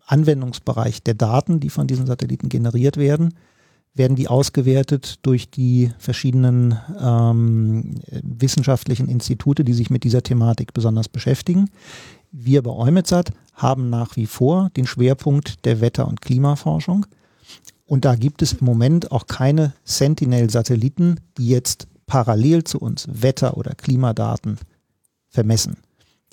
Anwendungsbereich 0.05 1.03
der 1.03 1.13
Daten, 1.13 1.59
die 1.59 1.69
von 1.69 1.87
diesen 1.87 2.05
Satelliten 2.05 2.49
generiert 2.49 2.97
werden, 2.97 3.33
werden 3.93 4.15
die 4.15 4.27
ausgewertet 4.27 5.25
durch 5.25 5.49
die 5.49 5.91
verschiedenen 5.97 6.77
ähm, 6.99 7.95
wissenschaftlichen 8.11 9.07
Institute, 9.07 9.63
die 9.63 9.73
sich 9.73 9.89
mit 9.89 10.03
dieser 10.03 10.23
Thematik 10.23 10.73
besonders 10.73 11.09
beschäftigen. 11.09 11.69
Wir 12.31 12.61
bei 12.61 12.71
EUMETSAT 12.71 13.31
haben 13.53 13.89
nach 13.89 14.15
wie 14.15 14.27
vor 14.27 14.69
den 14.77 14.85
Schwerpunkt 14.85 15.65
der 15.65 15.81
Wetter- 15.81 16.07
und 16.07 16.21
Klimaforschung. 16.21 17.05
Und 17.87 18.05
da 18.05 18.15
gibt 18.15 18.41
es 18.41 18.53
im 18.53 18.65
Moment 18.65 19.11
auch 19.11 19.27
keine 19.27 19.73
Sentinel-Satelliten, 19.85 21.21
die 21.37 21.47
jetzt 21.47 21.87
parallel 22.05 22.63
zu 22.65 22.79
uns 22.79 23.07
Wetter- 23.09 23.57
oder 23.57 23.73
Klimadaten 23.75 24.59
vermessen. 25.29 25.77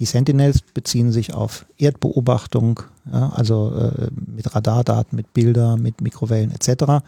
Die 0.01 0.05
Sentinels 0.05 0.63
beziehen 0.63 1.13
sich 1.13 1.33
auf 1.33 1.67
Erdbeobachtung, 1.79 2.81
ja, 3.11 3.31
also 3.31 3.73
äh, 3.77 4.09
mit 4.27 4.53
Radardaten, 4.55 5.15
mit 5.15 5.33
Bildern, 5.33 5.81
mit 5.81 6.01
Mikrowellen 6.01 6.51
etc. 6.51 7.05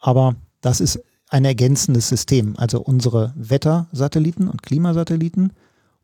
Aber 0.00 0.34
das 0.62 0.80
ist 0.80 1.00
ein 1.28 1.44
ergänzendes 1.44 2.08
System. 2.08 2.54
Also 2.56 2.80
unsere 2.80 3.34
Wettersatelliten 3.36 4.48
und 4.48 4.62
Klimasatelliten 4.62 5.52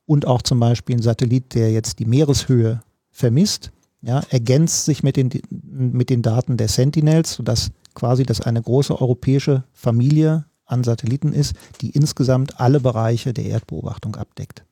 und 0.05 0.27
auch 0.27 0.43
zum 0.43 0.61
Beispiel 0.61 0.97
ein 0.97 1.03
Satellit, 1.03 1.55
der 1.55 1.73
jetzt 1.73 1.99
die 1.99 2.05
Meereshöhe 2.05 2.83
vermisst, 3.11 3.73
ja, 4.05 4.23
ergänzt 4.29 4.85
sich 4.85 5.03
mit 5.03 5.17
den, 5.17 5.31
mit 5.51 6.11
den 6.11 6.23
Daten 6.23 6.57
der 6.57 6.69
Sentinels, 6.69 7.35
sodass 7.35 7.71
quasi 7.95 8.25
das 8.25 8.41
eine 8.41 8.61
große 8.61 9.01
europäische 9.01 9.65
Familie 9.73 10.45
an 10.67 10.85
Satelliten 10.85 11.33
ist, 11.33 11.55
die 11.81 11.91
insgesamt 11.91 12.61
alle 12.61 12.81
Bereiche 12.81 13.33
der 13.33 13.45
Erdbeobachtung 13.45 14.17
abdeckt. 14.17 14.65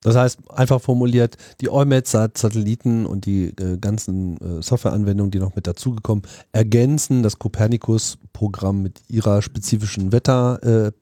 Das 0.00 0.14
heißt, 0.14 0.38
einfach 0.50 0.80
formuliert, 0.80 1.36
die 1.60 1.70
EUMETSAT-Satelliten 1.70 3.04
und 3.04 3.26
die 3.26 3.46
äh, 3.46 3.78
ganzen 3.78 4.36
äh, 4.40 4.62
Softwareanwendungen, 4.62 5.32
die 5.32 5.40
noch 5.40 5.56
mit 5.56 5.66
dazugekommen, 5.66 6.22
ergänzen 6.52 7.24
das 7.24 7.40
Copernicus-Programm 7.40 8.80
mit 8.80 9.00
ihrer 9.08 9.42
spezifischen 9.42 10.12
Wetter- 10.12 10.62
äh, 10.62 10.92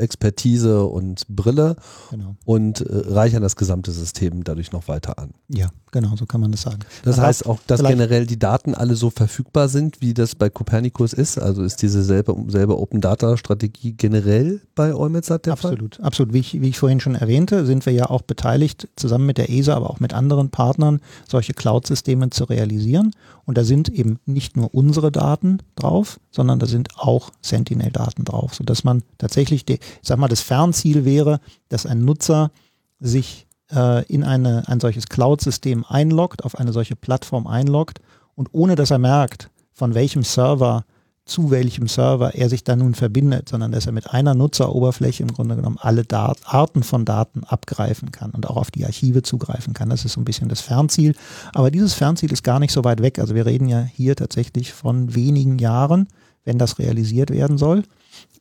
Expertise 0.00 0.84
und 0.84 1.26
Brille 1.28 1.76
genau. 2.10 2.36
und 2.44 2.80
äh, 2.80 3.12
reichern 3.12 3.42
das 3.42 3.56
gesamte 3.56 3.92
System 3.92 4.44
dadurch 4.44 4.72
noch 4.72 4.88
weiter 4.88 5.18
an. 5.18 5.30
Ja, 5.48 5.70
genau, 5.92 6.16
so 6.16 6.26
kann 6.26 6.40
man 6.40 6.52
das 6.52 6.62
sagen. 6.62 6.80
Das 7.04 7.16
man 7.16 7.26
heißt 7.26 7.46
auch, 7.46 7.58
dass 7.66 7.82
generell 7.82 8.26
die 8.26 8.38
Daten 8.38 8.74
alle 8.74 8.96
so 8.96 9.10
verfügbar 9.10 9.68
sind, 9.68 10.00
wie 10.00 10.14
das 10.14 10.34
bei 10.34 10.50
Copernicus 10.50 11.12
ist. 11.12 11.38
Also 11.38 11.62
ist 11.62 11.82
diese 11.82 12.02
selbe, 12.02 12.36
selbe 12.48 12.78
Open 12.78 13.00
Data 13.00 13.36
Strategie 13.36 13.92
generell 13.92 14.60
bei 14.74 14.94
EUMETSAT 14.94 15.46
der 15.46 15.52
absolut, 15.52 15.96
Fall? 15.96 16.04
Absolut, 16.04 16.32
wie 16.32 16.38
ich, 16.38 16.60
wie 16.60 16.68
ich 16.68 16.78
vorhin 16.78 17.00
schon 17.00 17.14
erwähnte, 17.14 17.66
sind 17.66 17.86
wir 17.86 17.92
ja 17.92 18.08
auch 18.08 18.22
beteiligt, 18.22 18.88
zusammen 18.96 19.26
mit 19.26 19.38
der 19.38 19.50
ESA, 19.50 19.74
aber 19.74 19.90
auch 19.90 20.00
mit 20.00 20.14
anderen 20.14 20.50
Partnern, 20.50 21.00
solche 21.28 21.54
Cloud-Systeme 21.54 22.30
zu 22.30 22.44
realisieren. 22.44 23.12
Und 23.44 23.58
da 23.58 23.64
sind 23.64 23.88
eben 23.88 24.18
nicht 24.26 24.56
nur 24.56 24.74
unsere 24.74 25.10
Daten 25.10 25.58
drauf, 25.74 26.20
sondern 26.30 26.58
da 26.60 26.66
sind 26.66 26.90
auch 26.96 27.30
Sentinel-Daten 27.42 28.24
drauf, 28.24 28.54
sodass 28.54 28.84
man 28.84 29.02
tatsächlich, 29.18 29.64
die, 29.64 29.80
ich 30.02 30.08
sag 30.08 30.18
mal, 30.18 30.28
das 30.28 30.40
Fernziel 30.40 31.04
wäre, 31.04 31.40
dass 31.68 31.86
ein 31.86 32.04
Nutzer 32.04 32.50
sich 32.98 33.46
äh, 33.72 34.04
in 34.06 34.24
eine, 34.24 34.68
ein 34.68 34.80
solches 34.80 35.06
Cloud-System 35.06 35.84
einloggt, 35.88 36.44
auf 36.44 36.56
eine 36.56 36.72
solche 36.72 36.96
Plattform 36.96 37.46
einloggt 37.46 38.00
und 38.34 38.48
ohne 38.52 38.74
dass 38.74 38.90
er 38.90 38.98
merkt, 38.98 39.50
von 39.72 39.94
welchem 39.94 40.22
Server 40.22 40.84
zu 41.30 41.50
welchem 41.50 41.86
Server 41.86 42.34
er 42.34 42.48
sich 42.48 42.64
da 42.64 42.74
nun 42.74 42.94
verbindet, 42.94 43.48
sondern 43.48 43.70
dass 43.72 43.86
er 43.86 43.92
mit 43.92 44.10
einer 44.10 44.34
Nutzeroberfläche 44.34 45.22
im 45.22 45.32
Grunde 45.32 45.54
genommen 45.56 45.78
alle 45.80 46.04
Dat 46.04 46.38
Arten 46.44 46.82
von 46.82 47.04
Daten 47.04 47.44
abgreifen 47.44 48.10
kann 48.10 48.32
und 48.32 48.48
auch 48.48 48.56
auf 48.56 48.70
die 48.70 48.84
Archive 48.84 49.22
zugreifen 49.22 49.72
kann. 49.72 49.90
Das 49.90 50.04
ist 50.04 50.14
so 50.14 50.20
ein 50.20 50.24
bisschen 50.24 50.48
das 50.48 50.60
Fernziel. 50.60 51.14
Aber 51.54 51.70
dieses 51.70 51.94
Fernziel 51.94 52.32
ist 52.32 52.42
gar 52.42 52.58
nicht 52.58 52.72
so 52.72 52.82
weit 52.84 53.00
weg. 53.00 53.20
Also 53.20 53.34
wir 53.34 53.46
reden 53.46 53.68
ja 53.68 53.80
hier 53.80 54.16
tatsächlich 54.16 54.72
von 54.72 55.14
wenigen 55.14 55.58
Jahren, 55.58 56.08
wenn 56.44 56.58
das 56.58 56.78
realisiert 56.78 57.30
werden 57.30 57.58
soll. 57.58 57.84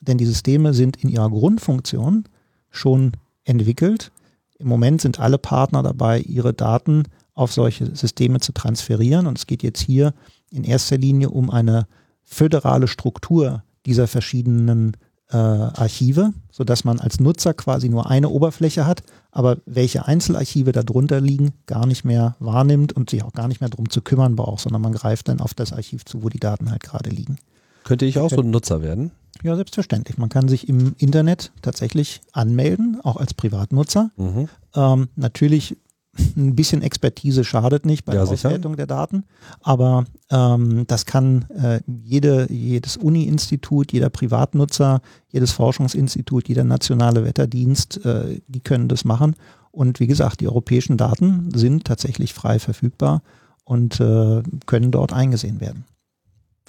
Denn 0.02 0.18
die 0.18 0.26
Systeme 0.26 0.74
sind 0.74 0.97
in 0.97 1.10
ihrer 1.10 1.30
Grundfunktion 1.30 2.26
schon 2.70 3.14
entwickelt. 3.43 4.12
Im 4.58 4.68
Moment 4.68 5.02
sind 5.02 5.20
alle 5.20 5.38
Partner 5.38 5.84
dabei, 5.84 6.20
ihre 6.20 6.54
Daten 6.54 7.04
auf 7.34 7.54
solche 7.54 7.95
Systeme 7.95 8.39
zu 8.39 8.52
transferieren. 8.52 9.28
Und 9.28 9.38
es 9.38 9.47
geht 9.47 9.64
jetzt 9.64 9.82
hier 9.82 10.14
in 10.52 10.64
erster 10.64 10.97
Linie 10.97 11.30
um 11.30 11.50
eine 11.50 11.88
föderale 12.24 12.88
Struktur 12.88 13.64
dieser 13.86 14.08
verschiedenen 14.08 14.97
äh, 15.32 15.38
Archive, 15.38 16.34
sodass 16.52 16.84
man 16.84 17.00
als 17.00 17.20
Nutzer 17.20 17.54
quasi 17.54 17.89
nur 17.89 18.10
eine 18.10 18.30
Oberfläche 18.30 18.86
hat, 18.86 19.04
aber 19.32 19.58
welche 19.66 20.06
Einzelarchive 20.06 20.72
darunter 20.72 21.22
liegen, 21.22 21.54
gar 21.66 21.86
nicht 21.86 22.04
mehr 22.04 22.36
wahrnimmt 22.39 22.93
und 22.93 23.10
sich 23.10 23.24
auch 23.24 23.34
gar 23.34 23.47
nicht 23.47 23.62
mehr 23.62 23.70
darum 23.70 23.89
zu 23.89 24.02
kümmern 24.02 24.36
braucht, 24.36 24.62
sondern 24.62 24.82
man 24.82 24.93
greift 24.93 25.28
dann 25.28 25.39
auf 25.39 25.54
das 25.54 25.72
Archiv 25.72 26.06
zu, 26.06 26.24
wo 26.24 26.30
die 26.30 26.39
Daten 26.39 26.72
halt 26.72 26.84
gerade 26.84 27.10
liegen. 27.10 27.38
Könnte 27.84 28.06
ich 28.06 28.20
auch 28.20 28.30
so 28.30 28.41
ein 28.41 28.50
Nutzer 28.50 28.82
werden? 28.82 29.12
Ja, 29.44 29.56
selbstverständlich. 29.56 30.18
Man 30.18 30.30
kann 30.30 30.48
sich 30.48 30.68
im 30.68 30.96
Internet 30.98 31.52
tatsächlich 31.62 32.22
anmelden, 32.34 33.00
auch 33.04 33.18
als 33.18 33.34
Privatnutzer. 33.34 34.12
Mhm. 34.18 34.50
Ähm, 34.76 35.10
natürlich 35.16 35.78
ein 36.38 36.56
bisschen 36.56 36.82
Expertise 36.82 37.44
schadet 37.44 37.86
nicht 37.86 38.06
bei 38.06 38.14
ja, 38.14 38.24
der 38.24 38.34
Auswertung 38.34 38.76
der 38.76 38.88
Daten, 38.88 39.26
aber 39.62 40.06
ähm, 40.32 40.86
das 40.88 41.06
kann 41.06 41.46
äh, 41.50 41.80
jede, 42.04 42.52
jedes 42.52 42.98
Uni-Institut, 42.98 43.92
jeder 43.94 44.10
Privatnutzer, 44.10 45.02
jedes 45.30 45.52
Forschungsinstitut, 45.52 46.50
jeder 46.50 46.64
nationale 46.64 47.24
Wetterdienst, 47.24 48.04
äh, 48.06 48.42
die 48.48 48.62
können 48.62 48.88
das 48.88 49.06
machen. 49.06 49.36
Und 49.72 50.00
wie 50.00 50.08
gesagt, 50.08 50.42
die 50.42 50.48
europäischen 50.48 50.98
Daten 50.98 51.52
sind 51.54 51.86
tatsächlich 51.86 52.34
frei 52.34 52.60
verfügbar 52.60 53.22
und 53.64 54.00
äh, 54.00 54.42
können 54.66 54.92
dort 54.92 55.14
eingesehen 55.14 55.62
werden. 55.62 55.86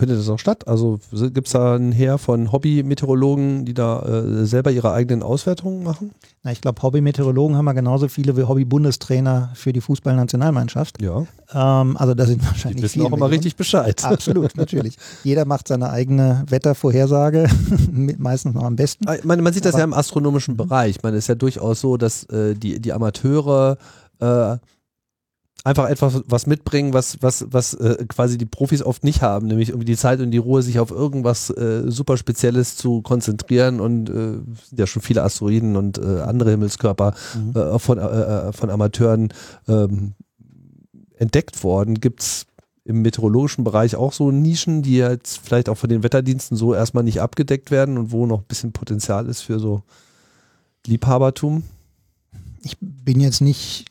Findet 0.00 0.18
das 0.18 0.30
auch 0.30 0.38
statt? 0.38 0.66
Also 0.66 0.98
gibt 1.12 1.46
es 1.46 1.52
da 1.52 1.76
ein 1.76 1.92
Heer 1.92 2.16
von 2.16 2.52
Hobby-Meteorologen, 2.52 3.66
die 3.66 3.74
da 3.74 4.00
äh, 4.00 4.46
selber 4.46 4.70
ihre 4.70 4.94
eigenen 4.94 5.22
Auswertungen 5.22 5.82
machen? 5.82 6.12
Na, 6.42 6.52
ich 6.52 6.62
glaube, 6.62 6.80
Hobby-Meteorologen 6.80 7.54
haben 7.54 7.66
wir 7.66 7.74
genauso 7.74 8.08
viele 8.08 8.34
wie 8.34 8.44
Hobby-Bundestrainer 8.44 9.50
für 9.52 9.74
die 9.74 9.82
Fußballnationalmannschaft. 9.82 11.02
Ja. 11.02 11.26
Ähm, 11.52 11.98
also 11.98 12.14
da 12.14 12.24
sind 12.24 12.42
wahrscheinlich 12.46 12.78
die 12.78 12.82
wissen 12.82 13.02
auch 13.02 13.12
immer 13.12 13.30
richtig 13.30 13.56
Bescheid. 13.56 14.02
Absolut, 14.04 14.56
natürlich. 14.56 14.96
Jeder 15.22 15.44
macht 15.44 15.68
seine 15.68 15.90
eigene 15.90 16.44
Wettervorhersage, 16.48 17.46
meistens 18.16 18.54
noch 18.54 18.64
am 18.64 18.76
besten. 18.76 19.06
Ah, 19.06 19.16
man, 19.24 19.42
man 19.42 19.52
sieht 19.52 19.66
das 19.66 19.74
Aber, 19.74 19.80
ja 19.80 19.84
im 19.84 19.92
astronomischen 19.92 20.56
Bereich. 20.56 21.02
Man 21.02 21.12
ist 21.12 21.28
ja 21.28 21.34
durchaus 21.34 21.82
so, 21.82 21.98
dass 21.98 22.24
äh, 22.30 22.54
die, 22.54 22.80
die 22.80 22.94
Amateure 22.94 23.76
äh, 24.18 24.56
einfach 25.64 25.88
etwas 25.88 26.22
was 26.26 26.46
mitbringen, 26.46 26.94
was, 26.94 27.18
was, 27.20 27.46
was 27.50 27.74
äh, 27.74 28.04
quasi 28.08 28.38
die 28.38 28.46
Profis 28.46 28.82
oft 28.82 29.04
nicht 29.04 29.22
haben, 29.22 29.46
nämlich 29.46 29.70
irgendwie 29.70 29.86
die 29.86 29.96
Zeit 29.96 30.20
und 30.20 30.30
die 30.30 30.38
Ruhe, 30.38 30.62
sich 30.62 30.78
auf 30.78 30.90
irgendwas 30.90 31.50
äh, 31.50 31.82
super 31.90 32.16
Spezielles 32.16 32.76
zu 32.76 33.02
konzentrieren 33.02 33.80
und 33.80 34.08
äh, 34.08 34.12
sind 34.12 34.78
ja 34.78 34.86
schon 34.86 35.02
viele 35.02 35.22
Asteroiden 35.22 35.76
und 35.76 35.98
äh, 35.98 36.20
andere 36.20 36.50
Himmelskörper 36.50 37.14
mhm. 37.34 37.60
äh, 37.60 37.78
von, 37.78 37.98
äh, 37.98 38.02
äh 38.02 38.52
von 38.52 38.70
Amateuren 38.70 39.32
ähm, 39.68 40.14
entdeckt 41.16 41.62
worden. 41.62 42.00
Gibt 42.00 42.22
es 42.22 42.46
im 42.84 43.02
meteorologischen 43.02 43.62
Bereich 43.62 43.94
auch 43.94 44.12
so 44.12 44.30
Nischen, 44.30 44.82
die 44.82 44.96
jetzt 44.96 45.40
vielleicht 45.44 45.68
auch 45.68 45.76
von 45.76 45.90
den 45.90 46.02
Wetterdiensten 46.02 46.56
so 46.56 46.74
erstmal 46.74 47.04
nicht 47.04 47.20
abgedeckt 47.20 47.70
werden 47.70 47.98
und 47.98 48.12
wo 48.12 48.26
noch 48.26 48.40
ein 48.40 48.46
bisschen 48.48 48.72
Potenzial 48.72 49.26
ist 49.26 49.42
für 49.42 49.58
so 49.58 49.82
Liebhabertum? 50.86 51.64
Ich 52.62 52.76
bin 52.80 53.20
jetzt 53.20 53.40
nicht 53.40 53.89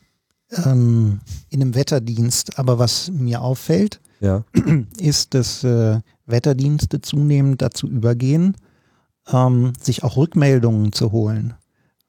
ähm, 0.64 1.20
in 1.48 1.62
einem 1.62 1.74
Wetterdienst. 1.74 2.58
Aber 2.58 2.78
was 2.78 3.10
mir 3.10 3.42
auffällt, 3.42 4.00
ja. 4.20 4.44
ist, 4.98 5.34
dass 5.34 5.64
äh, 5.64 6.00
Wetterdienste 6.26 7.00
zunehmend 7.00 7.62
dazu 7.62 7.88
übergehen, 7.88 8.56
ähm, 9.32 9.72
sich 9.80 10.04
auch 10.04 10.16
Rückmeldungen 10.16 10.92
zu 10.92 11.12
holen 11.12 11.54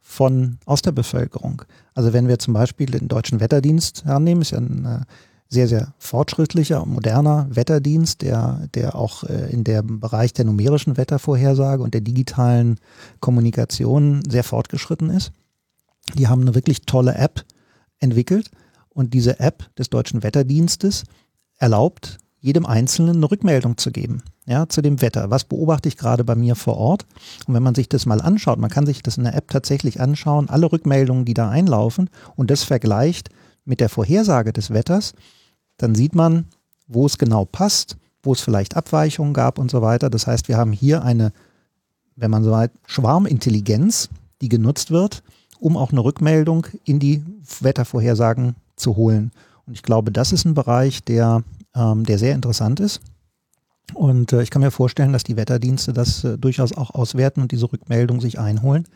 von 0.01 0.57
aus 0.65 0.81
der 0.81 0.91
Bevölkerung. 0.91 1.63
Also 1.93 2.13
wenn 2.13 2.27
wir 2.27 2.39
zum 2.39 2.53
Beispiel 2.53 2.87
den 2.87 3.07
deutschen 3.07 3.39
Wetterdienst 3.39 4.05
hernehmen, 4.05 4.41
ist 4.41 4.51
ja 4.51 4.57
ein 4.57 4.85
äh, 4.85 4.99
sehr, 5.47 5.67
sehr 5.67 5.93
fortschrittlicher, 5.99 6.85
moderner 6.85 7.47
Wetterdienst, 7.49 8.21
der, 8.21 8.67
der 8.73 8.95
auch 8.95 9.23
äh, 9.25 9.51
in 9.51 9.63
dem 9.63 9.99
Bereich 9.99 10.33
der 10.33 10.45
numerischen 10.45 10.95
Wettervorhersage 10.95 11.83
und 11.83 11.93
der 11.93 12.01
digitalen 12.01 12.77
Kommunikation 13.19 14.23
sehr 14.29 14.45
fortgeschritten 14.45 15.09
ist. 15.09 15.33
Die 16.15 16.27
haben 16.27 16.41
eine 16.41 16.55
wirklich 16.55 16.81
tolle 16.83 17.15
App, 17.15 17.43
entwickelt 18.01 18.51
und 18.89 19.13
diese 19.13 19.39
App 19.39 19.73
des 19.75 19.89
Deutschen 19.89 20.23
Wetterdienstes 20.23 21.05
erlaubt 21.57 22.17
jedem 22.41 22.65
Einzelnen 22.65 23.17
eine 23.17 23.29
Rückmeldung 23.29 23.77
zu 23.77 23.91
geben, 23.91 24.23
ja, 24.47 24.67
zu 24.67 24.81
dem 24.81 25.01
Wetter. 25.01 25.29
Was 25.29 25.43
beobachte 25.43 25.87
ich 25.87 25.95
gerade 25.95 26.23
bei 26.23 26.35
mir 26.35 26.55
vor 26.55 26.75
Ort? 26.75 27.05
Und 27.45 27.53
wenn 27.53 27.63
man 27.63 27.75
sich 27.75 27.87
das 27.87 28.07
mal 28.07 28.19
anschaut, 28.19 28.57
man 28.57 28.71
kann 28.71 28.87
sich 28.87 29.03
das 29.03 29.17
in 29.17 29.23
der 29.23 29.35
App 29.35 29.49
tatsächlich 29.49 30.01
anschauen, 30.01 30.49
alle 30.49 30.71
Rückmeldungen, 30.71 31.23
die 31.23 31.35
da 31.35 31.49
einlaufen 31.49 32.09
und 32.35 32.49
das 32.49 32.63
vergleicht 32.63 33.29
mit 33.63 33.79
der 33.79 33.89
Vorhersage 33.89 34.53
des 34.53 34.71
Wetters, 34.71 35.13
dann 35.77 35.93
sieht 35.93 36.15
man, 36.15 36.45
wo 36.87 37.05
es 37.05 37.19
genau 37.19 37.45
passt, 37.45 37.97
wo 38.23 38.33
es 38.33 38.41
vielleicht 38.41 38.75
Abweichungen 38.75 39.33
gab 39.33 39.59
und 39.59 39.69
so 39.69 39.83
weiter. 39.83 40.09
Das 40.09 40.25
heißt, 40.25 40.47
wir 40.47 40.57
haben 40.57 40.71
hier 40.71 41.03
eine, 41.03 41.31
wenn 42.15 42.31
man 42.31 42.43
so 42.43 42.51
weit, 42.51 42.71
Schwarmintelligenz, 42.87 44.09
die 44.41 44.49
genutzt 44.49 44.89
wird, 44.89 45.21
um 45.61 45.77
auch 45.77 45.91
eine 45.91 46.03
Rückmeldung 46.03 46.67
in 46.83 46.99
die 46.99 47.23
Wettervorhersagen 47.61 48.55
zu 48.75 48.97
holen. 48.97 49.31
Und 49.65 49.75
ich 49.75 49.83
glaube, 49.83 50.11
das 50.11 50.33
ist 50.33 50.43
ein 50.43 50.55
Bereich, 50.55 51.03
der 51.03 51.43
ähm, 51.75 52.05
der 52.05 52.17
sehr 52.17 52.33
interessant 52.35 52.79
ist. 52.79 53.01
Und 53.93 54.31
äh, 54.33 54.41
ich 54.41 54.49
kann 54.49 54.61
mir 54.61 54.71
vorstellen, 54.71 55.11
dass 55.13 55.23
die 55.23 55.37
Wetterdienste 55.37 55.93
das 55.93 56.23
äh, 56.23 56.35
durchaus 56.37 56.75
auch 56.75 56.89
auswerten 56.91 57.41
und 57.41 57.51
diese 57.51 57.71
Rückmeldung 57.71 58.21
sich 58.21 58.39
einholen. 58.39 58.87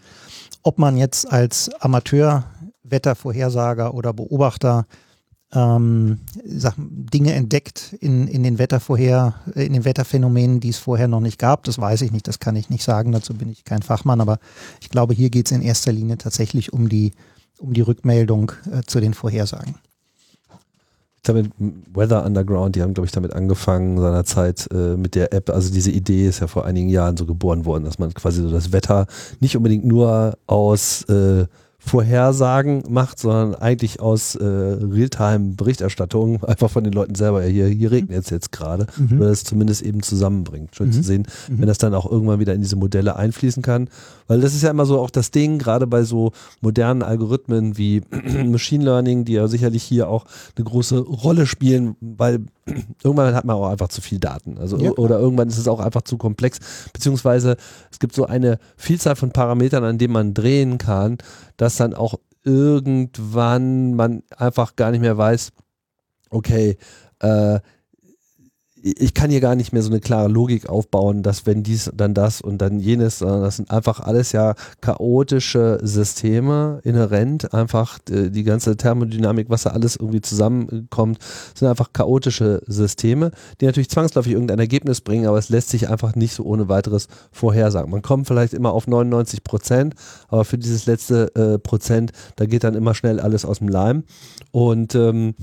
Ob 0.63 0.79
man 0.79 0.97
jetzt 0.97 1.31
als 1.31 1.69
Amateur-Wettervorhersager 1.81 3.93
oder 3.93 4.13
Beobachter 4.13 4.87
ähm, 5.55 6.19
sag, 6.45 6.75
Dinge 6.77 7.33
entdeckt 7.33 7.95
in, 7.99 8.27
in 8.27 8.43
den 8.43 8.59
Wettervorher, 8.59 9.35
in 9.55 9.73
den 9.73 9.85
Wetterphänomenen, 9.85 10.59
die 10.59 10.69
es 10.69 10.77
vorher 10.77 11.07
noch 11.07 11.21
nicht 11.21 11.39
gab, 11.39 11.63
das 11.63 11.79
weiß 11.79 12.01
ich 12.01 12.11
nicht, 12.11 12.27
das 12.27 12.39
kann 12.39 12.55
ich 12.55 12.69
nicht 12.69 12.83
sagen, 12.83 13.11
dazu 13.11 13.33
bin 13.33 13.49
ich 13.49 13.63
kein 13.63 13.81
Fachmann, 13.81 14.21
aber 14.21 14.39
ich 14.81 14.89
glaube, 14.89 15.13
hier 15.13 15.29
geht 15.29 15.47
es 15.47 15.51
in 15.51 15.61
erster 15.61 15.91
Linie 15.91 16.17
tatsächlich 16.17 16.73
um 16.73 16.89
die, 16.89 17.13
um 17.57 17.73
die 17.73 17.81
Rückmeldung 17.81 18.51
äh, 18.71 18.81
zu 18.85 18.99
den 18.99 19.13
Vorhersagen 19.13 19.75
damit 21.27 21.51
Weather 21.93 22.25
Underground, 22.25 22.75
die 22.75 22.81
haben, 22.81 22.93
glaube 22.93 23.05
ich, 23.05 23.11
damit 23.11 23.33
angefangen 23.33 23.99
seinerzeit 23.99 24.67
äh, 24.71 24.95
mit 24.95 25.15
der 25.15 25.33
App. 25.33 25.49
Also 25.49 25.73
diese 25.73 25.91
Idee 25.91 26.27
ist 26.27 26.39
ja 26.39 26.47
vor 26.47 26.65
einigen 26.65 26.89
Jahren 26.89 27.17
so 27.17 27.25
geboren 27.25 27.65
worden, 27.65 27.83
dass 27.83 27.99
man 27.99 28.13
quasi 28.13 28.41
so 28.41 28.49
das 28.49 28.71
Wetter 28.71 29.07
nicht 29.39 29.57
unbedingt 29.57 29.85
nur 29.85 30.37
aus 30.47 31.03
äh, 31.03 31.45
Vorhersagen 31.85 32.83
macht, 32.89 33.19
sondern 33.19 33.55
eigentlich 33.55 33.99
aus 33.99 34.35
äh, 34.35 34.43
Realtime-Berichterstattung 34.43 36.43
einfach 36.43 36.69
von 36.69 36.83
den 36.83 36.93
Leuten 36.93 37.13
selber. 37.13 37.43
Ja, 37.43 37.49
hier, 37.49 37.67
hier 37.67 37.91
regnet 37.91 38.23
es 38.23 38.31
jetzt 38.31 38.51
gerade. 38.51 38.87
Mhm. 38.97 39.19
Oder 39.19 39.29
das 39.29 39.43
zumindest 39.43 39.83
eben 39.83 40.01
zusammenbringt. 40.01 40.75
Schön 40.75 40.87
mhm. 40.87 40.93
zu 40.93 41.03
sehen, 41.03 41.27
mhm. 41.47 41.59
wenn 41.59 41.67
das 41.67 41.77
dann 41.77 41.93
auch 41.93 42.09
irgendwann 42.09 42.39
wieder 42.39 42.53
in 42.53 42.61
diese 42.61 42.75
Modelle 42.75 43.15
einfließen 43.15 43.61
kann. 43.61 43.89
Weil 44.27 44.41
das 44.41 44.55
ist 44.55 44.63
ja 44.63 44.71
immer 44.71 44.87
so 44.87 44.99
auch 44.99 45.11
das 45.11 45.29
Ding, 45.29 45.59
gerade 45.59 45.85
bei 45.85 46.03
so 46.03 46.31
modernen 46.61 47.03
Algorithmen 47.03 47.77
wie 47.77 48.01
Machine 48.45 48.83
Learning, 48.83 49.23
die 49.23 49.33
ja 49.33 49.47
sicherlich 49.47 49.83
hier 49.83 50.09
auch 50.09 50.25
eine 50.55 50.65
große 50.65 50.97
Rolle 50.97 51.45
spielen, 51.45 51.95
weil 52.01 52.45
irgendwann 53.03 53.35
hat 53.35 53.45
man 53.45 53.55
auch 53.55 53.69
einfach 53.69 53.89
zu 53.89 54.01
viel 54.01 54.19
Daten. 54.19 54.57
Also 54.57 54.77
ja. 54.77 54.91
oder 54.91 55.19
irgendwann 55.19 55.47
ist 55.47 55.57
es 55.57 55.67
auch 55.67 55.79
einfach 55.79 56.01
zu 56.01 56.17
komplex. 56.17 56.59
Beziehungsweise 56.93 57.57
es 57.91 57.99
gibt 57.99 58.15
so 58.15 58.25
eine 58.25 58.57
Vielzahl 58.77 59.15
von 59.15 59.31
Parametern, 59.31 59.83
an 59.83 59.97
denen 59.97 60.13
man 60.13 60.33
drehen 60.33 60.77
kann, 60.77 61.17
dass 61.57 61.77
dann 61.77 61.93
auch 61.93 62.15
irgendwann 62.43 63.93
man 63.95 64.23
einfach 64.37 64.75
gar 64.75 64.91
nicht 64.91 65.01
mehr 65.01 65.17
weiß, 65.17 65.51
okay, 66.29 66.77
äh, 67.19 67.59
ich 68.85 69.15
kann 69.15 69.31
hier 69.31 69.41
gar 69.41 69.55
nicht 69.55 69.73
mehr 69.73 69.81
so 69.81 69.89
eine 69.89 69.99
klare 69.99 70.27
Logik 70.27 70.69
aufbauen, 70.69 71.23
dass 71.23 71.47
wenn 71.47 71.63
dies, 71.63 71.91
dann 71.95 72.13
das 72.13 72.39
und 72.39 72.59
dann 72.59 72.79
jenes, 72.79 73.17
sondern 73.17 73.41
das 73.41 73.55
sind 73.55 73.71
einfach 73.71 73.99
alles 73.99 74.31
ja 74.31 74.53
chaotische 74.81 75.79
Systeme, 75.81 76.81
inhärent, 76.83 77.51
einfach 77.51 77.97
äh, 78.11 78.29
die 78.29 78.43
ganze 78.43 78.77
Thermodynamik, 78.77 79.49
was 79.49 79.63
da 79.63 79.71
alles 79.71 79.95
irgendwie 79.95 80.21
zusammenkommt, 80.21 81.17
sind 81.55 81.67
einfach 81.67 81.93
chaotische 81.93 82.61
Systeme, 82.67 83.31
die 83.59 83.65
natürlich 83.65 83.89
zwangsläufig 83.89 84.33
irgendein 84.33 84.59
Ergebnis 84.59 85.01
bringen, 85.01 85.25
aber 85.25 85.39
es 85.39 85.49
lässt 85.49 85.69
sich 85.69 85.89
einfach 85.89 86.15
nicht 86.15 86.35
so 86.35 86.43
ohne 86.43 86.69
weiteres 86.69 87.07
vorhersagen. 87.31 87.89
Man 87.89 88.03
kommt 88.03 88.27
vielleicht 88.27 88.53
immer 88.53 88.71
auf 88.71 88.85
99 88.85 89.43
Prozent, 89.43 89.95
aber 90.27 90.45
für 90.45 90.59
dieses 90.59 90.85
letzte 90.85 91.33
äh, 91.35 91.57
Prozent, 91.57 92.11
da 92.35 92.45
geht 92.45 92.63
dann 92.63 92.75
immer 92.75 92.93
schnell 92.93 93.19
alles 93.19 93.45
aus 93.45 93.57
dem 93.57 93.67
Leim 93.67 94.03
und 94.51 94.93
ähm, 94.93 95.33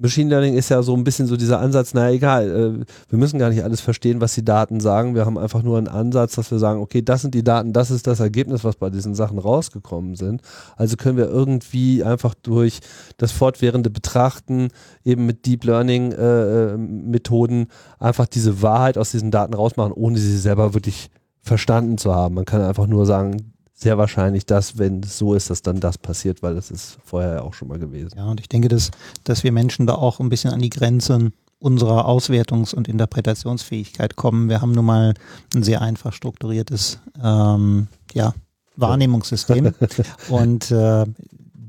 Machine 0.00 0.30
Learning 0.30 0.54
ist 0.54 0.68
ja 0.68 0.80
so 0.80 0.94
ein 0.94 1.02
bisschen 1.02 1.26
so 1.26 1.36
dieser 1.36 1.58
Ansatz, 1.58 1.92
naja, 1.92 2.14
egal, 2.14 2.50
äh, 2.50 2.84
wir 3.10 3.18
müssen 3.18 3.40
gar 3.40 3.50
nicht 3.50 3.64
alles 3.64 3.80
verstehen, 3.80 4.20
was 4.20 4.32
die 4.32 4.44
Daten 4.44 4.78
sagen. 4.78 5.16
Wir 5.16 5.26
haben 5.26 5.36
einfach 5.36 5.64
nur 5.64 5.76
einen 5.76 5.88
Ansatz, 5.88 6.36
dass 6.36 6.52
wir 6.52 6.60
sagen, 6.60 6.80
okay, 6.80 7.02
das 7.02 7.22
sind 7.22 7.34
die 7.34 7.42
Daten, 7.42 7.72
das 7.72 7.90
ist 7.90 8.06
das 8.06 8.20
Ergebnis, 8.20 8.62
was 8.62 8.76
bei 8.76 8.90
diesen 8.90 9.16
Sachen 9.16 9.40
rausgekommen 9.40 10.14
sind. 10.14 10.42
Also 10.76 10.96
können 10.96 11.16
wir 11.16 11.28
irgendwie 11.28 12.04
einfach 12.04 12.34
durch 12.34 12.78
das 13.16 13.32
fortwährende 13.32 13.90
Betrachten 13.90 14.68
eben 15.04 15.26
mit 15.26 15.46
Deep 15.46 15.64
Learning 15.64 16.12
äh, 16.12 16.74
äh 16.74 16.76
Methoden 16.76 17.66
einfach 17.98 18.26
diese 18.26 18.62
Wahrheit 18.62 18.98
aus 18.98 19.10
diesen 19.10 19.32
Daten 19.32 19.54
rausmachen, 19.54 19.92
ohne 19.92 20.16
sie 20.18 20.38
selber 20.38 20.74
wirklich 20.74 21.10
verstanden 21.42 21.98
zu 21.98 22.14
haben. 22.14 22.36
Man 22.36 22.44
kann 22.44 22.62
einfach 22.62 22.86
nur 22.86 23.04
sagen, 23.04 23.52
sehr 23.78 23.96
wahrscheinlich, 23.96 24.44
dass, 24.44 24.76
wenn 24.76 25.04
es 25.04 25.18
so 25.18 25.34
ist, 25.34 25.50
dass 25.50 25.62
dann 25.62 25.78
das 25.78 25.98
passiert, 25.98 26.42
weil 26.42 26.56
das 26.56 26.72
ist 26.72 26.98
vorher 27.04 27.34
ja 27.34 27.42
auch 27.42 27.54
schon 27.54 27.68
mal 27.68 27.78
gewesen. 27.78 28.10
Ja, 28.16 28.24
und 28.24 28.40
ich 28.40 28.48
denke, 28.48 28.66
dass, 28.66 28.90
dass 29.22 29.44
wir 29.44 29.52
Menschen 29.52 29.86
da 29.86 29.94
auch 29.94 30.18
ein 30.18 30.28
bisschen 30.28 30.52
an 30.52 30.58
die 30.58 30.70
Grenzen 30.70 31.32
unserer 31.60 32.08
Auswertungs- 32.08 32.74
und 32.74 32.88
Interpretationsfähigkeit 32.88 34.16
kommen. 34.16 34.48
Wir 34.48 34.60
haben 34.60 34.72
nun 34.72 34.84
mal 34.84 35.14
ein 35.54 35.62
sehr 35.62 35.80
einfach 35.80 36.12
strukturiertes 36.12 36.98
ähm, 37.22 37.86
ja, 38.14 38.34
Wahrnehmungssystem. 38.74 39.72
und 40.28 40.72
äh, 40.72 41.04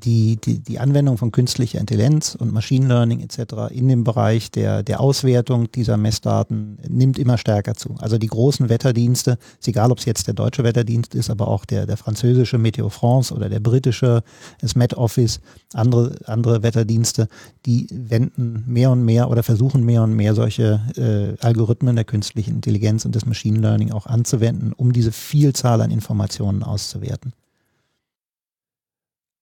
die, 0.03 0.37
die, 0.37 0.59
die 0.59 0.79
Anwendung 0.79 1.17
von 1.17 1.31
künstlicher 1.31 1.79
Intelligenz 1.79 2.35
und 2.35 2.53
Machine 2.53 2.87
Learning 2.87 3.19
etc. 3.19 3.71
in 3.71 3.87
dem 3.87 4.03
Bereich 4.03 4.51
der, 4.51 4.83
der 4.83 4.99
Auswertung 4.99 5.71
dieser 5.71 5.97
Messdaten 5.97 6.77
nimmt 6.87 7.19
immer 7.19 7.37
stärker 7.37 7.75
zu. 7.75 7.95
Also 7.99 8.17
die 8.17 8.27
großen 8.27 8.69
Wetterdienste, 8.69 9.37
ist 9.59 9.67
egal, 9.67 9.91
ob 9.91 9.99
es 9.99 10.05
jetzt 10.05 10.27
der 10.27 10.33
deutsche 10.33 10.63
Wetterdienst 10.63 11.15
ist, 11.15 11.29
aber 11.29 11.47
auch 11.47 11.65
der, 11.65 11.85
der 11.85 11.97
französische 11.97 12.57
Meteo 12.57 12.89
France 12.89 13.33
oder 13.33 13.49
der 13.49 13.59
britische, 13.59 14.23
das 14.61 14.75
Met 14.75 14.93
Office, 14.95 15.39
andere, 15.73 16.15
andere 16.25 16.63
Wetterdienste, 16.63 17.27
die 17.65 17.87
wenden 17.91 18.63
mehr 18.67 18.91
und 18.91 19.03
mehr 19.03 19.29
oder 19.29 19.43
versuchen 19.43 19.83
mehr 19.83 20.03
und 20.03 20.13
mehr 20.15 20.35
solche 20.35 20.81
äh, 20.95 21.45
Algorithmen 21.45 21.95
der 21.95 22.05
künstlichen 22.05 22.55
Intelligenz 22.55 23.05
und 23.05 23.15
des 23.15 23.25
Machine 23.25 23.59
Learning 23.59 23.91
auch 23.91 24.05
anzuwenden, 24.05 24.73
um 24.73 24.93
diese 24.93 25.11
Vielzahl 25.11 25.81
an 25.81 25.91
Informationen 25.91 26.63
auszuwerten. 26.63 27.33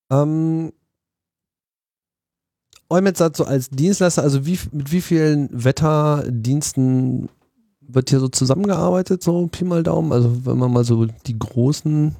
Ähm, 0.09 0.71
Eumet 2.89 3.17
sagt 3.17 3.37
so 3.37 3.45
als 3.45 3.69
Dienstleister, 3.69 4.23
also 4.23 4.45
wie, 4.45 4.59
mit 4.71 4.91
wie 4.91 5.01
vielen 5.01 5.49
Wetterdiensten 5.51 7.29
wird 7.81 8.09
hier 8.09 8.19
so 8.19 8.29
zusammengearbeitet, 8.29 9.23
so 9.23 9.47
Pi 9.47 9.65
mal 9.65 9.83
Daumen? 9.83 10.11
Also 10.11 10.45
wenn 10.45 10.57
man 10.57 10.71
mal 10.71 10.83
so 10.83 11.05
die 11.05 11.37
großen 11.37 12.15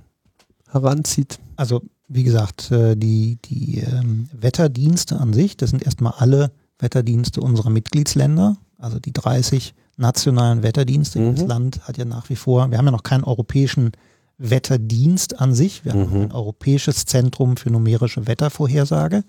heranzieht. 0.69 1.39
Also 1.55 1.81
wie 2.07 2.23
gesagt, 2.23 2.71
äh, 2.71 2.95
die, 2.95 3.37
die 3.45 3.79
ähm, 3.79 4.29
Wetterdienste 4.33 5.19
an 5.19 5.33
sich, 5.33 5.57
das 5.57 5.69
sind 5.71 5.83
erstmal 5.83 6.13
alle 6.17 6.51
Wetterdienste 6.79 7.41
unserer 7.41 7.69
Mitgliedsländer, 7.69 8.57
also 8.77 8.99
die 8.99 9.13
30 9.13 9.73
nationalen 9.97 10.63
Wetterdienste. 10.63 11.19
Mhm. 11.19 11.35
Das 11.35 11.45
Land 11.45 11.87
hat 11.87 11.97
ja 11.97 12.05
nach 12.05 12.29
wie 12.29 12.35
vor, 12.35 12.69
wir 12.69 12.77
haben 12.77 12.85
ja 12.85 12.91
noch 12.91 13.03
keinen 13.03 13.23
europäischen 13.23 13.91
Wetterdienst 14.37 15.39
an 15.39 15.53
sich. 15.53 15.83
Wir 15.83 15.95
mhm. 15.95 15.99
haben 15.99 16.21
ein 16.23 16.31
europäisches 16.31 17.05
Zentrum 17.05 17.57
für 17.57 17.71
numerische 17.71 18.27
Wettervorhersage. 18.27 19.23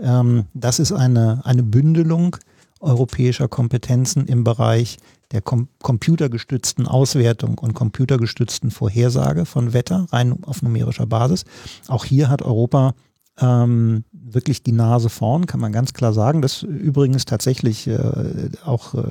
Ähm, 0.00 0.46
das 0.54 0.78
ist 0.78 0.92
eine, 0.92 1.42
eine 1.44 1.62
Bündelung 1.62 2.36
europäischer 2.80 3.48
Kompetenzen 3.48 4.26
im 4.26 4.44
Bereich 4.44 4.98
der 5.30 5.40
com 5.40 5.68
computergestützten 5.80 6.86
Auswertung 6.86 7.58
und 7.58 7.74
computergestützten 7.74 8.70
Vorhersage 8.70 9.46
von 9.46 9.72
Wetter, 9.72 10.06
rein 10.10 10.44
auf 10.44 10.62
numerischer 10.62 11.06
Basis. 11.06 11.44
Auch 11.88 12.04
hier 12.04 12.28
hat 12.28 12.42
Europa 12.42 12.94
ähm, 13.40 14.04
wirklich 14.12 14.62
die 14.62 14.72
Nase 14.72 15.08
vorn, 15.08 15.46
kann 15.46 15.60
man 15.60 15.72
ganz 15.72 15.94
klar 15.94 16.12
sagen. 16.12 16.42
Das 16.42 16.62
übrigens 16.62 17.24
tatsächlich 17.24 17.86
äh, 17.86 18.50
auch 18.64 18.94
äh, 18.94 19.02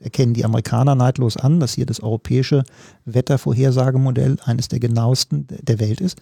erkennen 0.00 0.34
die 0.34 0.44
Amerikaner 0.44 0.94
neidlos 0.94 1.36
an, 1.36 1.58
dass 1.58 1.74
hier 1.74 1.86
das 1.86 2.00
europäische 2.00 2.64
Wettervorhersagemodell 3.06 4.36
eines 4.44 4.68
der 4.68 4.80
genauesten 4.80 5.46
der 5.48 5.80
Welt 5.80 6.00
ist. 6.00 6.18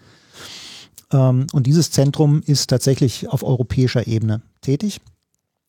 Ähm, 1.12 1.47
und 1.52 1.66
dieses 1.66 1.90
Zentrum 1.90 2.43
ist 2.44 2.70
tatsächlich 2.70 3.28
auf 3.28 3.43
europäischer 3.43 4.06
Ebene 4.06 4.43
tätig. 4.60 5.01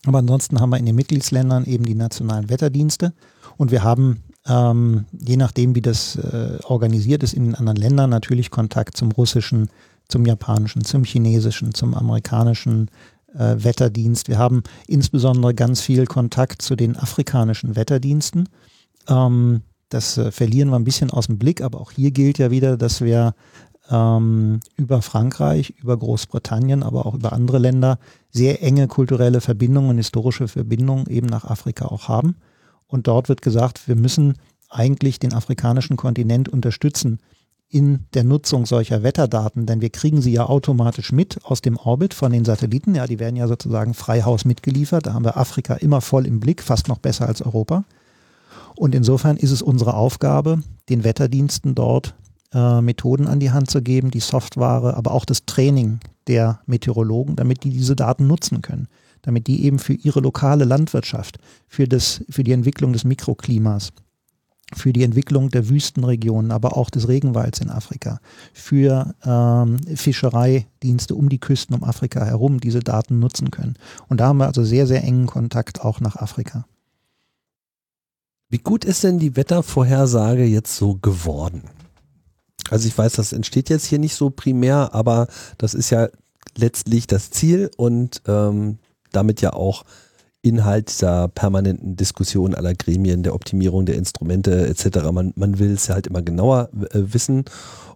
Aber 0.06 0.20
ansonsten 0.20 0.60
haben 0.60 0.72
wir 0.72 0.78
in 0.78 0.86
den 0.86 0.96
Mitgliedsländern 0.96 1.66
eben 1.66 1.86
die 1.86 1.96
nationalen 1.96 2.50
Wetterdienste 2.50 3.14
und 3.58 3.72
wir 3.72 3.84
haben 3.84 4.24
ähm, 4.48 5.06
je 5.12 5.38
nachdem, 5.38 5.76
wie 5.76 5.82
das 5.82 6.16
äh, 6.16 6.58
organisiert 6.64 7.22
ist 7.22 7.34
in 7.34 7.46
den 7.46 7.56
anderen 7.56 7.78
Ländern, 7.78 8.10
natürlich 8.10 8.50
Kontakt 8.50 8.98
zum 8.98 9.12
russischen 9.12 9.70
zum 10.08 10.26
japanischen, 10.26 10.84
zum 10.84 11.04
chinesischen, 11.04 11.74
zum 11.74 11.94
amerikanischen 11.94 12.90
äh, 13.34 13.56
Wetterdienst. 13.58 14.28
Wir 14.28 14.38
haben 14.38 14.64
insbesondere 14.88 15.54
ganz 15.54 15.82
viel 15.82 16.06
Kontakt 16.06 16.62
zu 16.62 16.76
den 16.76 16.98
afrikanischen 16.98 17.76
Wetterdiensten. 17.76 18.50
Ähm, 19.08 19.62
das 19.90 20.18
äh, 20.18 20.32
verlieren 20.32 20.70
wir 20.70 20.78
ein 20.78 20.84
bisschen 20.84 21.12
aus 21.12 21.28
dem 21.28 21.38
Blick, 21.38 21.62
aber 21.62 21.80
auch 21.82 21.92
hier 21.92 22.12
gilt 22.12 22.38
ja 22.38 22.52
wieder, 22.52 22.78
dass 22.78 23.02
wir 23.02 23.34
ähm, 23.90 24.60
über 24.78 25.02
Frankreich, 25.02 25.76
über 25.82 25.98
Großbritannien, 25.98 26.84
aber 26.84 27.06
auch 27.06 27.14
über 27.14 27.34
andere 27.34 27.58
Länder 27.58 28.00
sehr 28.30 28.64
enge 28.64 28.88
kulturelle 28.88 29.42
Verbindungen, 29.42 29.98
historische 29.98 30.48
Verbindungen 30.48 31.08
eben 31.08 31.28
nach 31.28 31.46
Afrika 31.46 31.86
auch 31.86 32.08
haben. 32.08 32.36
Und 32.88 33.08
dort 33.08 33.30
wird 33.30 33.42
gesagt, 33.42 33.88
wir 33.88 33.96
müssen 33.96 34.36
eigentlich 34.70 35.20
den 35.20 35.34
afrikanischen 35.34 35.98
Kontinent 35.98 36.48
unterstützen 36.48 37.20
in 37.72 38.06
der 38.14 38.26
Nutzung 38.26 38.66
solcher 38.66 39.02
Wetterdaten, 39.02 39.66
denn 39.66 39.80
wir 39.80 39.90
kriegen 39.90 40.22
sie 40.22 40.34
ja 40.34 40.46
automatisch 40.46 41.14
mit 41.14 41.40
aus 41.46 41.62
dem 41.62 41.78
Orbit 41.78 42.14
von 42.14 42.32
den 42.34 42.44
Satelliten. 42.44 42.96
Ja, 42.96 43.08
die 43.08 43.18
werden 43.18 43.38
ja 43.38 43.48
sozusagen 43.48 43.94
Freihaus 43.94 44.44
mitgeliefert. 44.44 45.06
Da 45.06 45.14
haben 45.14 45.24
wir 45.24 45.38
Afrika 45.38 45.76
immer 45.76 46.02
voll 46.02 46.28
im 46.28 46.42
Blick, 46.42 46.62
fast 46.62 46.90
noch 46.90 46.98
besser 46.98 47.28
als 47.28 47.42
Europa. 47.42 47.86
Und 48.76 48.94
insofern 48.94 49.38
ist 49.38 49.52
es 49.52 49.62
unsere 49.62 49.94
Aufgabe, 49.94 50.62
den 50.90 51.06
Wetterdiensten 51.06 51.74
dort 51.74 52.14
äh, 52.54 52.82
Methoden 52.82 53.28
an 53.28 53.40
die 53.40 53.52
Hand 53.52 53.70
zu 53.70 53.82
geben, 53.82 54.12
die 54.12 54.20
Software, 54.20 54.98
aber 54.98 55.12
auch 55.12 55.24
das 55.24 55.46
Training 55.46 56.02
der 56.28 56.60
Meteorologen, 56.66 57.38
damit 57.38 57.64
die 57.64 57.70
diese 57.70 57.96
Daten 57.96 58.28
nutzen 58.28 58.62
können, 58.62 58.90
damit 59.22 59.48
die 59.48 59.64
eben 59.64 59.80
für 59.80 59.94
ihre 59.94 60.20
lokale 60.20 60.66
Landwirtschaft, 60.66 61.40
für, 61.68 61.88
das, 61.88 62.26
für 62.30 62.44
die 62.44 62.52
Entwicklung 62.52 62.92
des 62.92 63.06
Mikroklimas, 63.06 63.94
für 64.74 64.94
die 64.94 65.04
Entwicklung 65.04 65.50
der 65.50 65.70
Wüstenregionen, 65.70 66.52
aber 66.52 66.78
auch 66.78 66.90
des 66.90 67.08
Regenwalds 67.08 67.60
in 67.60 67.70
Afrika, 67.70 68.20
für 68.54 69.14
ähm, 69.26 69.80
Fischereidienste 69.96 71.16
um 71.16 71.30
die 71.30 71.40
Küsten 71.40 71.76
um 71.76 71.84
Afrika 71.84 72.24
herum 72.26 72.60
diese 72.60 72.80
Daten 72.80 73.20
nutzen 73.20 73.52
können. 73.52 73.76
Und 74.08 74.20
da 74.20 74.28
haben 74.28 74.38
wir 74.38 74.48
also 74.48 74.64
sehr, 74.64 74.88
sehr 74.88 75.04
engen 75.04 75.28
Kontakt 75.28 75.82
auch 75.82 76.00
nach 76.00 76.16
Afrika. 76.16 76.66
Wie 78.50 78.60
gut 78.60 78.84
ist 78.84 79.04
denn 79.04 79.18
die 79.18 79.36
Wettervorhersage 79.38 80.44
jetzt 80.44 80.76
so 80.76 80.96
geworden? 80.96 81.64
Also 82.70 82.88
ich 82.88 82.98
weiß, 82.98 83.14
das 83.14 83.34
entsteht 83.34 83.70
jetzt 83.70 83.86
hier 83.86 84.00
nicht 84.00 84.16
so 84.16 84.30
primär, 84.30 84.94
aber 84.94 85.28
das 85.58 85.74
ist 85.74 85.90
ja 85.90 86.10
letztlich 86.56 87.08
das 87.08 87.32
Ziel 87.32 87.72
und 87.78 88.22
ähm, 88.28 88.78
damit 89.12 89.42
ja 89.42 89.54
auch 89.54 89.84
Inhalt 90.42 90.90
dieser 90.90 91.28
permanenten 91.28 91.96
Diskussion 91.96 92.56
aller 92.56 92.74
Gremien, 92.74 93.24
der 93.24 93.36
Optimierung 93.36 93.86
der 93.86 93.96
Instrumente 93.96 94.68
etc. 94.68 95.12
Man, 95.12 95.34
man 95.36 95.60
will 95.60 95.72
es 95.72 95.88
ja 95.88 95.94
halt 95.96 96.08
immer 96.08 96.22
genauer 96.22 96.70
äh, 96.92 97.14
wissen. 97.14 97.46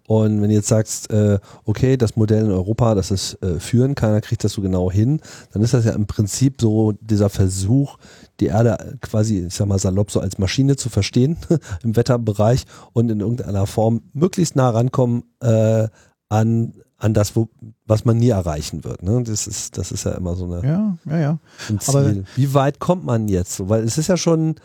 Und 0.07 0.41
wenn 0.41 0.49
du 0.49 0.55
jetzt 0.55 0.67
sagst, 0.67 1.09
äh, 1.09 1.39
okay, 1.63 1.97
das 1.97 2.15
Modell 2.15 2.45
in 2.45 2.51
Europa, 2.51 2.93
das 2.93 3.09
ist 3.09 3.41
äh, 3.41 3.59
führen, 3.59 3.95
keiner 3.95 4.22
kriegt 4.22 4.43
das 4.43 4.53
so 4.53 4.61
genau 4.61 4.91
hin, 4.91 5.19
dann 5.51 5.63
ist 5.63 5.73
das 5.73 5.85
ja 5.85 5.93
im 5.93 6.05
Prinzip 6.05 6.61
so 6.61 6.91
dieser 7.01 7.30
Versuch, 7.30 7.97
die 8.39 8.47
Erde 8.47 8.97
quasi, 9.01 9.45
ich 9.47 9.55
sag 9.55 9.67
mal 9.67 9.80
salopp, 9.80 10.11
so 10.11 10.19
als 10.19 10.38
Maschine 10.38 10.76
zu 10.76 10.89
verstehen 10.89 11.38
im 11.84 11.95
Wetterbereich 11.95 12.65
und 12.93 13.09
in 13.09 13.22
irgendeiner 13.22 13.65
Form 13.65 14.03
möglichst 14.13 14.55
nah 14.55 14.69
rankommen 14.69 15.23
äh, 15.41 15.88
an 16.30 16.73
an 16.97 17.13
das, 17.13 17.35
wo, 17.35 17.49
was 17.85 18.05
man 18.05 18.17
nie 18.17 18.30
erreichen 18.30 18.84
wird. 18.84 19.03
Ne? 19.03 19.22
Das, 19.23 19.47
ist, 19.47 19.77
das 19.77 19.91
ist 19.91 20.05
ja 20.05 20.13
immer 20.13 20.35
so 20.35 20.45
eine, 20.45 20.65
ja, 20.67 20.97
ja, 21.05 21.19
ja. 21.19 21.39
ein 21.69 21.80
Ziel. 21.80 21.95
Aber 21.95 22.15
Wie 22.35 22.53
weit 22.53 22.80
kommt 22.80 23.03
man 23.03 23.27
jetzt 23.27 23.55
so? 23.55 23.69
Weil 23.69 23.84
es 23.84 23.97
ist 23.97 24.07
ja 24.07 24.17
schon 24.17 24.55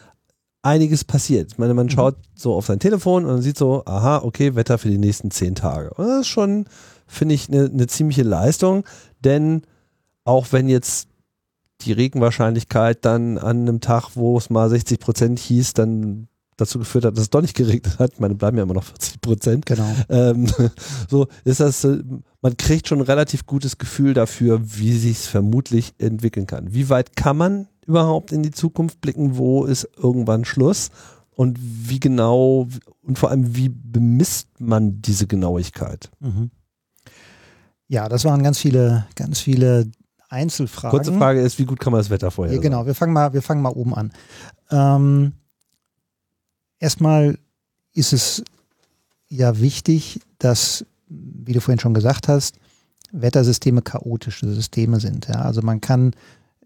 einiges 0.63 1.05
passiert. 1.05 1.53
Ich 1.53 1.59
meine, 1.59 1.75
man 1.75 1.87
mhm. 1.87 1.91
schaut 1.91 2.17
so 2.35 2.55
auf 2.55 2.67
sein 2.67 2.79
Telefon 2.79 3.25
und 3.25 3.43
sieht 3.43 3.59
so, 3.59 3.85
aha, 3.85 4.19
okay, 4.23 4.55
Wetter 4.55 4.79
für 4.79 4.89
die 4.89 4.99
nächsten 4.99 5.31
zehn 5.31 5.55
Tage. 5.55 5.91
Und 5.95 6.07
das 6.07 6.21
ist 6.21 6.29
schon, 6.29 6.67
finde 7.07 7.35
ich, 7.35 7.49
eine, 7.49 7.65
eine 7.65 7.87
ziemliche 7.87 8.23
Leistung, 8.23 8.85
denn 9.25 9.63
auch 10.25 10.47
wenn 10.51 10.69
jetzt 10.69 11.09
die 11.81 11.93
Regenwahrscheinlichkeit 11.93 13.05
dann 13.05 13.39
an 13.39 13.63
einem 13.63 13.81
Tag, 13.81 14.11
wo 14.15 14.37
es 14.37 14.51
mal 14.51 14.69
60 14.69 15.01
Prozent 15.01 15.39
hieß, 15.39 15.73
dann 15.73 16.29
dazu 16.61 16.79
geführt 16.79 17.05
hat, 17.05 17.17
dass 17.17 17.25
es 17.25 17.31
doch 17.31 17.43
nicht 17.43 17.57
geregnet 17.57 17.99
hat. 17.99 18.13
Ich 18.15 18.21
meine, 18.21 18.35
bleiben 18.35 18.57
ja 18.57 18.63
immer 18.63 18.75
noch 18.75 18.85
40 18.85 19.21
Prozent. 19.21 19.67
Genau. 19.67 19.95
Ähm, 20.09 20.47
so 21.09 21.27
ist 21.45 21.61
das, 21.61 21.85
äh, 21.85 22.03
man 22.43 22.57
kriegt 22.57 22.89
schon 22.89 22.99
ein 22.99 23.05
relativ 23.05 23.47
gutes 23.47 23.79
Gefühl 23.79 24.15
dafür, 24.15 24.61
wie 24.63 24.93
sich 24.97 25.19
es 25.19 25.27
vermutlich 25.27 25.95
entwickeln 25.99 26.47
kann. 26.47 26.73
Wie 26.73 26.89
weit 26.89 27.17
kann 27.17 27.37
man 27.37 27.69
überhaupt 27.87 28.33
in 28.33 28.43
die 28.43 28.51
Zukunft 28.51 29.01
blicken? 29.01 29.37
Wo 29.37 29.65
ist 29.65 29.89
irgendwann 29.97 30.45
Schluss? 30.45 30.91
Und 31.31 31.59
wie 31.61 32.01
genau 32.01 32.69
und 33.03 33.19
vor 33.19 33.31
allem, 33.31 33.57
wie 33.57 33.69
bemisst 33.71 34.49
man 34.61 35.01
diese 35.01 35.27
Genauigkeit? 35.27 36.11
Mhm. 36.21 36.51
Ja, 37.89 38.09
das 38.09 38.25
waren 38.25 38.43
ganz 38.43 38.59
viele, 38.59 39.07
ganz 39.17 39.41
viele 39.41 39.91
Einzelfragen. 40.29 40.97
Kurze 40.97 41.13
Frage 41.13 41.41
ist, 41.41 41.59
wie 41.59 41.65
gut 41.65 41.81
kann 41.81 41.93
man 41.93 42.01
das 42.01 42.11
Wetter 42.11 42.31
vorher? 42.31 42.55
Ja, 42.55 42.61
genau, 42.61 42.87
wir 42.87 42.95
fangen 42.95 43.13
mal, 43.13 43.33
wir 43.33 43.43
fangen 43.43 43.63
mal 43.63 43.73
oben 43.73 43.95
an. 43.95 44.13
Ähm, 44.71 45.33
erstmal 46.81 47.39
ist 47.95 48.13
es 48.13 48.43
ja 49.29 49.61
wichtig, 49.61 50.21
dass, 50.39 50.85
wie 51.09 51.53
du 51.53 51.61
vorhin 51.61 51.79
schon 51.79 51.95
gesagt 51.95 52.27
hast, 52.27 52.57
Wettersysteme 53.13 53.83
chaotische 53.83 54.53
Systeme 54.53 55.01
sind. 55.01 55.29
Ja? 55.29 55.43
Also 55.43 55.63
man 55.63 55.81
kann 55.81 56.13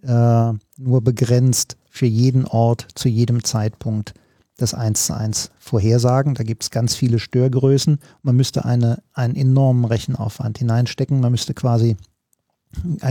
äh, 0.03 0.53
nur 0.77 1.01
begrenzt 1.03 1.77
für 1.91 2.07
jeden 2.07 2.47
Ort 2.47 2.86
zu 2.95 3.09
jedem 3.09 3.45
Zeitpunkt 3.45 4.15
das 4.57 4.74
1 4.74 5.07
zu 5.07 5.16
1 5.16 5.51
vorhersagen. 5.59 6.35
Da 6.35 6.45
gibt 6.45 6.62
es 6.62 6.70
ganz 6.70 6.95
viele 6.95 7.19
Störgrößen. 7.19 7.99
Man 8.23 8.36
müsste 8.36 8.65
eine, 8.65 9.03
einen 9.12 9.35
enormen 9.35 9.85
Rechenaufwand 9.85 10.59
hineinstecken. 10.59 11.20
Man 11.20 11.32
müsste 11.32 11.55
quasi 11.55 11.97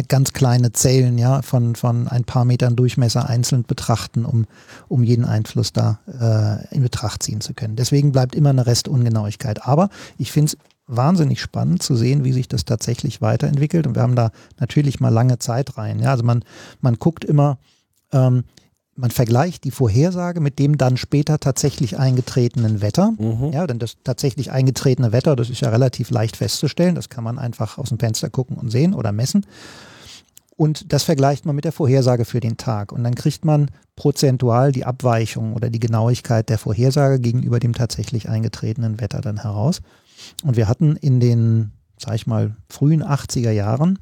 ganz 0.07 0.33
kleine 0.33 0.71
Zellen 0.71 1.17
ja, 1.17 1.41
von, 1.41 1.75
von 1.75 2.07
ein 2.07 2.23
paar 2.23 2.45
Metern 2.45 2.75
Durchmesser 2.75 3.29
einzeln 3.29 3.63
betrachten, 3.63 4.25
um, 4.25 4.45
um 4.87 5.03
jeden 5.03 5.25
Einfluss 5.25 5.73
da 5.73 5.99
äh, 6.07 6.75
in 6.75 6.83
Betracht 6.83 7.23
ziehen 7.23 7.41
zu 7.41 7.53
können. 7.53 7.75
Deswegen 7.75 8.11
bleibt 8.11 8.35
immer 8.35 8.49
eine 8.49 8.65
Restungenauigkeit. 8.65 9.65
Aber 9.65 9.89
ich 10.17 10.31
finde 10.31 10.53
es 10.53 10.57
wahnsinnig 10.87 11.41
spannend 11.41 11.81
zu 11.81 11.95
sehen, 11.95 12.23
wie 12.23 12.33
sich 12.33 12.47
das 12.47 12.65
tatsächlich 12.65 13.21
weiterentwickelt. 13.21 13.87
Und 13.87 13.95
wir 13.95 14.01
haben 14.01 14.15
da 14.15 14.31
natürlich 14.59 14.99
mal 14.99 15.09
lange 15.09 15.39
Zeit 15.39 15.77
rein. 15.77 15.99
Ja, 15.99 16.11
also 16.11 16.23
man, 16.23 16.43
man 16.81 16.95
guckt 16.95 17.23
immer, 17.25 17.57
ähm, 18.11 18.43
man 18.95 19.11
vergleicht 19.11 19.63
die 19.63 19.71
Vorhersage 19.71 20.39
mit 20.39 20.59
dem 20.59 20.77
dann 20.77 20.97
später 20.97 21.39
tatsächlich 21.39 21.97
eingetretenen 21.97 22.81
Wetter. 22.81 23.13
Mhm. 23.17 23.51
Ja, 23.51 23.65
denn 23.65 23.79
das 23.79 23.97
tatsächlich 24.03 24.51
eingetretene 24.51 25.11
Wetter, 25.11 25.35
das 25.35 25.49
ist 25.49 25.61
ja 25.61 25.69
relativ 25.69 26.11
leicht 26.11 26.37
festzustellen. 26.37 26.95
Das 26.95 27.09
kann 27.09 27.23
man 27.23 27.39
einfach 27.39 27.77
aus 27.77 27.89
dem 27.89 27.99
Fenster 27.99 28.29
gucken 28.29 28.57
und 28.57 28.69
sehen 28.69 28.93
oder 28.93 29.11
messen. 29.11 29.45
Und 30.55 30.93
das 30.93 31.03
vergleicht 31.03 31.45
man 31.45 31.55
mit 31.55 31.65
der 31.65 31.71
Vorhersage 31.71 32.25
für 32.25 32.39
den 32.39 32.57
Tag. 32.57 32.91
Und 32.91 33.03
dann 33.03 33.15
kriegt 33.15 33.43
man 33.43 33.71
prozentual 33.95 34.71
die 34.71 34.85
Abweichung 34.85 35.53
oder 35.53 35.71
die 35.71 35.79
Genauigkeit 35.79 36.49
der 36.49 36.59
Vorhersage 36.59 37.19
gegenüber 37.19 37.59
dem 37.59 37.73
tatsächlich 37.73 38.29
eingetretenen 38.29 39.01
Wetter 39.01 39.21
dann 39.21 39.41
heraus. 39.41 39.81
Und 40.43 40.55
wir 40.55 40.67
hatten 40.67 40.95
in 40.95 41.19
den, 41.19 41.71
sag 41.97 42.15
ich 42.15 42.27
mal, 42.27 42.55
frühen 42.69 43.03
80er 43.03 43.51
Jahren 43.51 43.97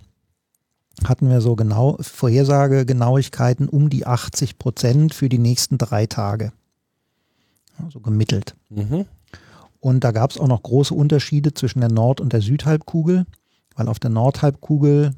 hatten 1.03 1.29
wir 1.29 1.41
so 1.41 1.55
genau 1.55 1.97
Vorhersagegenauigkeiten 1.99 3.69
um 3.69 3.89
die 3.89 4.05
80 4.05 4.59
Prozent 4.59 5.13
für 5.13 5.29
die 5.29 5.39
nächsten 5.39 5.77
drei 5.77 6.05
Tage. 6.05 6.51
Also 7.83 7.99
gemittelt. 7.99 8.55
Mhm. 8.69 9.05
Und 9.79 10.03
da 10.03 10.11
gab 10.11 10.31
es 10.31 10.37
auch 10.37 10.47
noch 10.47 10.61
große 10.61 10.93
Unterschiede 10.93 11.53
zwischen 11.53 11.79
der 11.79 11.91
Nord- 11.91 12.21
und 12.21 12.33
der 12.33 12.41
Südhalbkugel, 12.41 13.25
weil 13.75 13.87
auf 13.87 13.99
der 13.99 14.11
Nordhalbkugel 14.11 15.11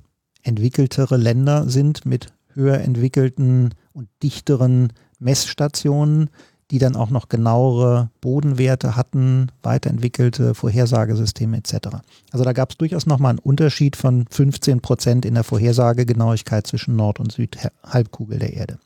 entwickeltere 0.44 1.18
Länder 1.18 1.70
sind 1.70 2.06
mit 2.06 2.28
höher 2.54 2.80
entwickelten 2.80 3.74
und 3.94 4.08
dichteren 4.22 4.94
Messstationen, 5.20 6.30
die 6.74 6.80
dann 6.80 6.96
auch 6.96 7.12
noch 7.12 7.30
genauere 7.30 8.10
Bodenwerte 8.20 8.96
hatten, 8.96 9.52
weiterentwickelte 9.62 10.56
Vorhersagesysteme 10.56 11.58
etc. 11.58 12.00
Also 12.32 12.44
da 12.44 12.52
gab 12.52 12.72
es 12.72 12.78
durchaus 12.78 13.06
nochmal 13.06 13.30
einen 13.30 13.40
Unterschied 13.40 13.96
von 13.96 14.26
15 14.32 14.82
Prozent 14.82 15.24
in 15.24 15.36
der 15.36 15.44
Vorhersagegenauigkeit 15.44 16.66
zwischen 16.66 16.96
Nord- 16.96 17.20
und 17.20 17.32
Südhalbkugel 17.32 18.40
der 18.40 18.54
Erde. 18.54 18.80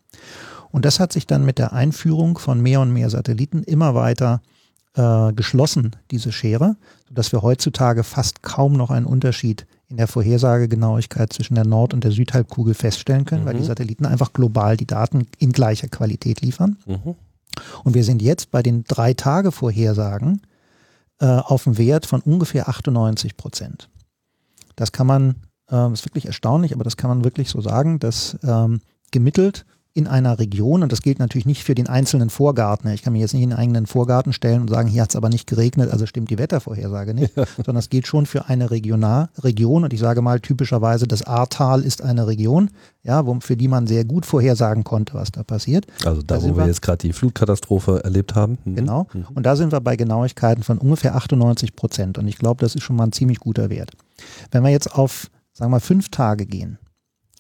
Und 0.70 0.84
das 0.84 1.00
hat 1.00 1.14
sich 1.14 1.28
dann 1.28 1.46
mit 1.46 1.60
der 1.60 1.72
Einführung 1.72 2.38
von 2.38 2.60
mehr 2.60 2.82
und 2.82 2.92
mehr 2.92 3.10
Satelliten 3.10 3.64
immer 3.64 3.96
weiter 3.96 4.42
äh, 4.96 5.32
geschlossen, 5.32 5.96
diese 6.12 6.34
Schere, 6.34 6.76
sodass 7.08 7.32
wir 7.32 7.42
heutzutage 7.42 8.04
fast 8.04 8.44
kaum 8.44 8.74
noch 8.74 8.92
einen 8.92 9.06
Unterschied 9.06 9.66
in 9.88 9.96
der 9.96 10.10
Vorhersagegenauigkeit 10.10 11.32
zwischen 11.32 11.56
der 11.56 11.66
Nord- 11.66 11.94
und 11.94 12.04
der 12.04 12.12
Südhalbkugel 12.12 12.74
feststellen 12.74 13.24
können, 13.24 13.44
mhm. 13.44 13.48
weil 13.48 13.54
die 13.54 13.62
mhm. 13.62 13.68
Satelliten 13.68 14.06
einfach 14.06 14.34
global 14.34 14.76
die 14.76 14.88
Daten 14.88 15.26
in 15.40 15.54
gleicher 15.54 15.88
Qualität 15.88 16.42
liefern. 16.42 16.76
Mhm. 16.86 17.16
Und 17.84 17.94
wir 17.94 18.04
sind 18.04 18.22
jetzt 18.22 18.52
bei 18.52 18.62
den 18.62 18.84
drei 18.84 19.14
Tage 19.14 19.52
Vorhersagen 19.52 20.42
äh, 21.20 21.26
auf 21.26 21.68
einem 21.68 21.78
Wert 21.78 22.06
von 22.06 22.22
ungefähr 22.22 22.70
98 22.70 23.38
Prozent. 23.38 23.90
Das 24.76 24.92
kann 24.92 25.08
man, 25.08 25.36
äh, 25.72 25.92
ist 25.92 26.06
wirklich 26.06 26.26
erstaunlich, 26.26 26.74
aber 26.74 26.84
das 26.84 26.98
kann 26.98 27.10
man 27.10 27.24
wirklich 27.24 27.50
so 27.50 27.62
sagen, 27.62 28.00
dass 28.00 28.38
ähm, 28.44 28.82
gemittelt 29.12 29.66
in 29.98 30.06
einer 30.06 30.38
Region, 30.38 30.84
und 30.84 30.92
das 30.92 31.02
gilt 31.02 31.18
natürlich 31.18 31.48
nicht 31.48 31.64
für 31.64 31.74
den 31.74 31.88
einzelnen 31.88 32.30
Vorgarten. 32.30 32.88
Ich 32.92 33.02
kann 33.02 33.14
mich 33.14 33.22
jetzt 33.22 33.34
nicht 33.34 33.42
in 33.42 33.52
einen 33.52 33.60
eigenen 33.60 33.88
Vorgarten 33.88 34.32
stellen 34.32 34.62
und 34.62 34.70
sagen, 34.70 34.88
hier 34.88 35.02
hat 35.02 35.10
es 35.10 35.16
aber 35.16 35.30
nicht 35.30 35.48
geregnet, 35.48 35.92
also 35.92 36.06
stimmt 36.06 36.30
die 36.30 36.38
Wettervorhersage 36.38 37.16
nicht, 37.16 37.36
ja. 37.36 37.46
sondern 37.58 37.76
das 37.78 37.90
gilt 37.90 38.06
schon 38.06 38.28
für 38.28 38.48
eine 38.48 38.70
Regional, 38.70 39.30
Region. 39.40 39.84
Und 39.84 39.94
ich 39.94 40.00
sage 40.00 40.22
mal 40.22 40.40
typischerweise, 40.40 41.08
das 41.08 41.24
Ahrtal 41.24 41.82
ist 41.82 42.04
eine 42.04 42.28
Region, 42.28 42.70
ja, 43.02 43.26
wo, 43.26 43.40
für 43.40 43.58
die 43.58 43.68
man 43.68 43.88
sehr 43.88 44.06
gut 44.06 44.28
vorhersagen 44.28 44.84
konnte, 44.84 45.16
was 45.16 45.32
da 45.32 45.42
passiert. 45.42 45.88
Also 46.06 46.22
da, 46.22 46.36
da 46.36 46.44
wo 46.44 46.50
wir, 46.50 46.58
wir 46.58 46.68
jetzt 46.68 46.84
gerade 46.84 47.00
die 47.00 47.12
Flutkatastrophe 47.12 48.04
erlebt 48.04 48.36
haben. 48.36 48.60
Mhm. 48.66 48.76
Genau. 48.76 49.08
Mhm. 49.12 49.26
Und 49.34 49.48
da 49.48 49.56
sind 49.56 49.72
wir 49.72 49.82
bei 49.82 49.96
Genauigkeiten 49.96 50.64
von 50.64 50.78
ungefähr 50.78 51.16
98 51.16 51.76
Prozent. 51.76 52.20
Und 52.20 52.28
ich 52.28 52.38
glaube, 52.38 52.62
das 52.62 52.76
ist 52.76 52.84
schon 52.84 52.98
mal 52.98 53.06
ein 53.06 53.14
ziemlich 53.14 53.40
guter 53.40 53.72
Wert. 53.72 53.94
Wenn 54.52 54.62
wir 54.64 54.70
jetzt 54.70 54.94
auf, 54.94 55.32
sagen 55.54 55.72
wir, 55.72 55.80
fünf 55.80 56.10
Tage 56.10 56.46
gehen, 56.46 56.78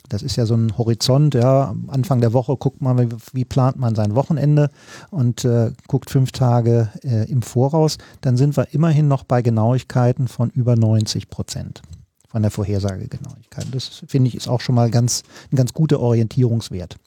das 0.09 0.23
ist 0.23 0.35
ja 0.35 0.45
so 0.45 0.55
ein 0.55 0.77
Horizont, 0.77 1.35
ja. 1.35 1.75
Anfang 1.87 2.21
der 2.21 2.33
Woche 2.33 2.55
guckt 2.57 2.81
man, 2.81 2.99
wie, 2.99 3.15
wie 3.33 3.45
plant 3.45 3.77
man 3.77 3.95
sein 3.95 4.15
Wochenende 4.15 4.69
und 5.11 5.45
äh, 5.45 5.71
guckt 5.87 6.09
fünf 6.09 6.31
Tage 6.31 6.89
äh, 7.03 7.29
im 7.29 7.41
Voraus. 7.41 7.97
Dann 8.21 8.37
sind 8.37 8.57
wir 8.57 8.73
immerhin 8.73 9.07
noch 9.07 9.23
bei 9.23 9.41
Genauigkeiten 9.41 10.27
von 10.27 10.49
über 10.49 10.75
90 10.75 11.29
Prozent 11.29 11.81
von 12.27 12.41
der 12.41 12.51
Vorhersagegenauigkeit. 12.51 13.67
Das 13.71 14.03
finde 14.07 14.29
ich 14.29 14.35
ist 14.35 14.47
auch 14.47 14.61
schon 14.61 14.75
mal 14.75 14.91
ganz, 14.91 15.23
ein 15.51 15.55
ganz 15.55 15.73
guter 15.73 15.99
Orientierungswert. 15.99 16.97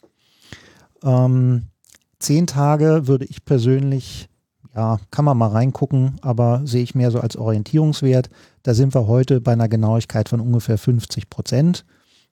Ähm, 1.03 1.65
zehn 2.19 2.47
Tage 2.47 3.07
würde 3.07 3.25
ich 3.27 3.45
persönlich, 3.45 4.29
ja, 4.75 4.99
kann 5.11 5.25
man 5.25 5.39
mal 5.39 5.49
reingucken, 5.49 6.17
aber 6.23 6.63
sehe 6.65 6.83
ich 6.83 6.95
mehr 6.95 7.11
so 7.11 7.21
als 7.21 7.37
Orientierungswert. 7.37 8.31
Da 8.63 8.75
sind 8.75 8.95
wir 8.95 9.07
heute 9.07 9.41
bei 9.41 9.53
einer 9.53 9.69
Genauigkeit 9.69 10.29
von 10.29 10.41
ungefähr 10.41 10.79
50 10.79 11.31
Prozent 11.31 11.85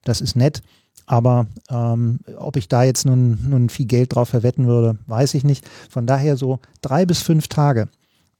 das 0.05 0.21
ist 0.21 0.37
nett. 0.37 0.63
Aber 1.07 1.47
ähm, 1.71 2.21
ob 2.37 2.57
ich 2.57 2.69
da 2.69 2.83
jetzt 2.83 3.07
nun, 3.07 3.39
nun 3.49 3.71
viel 3.71 3.87
Geld 3.87 4.15
drauf 4.15 4.29
verwetten 4.29 4.67
würde, 4.67 4.99
weiß 5.07 5.35
ich 5.35 5.45
nicht. 5.45 5.67
Von 5.89 6.07
daher 6.07 6.37
so 6.37 6.61
drei 6.83 7.07
bis 7.07 7.23
fünf 7.23 7.49
Tage. 7.49 7.89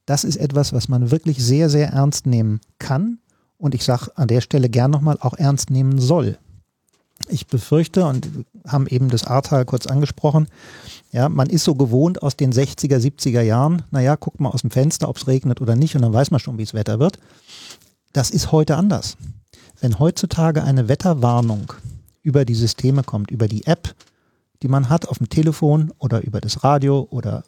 Das 0.05 0.25
ist 0.25 0.37
etwas, 0.37 0.73
was 0.73 0.89
man 0.89 1.11
wirklich 1.11 1.43
sehr, 1.43 1.71
sehr 1.71 1.89
ernst 1.89 2.27
nehmen 2.27 2.61
kann. 2.79 3.19
Und 3.57 3.75
ich 3.75 3.85
sage 3.85 4.11
an 4.15 4.29
der 4.29 4.41
Stelle 4.41 4.69
gern 4.69 4.91
nochmal 4.91 5.17
auch 5.21 5.35
ernst 5.35 5.71
nehmen 5.71 5.99
soll. 5.99 6.39
Ich 7.29 7.47
befürchte, 7.47 8.07
und 8.07 8.29
haben 8.67 8.87
eben 8.87 9.09
das 9.09 9.27
Ahrtal 9.27 9.65
kurz 9.65 9.87
angesprochen, 9.87 10.47
ja, 11.11 11.29
man 11.29 11.51
ist 11.51 11.65
so 11.65 11.75
gewohnt 11.75 12.23
aus 12.23 12.37
den 12.37 12.53
60er, 12.53 12.99
70er 12.99 13.41
Jahren, 13.41 13.83
naja, 13.91 14.15
guckt 14.15 14.41
mal 14.41 14.51
aus 14.51 14.61
dem 14.61 14.71
Fenster, 14.71 15.09
ob 15.09 15.17
es 15.17 15.27
regnet 15.27 15.61
oder 15.61 15.75
nicht, 15.75 15.97
und 15.97 16.03
dann 16.03 16.13
weiß 16.13 16.31
man 16.31 16.39
schon, 16.39 16.59
wie 16.59 16.63
es 16.63 16.75
Wetter 16.75 17.01
wird. 17.01 17.19
Das 18.13 18.31
ist 18.31 18.53
heute 18.53 18.77
anders. 18.77 19.17
Wenn 19.81 19.99
heutzutage 19.99 20.63
eine 20.65 20.89
Wetterwarnung 20.89 21.73
über 22.23 22.45
die 22.45 22.55
Systeme 22.55 23.03
kommt, 23.03 23.31
über 23.31 23.49
die 23.49 23.67
App, 23.67 23.95
die 24.63 24.69
man 24.69 24.89
hat 24.89 25.09
auf 25.09 25.19
dem 25.19 25.29
Telefon 25.29 25.93
oder 25.99 26.23
über 26.23 26.41
das 26.41 26.65
Radio 26.65 27.07
oder 27.11 27.45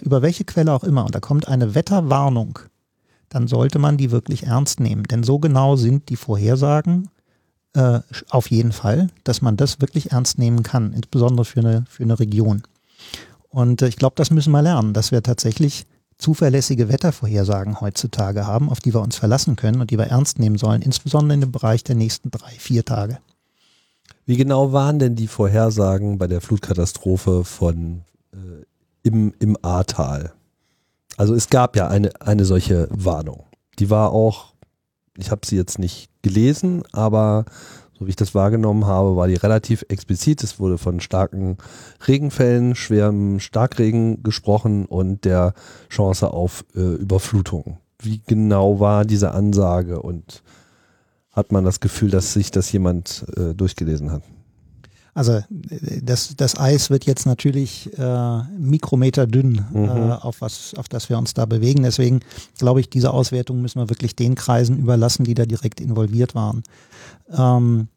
über 0.00 0.22
welche 0.22 0.44
Quelle 0.44 0.72
auch 0.72 0.84
immer, 0.84 1.04
und 1.04 1.14
da 1.14 1.20
kommt 1.20 1.46
eine 1.46 1.74
Wetterwarnung, 1.74 2.58
dann 3.28 3.48
sollte 3.48 3.78
man 3.78 3.96
die 3.96 4.10
wirklich 4.10 4.44
ernst 4.44 4.80
nehmen. 4.80 5.04
Denn 5.04 5.22
so 5.22 5.38
genau 5.38 5.76
sind 5.76 6.08
die 6.08 6.16
Vorhersagen 6.16 7.08
äh, 7.74 8.00
auf 8.30 8.50
jeden 8.50 8.72
Fall, 8.72 9.08
dass 9.24 9.42
man 9.42 9.56
das 9.56 9.80
wirklich 9.80 10.12
ernst 10.12 10.38
nehmen 10.38 10.62
kann, 10.62 10.92
insbesondere 10.92 11.44
für 11.44 11.60
eine, 11.60 11.84
für 11.88 12.04
eine 12.04 12.18
Region. 12.18 12.62
Und 13.50 13.82
äh, 13.82 13.88
ich 13.88 13.96
glaube, 13.96 14.14
das 14.16 14.30
müssen 14.30 14.52
wir 14.52 14.62
lernen, 14.62 14.94
dass 14.94 15.10
wir 15.10 15.22
tatsächlich 15.22 15.86
zuverlässige 16.24 16.88
Wettervorhersagen 16.88 17.82
heutzutage 17.82 18.46
haben, 18.46 18.70
auf 18.70 18.80
die 18.80 18.94
wir 18.94 19.02
uns 19.02 19.16
verlassen 19.16 19.56
können 19.56 19.82
und 19.82 19.90
die 19.90 19.98
wir 19.98 20.06
ernst 20.06 20.38
nehmen 20.38 20.56
sollen, 20.56 20.80
insbesondere 20.80 21.34
in 21.34 21.42
dem 21.42 21.52
Bereich 21.52 21.84
der 21.84 21.96
nächsten 21.96 22.30
drei, 22.30 22.50
vier 22.52 22.82
Tage. 22.82 23.18
Wie 24.24 24.38
genau 24.38 24.72
waren 24.72 24.98
denn 24.98 25.16
die 25.16 25.26
Vorhersagen 25.26 26.16
bei 26.16 26.26
der 26.26 26.40
Flutkatastrophe 26.40 27.44
von 27.44 28.04
äh, 28.32 28.64
im, 29.02 29.34
im 29.38 29.58
Ahrtal? 29.60 30.32
Also 31.18 31.34
es 31.34 31.50
gab 31.50 31.76
ja 31.76 31.88
eine, 31.88 32.10
eine 32.22 32.46
solche 32.46 32.88
Warnung. 32.90 33.44
Die 33.78 33.90
war 33.90 34.12
auch, 34.12 34.54
ich 35.18 35.30
habe 35.30 35.44
sie 35.44 35.56
jetzt 35.56 35.78
nicht 35.78 36.08
gelesen, 36.22 36.84
aber 36.92 37.44
so 37.98 38.06
wie 38.06 38.10
ich 38.10 38.16
das 38.16 38.34
wahrgenommen 38.34 38.86
habe, 38.86 39.16
war 39.16 39.28
die 39.28 39.34
relativ 39.34 39.84
explizit. 39.88 40.42
Es 40.42 40.58
wurde 40.58 40.78
von 40.78 41.00
starken 41.00 41.58
Regenfällen, 42.06 42.74
schwerem 42.74 43.38
Starkregen 43.40 44.22
gesprochen 44.22 44.86
und 44.86 45.24
der 45.24 45.54
Chance 45.88 46.32
auf 46.32 46.64
äh, 46.74 46.80
Überflutung. 46.80 47.78
Wie 48.00 48.20
genau 48.26 48.80
war 48.80 49.04
diese 49.04 49.30
Ansage 49.32 50.02
und 50.02 50.42
hat 51.30 51.52
man 51.52 51.64
das 51.64 51.80
Gefühl, 51.80 52.10
dass 52.10 52.32
sich 52.32 52.50
das 52.50 52.70
jemand 52.72 53.24
äh, 53.36 53.54
durchgelesen 53.54 54.10
hat? 54.10 54.22
Also 55.14 55.40
das, 56.02 56.34
das 56.36 56.58
Eis 56.58 56.90
wird 56.90 57.06
jetzt 57.06 57.24
natürlich 57.24 57.88
äh, 57.96 58.42
Mikrometer 58.58 59.28
dünn, 59.28 59.64
mhm. 59.72 59.84
äh, 59.84 60.12
auf, 60.12 60.40
was, 60.40 60.74
auf 60.74 60.88
das 60.88 61.08
wir 61.08 61.16
uns 61.18 61.34
da 61.34 61.46
bewegen. 61.46 61.84
Deswegen 61.84 62.20
glaube 62.58 62.80
ich, 62.80 62.90
diese 62.90 63.12
Auswertung 63.12 63.62
müssen 63.62 63.78
wir 63.80 63.88
wirklich 63.88 64.16
den 64.16 64.34
Kreisen 64.34 64.76
überlassen, 64.76 65.22
die 65.22 65.34
da 65.34 65.46
direkt 65.46 65.80
involviert 65.80 66.34
waren. 66.34 66.64
Ähm, 67.30 67.88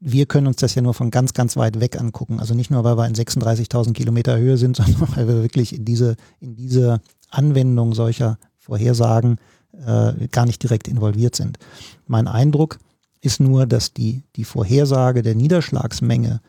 wir 0.00 0.26
können 0.26 0.48
uns 0.48 0.56
das 0.56 0.74
ja 0.74 0.82
nur 0.82 0.94
von 0.94 1.10
ganz, 1.10 1.32
ganz 1.32 1.56
weit 1.56 1.78
weg 1.80 2.00
angucken. 2.00 2.40
Also 2.40 2.54
nicht 2.54 2.70
nur, 2.70 2.82
weil 2.82 2.96
wir 2.96 3.06
in 3.06 3.14
36.000 3.14 3.92
Kilometer 3.92 4.36
Höhe 4.36 4.56
sind, 4.56 4.76
sondern 4.78 5.16
weil 5.16 5.28
wir 5.28 5.42
wirklich 5.42 5.74
in 5.74 5.84
diese, 5.84 6.16
in 6.40 6.56
diese 6.56 7.00
Anwendung 7.30 7.94
solcher 7.94 8.38
Vorhersagen 8.58 9.38
äh, 9.72 10.28
gar 10.28 10.46
nicht 10.46 10.62
direkt 10.62 10.88
involviert 10.88 11.36
sind. 11.36 11.58
Mein 12.06 12.28
Eindruck 12.28 12.78
ist 13.20 13.40
nur, 13.40 13.66
dass 13.66 13.92
die, 13.94 14.24
die 14.36 14.44
Vorhersage 14.44 15.22
der 15.22 15.34
Niederschlagsmenge 15.34 16.40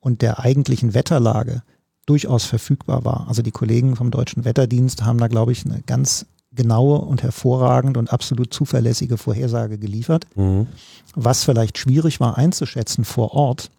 und 0.00 0.22
der 0.22 0.40
eigentlichen 0.40 0.94
Wetterlage 0.94 1.62
durchaus 2.06 2.44
verfügbar 2.44 3.04
war. 3.04 3.26
Also 3.28 3.42
die 3.42 3.50
Kollegen 3.50 3.96
vom 3.96 4.10
Deutschen 4.10 4.44
Wetterdienst 4.44 5.04
haben 5.04 5.18
da, 5.18 5.28
glaube 5.28 5.52
ich, 5.52 5.64
eine 5.64 5.82
ganz 5.82 6.26
genaue 6.58 6.98
und 6.98 7.22
hervorragend 7.22 7.96
und 7.96 8.12
absolut 8.12 8.52
zuverlässige 8.52 9.16
Vorhersage 9.16 9.78
geliefert. 9.78 10.26
Mhm. 10.36 10.66
Was 11.14 11.44
vielleicht 11.44 11.78
schwierig 11.78 12.20
war 12.20 12.36
einzuschätzen 12.36 13.04
vor 13.04 13.32
Ort, 13.32 13.70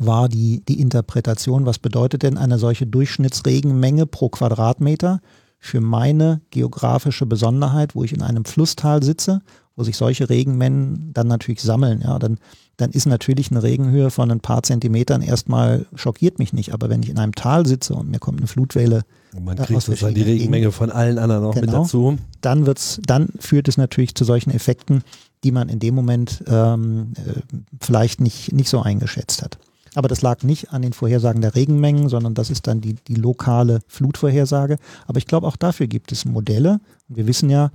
war 0.00 0.28
die, 0.28 0.62
die 0.66 0.80
Interpretation, 0.80 1.66
was 1.66 1.78
bedeutet 1.78 2.22
denn 2.22 2.36
eine 2.36 2.58
solche 2.58 2.86
Durchschnittsregenmenge 2.86 4.06
pro 4.06 4.28
Quadratmeter 4.28 5.20
für 5.58 5.80
meine 5.80 6.40
geografische 6.50 7.26
Besonderheit, 7.26 7.94
wo 7.94 8.02
ich 8.02 8.12
in 8.12 8.22
einem 8.22 8.44
Flusstal 8.44 9.02
sitze, 9.02 9.42
wo 9.76 9.84
sich 9.84 9.96
solche 9.96 10.28
Regenmengen 10.28 11.12
dann 11.12 11.28
natürlich 11.28 11.62
sammeln. 11.62 12.00
Ja, 12.02 12.18
dann 12.18 12.38
dann 12.80 12.90
ist 12.92 13.06
natürlich 13.06 13.50
eine 13.50 13.62
Regenhöhe 13.62 14.10
von 14.10 14.30
ein 14.30 14.40
paar 14.40 14.62
Zentimetern 14.62 15.20
erstmal 15.20 15.86
schockiert 15.94 16.38
mich 16.38 16.52
nicht. 16.52 16.72
Aber 16.72 16.88
wenn 16.88 17.02
ich 17.02 17.10
in 17.10 17.18
einem 17.18 17.34
Tal 17.34 17.66
sitze 17.66 17.94
und 17.94 18.10
mir 18.10 18.18
kommt 18.18 18.38
eine 18.38 18.46
Flutwelle, 18.46 19.02
und 19.34 19.44
man 19.44 19.56
kriegt 19.56 19.82
sozusagen 19.82 20.14
die 20.14 20.22
Regenmenge 20.22 20.72
von 20.72 20.90
allen 20.90 21.18
anderen 21.18 21.42
noch 21.42 21.54
genau, 21.54 21.66
mit 21.66 21.74
dazu. 21.74 22.18
Dann 22.40 22.66
wird's, 22.66 23.00
dann 23.06 23.28
führt 23.38 23.68
es 23.68 23.76
natürlich 23.76 24.14
zu 24.14 24.24
solchen 24.24 24.50
Effekten, 24.50 25.02
die 25.44 25.52
man 25.52 25.68
in 25.68 25.78
dem 25.78 25.94
Moment 25.94 26.42
ähm, 26.46 27.12
äh, 27.16 27.40
vielleicht 27.80 28.20
nicht, 28.20 28.52
nicht 28.52 28.68
so 28.68 28.80
eingeschätzt 28.80 29.42
hat. 29.42 29.58
Aber 29.94 30.08
das 30.08 30.22
lag 30.22 30.42
nicht 30.42 30.72
an 30.72 30.82
den 30.82 30.92
Vorhersagen 30.92 31.42
der 31.42 31.54
Regenmengen, 31.54 32.08
sondern 32.08 32.34
das 32.34 32.50
ist 32.50 32.66
dann 32.66 32.80
die, 32.80 32.94
die 32.94 33.14
lokale 33.14 33.80
Flutvorhersage. 33.88 34.76
Aber 35.06 35.18
ich 35.18 35.26
glaube, 35.26 35.46
auch 35.46 35.56
dafür 35.56 35.86
gibt 35.86 36.12
es 36.12 36.24
Modelle. 36.24 36.80
Und 37.08 37.16
wir 37.16 37.26
wissen 37.26 37.50
ja, 37.50 37.70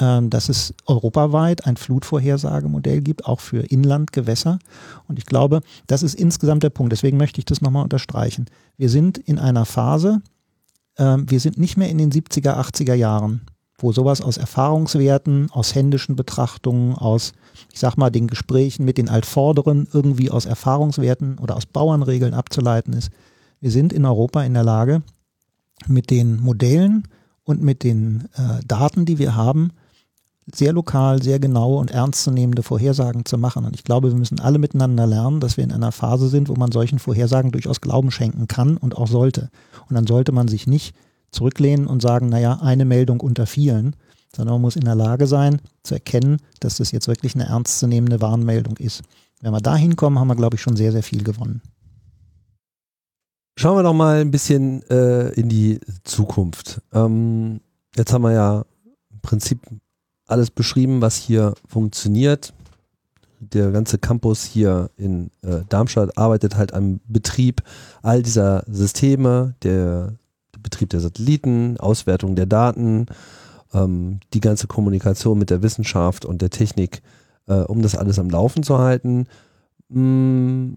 ähm, 0.00 0.30
dass 0.30 0.48
es 0.48 0.74
europaweit 0.86 1.66
ein 1.66 1.76
Flutvorhersagemodell 1.76 3.02
gibt, 3.02 3.24
auch 3.24 3.40
für 3.40 3.60
Inlandgewässer. 3.60 4.58
Und 5.06 5.18
ich 5.18 5.26
glaube, 5.26 5.60
das 5.86 6.02
ist 6.02 6.14
insgesamt 6.14 6.62
der 6.62 6.70
Punkt. 6.70 6.92
Deswegen 6.92 7.16
möchte 7.16 7.38
ich 7.38 7.44
das 7.44 7.60
nochmal 7.60 7.84
unterstreichen. 7.84 8.46
Wir 8.76 8.88
sind 8.88 9.18
in 9.18 9.38
einer 9.38 9.64
Phase, 9.64 10.22
ähm, 11.00 11.28
wir 11.28 11.40
sind 11.40 11.58
nicht 11.58 11.76
mehr 11.76 11.88
in 11.88 11.98
den 11.98 12.12
70er, 12.12 12.56
80er 12.60 12.94
Jahren, 12.94 13.40
wo 13.78 13.90
sowas 13.90 14.20
aus 14.20 14.36
Erfahrungswerten, 14.36 15.50
aus 15.50 15.74
händischen 15.74 16.14
Betrachtungen, 16.14 16.94
aus, 16.94 17.32
ich 17.72 17.80
sag 17.80 17.96
mal, 17.96 18.10
den 18.10 18.26
Gesprächen 18.26 18.84
mit 18.84 18.98
den 18.98 19.08
Altvorderen 19.08 19.88
irgendwie 19.92 20.30
aus 20.30 20.44
Erfahrungswerten 20.44 21.38
oder 21.38 21.56
aus 21.56 21.66
Bauernregeln 21.66 22.34
abzuleiten 22.34 22.92
ist. 22.92 23.10
Wir 23.60 23.70
sind 23.70 23.92
in 23.92 24.04
Europa 24.04 24.44
in 24.44 24.54
der 24.54 24.64
Lage, 24.64 25.02
mit 25.86 26.10
den 26.10 26.40
Modellen 26.40 27.08
und 27.44 27.62
mit 27.62 27.82
den 27.82 28.28
äh, 28.34 28.62
Daten, 28.66 29.06
die 29.06 29.18
wir 29.18 29.34
haben, 29.34 29.70
sehr 30.54 30.72
lokal, 30.72 31.22
sehr 31.22 31.38
genaue 31.38 31.78
und 31.78 31.90
ernstzunehmende 31.90 32.62
Vorhersagen 32.62 33.24
zu 33.24 33.38
machen. 33.38 33.64
Und 33.64 33.74
ich 33.74 33.84
glaube, 33.84 34.10
wir 34.10 34.18
müssen 34.18 34.40
alle 34.40 34.58
miteinander 34.58 35.06
lernen, 35.06 35.40
dass 35.40 35.56
wir 35.56 35.64
in 35.64 35.72
einer 35.72 35.92
Phase 35.92 36.28
sind, 36.28 36.48
wo 36.48 36.54
man 36.54 36.72
solchen 36.72 36.98
Vorhersagen 36.98 37.52
durchaus 37.52 37.80
Glauben 37.80 38.10
schenken 38.10 38.48
kann 38.48 38.76
und 38.76 38.96
auch 38.96 39.08
sollte. 39.08 39.50
Und 39.88 39.94
dann 39.94 40.06
sollte 40.06 40.32
man 40.32 40.48
sich 40.48 40.66
nicht 40.66 40.94
zurücklehnen 41.30 41.86
und 41.86 42.02
sagen, 42.02 42.28
naja, 42.28 42.58
eine 42.60 42.84
Meldung 42.84 43.20
unter 43.20 43.46
vielen, 43.46 43.96
sondern 44.34 44.54
man 44.54 44.62
muss 44.62 44.76
in 44.76 44.84
der 44.84 44.94
Lage 44.94 45.26
sein, 45.26 45.60
zu 45.82 45.94
erkennen, 45.94 46.38
dass 46.60 46.76
das 46.76 46.92
jetzt 46.92 47.08
wirklich 47.08 47.34
eine 47.34 47.46
ernstzunehmende 47.46 48.20
Warnmeldung 48.20 48.76
ist. 48.76 49.02
Wenn 49.40 49.52
wir 49.52 49.60
da 49.60 49.76
hinkommen, 49.76 50.18
haben 50.18 50.28
wir, 50.28 50.36
glaube 50.36 50.56
ich, 50.56 50.62
schon 50.62 50.76
sehr, 50.76 50.92
sehr 50.92 51.02
viel 51.02 51.24
gewonnen. 51.24 51.62
Schauen 53.58 53.76
wir 53.76 53.82
doch 53.82 53.94
mal 53.94 54.20
ein 54.20 54.30
bisschen 54.30 54.82
äh, 54.88 55.30
in 55.32 55.48
die 55.48 55.80
Zukunft. 56.04 56.80
Ähm, 56.92 57.60
jetzt 57.96 58.12
haben 58.12 58.22
wir 58.22 58.32
ja 58.32 58.64
im 59.10 59.20
Prinzip 59.20 59.60
alles 60.30 60.50
beschrieben, 60.50 61.00
was 61.00 61.16
hier 61.16 61.54
funktioniert. 61.66 62.52
der 63.40 63.70
ganze 63.70 63.98
Campus 63.98 64.44
hier 64.44 64.90
in 64.96 65.30
äh, 65.42 65.60
Darmstadt 65.68 66.18
arbeitet 66.18 66.56
halt 66.56 66.74
am 66.74 67.00
Betrieb 67.08 67.62
all 68.02 68.22
dieser 68.22 68.64
Systeme, 68.66 69.54
der 69.62 70.14
Betrieb 70.62 70.90
der 70.90 71.00
Satelliten, 71.00 71.78
Auswertung 71.78 72.36
der 72.36 72.46
Daten, 72.46 73.06
ähm, 73.72 74.20
die 74.34 74.40
ganze 74.40 74.66
Kommunikation 74.66 75.38
mit 75.38 75.48
der 75.50 75.62
Wissenschaft 75.62 76.26
und 76.26 76.42
der 76.42 76.50
Technik, 76.50 77.00
äh, 77.46 77.54
um 77.54 77.80
das 77.82 77.96
alles 77.96 78.18
am 78.18 78.28
Laufen 78.30 78.62
zu 78.62 78.78
halten. 78.78 79.26
Mm, 79.88 80.74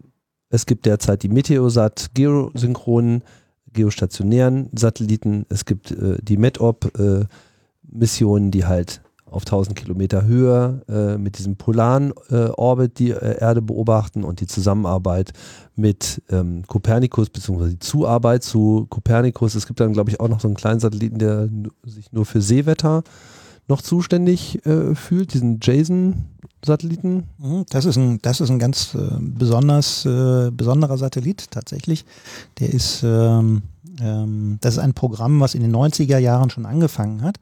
es 0.50 0.66
gibt 0.66 0.86
derzeit 0.86 1.24
die 1.24 1.30
Meteosat 1.30 2.12
geosynchronen, 2.14 3.24
geostationären 3.72 4.70
Satelliten. 4.74 5.46
Es 5.50 5.64
gibt 5.66 5.92
äh, 5.92 6.18
die 6.22 6.38
METOP-Missionen, 6.38 8.48
äh, 8.48 8.52
die 8.52 8.66
halt 8.66 9.02
auf 9.34 9.44
1000 9.44 9.76
Kilometer 9.76 10.26
Höhe 10.26 10.82
äh, 10.88 11.18
mit 11.18 11.38
diesem 11.38 11.56
polaren 11.56 12.14
äh, 12.30 12.50
Orbit 12.50 13.00
die 13.00 13.12
äh, 13.12 13.40
Erde 13.40 13.62
beobachten 13.62 14.24
und 14.24 14.40
die 14.40 14.48
Zusammenarbeit 14.48 15.34
mit 15.76 16.22
ähm, 16.30 16.64
Kopernikus 16.68 17.30
beziehungsweise 17.30 17.72
die 17.72 17.80
Zuarbeit 17.80 18.44
zu 18.44 18.86
Kopernikus. 18.90 19.56
Es 19.56 19.68
gibt 19.68 19.80
dann, 19.80 19.94
glaube 19.94 20.12
ich, 20.12 20.20
auch 20.20 20.30
noch 20.30 20.40
so 20.40 20.48
einen 20.48 20.56
kleinen 20.56 20.80
Satelliten, 20.80 21.20
der 21.20 21.50
sich 21.84 22.12
nur 22.12 22.26
für 22.26 22.42
Seewetter 22.42 23.04
noch 23.68 23.82
zuständig 23.82 24.66
äh, 24.66 24.94
fühlt, 24.94 25.34
diesen 25.34 25.60
Jason-Satelliten. 25.62 27.24
Mhm, 27.38 27.66
das 27.70 27.86
ist 27.86 27.98
ein, 27.98 28.20
das 28.22 28.42
ist 28.42 28.50
ein 28.50 28.60
ganz 28.60 28.94
äh, 28.94 29.00
besonders, 29.20 30.06
äh, 30.06 30.52
besonderer 30.52 30.98
Satellit 30.98 31.50
tatsächlich. 31.50 32.06
Der 32.60 32.72
ist, 32.72 33.04
ähm, 33.04 33.64
ähm, 34.02 34.58
das 34.62 34.76
ist 34.76 34.80
ein 34.80 34.94
Programm, 34.94 35.40
was 35.40 35.56
in 35.56 35.62
den 35.62 35.74
90er 35.74 36.18
Jahren 36.18 36.50
schon 36.50 36.66
angefangen 36.66 37.22
hat 37.22 37.40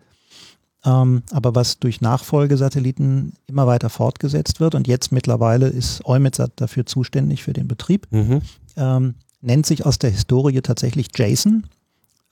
ähm, 0.84 1.24
aber 1.32 1.53
was 1.53 1.80
durch 1.80 2.02
Nachfolgesatelliten 2.02 3.34
immer 3.48 3.68
weiter 3.68 3.90
fortgesetzt 3.90 4.60
wird 4.60 4.76
und 4.76 4.88
jetzt 4.88 5.12
mittlerweile 5.12 5.68
ist 5.68 6.03
EUMETSAT 6.06 6.53
dafür 6.56 6.86
zuständig 6.86 7.44
für 7.44 7.53
den 7.53 7.68
Betrieb, 7.68 8.08
mhm. 8.12 8.41
ähm, 8.76 9.16
nennt 9.41 9.66
sich 9.66 9.86
aus 9.86 9.99
der 9.99 10.10
Historie 10.10 10.62
tatsächlich 10.62 11.10
JASON, 11.16 11.68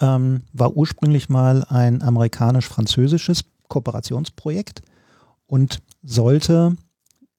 ähm, 0.02 0.42
war 0.54 0.76
ursprünglich 0.76 1.30
mal 1.30 1.64
ein 1.66 2.02
amerikanisch-französisches 2.02 3.44
Kooperationsprojekt 3.68 4.82
und 5.46 5.80
sollte 6.02 6.76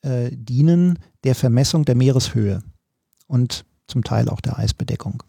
äh, 0.03 0.31
dienen 0.33 0.99
der 1.25 1.35
Vermessung 1.35 1.85
der 1.85 1.95
Meereshöhe 1.95 2.63
und 3.27 3.65
zum 3.87 4.05
Teil 4.05 4.29
auch 4.29 4.41
der 4.41 4.59
Eisbedeckung. 4.59 5.23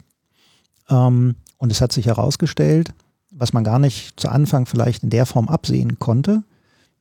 Ähm, 0.88 1.36
und 1.58 1.72
es 1.72 1.80
hat 1.80 1.92
sich 1.92 2.06
herausgestellt, 2.06 2.94
was 3.32 3.52
man 3.52 3.64
gar 3.64 3.78
nicht 3.78 4.18
zu 4.20 4.28
Anfang 4.28 4.66
vielleicht 4.66 5.02
in 5.02 5.10
der 5.10 5.26
Form 5.26 5.48
absehen 5.48 5.98
konnte, 5.98 6.42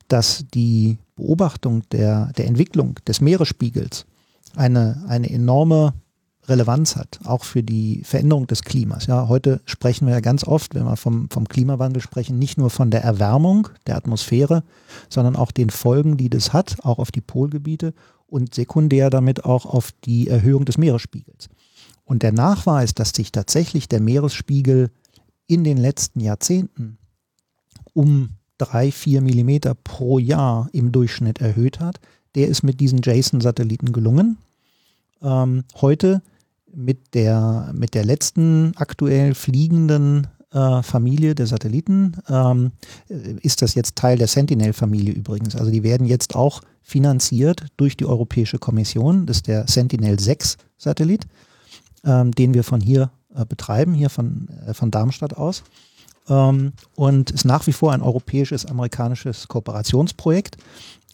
dass 0.08 0.46
die 0.54 0.98
Beobachtung 1.16 1.84
der, 1.92 2.32
der 2.38 2.48
Entwicklung 2.48 2.96
des 3.08 3.22
Meeresspiegels 3.22 4.06
eine, 4.56 5.04
eine 5.08 5.30
enorme 5.30 5.94
Relevanz 6.48 6.96
hat, 6.96 7.20
auch 7.24 7.44
für 7.44 7.64
die 7.64 8.02
Veränderung 8.04 8.48
des 8.48 8.64
Klimas. 8.64 9.06
Ja, 9.06 9.28
heute 9.28 9.62
sprechen 9.66 10.08
wir 10.08 10.16
ja 10.16 10.20
ganz 10.20 10.44
oft, 10.44 10.74
wenn 10.74 10.86
wir 10.86 10.98
vom, 10.98 11.30
vom 11.30 11.48
Klimawandel 11.48 12.02
sprechen, 12.02 12.40
nicht 12.40 12.58
nur 12.58 12.70
von 12.70 12.90
der 12.90 13.04
Erwärmung 13.04 13.70
der 13.88 13.96
Atmosphäre, 13.96 14.64
sondern 15.08 15.36
auch 15.36 15.52
den 15.52 15.70
Folgen, 15.70 16.18
die 16.18 16.30
das 16.30 16.52
hat, 16.52 16.78
auch 16.84 17.00
auf 17.00 17.12
die 17.12 17.22
Polgebiete 17.22 17.94
und 18.28 18.56
sekundär 18.56 19.10
damit 19.10 19.46
auch 19.46 19.66
auf 19.66 19.92
die 20.04 20.28
Erhöhung 20.28 20.66
des 20.66 20.78
Meeresspiegels. 20.78 21.50
Und 22.04 22.24
der 22.24 22.32
Nachweis, 22.32 22.94
dass 22.94 23.12
sich 23.12 23.32
tatsächlich 23.32 23.88
der 23.88 24.02
Meeresspiegel 24.02 24.90
in 25.52 25.66
den 25.66 25.76
letzten 25.76 26.22
Jahrzehnten 26.22 26.98
um 27.94 28.30
drei, 28.58 28.90
vier 28.90 29.20
Millimeter 29.20 29.76
pro 29.76 30.18
Jahr 30.18 30.70
im 30.72 30.94
Durchschnitt 30.94 31.42
erhöht 31.42 31.82
hat, 31.82 32.00
der 32.36 32.48
ist 32.48 32.64
mit 32.64 32.80
diesen 32.80 33.02
JASON-Satelliten 33.04 33.92
gelungen. 33.92 34.38
Ähm, 35.22 35.66
heute 35.82 36.22
mit 36.74 37.14
der, 37.16 37.74
mit 37.76 37.96
der 37.96 38.06
letzten 38.06 38.72
aktuell 38.78 39.36
fliegenden 39.36 40.28
äh, 40.54 40.82
Familie 40.84 41.36
der 41.36 41.48
Satelliten 41.48 42.14
ähm, 42.30 42.72
ist 43.42 43.62
das 43.62 43.76
jetzt 43.76 43.98
Teil 43.98 44.18
der 44.18 44.28
Sentinel-Familie 44.28 45.12
übrigens. 45.14 45.58
Also 45.58 45.70
die 45.70 45.84
werden 45.84 46.08
jetzt 46.08 46.34
auch 46.34 46.62
finanziert 46.82 47.66
durch 47.76 47.98
die 47.98 48.06
Europäische 48.06 48.58
Kommission. 48.58 49.26
Das 49.26 49.38
ist 49.38 49.48
der 49.48 49.68
Sentinel-6-Satellit, 49.68 51.28
ähm, 52.06 52.32
den 52.32 52.54
wir 52.54 52.64
von 52.64 52.80
hier 52.80 53.12
äh, 53.36 53.46
betreiben, 53.46 53.94
hier 53.94 54.10
von, 54.10 54.48
äh, 54.66 54.74
von 54.74 54.92
Darmstadt 54.92 55.38
aus. 55.38 55.64
Ähm, 56.30 56.74
und 56.96 57.32
ist 57.32 57.46
nach 57.46 57.68
wie 57.68 57.74
vor 57.74 57.94
ein 57.94 58.02
europäisches, 58.02 58.66
amerikanisches 58.66 59.48
Kooperationsprojekt. 59.48 60.58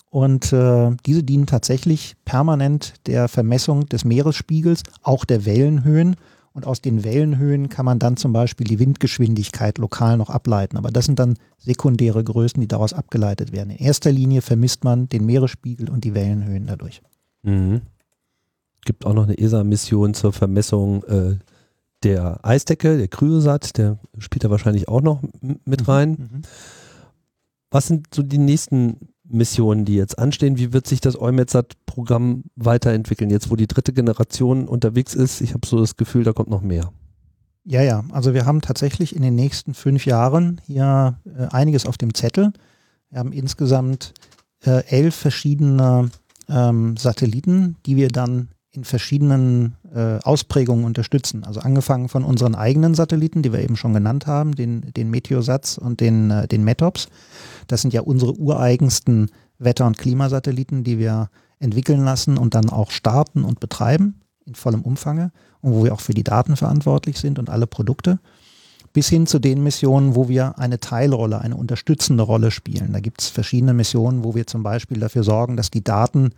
Und 0.10 0.54
äh, 0.54 0.92
diese 1.06 1.24
dienen 1.24 1.48
tatsächlich 1.48 2.16
permanent 2.26 2.94
der 3.08 3.28
Vermessung 3.28 3.88
des 3.88 4.06
Meeresspiegels, 4.06 4.84
auch 5.04 5.26
der 5.26 5.46
Wellenhöhen. 5.46 6.16
Und 6.54 6.66
aus 6.66 6.82
den 6.82 7.04
Wellenhöhen 7.04 7.70
kann 7.70 7.86
man 7.86 8.00
dann 8.00 8.18
zum 8.18 8.34
Beispiel 8.34 8.66
die 8.66 8.80
Windgeschwindigkeit 8.80 9.78
lokal 9.78 10.18
noch 10.18 10.30
ableiten. 10.30 10.78
Aber 10.78 10.90
das 10.90 11.06
sind 11.06 11.20
dann 11.20 11.38
sekundäre 11.58 12.24
Größen, 12.24 12.60
die 12.60 12.68
daraus 12.68 12.94
abgeleitet 12.94 13.52
werden. 13.52 13.70
In 13.70 13.78
erster 13.78 14.12
Linie 14.12 14.42
vermisst 14.42 14.84
man 14.84 15.08
den 15.08 15.26
Meeresspiegel 15.26 15.90
und 15.90 16.04
die 16.04 16.16
Wellenhöhen 16.16 16.66
dadurch. 16.66 17.02
Mhm. 17.44 17.82
Gibt 18.86 19.06
auch 19.06 19.14
noch 19.14 19.26
eine 19.26 19.38
ESA-Mission 19.38 20.14
zur 20.14 20.34
Vermessung 20.34 21.04
äh, 21.04 21.38
der 22.04 22.40
Eisdecke, 22.44 22.98
der 22.98 23.08
Kryosat, 23.08 23.78
der 23.78 23.98
spielt 24.18 24.44
da 24.44 24.50
wahrscheinlich 24.50 24.88
auch 24.88 25.02
noch 25.02 25.22
mit 25.42 25.82
mhm, 25.82 25.86
rein. 25.86 26.10
Mhm. 26.10 26.42
Was 27.70 27.88
sind 27.88 28.08
so 28.14 28.24
die 28.24 28.38
nächsten 28.38 29.10
Missionen, 29.24 29.86
die 29.86 29.96
jetzt 29.96 30.18
anstehen? 30.18 30.58
Wie 30.58 30.74
wird 30.74 30.88
sich 30.88 31.02
das 31.02 31.20
EUMETSAT-Programm 31.20 32.44
weiterentwickeln, 32.56 33.30
jetzt 33.30 33.50
wo 33.52 33.56
die 33.56 33.68
dritte 33.68 33.94
Generation 33.94 34.68
unterwegs 34.68 35.14
ist? 35.14 35.42
Ich 35.42 35.54
habe 35.54 35.68
so 35.68 35.80
das 35.80 35.96
Gefühl, 35.96 36.24
da 36.24 36.34
kommt 36.34 36.50
noch 36.50 36.62
mehr. 36.62 36.92
Ja, 37.66 37.82
ja, 37.82 38.06
also 38.12 38.34
wir 38.34 38.46
haben 38.46 38.62
tatsächlich 38.62 39.14
in 39.14 39.22
den 39.22 39.36
nächsten 39.36 39.74
fünf 39.74 40.06
Jahren 40.06 40.62
hier 40.66 41.20
äh, 41.26 41.48
einiges 41.48 41.86
auf 41.86 41.98
dem 41.98 42.14
Zettel. 42.14 42.54
Wir 43.10 43.20
haben 43.20 43.34
insgesamt 43.34 44.14
äh, 44.64 44.86
elf 44.86 45.16
verschiedene 45.16 46.10
ähm, 46.48 46.96
Satelliten, 46.96 47.76
die 47.86 47.98
wir 47.98 48.08
dann 48.08 48.50
in 48.72 48.86
verschiedenen 48.86 49.76
äh, 49.98 50.20
Ausprägungen 50.24 50.86
unterstützen. 50.86 51.44
Also 51.44 51.60
angefangen 51.60 52.08
von 52.08 52.24
unseren 52.24 52.54
eigenen 52.54 52.94
Satelliten, 52.94 53.42
die 53.42 53.52
wir 53.52 53.62
eben 53.62 53.76
schon 53.76 53.94
genannt 53.94 54.28
haben, 54.28 54.54
den, 54.54 54.94
den 54.96 55.10
Meteosats 55.10 55.80
und 55.80 56.02
den, 56.02 56.30
äh, 56.30 56.48
den 56.48 56.64
METOPS. 56.64 57.08
Das 57.66 57.82
sind 57.82 57.96
ja 57.96 58.02
unsere 58.02 58.38
ureigensten 58.38 59.32
Wetter- 59.58 59.88
und 59.88 59.98
Klimasatelliten, 59.98 60.84
die 60.84 61.00
wir 61.00 61.30
entwickeln 61.60 62.06
lassen 62.06 62.38
und 62.38 62.54
dann 62.54 62.70
auch 62.70 62.92
starten 62.92 63.44
und 63.44 63.60
betreiben 63.60 64.22
in 64.46 64.54
vollem 64.54 64.84
Umfange 64.84 65.32
und 65.62 65.74
wo 65.74 65.84
wir 65.84 65.94
auch 65.96 66.00
für 66.00 66.14
die 66.14 66.24
Daten 66.24 66.56
verantwortlich 66.56 67.18
sind 67.18 67.40
und 67.40 67.50
alle 67.50 67.66
Produkte. 67.66 68.20
Bis 68.94 69.10
hin 69.10 69.26
zu 69.26 69.40
den 69.40 69.64
Missionen, 69.64 70.16
wo 70.16 70.30
wir 70.30 70.60
eine 70.60 70.80
Teilrolle, 70.80 71.42
eine 71.42 71.56
unterstützende 71.56 72.22
Rolle 72.22 72.52
spielen. 72.52 72.94
Da 72.94 73.00
gibt 73.00 73.22
es 73.22 73.30
verschiedene 73.30 73.74
Missionen, 73.74 74.24
wo 74.24 74.36
wir 74.36 74.46
zum 74.46 74.62
Beispiel 74.62 75.00
dafür 75.00 75.24
sorgen, 75.24 75.58
dass 75.58 75.72
die 75.72 75.84
Daten 75.84 76.34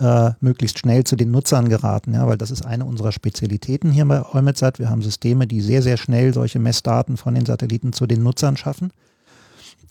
äh, 0.00 0.32
möglichst 0.40 0.78
schnell 0.78 1.04
zu 1.04 1.14
den 1.14 1.30
Nutzern 1.30 1.68
geraten, 1.68 2.14
ja, 2.14 2.26
weil 2.26 2.38
das 2.38 2.50
ist 2.50 2.64
eine 2.64 2.84
unserer 2.84 3.12
Spezialitäten 3.12 3.92
hier 3.92 4.06
bei 4.06 4.22
EUMETSAT. 4.22 4.78
Wir 4.78 4.88
haben 4.88 5.02
Systeme, 5.02 5.46
die 5.46 5.60
sehr, 5.60 5.82
sehr 5.82 5.96
schnell 5.96 6.32
solche 6.32 6.58
Messdaten 6.58 7.16
von 7.16 7.34
den 7.34 7.46
Satelliten 7.46 7.92
zu 7.92 8.06
den 8.06 8.22
Nutzern 8.22 8.56
schaffen. 8.56 8.92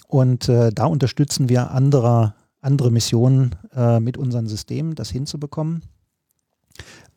Und 0.08 0.50
äh, 0.50 0.72
da 0.74 0.86
unterstützen 0.86 1.50
wir 1.50 1.72
andere, 1.72 2.34
andere 2.62 2.90
Missionen 2.92 3.56
äh, 3.76 4.00
mit 4.00 4.18
unseren 4.18 4.48
Systemen, 4.48 4.96
das 4.96 5.12
hinzubekommen. 5.12 5.84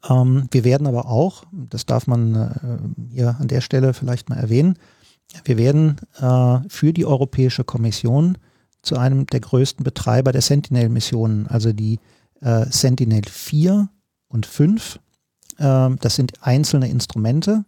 Ähm, 0.08 0.48
wir 0.50 0.64
werden 0.64 0.86
aber 0.86 1.06
auch, 1.06 1.44
das 1.50 1.86
darf 1.86 2.06
man 2.06 2.34
äh, 2.34 3.14
hier 3.14 3.36
an 3.40 3.48
der 3.48 3.62
Stelle 3.62 3.94
vielleicht 3.94 4.28
mal 4.28 4.36
erwähnen, 4.36 4.76
wir 5.44 5.56
werden 5.56 5.96
äh, 6.20 6.58
für 6.68 6.92
die 6.92 7.06
Europäische 7.06 7.64
Kommission 7.64 8.36
zu 8.82 8.98
einem 8.98 9.24
der 9.26 9.40
größten 9.40 9.82
Betreiber 9.82 10.32
der 10.32 10.42
Sentinel-Missionen, 10.42 11.46
also 11.46 11.72
die 11.72 12.00
äh, 12.42 12.66
Sentinel 12.70 13.22
4 13.28 13.88
und 14.28 14.46
5. 14.46 14.98
Äh, 15.58 15.90
das 16.00 16.16
sind 16.16 16.32
einzelne 16.42 16.88
Instrumente, 16.88 17.64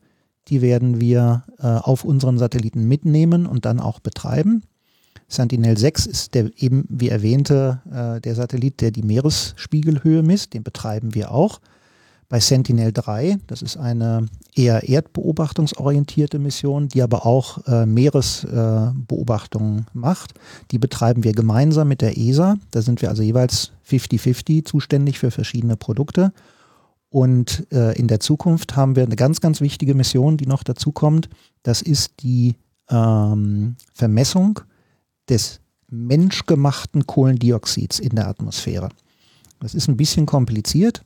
die 0.48 0.60
werden 0.60 1.01
wir 1.01 1.44
äh, 1.59 1.66
auf 1.66 2.05
unseren 2.05 2.38
Satelliten 2.38 2.86
mitnehmen 2.86 3.46
und 3.46 3.64
dann 3.64 3.80
auch 3.80 4.01
betreiben. 4.01 4.62
Sentinel 5.26 5.78
6 5.78 6.06
ist 6.06 6.34
der 6.34 6.51
eben 6.56 6.84
wie 6.88 7.09
erwähnte 7.09 7.80
äh, 7.90 8.20
der 8.20 8.34
Satellit, 8.34 8.80
der 8.80 8.90
die 8.90 9.02
Meeresspiegelhöhe 9.02 10.22
misst, 10.22 10.52
den 10.52 10.62
betreiben 10.62 11.14
wir 11.14 11.30
auch. 11.30 11.60
Bei 12.28 12.40
Sentinel 12.40 12.92
3, 12.92 13.38
das 13.46 13.62
ist 13.62 13.76
eine 13.76 14.26
eher 14.55 14.88
erdbeobachtungsorientierte 14.88 16.38
Mission, 16.38 16.88
die 16.88 17.02
aber 17.02 17.26
auch 17.26 17.66
äh, 17.66 17.86
Meeresbeobachtungen 17.86 19.78
äh, 19.80 19.84
macht. 19.92 20.34
Die 20.70 20.78
betreiben 20.78 21.22
wir 21.24 21.32
gemeinsam 21.32 21.88
mit 21.88 22.01
der 22.01 22.16
ESA. 22.16 22.56
Da 22.70 22.82
sind 22.82 23.02
wir 23.02 23.10
also 23.10 23.22
jeweils 23.22 23.72
50-50 23.88 24.64
zuständig 24.64 25.18
für 25.18 25.30
verschiedene 25.30 25.76
Produkte. 25.76 26.32
Und 27.10 27.66
äh, 27.70 27.96
in 27.96 28.09
der 28.09 28.20
Zukunft 28.20 28.74
haben 28.74 28.96
wir 28.96 29.05
eine 29.05 29.16
ganz, 29.16 29.40
ganz 29.40 29.60
wichtige 29.60 29.94
Mission, 29.94 30.36
die 30.36 30.46
noch 30.46 30.64
dazu 30.64 30.90
kommt. 30.90 31.28
Das 31.62 31.82
ist 31.82 32.14
die 32.22 32.56
ähm, 32.88 33.76
Vermessung 33.92 34.60
des 35.28 35.60
menschgemachten 35.88 37.06
Kohlendioxids 37.06 37.98
in 38.01 38.16
der 38.16 38.28
Atmosphäre. 38.28 38.88
Das 39.60 39.74
ist 39.74 39.88
ein 39.88 39.96
bisschen 39.96 40.26
kompliziert. 40.26 41.05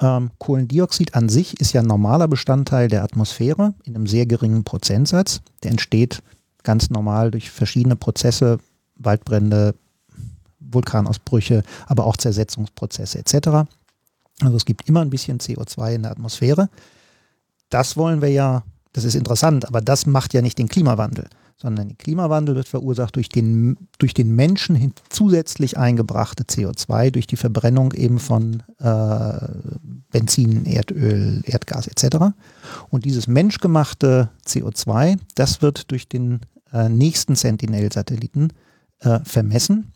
Ähm, 0.00 0.30
Kohlendioxid 0.38 1.14
an 1.14 1.28
sich 1.28 1.60
ist 1.60 1.72
ja 1.72 1.82
ein 1.82 1.86
normaler 1.86 2.26
Bestandteil 2.26 2.88
der 2.88 3.04
Atmosphäre 3.04 3.74
in 3.84 3.94
einem 3.94 4.06
sehr 4.06 4.26
geringen 4.26 4.64
Prozentsatz. 4.64 5.42
Der 5.62 5.70
entsteht 5.70 6.22
ganz 6.62 6.90
normal 6.90 7.30
durch 7.30 7.50
verschiedene 7.50 7.96
Prozesse, 7.96 8.58
Waldbrände, 8.96 9.74
Vulkanausbrüche, 10.58 11.62
aber 11.86 12.06
auch 12.06 12.16
Zersetzungsprozesse 12.16 13.18
etc. 13.18 13.68
Also 14.40 14.56
es 14.56 14.64
gibt 14.64 14.88
immer 14.88 15.00
ein 15.00 15.10
bisschen 15.10 15.38
CO2 15.38 15.94
in 15.94 16.02
der 16.02 16.12
Atmosphäre. 16.12 16.68
Das 17.68 17.96
wollen 17.96 18.22
wir 18.22 18.30
ja, 18.30 18.62
das 18.92 19.04
ist 19.04 19.14
interessant, 19.14 19.66
aber 19.68 19.80
das 19.80 20.06
macht 20.06 20.32
ja 20.34 20.42
nicht 20.42 20.58
den 20.58 20.68
Klimawandel, 20.68 21.28
sondern 21.60 21.88
der 21.88 21.96
Klimawandel 21.96 22.54
wird 22.54 22.68
verursacht 22.68 23.16
durch 23.16 23.28
den, 23.28 23.76
durch 23.98 24.14
den 24.14 24.34
Menschen 24.34 24.74
hin 24.74 24.92
zusätzlich 25.10 25.76
eingebrachte 25.76 26.44
CO2, 26.44 27.10
durch 27.10 27.26
die 27.26 27.36
Verbrennung 27.36 27.92
eben 27.92 28.18
von 28.18 28.62
äh, 28.78 29.48
Benzin, 30.10 30.64
Erdöl, 30.64 31.42
Erdgas 31.44 31.86
etc. 31.86 32.32
Und 32.88 33.04
dieses 33.04 33.26
menschgemachte 33.26 34.30
CO2, 34.46 35.18
das 35.34 35.60
wird 35.60 35.90
durch 35.90 36.08
den 36.08 36.40
äh, 36.72 36.88
nächsten 36.88 37.36
Sentinel-Satelliten 37.36 38.52
äh, 39.00 39.20
vermessen 39.24 39.92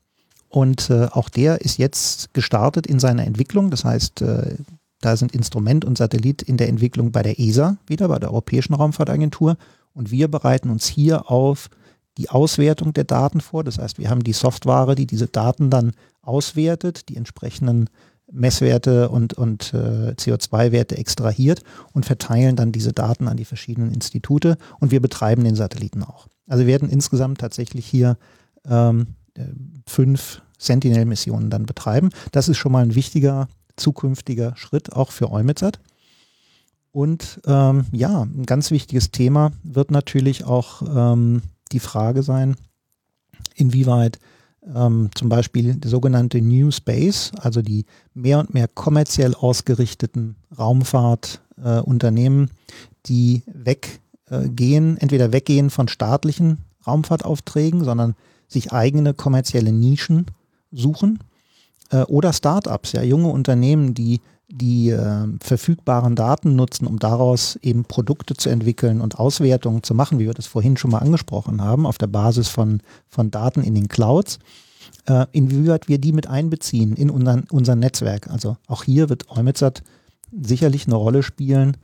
und 0.55 0.89
äh, 0.89 1.09
auch 1.11 1.28
der 1.28 1.62
ist 1.62 1.78
jetzt 1.78 2.32
gestartet 2.32 2.86
in 2.86 3.01
seiner 3.01 3.24
Entwicklung. 3.24 3.70
Das 3.70 3.85
heißt, 3.85 4.23
äh, 4.23 4.55
da 5.01 5.16
sind 5.16 5.35
Instrument 5.35 5.85
und 5.85 5.99
Satellit 5.99 6.43
in 6.43 6.59
der 6.59 6.69
Entwicklung 6.69 7.11
bei 7.11 7.24
der 7.24 7.41
ESA, 7.41 7.77
wieder 7.89 8.07
bei 8.07 8.20
der 8.20 8.31
Europäischen 8.31 8.74
Raumfahrtagentur. 8.74 9.57
Und 9.95 10.11
wir 10.11 10.29
bereiten 10.29 10.71
uns 10.71 10.87
hier 10.87 11.31
auf 11.31 11.71
die 12.19 12.31
Auswertung 12.31 12.93
der 12.93 13.05
Daten 13.05 13.41
vor. 13.41 13.65
Das 13.65 13.79
heißt, 13.79 13.99
wir 13.99 14.11
haben 14.11 14.23
die 14.23 14.33
Software, 14.33 14.95
die 14.95 15.07
diese 15.07 15.27
Daten 15.27 15.71
dann 15.71 15.93
auswertet, 16.23 17.09
die 17.09 17.16
entsprechenden 17.16 17.89
Messwerte 18.31 19.11
und, 19.11 19.35
und 19.35 19.75
äh, 19.75 20.12
CO2-Werte 20.12 20.97
extrahiert 20.97 21.62
und 21.93 22.07
verteilen 22.07 22.57
dann 22.57 22.73
diese 22.73 22.93
Daten 22.93 23.29
an 23.29 23.37
die 23.37 23.45
verschiedenen 23.45 23.93
Institute 23.93 24.57
und 24.81 24.91
wir 24.91 25.01
betreiben 25.01 25.45
den 25.45 25.55
Satelliten 25.55 26.03
auch. 26.03 26.27
Also 26.47 26.66
werden 26.66 26.89
insgesamt 26.89 27.41
tatsächlich 27.41 27.87
hier 27.87 28.16
ähm, 28.69 29.09
äh, 29.35 29.45
fünf 29.87 30.43
Sentinel-Missionen 30.59 31.51
dann 31.51 31.66
betreiben. 31.66 32.11
Das 32.33 32.49
ist 32.49 32.57
schon 32.57 32.73
mal 32.73 32.83
ein 32.83 32.95
wichtiger 32.95 33.49
zukünftiger 33.77 34.57
Schritt 34.57 34.93
auch 34.93 35.11
für 35.11 35.31
EUMETSAT. 35.31 35.81
Und 36.95 37.41
ähm, 37.45 37.87
ja, 37.91 38.23
ein 38.23 38.47
ganz 38.47 38.71
wichtiges 38.71 39.11
Thema 39.11 39.51
wird 39.65 39.91
natürlich 39.91 40.45
auch 40.45 40.81
ähm, 40.83 41.43
die 41.73 41.81
Frage 41.81 42.23
sein, 42.23 42.55
inwieweit 43.57 44.21
ähm, 44.73 45.11
zum 45.16 45.29
Beispiel 45.29 45.75
der 45.75 45.91
sogenannte 45.91 46.41
New 46.41 46.71
Space, 46.71 47.33
also 47.41 47.62
die 47.62 47.85
mehr 48.15 48.39
und 48.39 48.55
mehr 48.55 48.69
kommerziell 48.69 49.35
ausgerichteten 49.35 50.37
Raumfahrtunternehmen, 50.57 52.45
äh, 52.45 52.51
die 53.07 53.43
weggehen, 53.47 54.97
äh, 54.97 55.01
entweder 55.01 55.33
weggehen 55.33 55.71
von 55.71 55.89
staatlichen 55.89 56.59
Raumfahrtaufträgen, 56.87 57.83
sondern 57.83 58.15
sich 58.47 58.73
eigene 58.73 59.15
kommerzielle 59.15 59.73
Nischen 59.73 60.27
suchen 60.71 61.19
äh, 61.91 62.03
oder 62.03 62.33
Startups, 62.33 62.93
ja, 62.93 63.03
junge 63.03 63.31
Unternehmen, 63.31 63.95
die 63.95 64.21
die 64.49 64.91
äh, 64.91 65.27
verfügbaren 65.41 66.16
Daten 66.16 66.55
nutzen, 66.55 66.87
um 66.87 66.99
daraus 66.99 67.57
eben 67.62 67.85
Produkte 67.85 68.35
zu 68.35 68.51
entwickeln 68.51 69.01
und 69.01 69.19
Auswertungen 69.19 69.83
zu 69.83 69.95
machen, 69.95 70.19
wie 70.19 70.27
wir 70.27 70.35
das 70.35 70.47
vorhin 70.47 70.77
schon 70.77 70.91
mal 70.91 70.99
angesprochen 70.99 71.62
haben, 71.62 71.87
auf 71.87 71.99
der 71.99 72.07
Basis 72.07 72.49
von, 72.49 72.81
von 73.09 73.31
Daten 73.31 73.62
in 73.62 73.75
den 73.75 73.89
Clouds, 73.89 74.39
äh, 75.07 75.27
inwieweit 75.33 75.89
wir 75.89 75.99
die 75.99 76.12
mit 76.12 76.27
einbeziehen 76.27 76.95
in 76.95 77.11
unseren, 77.11 77.45
unser 77.51 77.75
Netzwerk. 77.75 78.31
Also 78.31 78.57
auch 78.66 78.85
hier 78.85 79.09
wird 79.09 79.31
Eumetsat 79.31 79.83
sicherlich 80.31 80.87
eine 80.87 80.97
Rolle 80.97 81.23
spielen 81.23 81.77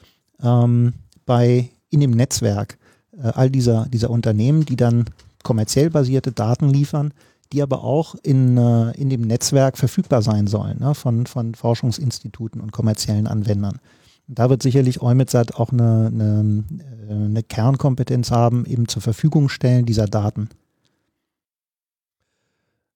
ähm, 0.43 0.95
bei 1.25 1.71
in 1.89 2.01
dem 2.01 2.13
Netzwerk 2.13 2.79
äh, 3.17 3.29
all 3.29 3.51
dieser, 3.51 3.87
dieser 3.87 4.11
Unternehmen, 4.11 4.65
die 4.65 4.77
dann 4.77 5.07
kommerziell 5.43 5.91
basierte 5.91 6.33
Daten 6.33 6.69
liefern, 6.69 7.13
die 7.53 7.63
aber 7.63 7.83
auch 7.83 8.15
in, 8.23 8.57
äh, 8.57 8.93
in 8.93 9.11
dem 9.11 9.23
Netzwerk 9.23 9.77
verfügbar 9.77 10.23
sein 10.23 10.47
sollen 10.47 10.79
ne, 10.79 10.95
von, 10.95 11.27
von 11.27 11.55
Forschungsinstituten 11.55 12.61
und 12.61 12.73
kommerziellen 12.73 13.27
Anwendern. 13.27 13.81
Da 14.29 14.49
wird 14.49 14.63
sicherlich 14.63 15.03
EUMETSAT 15.03 15.57
auch 15.57 15.73
eine, 15.73 16.07
eine, 16.07 16.65
äh, 17.09 17.13
eine 17.13 17.43
Kernkompetenz 17.43 18.31
haben, 18.31 18.65
eben 18.67 18.87
zur 18.87 19.03
Verfügung 19.03 19.49
stellen 19.49 19.87
dieser 19.87 20.07
Daten. 20.07 20.49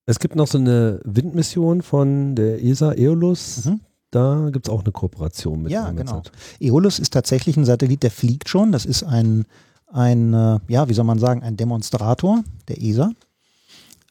Es 0.07 0.19
gibt 0.19 0.37
noch 0.37 0.47
so 0.47 0.59
eine 0.59 1.01
Windmission 1.05 1.83
von 1.83 2.37
der 2.37 2.63
ESA, 2.63 2.93
EOLUS. 2.93 3.65
Mhm. 3.65 3.81
Da 4.11 4.51
gibt 4.53 4.69
es 4.69 4.73
auch 4.73 4.83
eine 4.83 4.93
Kooperation 4.93 5.63
mit. 5.63 5.73
Ja, 5.73 5.91
genau. 5.91 6.23
EOLUS 6.61 7.01
ist 7.01 7.13
tatsächlich 7.13 7.57
ein 7.57 7.65
Satellit, 7.65 8.05
der 8.05 8.13
fliegt 8.13 8.49
schon. 8.49 8.71
Das 8.71 8.85
ist 8.85 9.03
ein, 9.03 9.47
ein, 9.89 10.35
äh, 10.35 10.61
ja, 10.69 10.89
wie 10.89 10.95
soll 10.95 11.05
man 11.05 11.19
sagen, 11.19 11.43
ein 11.43 11.57
Demonstrator 11.57 12.45
der 12.69 12.81
ESA. 12.81 13.11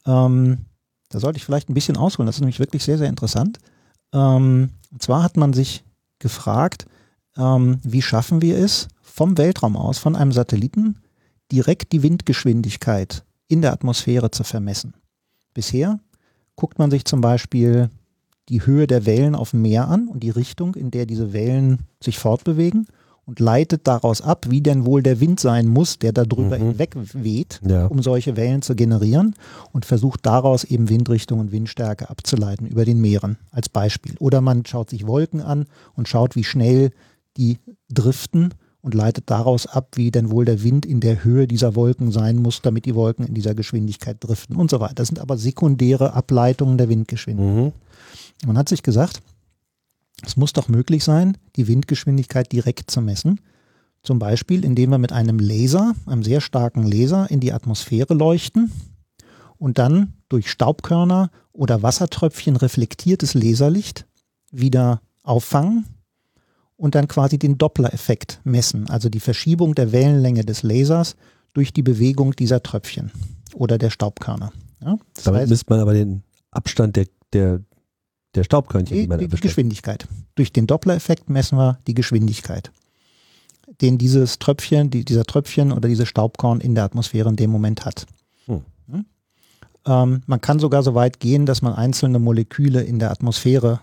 Ähm, 0.06 0.66
da 1.10 1.20
sollte 1.20 1.38
ich 1.38 1.46
vielleicht 1.46 1.70
ein 1.70 1.74
bisschen 1.74 1.98
ausholen, 1.98 2.26
das 2.26 2.36
ist 2.38 2.42
nämlich 2.42 2.60
wirklich 2.60 2.84
sehr, 2.84 2.98
sehr 2.98 3.10
interessant. 3.10 3.60
Ähm, 4.14 4.72
und 4.92 5.02
zwar 5.02 5.24
hat 5.24 5.38
man 5.38 5.54
sich 5.54 5.84
gefragt, 6.20 6.86
ähm, 7.38 7.80
wie 7.84 8.02
schaffen 8.02 8.42
wir 8.42 8.58
es, 8.58 8.88
vom 9.02 9.38
Weltraum 9.38 9.78
aus, 9.78 10.00
von 10.00 10.16
einem 10.16 10.32
Satelliten, 10.32 11.00
direkt 11.52 11.92
die 11.92 12.02
Windgeschwindigkeit 12.02 13.24
in 13.48 13.62
der 13.62 13.74
Atmosphäre 13.74 14.32
zu 14.32 14.44
vermessen. 14.44 14.96
Bisher 15.54 16.00
guckt 16.56 16.80
man 16.80 16.90
sich 16.90 17.06
zum 17.06 17.22
Beispiel 17.22 17.90
die 18.50 18.66
Höhe 18.66 18.88
der 18.88 19.06
Wellen 19.06 19.36
auf 19.36 19.52
dem 19.52 19.62
Meer 19.62 19.88
an 19.88 20.08
und 20.08 20.22
die 20.22 20.30
Richtung, 20.30 20.76
in 20.76 20.92
der 20.92 21.06
diese 21.06 21.32
Wellen 21.34 21.88
sich 22.02 22.20
fortbewegen 22.20 22.88
und 23.26 23.40
leitet 23.40 23.88
daraus 23.88 24.22
ab, 24.22 24.48
wie 24.50 24.62
denn 24.62 24.86
wohl 24.86 25.02
der 25.02 25.20
Wind 25.20 25.40
sein 25.40 25.68
muss, 25.68 25.98
der 26.00 26.12
darüber 26.12 26.58
mhm. 26.58 26.70
hinweg 26.70 26.96
weht, 27.14 27.62
ja. 27.68 27.86
um 27.88 28.02
solche 28.02 28.36
Wellen 28.36 28.62
zu 28.62 28.76
generieren 28.76 29.36
und 29.72 29.86
versucht 29.86 30.26
daraus 30.26 30.64
eben 30.64 30.90
Windrichtung 30.90 31.40
und 31.40 31.52
Windstärke 31.52 32.10
abzuleiten 32.10 32.68
über 32.68 32.86
den 32.86 33.00
Meeren 33.00 33.38
als 33.52 33.70
Beispiel. 33.70 34.16
Oder 34.20 34.42
man 34.42 34.66
schaut 34.66 34.90
sich 34.90 35.08
Wolken 35.08 35.42
an 35.42 35.66
und 35.96 36.08
schaut, 36.08 36.36
wie 36.36 36.44
schnell 36.44 36.92
die 37.38 37.60
driften 37.90 38.54
und 38.82 38.94
leitet 38.94 39.30
daraus 39.30 39.66
ab, 39.66 39.92
wie 39.96 40.12
denn 40.12 40.30
wohl 40.30 40.44
der 40.44 40.62
Wind 40.62 40.86
in 40.86 41.00
der 41.00 41.24
Höhe 41.24 41.48
dieser 41.48 41.76
Wolken 41.76 42.12
sein 42.12 42.36
muss, 42.36 42.62
damit 42.62 42.86
die 42.86 42.96
Wolken 42.96 43.26
in 43.26 43.34
dieser 43.34 43.56
Geschwindigkeit 43.56 44.18
driften 44.20 44.58
und 44.58 44.70
so 44.70 44.82
weiter. 44.82 44.96
Das 44.96 45.08
sind 45.08 45.20
aber 45.20 45.38
sekundäre 45.38 46.14
Ableitungen 46.14 46.78
der 46.78 46.90
Windgeschwindigkeit. 46.90 47.74
Mhm. 47.74 48.48
Man 48.48 48.58
hat 48.58 48.68
sich 48.68 48.84
gesagt, 48.84 49.22
es 50.22 50.38
muss 50.38 50.54
doch 50.54 50.68
möglich 50.68 51.04
sein, 51.04 51.38
die 51.56 51.68
Windgeschwindigkeit 51.68 52.52
direkt 52.52 52.92
zu 52.92 53.02
messen. 53.02 53.42
Zum 54.04 54.20
Beispiel, 54.20 54.66
indem 54.66 54.92
wir 54.92 54.98
mit 54.98 55.14
einem 55.14 55.40
Laser, 55.40 55.94
einem 56.06 56.24
sehr 56.24 56.42
starken 56.42 56.84
Laser, 56.84 57.32
in 57.32 57.40
die 57.40 57.54
Atmosphäre 57.54 58.14
leuchten 58.14 58.72
und 59.58 59.78
dann 59.78 60.14
durch 60.30 60.50
Staubkörner 60.50 61.32
oder 61.54 61.84
Wassertröpfchen 61.84 62.58
reflektiertes 62.58 63.34
Laserlicht 63.34 64.06
wieder 64.52 65.02
auffangen 65.24 65.86
und 66.76 66.96
dann 66.96 67.08
quasi 67.08 67.38
den 67.38 67.58
Doppler-Effekt 67.58 68.42
messen, 68.44 68.90
also 68.90 69.10
die 69.10 69.20
Verschiebung 69.20 69.74
der 69.76 69.92
Wellenlänge 69.92 70.44
des 70.44 70.64
Lasers 70.64 71.16
durch 71.54 71.72
die 71.72 71.84
Bewegung 71.84 72.36
dieser 72.36 72.62
Tröpfchen 72.62 73.12
oder 73.54 73.78
der 73.78 73.90
Staubkörner. 73.90 74.52
Ja, 74.82 74.98
Damit 75.24 75.42
heißt, 75.42 75.50
misst 75.50 75.70
man 75.70 75.80
aber 75.80 75.94
den 75.94 76.24
Abstand 76.52 76.96
der, 76.96 77.08
der, 77.32 77.62
der 78.36 78.44
Staubkörnchen. 78.44 78.98
Die, 78.98 79.18
die, 79.18 79.28
die 79.28 79.42
Geschwindigkeit. 79.42 80.08
Durch 80.36 80.52
den 80.52 80.68
Doppler-Effekt 80.68 81.30
messen 81.30 81.58
wir 81.58 81.80
die 81.88 81.94
Geschwindigkeit, 81.94 82.72
den 83.82 83.98
dieses 83.98 84.40
Tröpfchen, 84.40 84.90
die, 84.90 85.06
dieser 85.06 85.26
Tröpfchen 85.26 85.72
oder 85.72 85.88
dieses 85.88 86.08
Staubkorn 86.08 86.62
in 86.62 86.76
der 86.76 86.84
Atmosphäre 86.84 87.30
in 87.30 87.36
dem 87.36 87.52
Moment 87.52 87.86
hat. 87.86 88.06
Hm. 88.46 88.62
Hm? 88.90 89.06
Ähm, 89.86 90.24
man 90.26 90.42
kann 90.42 90.60
sogar 90.60 90.84
so 90.84 90.96
weit 90.96 91.20
gehen, 91.20 91.46
dass 91.46 91.62
man 91.62 91.74
einzelne 91.74 92.20
Moleküle 92.20 92.82
in 92.82 93.00
der 93.00 93.12
Atmosphäre 93.12 93.80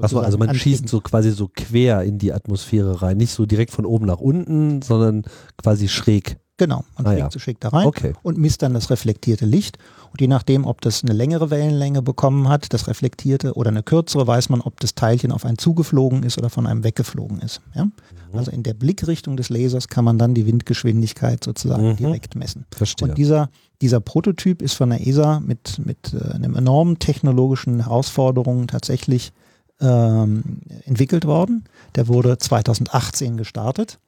Achso, 0.00 0.20
also 0.20 0.38
man 0.38 0.54
schießt 0.54 0.88
so 0.88 1.00
quasi 1.00 1.32
so 1.32 1.50
quer 1.52 2.02
in 2.04 2.18
die 2.18 2.32
Atmosphäre 2.32 3.02
rein, 3.02 3.16
nicht 3.16 3.32
so 3.32 3.44
direkt 3.44 3.72
von 3.72 3.84
oben 3.84 4.06
nach 4.06 4.20
unten, 4.20 4.82
sondern 4.82 5.24
quasi 5.56 5.88
schräg. 5.88 6.38
Genau, 6.60 6.84
man 6.98 7.06
ah, 7.06 7.10
fliegt 7.12 7.20
ja. 7.20 7.30
so 7.30 7.38
schick 7.38 7.58
da 7.60 7.70
rein 7.70 7.86
okay. 7.86 8.12
und 8.22 8.36
misst 8.36 8.60
dann 8.60 8.74
das 8.74 8.90
reflektierte 8.90 9.46
Licht. 9.46 9.78
Und 10.12 10.20
je 10.20 10.26
nachdem, 10.26 10.66
ob 10.66 10.82
das 10.82 11.02
eine 11.02 11.14
längere 11.14 11.48
Wellenlänge 11.48 12.02
bekommen 12.02 12.50
hat, 12.50 12.74
das 12.74 12.86
reflektierte, 12.86 13.54
oder 13.54 13.70
eine 13.70 13.82
kürzere, 13.82 14.26
weiß 14.26 14.50
man, 14.50 14.60
ob 14.60 14.78
das 14.78 14.94
Teilchen 14.94 15.32
auf 15.32 15.46
einen 15.46 15.56
zugeflogen 15.56 16.22
ist 16.22 16.36
oder 16.36 16.50
von 16.50 16.66
einem 16.66 16.84
weggeflogen 16.84 17.40
ist. 17.40 17.62
Ja? 17.74 17.86
Mhm. 17.86 17.92
Also 18.34 18.50
in 18.50 18.62
der 18.62 18.74
Blickrichtung 18.74 19.38
des 19.38 19.48
Lasers 19.48 19.88
kann 19.88 20.04
man 20.04 20.18
dann 20.18 20.34
die 20.34 20.44
Windgeschwindigkeit 20.46 21.42
sozusagen 21.42 21.92
mhm. 21.92 21.96
direkt 21.96 22.34
messen. 22.34 22.66
Verstehe. 22.72 23.08
Und 23.08 23.16
dieser, 23.16 23.48
dieser 23.80 24.00
Prototyp 24.00 24.60
ist 24.60 24.74
von 24.74 24.90
der 24.90 25.06
ESA 25.06 25.40
mit, 25.40 25.80
mit 25.82 26.12
äh, 26.12 26.34
einem 26.34 26.56
enormen 26.56 26.98
technologischen 26.98 27.84
Herausforderungen 27.84 28.68
tatsächlich 28.68 29.32
ähm, 29.80 30.60
entwickelt 30.84 31.24
worden. 31.24 31.64
Der 31.94 32.06
wurde 32.06 32.36
2018 32.36 33.38
gestartet 33.38 33.98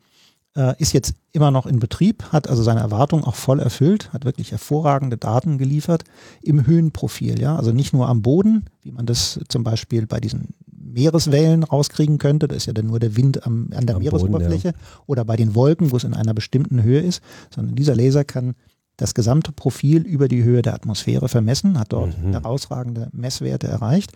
äh, 0.56 0.74
ist 0.80 0.92
jetzt 0.92 1.14
immer 1.32 1.50
noch 1.50 1.66
in 1.66 1.78
Betrieb, 1.78 2.24
hat 2.30 2.48
also 2.48 2.62
seine 2.62 2.80
Erwartungen 2.80 3.24
auch 3.24 3.34
voll 3.34 3.60
erfüllt, 3.60 4.12
hat 4.12 4.24
wirklich 4.24 4.50
hervorragende 4.50 5.16
Daten 5.16 5.58
geliefert 5.58 6.04
im 6.42 6.66
Höhenprofil, 6.66 7.40
ja, 7.40 7.56
also 7.56 7.72
nicht 7.72 7.92
nur 7.92 8.08
am 8.08 8.22
Boden, 8.22 8.66
wie 8.82 8.92
man 8.92 9.06
das 9.06 9.40
zum 9.48 9.64
Beispiel 9.64 10.06
bei 10.06 10.20
diesen 10.20 10.48
Meereswellen 10.66 11.64
rauskriegen 11.64 12.18
könnte, 12.18 12.48
da 12.48 12.54
ist 12.54 12.66
ja 12.66 12.72
dann 12.72 12.86
nur 12.86 13.00
der 13.00 13.16
Wind 13.16 13.46
am, 13.46 13.70
an 13.74 13.86
der 13.86 13.96
am 13.96 14.02
Meeresoberfläche 14.02 14.72
Boden, 14.72 14.80
ja. 14.80 15.02
oder 15.06 15.24
bei 15.24 15.36
den 15.36 15.54
Wolken, 15.54 15.90
wo 15.90 15.96
es 15.96 16.04
in 16.04 16.14
einer 16.14 16.34
bestimmten 16.34 16.82
Höhe 16.82 17.00
ist, 17.00 17.22
sondern 17.54 17.74
dieser 17.74 17.94
Laser 17.94 18.24
kann 18.24 18.54
das 18.98 19.14
gesamte 19.14 19.52
Profil 19.52 20.02
über 20.02 20.28
die 20.28 20.44
Höhe 20.44 20.60
der 20.60 20.74
Atmosphäre 20.74 21.28
vermessen, 21.28 21.78
hat 21.78 21.92
dort 21.92 22.16
mhm. 22.22 22.32
herausragende 22.32 23.08
Messwerte 23.12 23.66
erreicht. 23.66 24.12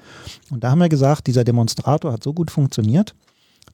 Und 0.50 0.64
da 0.64 0.70
haben 0.70 0.80
wir 0.80 0.90
gesagt, 0.90 1.26
dieser 1.26 1.44
Demonstrator 1.44 2.12
hat 2.12 2.22
so 2.22 2.34
gut 2.34 2.50
funktioniert, 2.50 3.14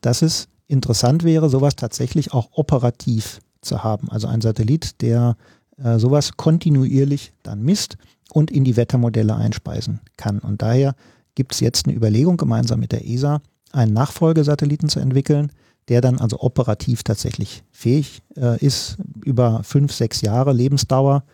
dass 0.01 0.23
es 0.23 0.49
interessant 0.73 1.23
wäre, 1.23 1.49
sowas 1.51 1.77
tatsächlich 1.77 2.32
auch 2.32 2.49
operativ 2.53 3.40
zu 3.61 3.85
haben. 3.85 4.11
Also 4.11 4.27
ein 4.27 4.40
Satellit, 4.40 5.01
der 5.03 5.36
äh, 5.77 5.99
sowas 5.99 6.36
kontinuierlich 6.36 7.32
dann 7.43 7.62
misst 7.62 7.97
und 8.32 8.51
in 8.51 8.65
die 8.65 8.77
Wettermodelle 8.77 9.36
einspeisen 9.36 10.01
kann. 10.16 10.39
Und 10.39 10.62
daher 10.62 10.94
gibt 11.35 11.55
es 11.55 11.61
jetzt 11.61 11.86
eine 11.86 11.94
Überlegung, 11.94 12.36
gemeinsam 12.36 12.81
mit 12.81 12.93
der 12.93 13.07
ESA 13.07 13.40
einen 13.70 13.93
Nachfolgesatelliten 13.93 14.89
zu 14.89 15.01
entwickeln, 15.01 15.53
der 15.89 16.01
dann 16.01 16.19
also 16.19 16.40
operativ 16.40 17.03
tatsächlich 17.03 17.62
fähig 17.70 18.23
äh, 18.36 18.59
ist, 18.65 18.97
über 19.24 19.62
fünf, 19.65 19.93
sechs 19.93 20.20
Jahre 20.23 20.53
Lebensdauer 20.53 21.24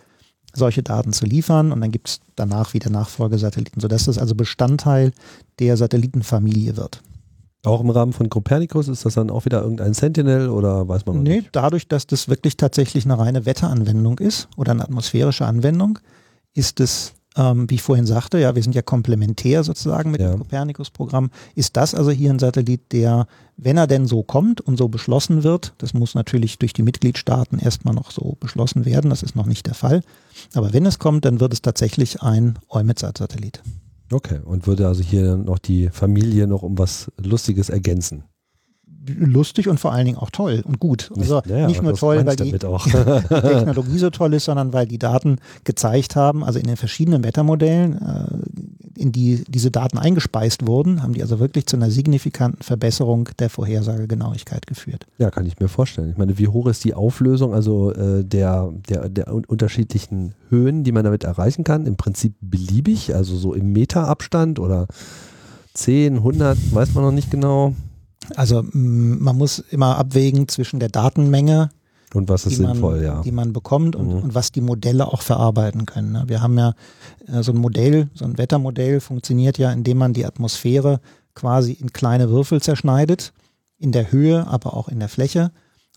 solche 0.54 0.82
Daten 0.82 1.12
zu 1.12 1.26
liefern. 1.26 1.72
Und 1.72 1.80
dann 1.80 1.92
gibt 1.92 2.08
es 2.08 2.20
danach 2.34 2.74
wieder 2.74 2.90
Nachfolgesatelliten, 2.90 3.80
sodass 3.80 4.06
das 4.06 4.18
also 4.18 4.34
Bestandteil 4.34 5.12
der 5.58 5.76
Satellitenfamilie 5.76 6.76
wird. 6.76 7.02
Auch 7.64 7.80
im 7.80 7.90
Rahmen 7.90 8.12
von 8.12 8.28
Copernicus 8.28 8.86
ist 8.86 9.04
das 9.04 9.14
dann 9.14 9.30
auch 9.30 9.44
wieder 9.44 9.62
irgendein 9.62 9.92
Sentinel 9.92 10.48
oder 10.48 10.86
weiß 10.86 11.06
man 11.06 11.16
noch 11.16 11.22
nee, 11.22 11.38
nicht? 11.38 11.48
dadurch, 11.52 11.88
dass 11.88 12.06
das 12.06 12.28
wirklich 12.28 12.56
tatsächlich 12.56 13.04
eine 13.04 13.18
reine 13.18 13.46
Wetteranwendung 13.46 14.20
ist 14.20 14.48
oder 14.56 14.72
eine 14.72 14.84
atmosphärische 14.84 15.44
Anwendung, 15.44 15.98
ist 16.54 16.78
es, 16.78 17.14
ähm, 17.36 17.68
wie 17.68 17.74
ich 17.74 17.82
vorhin 17.82 18.06
sagte, 18.06 18.38
ja, 18.38 18.54
wir 18.54 18.62
sind 18.62 18.76
ja 18.76 18.82
komplementär 18.82 19.64
sozusagen 19.64 20.12
mit 20.12 20.20
ja. 20.20 20.30
dem 20.30 20.38
Copernicus-Programm, 20.38 21.30
ist 21.56 21.76
das 21.76 21.96
also 21.96 22.12
hier 22.12 22.30
ein 22.30 22.38
Satellit, 22.38 22.92
der, 22.92 23.26
wenn 23.56 23.76
er 23.76 23.88
denn 23.88 24.06
so 24.06 24.22
kommt 24.22 24.60
und 24.60 24.76
so 24.76 24.88
beschlossen 24.88 25.42
wird, 25.42 25.74
das 25.78 25.94
muss 25.94 26.14
natürlich 26.14 26.58
durch 26.60 26.72
die 26.72 26.82
Mitgliedstaaten 26.82 27.58
erstmal 27.58 27.94
noch 27.94 28.12
so 28.12 28.36
beschlossen 28.38 28.84
werden, 28.84 29.10
das 29.10 29.24
ist 29.24 29.34
noch 29.34 29.46
nicht 29.46 29.66
der 29.66 29.74
Fall, 29.74 30.02
aber 30.54 30.72
wenn 30.72 30.86
es 30.86 31.00
kommt, 31.00 31.24
dann 31.24 31.40
wird 31.40 31.52
es 31.52 31.62
tatsächlich 31.62 32.22
ein 32.22 32.56
EUMETSAT-Satellit. 32.70 33.62
Okay, 34.10 34.40
und 34.44 34.66
würde 34.66 34.86
also 34.86 35.02
hier 35.02 35.36
noch 35.36 35.58
die 35.58 35.88
Familie 35.90 36.46
noch 36.46 36.62
um 36.62 36.78
was 36.78 37.10
Lustiges 37.18 37.68
ergänzen 37.68 38.24
lustig 39.16 39.68
und 39.68 39.78
vor 39.78 39.92
allen 39.92 40.06
Dingen 40.06 40.18
auch 40.18 40.30
toll 40.30 40.62
und 40.64 40.80
gut. 40.80 41.10
Also 41.16 41.36
nicht, 41.36 41.46
ja, 41.46 41.66
nicht 41.66 41.82
nur 41.82 41.94
toll, 41.94 42.24
weil 42.26 42.36
die, 42.36 42.52
die, 42.52 42.58
Technologie 43.28 43.98
so 43.98 44.10
toll 44.10 44.34
ist, 44.34 44.44
sondern 44.44 44.72
weil 44.72 44.86
die 44.86 44.98
Daten 44.98 45.38
gezeigt 45.64 46.16
haben, 46.16 46.44
also 46.44 46.58
in 46.58 46.66
den 46.66 46.76
verschiedenen 46.76 47.24
Wettermodellen, 47.24 47.94
äh, 47.94 48.26
in 48.98 49.12
die 49.12 49.44
diese 49.48 49.70
Daten 49.70 49.98
eingespeist 49.98 50.66
wurden, 50.66 51.02
haben 51.02 51.12
die 51.12 51.22
also 51.22 51.38
wirklich 51.38 51.66
zu 51.66 51.76
einer 51.76 51.90
signifikanten 51.90 52.62
Verbesserung 52.62 53.28
der 53.38 53.50
Vorhersagegenauigkeit 53.50 54.66
geführt. 54.66 55.06
Ja, 55.18 55.30
kann 55.30 55.46
ich 55.46 55.58
mir 55.58 55.68
vorstellen. 55.68 56.10
Ich 56.10 56.16
meine, 56.16 56.38
wie 56.38 56.48
hoch 56.48 56.66
ist 56.66 56.84
die 56.84 56.94
Auflösung, 56.94 57.54
also 57.54 57.92
äh, 57.92 58.24
der, 58.24 58.72
der, 58.88 59.08
der 59.08 59.32
unterschiedlichen 59.32 60.34
Höhen, 60.48 60.84
die 60.84 60.92
man 60.92 61.04
damit 61.04 61.24
erreichen 61.24 61.64
kann? 61.64 61.86
Im 61.86 61.96
Prinzip 61.96 62.34
beliebig, 62.40 63.14
also 63.14 63.36
so 63.36 63.54
im 63.54 63.72
Meterabstand 63.72 64.58
oder 64.58 64.86
10, 65.74 66.16
100, 66.16 66.58
weiß 66.74 66.94
man 66.94 67.04
noch 67.04 67.12
nicht 67.12 67.30
genau. 67.30 67.74
Also 68.34 68.64
man 68.72 69.36
muss 69.36 69.58
immer 69.70 69.96
abwägen 69.96 70.48
zwischen 70.48 70.80
der 70.80 70.88
Datenmenge 70.88 71.70
und 72.14 72.28
was 72.28 72.46
ist 72.46 72.56
sinnvoll, 72.56 72.96
man, 72.96 73.04
ja. 73.04 73.22
Die 73.22 73.32
man 73.32 73.52
bekommt 73.52 73.94
und, 73.94 74.08
mhm. 74.08 74.22
und 74.22 74.34
was 74.34 74.52
die 74.52 74.60
Modelle 74.60 75.06
auch 75.06 75.22
verarbeiten 75.22 75.86
können. 75.86 76.12
Ne? 76.12 76.24
Wir 76.26 76.40
haben 76.40 76.56
ja 76.58 76.74
äh, 77.26 77.42
so 77.42 77.52
ein 77.52 77.58
Modell, 77.58 78.08
so 78.14 78.24
ein 78.24 78.38
Wettermodell 78.38 79.00
funktioniert 79.00 79.58
ja, 79.58 79.70
indem 79.72 79.98
man 79.98 80.14
die 80.14 80.24
Atmosphäre 80.24 81.00
quasi 81.34 81.72
in 81.72 81.92
kleine 81.92 82.30
Würfel 82.30 82.62
zerschneidet, 82.62 83.32
in 83.78 83.92
der 83.92 84.10
Höhe, 84.10 84.46
aber 84.46 84.74
auch 84.74 84.88
in 84.88 84.98
der 84.98 85.08
Fläche 85.08 85.50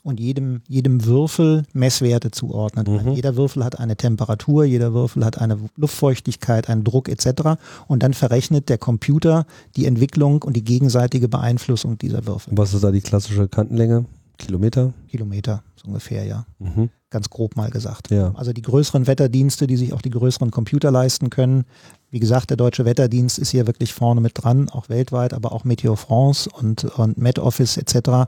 und 0.03 0.19
jedem, 0.19 0.61
jedem 0.67 1.05
Würfel 1.05 1.63
Messwerte 1.73 2.31
zuordnet. 2.31 2.87
Mhm. 2.87 3.13
Jeder 3.13 3.35
Würfel 3.35 3.63
hat 3.63 3.79
eine 3.79 3.95
Temperatur, 3.95 4.65
jeder 4.65 4.93
Würfel 4.93 5.23
hat 5.23 5.39
eine 5.39 5.57
Luftfeuchtigkeit, 5.75 6.69
einen 6.69 6.83
Druck 6.83 7.07
etc. 7.07 7.59
Und 7.87 8.03
dann 8.03 8.13
verrechnet 8.13 8.69
der 8.69 8.77
Computer 8.77 9.45
die 9.75 9.85
Entwicklung 9.85 10.41
und 10.41 10.55
die 10.55 10.63
gegenseitige 10.63 11.27
Beeinflussung 11.27 11.97
dieser 11.97 12.25
Würfel. 12.25 12.51
Und 12.51 12.57
was 12.57 12.73
ist 12.73 12.83
da 12.83 12.91
die 12.91 13.01
klassische 13.01 13.47
Kantenlänge? 13.47 14.05
Kilometer? 14.41 14.93
Kilometer, 15.07 15.63
so 15.75 15.87
ungefähr, 15.87 16.25
ja. 16.25 16.45
Mhm. 16.59 16.89
Ganz 17.09 17.29
grob 17.29 17.55
mal 17.55 17.69
gesagt. 17.69 18.11
Ja. 18.11 18.33
Also 18.35 18.53
die 18.53 18.61
größeren 18.61 19.07
Wetterdienste, 19.07 19.67
die 19.67 19.77
sich 19.77 19.93
auch 19.93 20.01
die 20.01 20.09
größeren 20.09 20.51
Computer 20.51 20.91
leisten 20.91 21.29
können. 21.29 21.65
Wie 22.09 22.19
gesagt, 22.19 22.49
der 22.49 22.57
Deutsche 22.57 22.85
Wetterdienst 22.85 23.39
ist 23.39 23.51
hier 23.51 23.67
wirklich 23.67 23.93
vorne 23.93 24.21
mit 24.21 24.33
dran, 24.35 24.69
auch 24.69 24.89
weltweit, 24.89 25.33
aber 25.33 25.51
auch 25.51 25.63
Meteo 25.63 25.95
France 25.95 26.49
und, 26.49 26.85
und 26.85 27.17
Met 27.17 27.39
Office 27.39 27.77
etc 27.77 28.27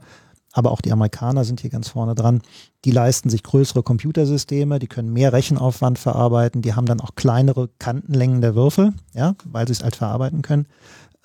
aber 0.53 0.71
auch 0.71 0.81
die 0.81 0.91
Amerikaner 0.91 1.43
sind 1.43 1.59
hier 1.59 1.71
ganz 1.71 1.89
vorne 1.89 2.15
dran. 2.15 2.41
Die 2.85 2.91
leisten 2.91 3.29
sich 3.29 3.43
größere 3.43 3.83
Computersysteme, 3.83 4.79
die 4.79 4.87
können 4.87 5.11
mehr 5.11 5.33
Rechenaufwand 5.33 5.99
verarbeiten, 5.99 6.61
die 6.61 6.75
haben 6.75 6.85
dann 6.85 7.01
auch 7.01 7.15
kleinere 7.15 7.69
Kantenlängen 7.79 8.39
der 8.39 8.55
Würfel, 8.55 8.93
ja, 9.13 9.35
weil 9.45 9.67
sie 9.67 9.73
es 9.73 9.83
halt 9.83 9.95
verarbeiten 9.95 10.43
können. 10.43 10.67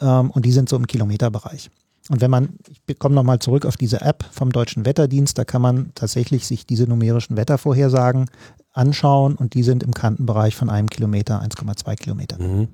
Ähm, 0.01 0.31
und 0.31 0.44
die 0.44 0.52
sind 0.52 0.69
so 0.69 0.77
im 0.77 0.86
Kilometerbereich. 0.86 1.70
Und 2.09 2.20
wenn 2.20 2.30
man, 2.30 2.51
ich 2.86 2.98
komme 2.98 3.14
nochmal 3.14 3.39
zurück 3.39 3.66
auf 3.66 3.76
diese 3.76 4.01
App 4.01 4.24
vom 4.30 4.51
Deutschen 4.51 4.86
Wetterdienst, 4.86 5.36
da 5.36 5.44
kann 5.44 5.62
man 5.62 5.90
tatsächlich 5.94 6.47
sich 6.47 6.66
diese 6.66 6.85
numerischen 6.85 7.36
Wettervorhersagen 7.36 8.30
anschauen 8.72 9.35
und 9.35 9.55
die 9.55 9.62
sind 9.62 9.82
im 9.82 9.93
Kantenbereich 9.93 10.56
von 10.56 10.70
einem 10.70 10.89
Kilometer, 10.89 11.43
1,2 11.43 11.97
Kilometer. 11.97 12.40
Mhm. 12.40 12.68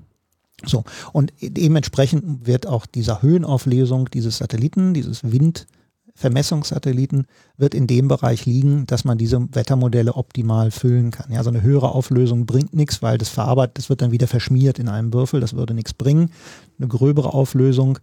So, 0.63 0.83
und 1.11 1.33
dementsprechend 1.41 2.47
wird 2.47 2.65
auch 2.65 2.85
dieser 2.85 3.21
Höhenauflösung 3.21 4.09
dieses 4.09 4.37
Satelliten, 4.37 4.93
dieses 4.93 5.29
Wind, 5.29 5.67
Vermessungssatelliten 6.17 7.27
wird 7.57 7.75
in 7.75 7.87
dem 7.87 8.07
Bereich 8.07 8.45
liegen, 8.45 8.85
dass 8.85 9.03
man 9.03 9.17
diese 9.17 9.53
Wettermodelle 9.53 10.13
optimal 10.13 10.71
füllen 10.71 11.11
kann. 11.11 11.29
Ja, 11.29 11.43
so 11.43 11.49
eine 11.49 11.61
höhere 11.61 11.91
Auflösung 11.91 12.45
bringt 12.45 12.73
nichts, 12.73 13.01
weil 13.01 13.17
das 13.17 13.27
verarbeitet, 13.27 13.79
das 13.79 13.89
wird 13.89 14.01
dann 14.01 14.11
wieder 14.11 14.27
verschmiert 14.27 14.79
in 14.79 14.87
einem 14.87 15.13
Würfel, 15.13 15.41
das 15.41 15.57
würde 15.57 15.73
nichts 15.73 15.93
bringen. 15.93 16.31
Eine 16.79 16.87
gröbere 16.87 17.33
Auflösung 17.33 17.99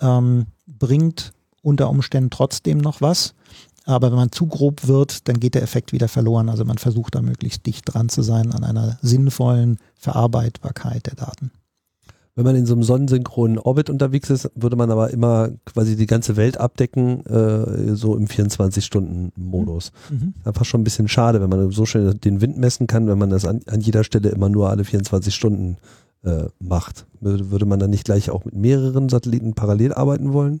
ähm, 0.00 0.46
bringt 0.66 1.32
unter 1.62 1.90
Umständen 1.90 2.30
trotzdem 2.30 2.78
noch 2.78 3.00
was. 3.00 3.34
Aber 3.84 4.10
wenn 4.10 4.18
man 4.18 4.32
zu 4.32 4.46
grob 4.46 4.86
wird, 4.86 5.28
dann 5.28 5.40
geht 5.40 5.54
der 5.54 5.62
Effekt 5.62 5.92
wieder 5.92 6.08
verloren. 6.08 6.50
Also 6.50 6.64
man 6.64 6.76
versucht 6.76 7.14
da 7.14 7.22
möglichst 7.22 7.64
dicht 7.64 7.84
dran 7.86 8.10
zu 8.10 8.20
sein 8.22 8.52
an 8.52 8.62
einer 8.62 8.98
sinnvollen 9.00 9.78
Verarbeitbarkeit 9.96 11.06
der 11.06 11.14
Daten. 11.14 11.50
Wenn 12.38 12.44
man 12.44 12.54
in 12.54 12.66
so 12.66 12.74
einem 12.74 12.84
sonnensynchronen 12.84 13.58
Orbit 13.58 13.90
unterwegs 13.90 14.30
ist, 14.30 14.48
würde 14.54 14.76
man 14.76 14.92
aber 14.92 15.10
immer 15.10 15.48
quasi 15.64 15.96
die 15.96 16.06
ganze 16.06 16.36
Welt 16.36 16.56
abdecken, 16.56 17.26
äh, 17.26 17.96
so 17.96 18.14
im 18.14 18.26
24-Stunden-Modus. 18.26 19.90
Mhm. 20.08 20.34
Einfach 20.44 20.64
schon 20.64 20.82
ein 20.82 20.84
bisschen 20.84 21.08
schade, 21.08 21.40
wenn 21.40 21.50
man 21.50 21.72
so 21.72 21.84
schnell 21.84 22.14
den 22.14 22.40
Wind 22.40 22.56
messen 22.56 22.86
kann, 22.86 23.08
wenn 23.08 23.18
man 23.18 23.30
das 23.30 23.44
an, 23.44 23.62
an 23.66 23.80
jeder 23.80 24.04
Stelle 24.04 24.28
immer 24.28 24.48
nur 24.48 24.70
alle 24.70 24.84
24 24.84 25.34
Stunden 25.34 25.78
äh, 26.24 26.46
macht. 26.58 27.06
Würde 27.20 27.66
man 27.66 27.78
dann 27.78 27.90
nicht 27.90 28.04
gleich 28.04 28.30
auch 28.30 28.44
mit 28.44 28.54
mehreren 28.54 29.08
Satelliten 29.08 29.54
parallel 29.54 29.92
arbeiten 29.92 30.32
wollen? 30.32 30.60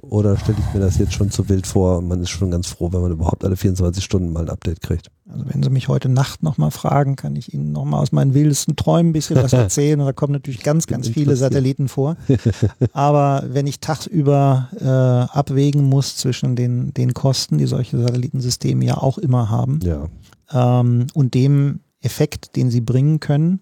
Oder 0.00 0.36
stelle 0.36 0.58
ich 0.58 0.74
mir 0.74 0.80
das 0.80 0.98
jetzt 0.98 1.12
schon 1.12 1.30
zu 1.30 1.48
wild 1.48 1.66
vor 1.66 2.00
man 2.00 2.20
ist 2.20 2.30
schon 2.30 2.50
ganz 2.50 2.66
froh, 2.66 2.92
wenn 2.92 3.00
man 3.00 3.12
überhaupt 3.12 3.44
alle 3.44 3.56
24 3.56 4.02
Stunden 4.02 4.32
mal 4.32 4.42
ein 4.42 4.50
Update 4.50 4.80
kriegt? 4.80 5.10
Also 5.28 5.44
wenn 5.48 5.62
Sie 5.62 5.70
mich 5.70 5.88
heute 5.88 6.08
Nacht 6.08 6.42
nochmal 6.42 6.70
fragen, 6.70 7.16
kann 7.16 7.36
ich 7.36 7.54
Ihnen 7.54 7.72
nochmal 7.72 8.02
aus 8.02 8.12
meinen 8.12 8.34
wildesten 8.34 8.76
Träumen 8.76 9.10
ein 9.10 9.12
bisschen 9.12 9.36
was 9.36 9.52
erzählen. 9.52 10.00
Und 10.00 10.06
da 10.06 10.12
kommen 10.12 10.32
natürlich 10.32 10.62
ganz, 10.62 10.86
ganz 10.86 11.08
viele 11.08 11.36
Satelliten 11.36 11.88
vor. 11.88 12.16
Aber 12.92 13.44
wenn 13.48 13.66
ich 13.66 13.80
tagsüber 13.80 14.68
äh, 14.80 15.36
abwägen 15.36 15.84
muss 15.84 16.16
zwischen 16.16 16.56
den, 16.56 16.92
den 16.92 17.14
Kosten, 17.14 17.58
die 17.58 17.66
solche 17.66 17.98
Satellitensysteme 17.98 18.84
ja 18.84 18.96
auch 18.98 19.18
immer 19.18 19.48
haben, 19.48 19.78
ja. 19.82 20.08
ähm, 20.52 21.06
und 21.14 21.34
dem 21.34 21.80
Effekt, 22.00 22.56
den 22.56 22.70
sie 22.70 22.80
bringen 22.80 23.20
können, 23.20 23.60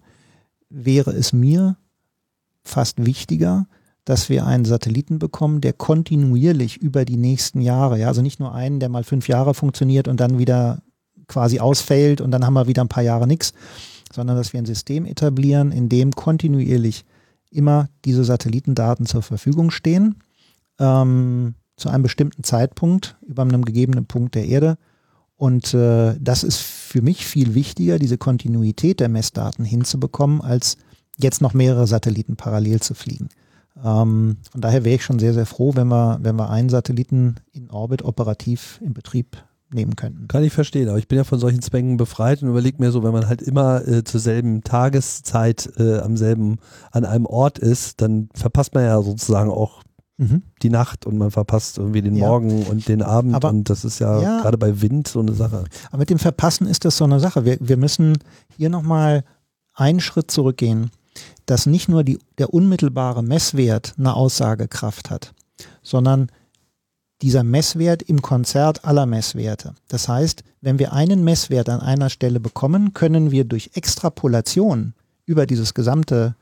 wäre 0.73 1.11
es 1.11 1.33
mir 1.33 1.77
fast 2.63 3.05
wichtiger, 3.05 3.67
dass 4.05 4.27
wir 4.29 4.45
einen 4.45 4.65
Satelliten 4.65 5.19
bekommen, 5.19 5.61
der 5.61 5.73
kontinuierlich 5.73 6.77
über 6.77 7.05
die 7.05 7.17
nächsten 7.17 7.61
Jahre, 7.61 7.99
ja, 7.99 8.07
also 8.07 8.21
nicht 8.21 8.39
nur 8.39 8.53
einen, 8.53 8.79
der 8.79 8.89
mal 8.89 9.03
fünf 9.03 9.27
Jahre 9.27 9.53
funktioniert 9.53 10.07
und 10.07 10.19
dann 10.19 10.39
wieder 10.39 10.81
quasi 11.27 11.59
ausfällt 11.59 12.19
und 12.19 12.31
dann 12.31 12.45
haben 12.45 12.53
wir 12.53 12.67
wieder 12.67 12.83
ein 12.83 12.89
paar 12.89 13.03
Jahre 13.03 13.27
nichts, 13.27 13.53
sondern 14.11 14.35
dass 14.35 14.51
wir 14.51 14.59
ein 14.59 14.65
System 14.65 15.05
etablieren, 15.05 15.71
in 15.71 15.89
dem 15.89 16.11
kontinuierlich 16.11 17.05
immer 17.49 17.87
diese 18.03 18.23
Satellitendaten 18.23 19.05
zur 19.05 19.21
Verfügung 19.21 19.71
stehen, 19.71 20.15
ähm, 20.79 21.55
zu 21.77 21.89
einem 21.89 22.03
bestimmten 22.03 22.43
Zeitpunkt, 22.43 23.15
über 23.25 23.43
einem 23.43 23.63
gegebenen 23.63 24.05
Punkt 24.05 24.35
der 24.35 24.45
Erde. 24.45 24.77
Und 25.43 25.73
äh, 25.73 26.15
das 26.21 26.45
ist 26.45 26.61
für 26.61 27.01
mich 27.01 27.25
viel 27.25 27.53
wichtiger, 27.53 27.99
diese 27.99 28.17
Kontinuität 28.17 29.01
der 29.01 29.09
Messdaten 29.09 29.65
hinzubekommen, 29.65 30.39
als 30.39 30.77
jetzt 31.17 31.41
noch 31.41 31.53
mehrere 31.53 31.85
Satelliten 31.85 32.37
parallel 32.37 32.79
zu 32.79 32.93
fliegen. 32.93 33.27
Ähm, 33.83 34.37
von 34.49 34.61
daher 34.61 34.85
wäre 34.85 34.95
ich 34.95 35.03
schon 35.03 35.19
sehr, 35.19 35.33
sehr 35.33 35.45
froh, 35.45 35.73
wenn 35.75 35.89
wir, 35.89 36.19
wenn 36.21 36.37
wir 36.37 36.49
einen 36.49 36.69
Satelliten 36.69 37.35
in 37.51 37.69
Orbit 37.71 38.03
operativ 38.03 38.79
in 38.81 38.93
Betrieb 38.93 39.35
nehmen 39.69 39.97
könnten. 39.97 40.29
Kann 40.29 40.45
ich 40.45 40.53
verstehen, 40.53 40.87
aber 40.87 40.97
ich 40.97 41.09
bin 41.09 41.17
ja 41.17 41.25
von 41.25 41.39
solchen 41.39 41.61
Zwängen 41.61 41.97
befreit 41.97 42.41
und 42.41 42.47
überlege 42.47 42.77
mir 42.79 42.93
so, 42.93 43.03
wenn 43.03 43.11
man 43.11 43.27
halt 43.27 43.41
immer 43.41 43.85
äh, 43.85 44.05
zur 44.05 44.21
selben 44.21 44.63
Tageszeit 44.63 45.73
äh, 45.77 45.97
am 45.97 46.15
selben, 46.15 46.59
an 46.91 47.03
einem 47.03 47.25
Ort 47.25 47.59
ist, 47.59 47.99
dann 47.99 48.29
verpasst 48.33 48.73
man 48.75 48.85
ja 48.85 49.01
sozusagen 49.01 49.49
auch 49.49 49.83
mhm. 50.23 50.43
die 50.61 50.69
Nacht 50.69 51.05
und 51.05 51.17
man 51.17 51.31
verpasst 51.31 51.77
irgendwie 51.77 52.01
den 52.01 52.15
ja. 52.15 52.27
Morgen 52.27 52.63
und 52.63 52.87
den 52.87 53.01
Abend 53.01 53.35
aber, 53.35 53.49
und 53.49 53.69
das 53.69 53.85
ist 53.85 53.99
ja, 53.99 54.21
ja 54.21 54.41
gerade 54.41 54.57
bei 54.57 54.81
Wind 54.81 55.07
so 55.07 55.19
eine 55.19 55.33
Sache. 55.33 55.63
Aber 55.89 55.99
mit 55.99 56.09
dem 56.09 56.19
Verpassen 56.19 56.67
ist 56.67 56.85
das 56.85 56.97
so 56.97 57.03
eine 57.03 57.19
Sache. 57.19 57.45
Wir, 57.45 57.57
wir 57.59 57.77
müssen 57.77 58.17
hier 58.57 58.69
nochmal 58.69 59.23
einen 59.73 59.99
Schritt 59.99 60.31
zurückgehen 60.31 60.91
dass 61.45 61.65
nicht 61.65 61.89
nur 61.89 62.03
die, 62.03 62.19
der 62.37 62.53
unmittelbare 62.53 63.23
Messwert 63.23 63.93
eine 63.97 64.15
Aussagekraft 64.15 65.09
hat, 65.09 65.33
sondern 65.81 66.31
dieser 67.21 67.43
Messwert 67.43 68.01
im 68.03 68.21
Konzert 68.21 68.85
aller 68.85 69.05
Messwerte. 69.05 69.75
Das 69.87 70.07
heißt, 70.07 70.43
wenn 70.61 70.79
wir 70.79 70.93
einen 70.93 71.23
Messwert 71.23 71.69
an 71.69 71.79
einer 71.79 72.09
Stelle 72.09 72.39
bekommen, 72.39 72.93
können 72.93 73.31
wir 73.31 73.45
durch 73.45 73.71
Extrapolation 73.75 74.93
über 75.25 75.45
dieses 75.45 75.73
gesamte 75.73 76.35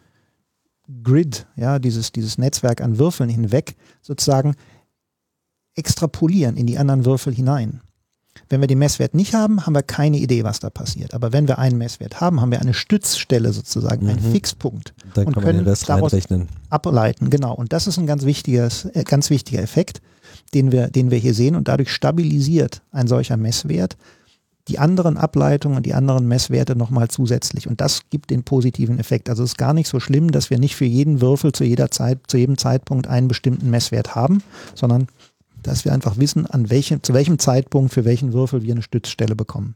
Grid, 1.04 1.48
ja, 1.56 1.80
dieses, 1.80 2.12
dieses 2.12 2.38
Netzwerk 2.38 2.82
an 2.82 2.98
Würfeln 3.00 3.30
hinweg 3.30 3.76
sozusagen 4.02 4.56
extrapolieren 5.76 6.58
in 6.58 6.68
die 6.68 6.78
anderen 6.78 7.06
Würfel 7.06 7.34
hinein. 7.34 7.82
Wenn 8.50 8.62
wir 8.62 8.68
den 8.68 8.80
Messwert 8.80 9.14
nicht 9.14 9.34
haben, 9.34 9.66
haben 9.66 9.76
wir 9.76 9.84
keine 9.84 10.18
Idee, 10.18 10.44
was 10.44 10.60
da 10.60 10.70
passiert. 10.70 11.14
Aber 11.14 11.34
wenn 11.34 11.48
wir 11.48 11.58
einen 11.60 11.78
Messwert 11.78 12.22
haben, 12.22 12.42
haben 12.42 12.52
wir 12.52 12.62
eine 12.62 12.74
Stützstelle 12.74 13.52
sozusagen, 13.52 14.06
mhm. 14.06 14.12
einen 14.12 14.32
Fixpunkt 14.32 14.94
Dann 15.14 15.28
und 15.28 15.34
können 15.36 15.66
daraus 15.66 15.90
reinrechnen. 15.90 16.48
ableiten. 16.70 17.30
Genau. 17.30 17.54
Und 17.54 17.74
das 17.74 17.88
ist 17.88 17.98
ein 17.98 18.08
ganz 18.08 18.24
wichtiges, 18.24 18.86
äh, 18.86 19.04
ganz 19.04 19.30
wichtiger 19.30 19.62
Effekt, 19.62 20.02
den 20.54 20.72
wir, 20.72 20.88
den 20.88 21.12
wir 21.12 21.18
hier 21.18 21.34
sehen. 21.34 21.56
Und 21.56 21.68
dadurch 21.68 21.92
stabilisiert 21.92 22.82
ein 22.92 23.08
solcher 23.08 23.38
Messwert 23.38 23.98
die 24.68 24.80
anderen 24.80 25.18
Ableitungen 25.18 25.78
und 25.78 25.86
die 25.86 25.94
anderen 25.94 26.28
Messwerte 26.28 26.76
nochmal 26.76 27.08
zusätzlich. 27.08 27.68
Und 27.68 27.82
das 27.82 28.04
gibt 28.10 28.30
den 28.30 28.44
positiven 28.44 29.00
Effekt. 29.00 29.30
Also 29.30 29.44
es 29.44 29.52
ist 29.52 29.58
gar 29.58 29.74
nicht 29.74 29.88
so 29.88 30.00
schlimm, 30.00 30.32
dass 30.32 30.50
wir 30.50 30.60
nicht 30.60 30.76
für 30.76 30.86
jeden 30.86 31.22
Würfel 31.22 31.52
zu 31.52 31.64
jeder 31.64 31.92
Zeit, 31.92 32.20
zu 32.28 32.38
jedem 32.38 32.58
Zeitpunkt 32.58 33.08
einen 33.08 33.28
bestimmten 33.28 33.70
Messwert 33.70 34.16
haben, 34.16 34.44
sondern 34.76 35.08
dass 35.64 35.86
wir 35.86 35.94
einfach 35.94 36.18
wissen, 36.18 36.46
an 36.46 36.70
welchem, 36.70 37.04
zu 37.04 37.14
welchem 37.14 37.40
Zeitpunkt 37.40 37.94
für 37.94 38.06
welchen 38.06 38.34
Würfel 38.34 38.64
wir 38.64 38.74
eine 38.74 38.82
Stützstelle 38.82 39.36
bekommen. 39.36 39.76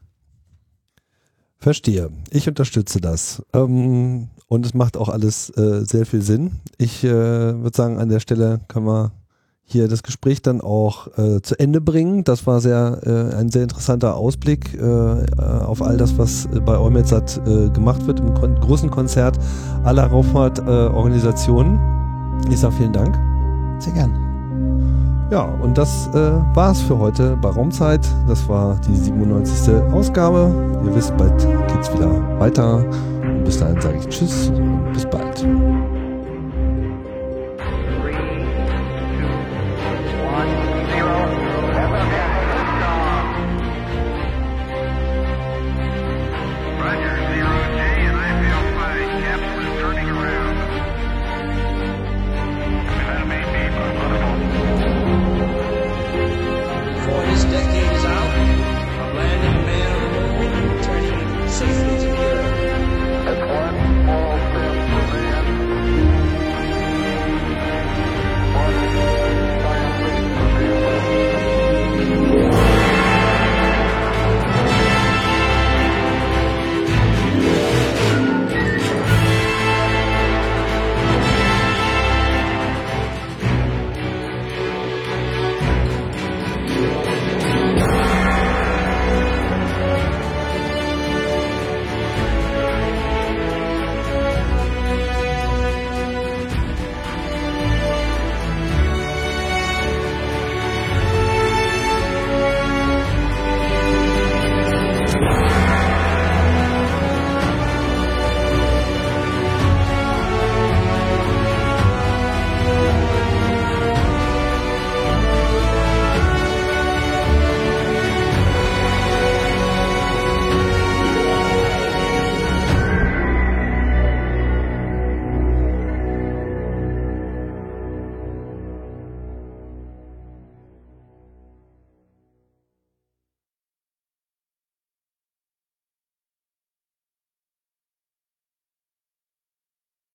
Verstehe. 1.60 2.12
Ich 2.30 2.48
unterstütze 2.48 3.02
das. 3.02 3.44
Ähm, 3.54 4.30
und 4.48 4.66
es 4.66 4.74
macht 4.74 4.98
auch 4.98 5.10
alles 5.10 5.50
äh, 5.58 5.84
sehr 5.86 6.06
viel 6.06 6.22
Sinn. 6.22 6.60
Ich 6.78 7.04
äh, 7.04 7.10
würde 7.10 7.76
sagen, 7.76 7.98
an 7.98 8.10
der 8.10 8.20
Stelle 8.20 8.62
können 8.68 8.86
wir 8.86 9.12
hier 9.66 9.88
das 9.88 10.04
Gespräch 10.04 10.42
dann 10.42 10.62
auch 10.62 11.08
äh, 11.18 11.42
zu 11.42 11.60
Ende 11.60 11.82
bringen. 11.82 12.24
Das 12.24 12.46
war 12.46 12.62
sehr 12.62 13.00
äh, 13.04 13.36
ein 13.36 13.50
sehr 13.50 13.64
interessanter 13.64 14.16
Ausblick 14.16 14.74
äh, 14.76 14.86
auf 15.42 15.82
all 15.82 15.98
das, 15.98 16.18
was 16.18 16.48
bei 16.66 16.78
Eumetsat 16.78 17.42
äh, 17.46 17.70
gemacht 17.70 18.06
wird 18.08 18.20
im 18.20 18.34
kon 18.34 18.56
großen 18.56 18.92
Konzert 18.92 19.40
aller 19.84 20.06
Raumfahrtorganisationen. 20.06 21.80
Ich 22.50 22.60
sage 22.60 22.76
vielen 22.76 22.94
Dank. 22.94 23.18
Sehr 23.80 23.94
gern. 23.94 24.26
Ja, 25.32 25.42
und 25.42 25.78
das 25.78 26.08
äh, 26.14 26.32
war 26.54 26.72
es 26.72 26.82
für 26.82 27.00
heute 27.00 27.36
bei 27.42 27.50
Raumzeit. 27.50 28.08
Das 28.28 28.48
war 28.48 28.80
die 28.88 28.96
97. 28.96 29.74
Ausgabe. 29.92 30.54
Ihr 30.86 30.96
wisst, 30.96 31.18
bald 31.18 31.36
geht's 31.68 31.92
wieder 31.92 32.40
weiter. 32.40 32.78
Und 33.24 33.44
bis 33.44 33.58
dahin 33.58 33.82
sage 33.82 33.98
ich 33.98 34.08
Tschüss 34.08 34.50
und 34.50 34.94
bis 34.94 35.06
bald. 35.06 35.44